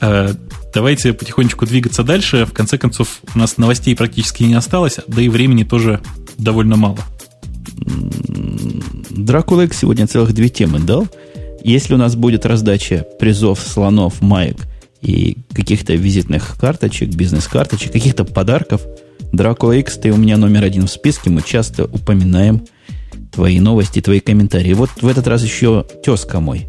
Э, 0.00 0.32
давайте 0.72 1.14
потихонечку 1.14 1.66
двигаться 1.66 2.04
дальше. 2.04 2.46
В 2.46 2.52
конце 2.52 2.78
концов, 2.78 3.20
у 3.34 3.38
нас 3.38 3.58
новостей 3.58 3.96
практически 3.96 4.44
не 4.44 4.54
осталось, 4.54 4.98
да 5.08 5.22
и 5.22 5.28
времени 5.28 5.64
тоже 5.64 6.00
довольно 6.38 6.76
мало. 6.76 6.98
Дракула 9.10 9.62
X 9.62 9.78
сегодня 9.80 10.06
целых 10.06 10.32
две 10.32 10.48
темы 10.48 10.78
дал. 10.78 11.08
Если 11.64 11.94
у 11.94 11.96
нас 11.96 12.16
будет 12.16 12.46
раздача 12.46 13.06
призов, 13.18 13.60
слонов, 13.60 14.20
маек 14.20 14.56
и 15.00 15.38
каких-то 15.52 15.94
визитных 15.94 16.56
карточек, 16.58 17.10
бизнес-карточек, 17.10 17.92
каких-то 17.92 18.24
подарков, 18.24 18.82
Дракула 19.32 19.72
X, 19.72 19.96
ты 19.96 20.12
у 20.12 20.16
меня 20.16 20.36
номер 20.36 20.64
один 20.64 20.86
в 20.86 20.90
списке, 20.90 21.30
мы 21.30 21.40
часто 21.40 21.84
упоминаем 21.84 22.66
твои 23.32 23.60
новости, 23.60 24.00
твои 24.00 24.20
комментарии. 24.20 24.74
Вот 24.74 24.90
в 25.00 25.08
этот 25.08 25.26
раз 25.26 25.42
еще 25.42 25.86
тезка 26.04 26.40
мой. 26.40 26.68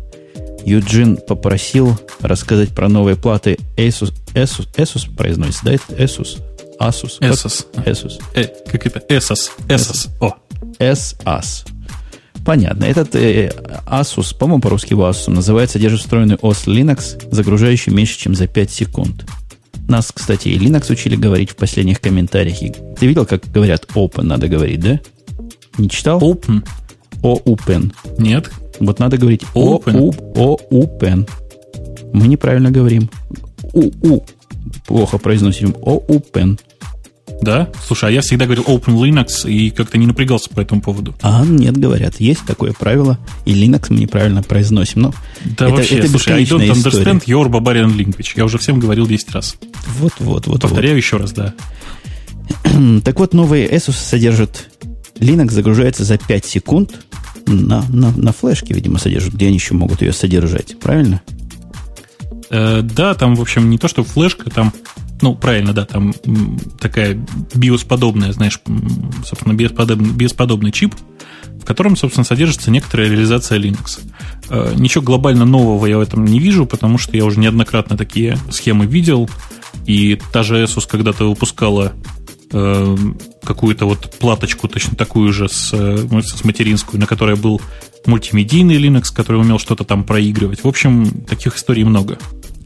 Юджин 0.65 1.17
попросил 1.17 1.99
рассказать 2.21 2.69
про 2.69 2.87
новые 2.87 3.17
платы 3.17 3.57
Asus. 3.75 4.13
Asus, 4.33 4.67
Asus 4.77 5.13
произносится, 5.13 5.65
да? 5.65 5.73
Это 5.73 5.83
Asus. 6.01 6.41
Asus. 6.79 7.19
Asus. 7.19 7.65
Asus. 7.85 8.21
Э, 8.33 8.47
как 8.65 8.85
это? 8.85 8.99
Asus. 9.09 9.51
Asus. 9.67 10.09
О. 10.21 10.35
SAS. 10.79 11.65
Понятно. 12.45 12.85
Этот 12.85 13.15
э, 13.15 13.51
Asus, 13.85 14.37
по-моему, 14.37 14.61
по-русски 14.61 14.93
его 14.93 15.07
Asus 15.07 15.31
называется, 15.31 15.73
содержит 15.73 16.01
встроенный 16.01 16.35
OS 16.35 16.65
Linux, 16.65 17.27
загружающий 17.31 17.91
меньше, 17.91 18.19
чем 18.19 18.35
за 18.35 18.47
5 18.47 18.71
секунд. 18.71 19.25
Нас, 19.87 20.11
кстати, 20.13 20.49
и 20.49 20.57
Linux 20.57 20.91
учили 20.91 21.15
говорить 21.15 21.51
в 21.51 21.55
последних 21.55 21.99
комментариях. 21.99 22.61
И 22.61 22.73
ты 22.97 23.07
видел, 23.07 23.25
как 23.25 23.43
говорят 23.51 23.87
open, 23.95 24.23
надо 24.23 24.47
говорить, 24.47 24.79
да? 24.79 24.99
Не 25.77 25.89
читал? 25.89 26.19
Open? 26.21 26.65
O-open. 27.21 27.93
Нет. 28.17 28.49
Вот 28.79 28.99
надо 28.99 29.17
говорить 29.17 29.43
Open. 29.55 30.13
O-open. 30.35 31.29
Мы 32.13 32.27
неправильно 32.27 32.71
говорим. 32.71 33.09
У-у. 33.73 34.23
Плохо 34.85 35.17
произносим. 35.17 35.71
O-open. 35.81 36.59
Да? 37.41 37.69
Слушай, 37.85 38.09
а 38.09 38.11
я 38.13 38.21
всегда 38.21 38.45
говорил 38.45 38.63
Open 38.63 38.95
Linux 38.95 39.49
и 39.49 39.69
как-то 39.69 39.97
не 39.97 40.07
напрягался 40.07 40.49
по 40.49 40.61
этому 40.61 40.81
поводу. 40.81 41.13
А 41.21 41.43
нет, 41.45 41.77
говорят, 41.77 42.19
есть 42.19 42.45
такое 42.45 42.73
правило, 42.73 43.17
и 43.45 43.53
Linux 43.53 43.87
мы 43.89 43.97
неправильно 43.97 44.41
произносим. 44.43 45.01
Но 45.01 45.13
Да 45.57 45.65
это, 45.67 45.75
вообще, 45.75 45.97
это 45.97 46.09
слушай, 46.09 46.33
I 46.33 46.43
don't 46.43 46.59
бесконечная 46.59 46.73
история. 46.73 47.11
understand 47.11 47.25
your 47.25 47.49
barbarian 47.49 47.97
language. 47.97 48.31
Я 48.35 48.45
уже 48.45 48.57
всем 48.57 48.79
говорил 48.79 49.07
10 49.07 49.31
раз. 49.31 49.57
Вот, 49.99 50.13
вот, 50.19 50.47
вот. 50.47 50.61
Повторяю 50.61 50.95
еще 50.95 51.17
раз, 51.17 51.31
да. 51.31 51.53
вот. 52.63 53.03
Так 53.03 53.19
вот, 53.19 53.33
новые 53.33 53.69
Asus 53.69 53.93
содержат 53.93 54.69
Linux 55.15 55.51
загружается 55.51 56.03
за 56.03 56.17
5 56.17 56.45
секунд 56.45 56.91
на, 57.45 57.83
на, 57.89 58.11
на 58.11 58.31
флешке, 58.31 58.73
видимо, 58.73 58.99
содержат, 58.99 59.33
где 59.33 59.47
они 59.47 59.55
еще 59.55 59.73
могут 59.73 60.01
ее 60.01 60.13
содержать. 60.13 60.79
Правильно? 60.79 61.21
Э, 62.49 62.81
да, 62.81 63.13
там, 63.15 63.35
в 63.35 63.41
общем, 63.41 63.69
не 63.69 63.77
то, 63.77 63.87
что 63.87 64.03
флешка, 64.03 64.49
там, 64.49 64.73
ну, 65.23 65.35
правильно, 65.35 65.71
да, 65.71 65.85
там 65.85 66.13
такая 66.79 67.17
биосподобная, 67.55 68.33
знаешь, 68.33 68.59
собственно, 69.25 69.53
биосподобный, 69.53 70.11
биосподобный 70.11 70.71
чип, 70.73 70.93
в 71.61 71.65
котором, 71.65 71.95
собственно, 71.95 72.25
содержится 72.25 72.71
некоторая 72.71 73.09
реализация 73.09 73.57
Linux. 73.57 74.01
Э, 74.49 74.73
ничего 74.75 75.01
глобально 75.01 75.45
нового 75.45 75.85
я 75.85 75.97
в 75.97 76.01
этом 76.01 76.25
не 76.25 76.39
вижу, 76.39 76.65
потому 76.65 76.97
что 76.97 77.15
я 77.15 77.23
уже 77.23 77.39
неоднократно 77.39 77.95
такие 77.95 78.37
схемы 78.51 78.85
видел, 78.85 79.29
и 79.85 80.19
та 80.33 80.43
же 80.43 80.61
Asus 80.61 80.87
когда-то 80.89 81.29
выпускала 81.29 81.93
э, 82.51 82.97
какую-то 83.45 83.85
вот 83.85 84.13
платочку, 84.19 84.67
точно 84.67 84.97
такую 84.97 85.31
же 85.31 85.47
с, 85.47 85.69
э, 85.71 86.05
с 86.21 86.43
материнскую, 86.43 86.99
на 86.99 87.07
которой 87.07 87.37
был 87.37 87.61
мультимедийный 88.05 88.75
Linux, 88.75 89.15
который 89.15 89.39
умел 89.39 89.57
что-то 89.57 89.85
там 89.85 90.03
проигрывать. 90.03 90.65
В 90.65 90.67
общем, 90.67 91.23
таких 91.29 91.55
историй 91.55 91.85
много. 91.85 92.17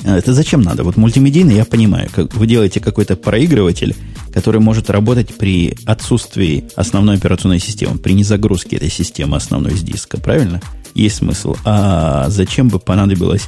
А 0.04 0.18
Это 0.18 0.34
зачем 0.34 0.62
надо? 0.62 0.84
Вот 0.84 0.98
мультимедийный, 0.98 1.56
я 1.56 1.66
понимаю, 1.66 2.10
как 2.14 2.36
вы 2.36 2.48
делаете 2.48 2.80
какой-то 2.80 3.16
проигрыватель, 3.16 3.96
который 4.34 4.62
может 4.62 4.90
работать 4.90 5.36
при 5.36 5.78
отсутствии 5.86 6.66
основной 6.76 7.16
операционной 7.16 7.60
системы, 7.60 7.98
при 7.98 8.14
незагрузке 8.14 8.78
этой 8.78 8.90
системы 8.90 9.38
основной 9.38 9.76
с 9.76 9.82
диска, 9.82 10.20
правильно? 10.20 10.62
Есть 10.94 11.18
смысл. 11.18 11.56
А 11.66 12.30
зачем 12.30 12.70
бы 12.70 12.80
понадобилось 12.80 13.48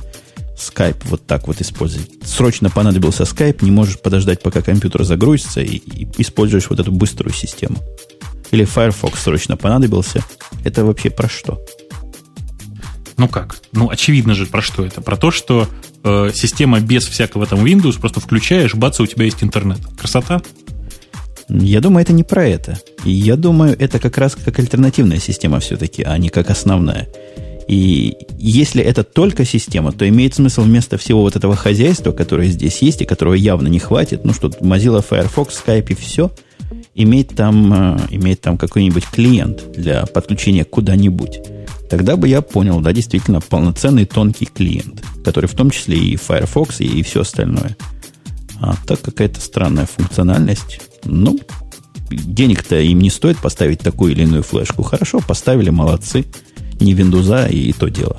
Skype 0.58 0.98
вот 1.06 1.26
так 1.26 1.48
вот 1.48 1.62
использовать? 1.62 2.10
Срочно 2.26 2.70
понадобился 2.70 3.24
Skype, 3.24 3.64
не 3.64 3.72
можешь 3.72 4.00
подождать, 4.00 4.42
пока 4.42 4.62
компьютер 4.62 5.04
загрузится, 5.04 5.62
и, 5.62 5.78
и 5.78 6.08
используешь 6.18 6.70
вот 6.70 6.80
эту 6.80 6.92
быструю 6.92 7.34
систему. 7.34 7.78
Или 8.52 8.66
Firefox 8.66 9.22
срочно 9.22 9.58
понадобился. 9.58 10.24
Это 10.64 10.84
вообще 10.84 11.10
про 11.10 11.30
что? 11.30 11.60
Ну 13.20 13.28
как? 13.28 13.58
Ну, 13.74 13.90
очевидно 13.90 14.34
же, 14.34 14.46
про 14.46 14.62
что 14.62 14.86
это. 14.86 15.02
Про 15.02 15.18
то, 15.18 15.30
что 15.30 15.68
э, 16.04 16.32
система 16.34 16.80
без 16.80 17.06
всякого 17.06 17.46
там 17.46 17.66
Windows, 17.66 18.00
просто 18.00 18.22
включаешь, 18.22 18.74
бац, 18.74 19.00
у 19.02 19.06
тебя 19.06 19.26
есть 19.26 19.44
интернет. 19.44 19.80
Красота? 20.00 20.42
Я 21.50 21.82
думаю, 21.82 22.04
это 22.04 22.14
не 22.14 22.24
про 22.24 22.48
это. 22.48 22.80
Я 23.04 23.36
думаю, 23.36 23.76
это 23.78 24.00
как 24.00 24.18
раз 24.18 24.36
как 24.36 24.58
альтернативная 24.58 25.20
система 25.20 25.60
все-таки, 25.60 26.02
а 26.04 26.18
не 26.18 26.30
как 26.30 26.50
основная. 26.50 27.10
И 27.68 28.16
если 28.38 28.82
это 28.82 29.04
только 29.04 29.44
система, 29.44 29.92
то 29.92 30.08
имеет 30.08 30.36
смысл 30.36 30.62
вместо 30.62 30.98
всего 30.98 31.22
вот 31.22 31.36
этого 31.36 31.58
хозяйства, 31.58 32.14
которое 32.14 32.48
здесь 32.48 32.82
есть 32.82 33.02
и 33.02 33.06
которого 33.06 33.34
явно 33.34 33.68
не 33.68 33.80
хватит, 33.80 34.24
ну 34.24 34.34
что, 34.34 34.48
Mozilla, 34.48 35.06
Firefox, 35.08 35.62
Skype 35.66 35.88
и 35.90 35.96
все, 35.96 36.32
иметь 36.96 37.36
там, 37.36 37.96
э, 37.96 38.00
иметь 38.12 38.40
там 38.40 38.58
какой-нибудь 38.58 39.06
клиент 39.08 39.72
для 39.74 40.06
подключения 40.06 40.64
куда-нибудь. 40.64 41.42
Тогда 41.90 42.16
бы 42.16 42.28
я 42.28 42.42
понял, 42.42 42.82
да, 42.82 42.94
действительно, 42.94 43.42
полноценный 43.42 44.06
тонкий 44.06 44.46
клиент, 44.46 45.04
который 45.24 45.48
в 45.48 45.56
том 45.56 45.72
числе 45.72 45.98
и 45.98 46.16
Firefox, 46.16 46.82
и, 46.82 46.86
и 46.86 47.04
все 47.04 47.22
остальное. 47.22 47.76
А 48.62 48.76
так 48.86 49.02
какая-то 49.02 49.42
странная 49.42 49.88
функциональность. 49.88 50.82
Ну, 51.04 51.40
денег-то 52.12 52.80
им 52.80 53.00
не 53.00 53.10
стоит 53.10 53.40
поставить 53.40 53.80
такую 53.80 54.12
или 54.12 54.24
иную 54.24 54.44
флешку. 54.44 54.84
Хорошо, 54.84 55.20
поставили, 55.20 55.72
молодцы. 55.72 56.26
Не 56.80 56.94
Windows, 56.94 57.52
и 57.52 57.74
то 57.74 57.90
дело. 57.90 58.18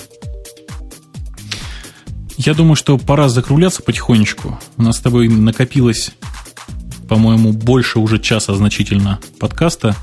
Я 2.37 2.55
думаю, 2.55 2.75
что 2.75 2.99
пора 2.99 3.29
закругляться 3.29 3.83
потихонечку. 3.83 4.59
У 4.79 4.83
нас 4.83 4.97
с 4.97 5.01
тобой 5.01 5.29
накопилось, 5.29 6.11
по-моему, 7.09 7.53
больше 7.53 7.99
уже 7.99 8.19
часа 8.19 8.55
значительно 8.55 9.21
подкаста, 9.39 9.95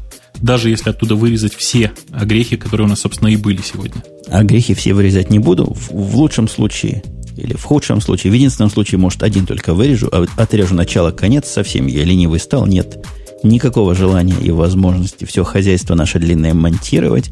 даже 0.42 0.70
если 0.70 0.90
оттуда 0.90 1.16
вырезать 1.16 1.56
все 1.56 1.92
огрехи, 2.12 2.58
которые 2.58 2.88
у 2.88 2.90
нас, 2.90 3.02
собственно, 3.02 3.30
и 3.30 3.36
были 3.36 3.62
сегодня. 3.62 4.04
А 4.30 4.44
грехи 4.44 4.74
все 4.74 4.94
вырезать 4.94 5.30
не 5.30 5.40
буду. 5.40 5.74
В, 5.74 5.92
в 5.92 6.16
лучшем 6.16 6.48
случае 6.48 7.04
или 7.38 7.54
в 7.54 7.64
худшем 7.64 8.02
случае, 8.02 8.32
в 8.32 8.34
единственном 8.34 8.72
случае, 8.72 9.00
может, 9.00 9.22
один 9.24 9.46
только 9.46 9.74
вырежу, 9.74 10.10
а 10.12 10.26
отрежу 10.38 10.74
начало, 10.74 11.12
конец, 11.12 11.48
совсем 11.48 11.86
я 11.86 12.04
ленивый 12.04 12.40
стал, 12.40 12.66
нет 12.66 12.98
никакого 13.44 13.94
желания 13.94 14.36
и 14.42 14.52
возможности 14.52 15.26
все 15.26 15.44
хозяйство 15.44 15.96
наше 15.96 16.20
длинное 16.20 16.54
монтировать. 16.54 17.30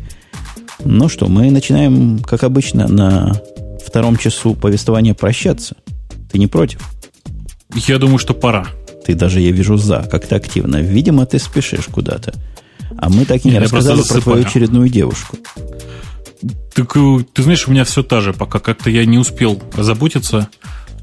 Ну 0.83 1.09
что, 1.09 1.27
мы 1.27 1.49
начинаем, 1.49 2.19
как 2.19 2.43
обычно, 2.43 2.87
на 2.87 3.41
втором 3.83 4.17
часу 4.17 4.53
повествования 4.53 5.13
прощаться. 5.13 5.75
Ты 6.31 6.37
не 6.37 6.47
против? 6.47 6.81
Я 7.73 7.97
думаю, 7.97 8.19
что 8.19 8.33
пора. 8.33 8.67
Ты 9.05 9.15
даже, 9.15 9.39
я 9.39 9.51
вижу, 9.51 9.77
за, 9.77 10.07
как-то 10.09 10.35
активно. 10.35 10.77
Видимо, 10.77 11.25
ты 11.25 11.39
спешишь 11.39 11.85
куда-то. 11.85 12.33
А 12.97 13.09
мы 13.09 13.25
так 13.25 13.43
и 13.45 13.47
не 13.47 13.55
Я 13.55 13.61
рассказали 13.61 14.01
про 14.01 14.21
твою 14.21 14.45
очередную 14.45 14.89
девушку. 14.89 15.37
Так, 16.73 16.95
э, 16.95 17.19
ты 17.33 17.43
знаешь, 17.43 17.67
у 17.67 17.71
меня 17.71 17.83
все 17.83 18.03
та 18.03 18.21
же, 18.21 18.33
пока 18.33 18.59
как-то 18.59 18.89
я 18.89 19.05
не 19.05 19.17
успел 19.17 19.61
озаботиться, 19.75 20.49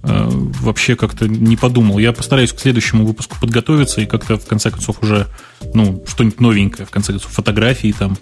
э, 0.03 0.29
вообще 0.61 0.97
как-то 0.97 1.29
не 1.29 1.57
подумал. 1.57 1.99
Я 1.99 2.13
постараюсь 2.13 2.53
к 2.53 2.61
следующему 2.61 3.05
выпуску 3.05 3.37
подготовиться 3.41 4.01
и 4.01 4.07
как-то 4.07 4.39
в 4.39 4.47
конце 4.47 4.71
концов 4.71 5.03
уже, 5.03 5.27
ну, 5.75 6.03
что-нибудь 6.07 6.41
новенькое, 6.41 6.87
в 6.87 6.91
конце 6.91 7.13
концов, 7.13 7.33
фотографии 7.33 7.95
там. 7.99 8.17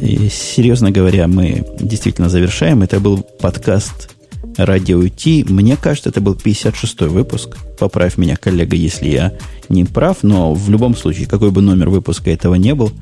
И, 0.00 0.28
серьезно 0.28 0.90
говоря, 0.90 1.28
мы 1.28 1.64
действительно 1.80 2.28
завершаем. 2.28 2.82
Это 2.82 3.00
был 3.00 3.22
подкаст 3.22 4.10
Радио 4.56 5.06
Ти. 5.08 5.44
Мне 5.48 5.76
кажется, 5.76 6.10
это 6.10 6.20
был 6.20 6.34
56-й 6.34 7.08
выпуск. 7.08 7.56
Поправь 7.78 8.16
меня, 8.18 8.36
коллега, 8.36 8.76
если 8.76 9.08
я 9.08 9.32
не 9.68 9.84
прав, 9.84 10.18
но 10.22 10.54
в 10.54 10.70
любом 10.70 10.96
случае, 10.96 11.26
какой 11.26 11.50
бы 11.50 11.62
номер 11.62 11.88
выпуска 11.88 12.30
этого 12.30 12.54
не 12.54 12.74
был, 12.74 12.92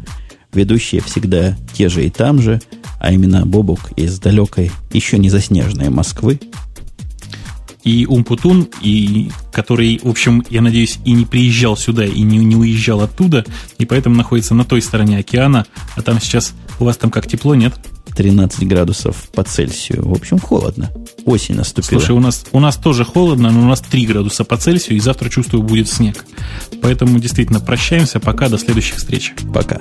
ведущие 0.52 1.00
всегда 1.00 1.56
те 1.72 1.88
же 1.88 2.04
и 2.04 2.10
там 2.10 2.40
же, 2.40 2.60
а 2.98 3.12
именно 3.12 3.46
Бобук 3.46 3.92
из 3.96 4.18
далекой, 4.18 4.70
еще 4.92 5.18
не 5.18 5.30
заснеженной 5.30 5.90
Москвы. 5.90 6.40
И 7.84 8.06
Умпутун, 8.06 8.68
и 8.82 9.30
который, 9.52 10.00
в 10.02 10.08
общем, 10.08 10.44
я 10.50 10.60
надеюсь, 10.60 10.98
и 11.04 11.12
не 11.12 11.24
приезжал 11.24 11.76
сюда, 11.76 12.04
и 12.04 12.20
не, 12.20 12.38
не 12.38 12.56
уезжал 12.56 13.00
оттуда, 13.00 13.44
и 13.78 13.86
поэтому 13.86 14.16
находится 14.16 14.54
на 14.54 14.64
той 14.64 14.82
стороне 14.82 15.18
океана, 15.18 15.66
а 15.96 16.02
там 16.02 16.20
сейчас, 16.20 16.52
у 16.78 16.84
вас 16.84 16.96
там 16.96 17.10
как 17.10 17.26
тепло, 17.26 17.54
нет? 17.54 17.74
13 18.14 18.66
градусов 18.66 19.30
по 19.32 19.42
Цельсию. 19.44 20.06
В 20.06 20.12
общем, 20.12 20.38
холодно. 20.38 20.90
Осень 21.24 21.54
наступила. 21.54 22.00
Слушай, 22.00 22.16
у 22.16 22.20
нас, 22.20 22.44
у 22.52 22.60
нас 22.60 22.76
тоже 22.76 23.04
холодно, 23.04 23.50
но 23.50 23.62
у 23.62 23.68
нас 23.68 23.80
3 23.80 24.06
градуса 24.06 24.44
по 24.44 24.56
Цельсию, 24.56 24.96
и 24.96 25.00
завтра, 25.00 25.30
чувствую, 25.30 25.62
будет 25.62 25.88
снег. 25.88 26.24
Поэтому 26.82 27.18
действительно 27.18 27.60
прощаемся. 27.60 28.20
Пока, 28.20 28.48
до 28.48 28.58
следующих 28.58 28.96
встреч. 28.96 29.32
Пока. 29.54 29.80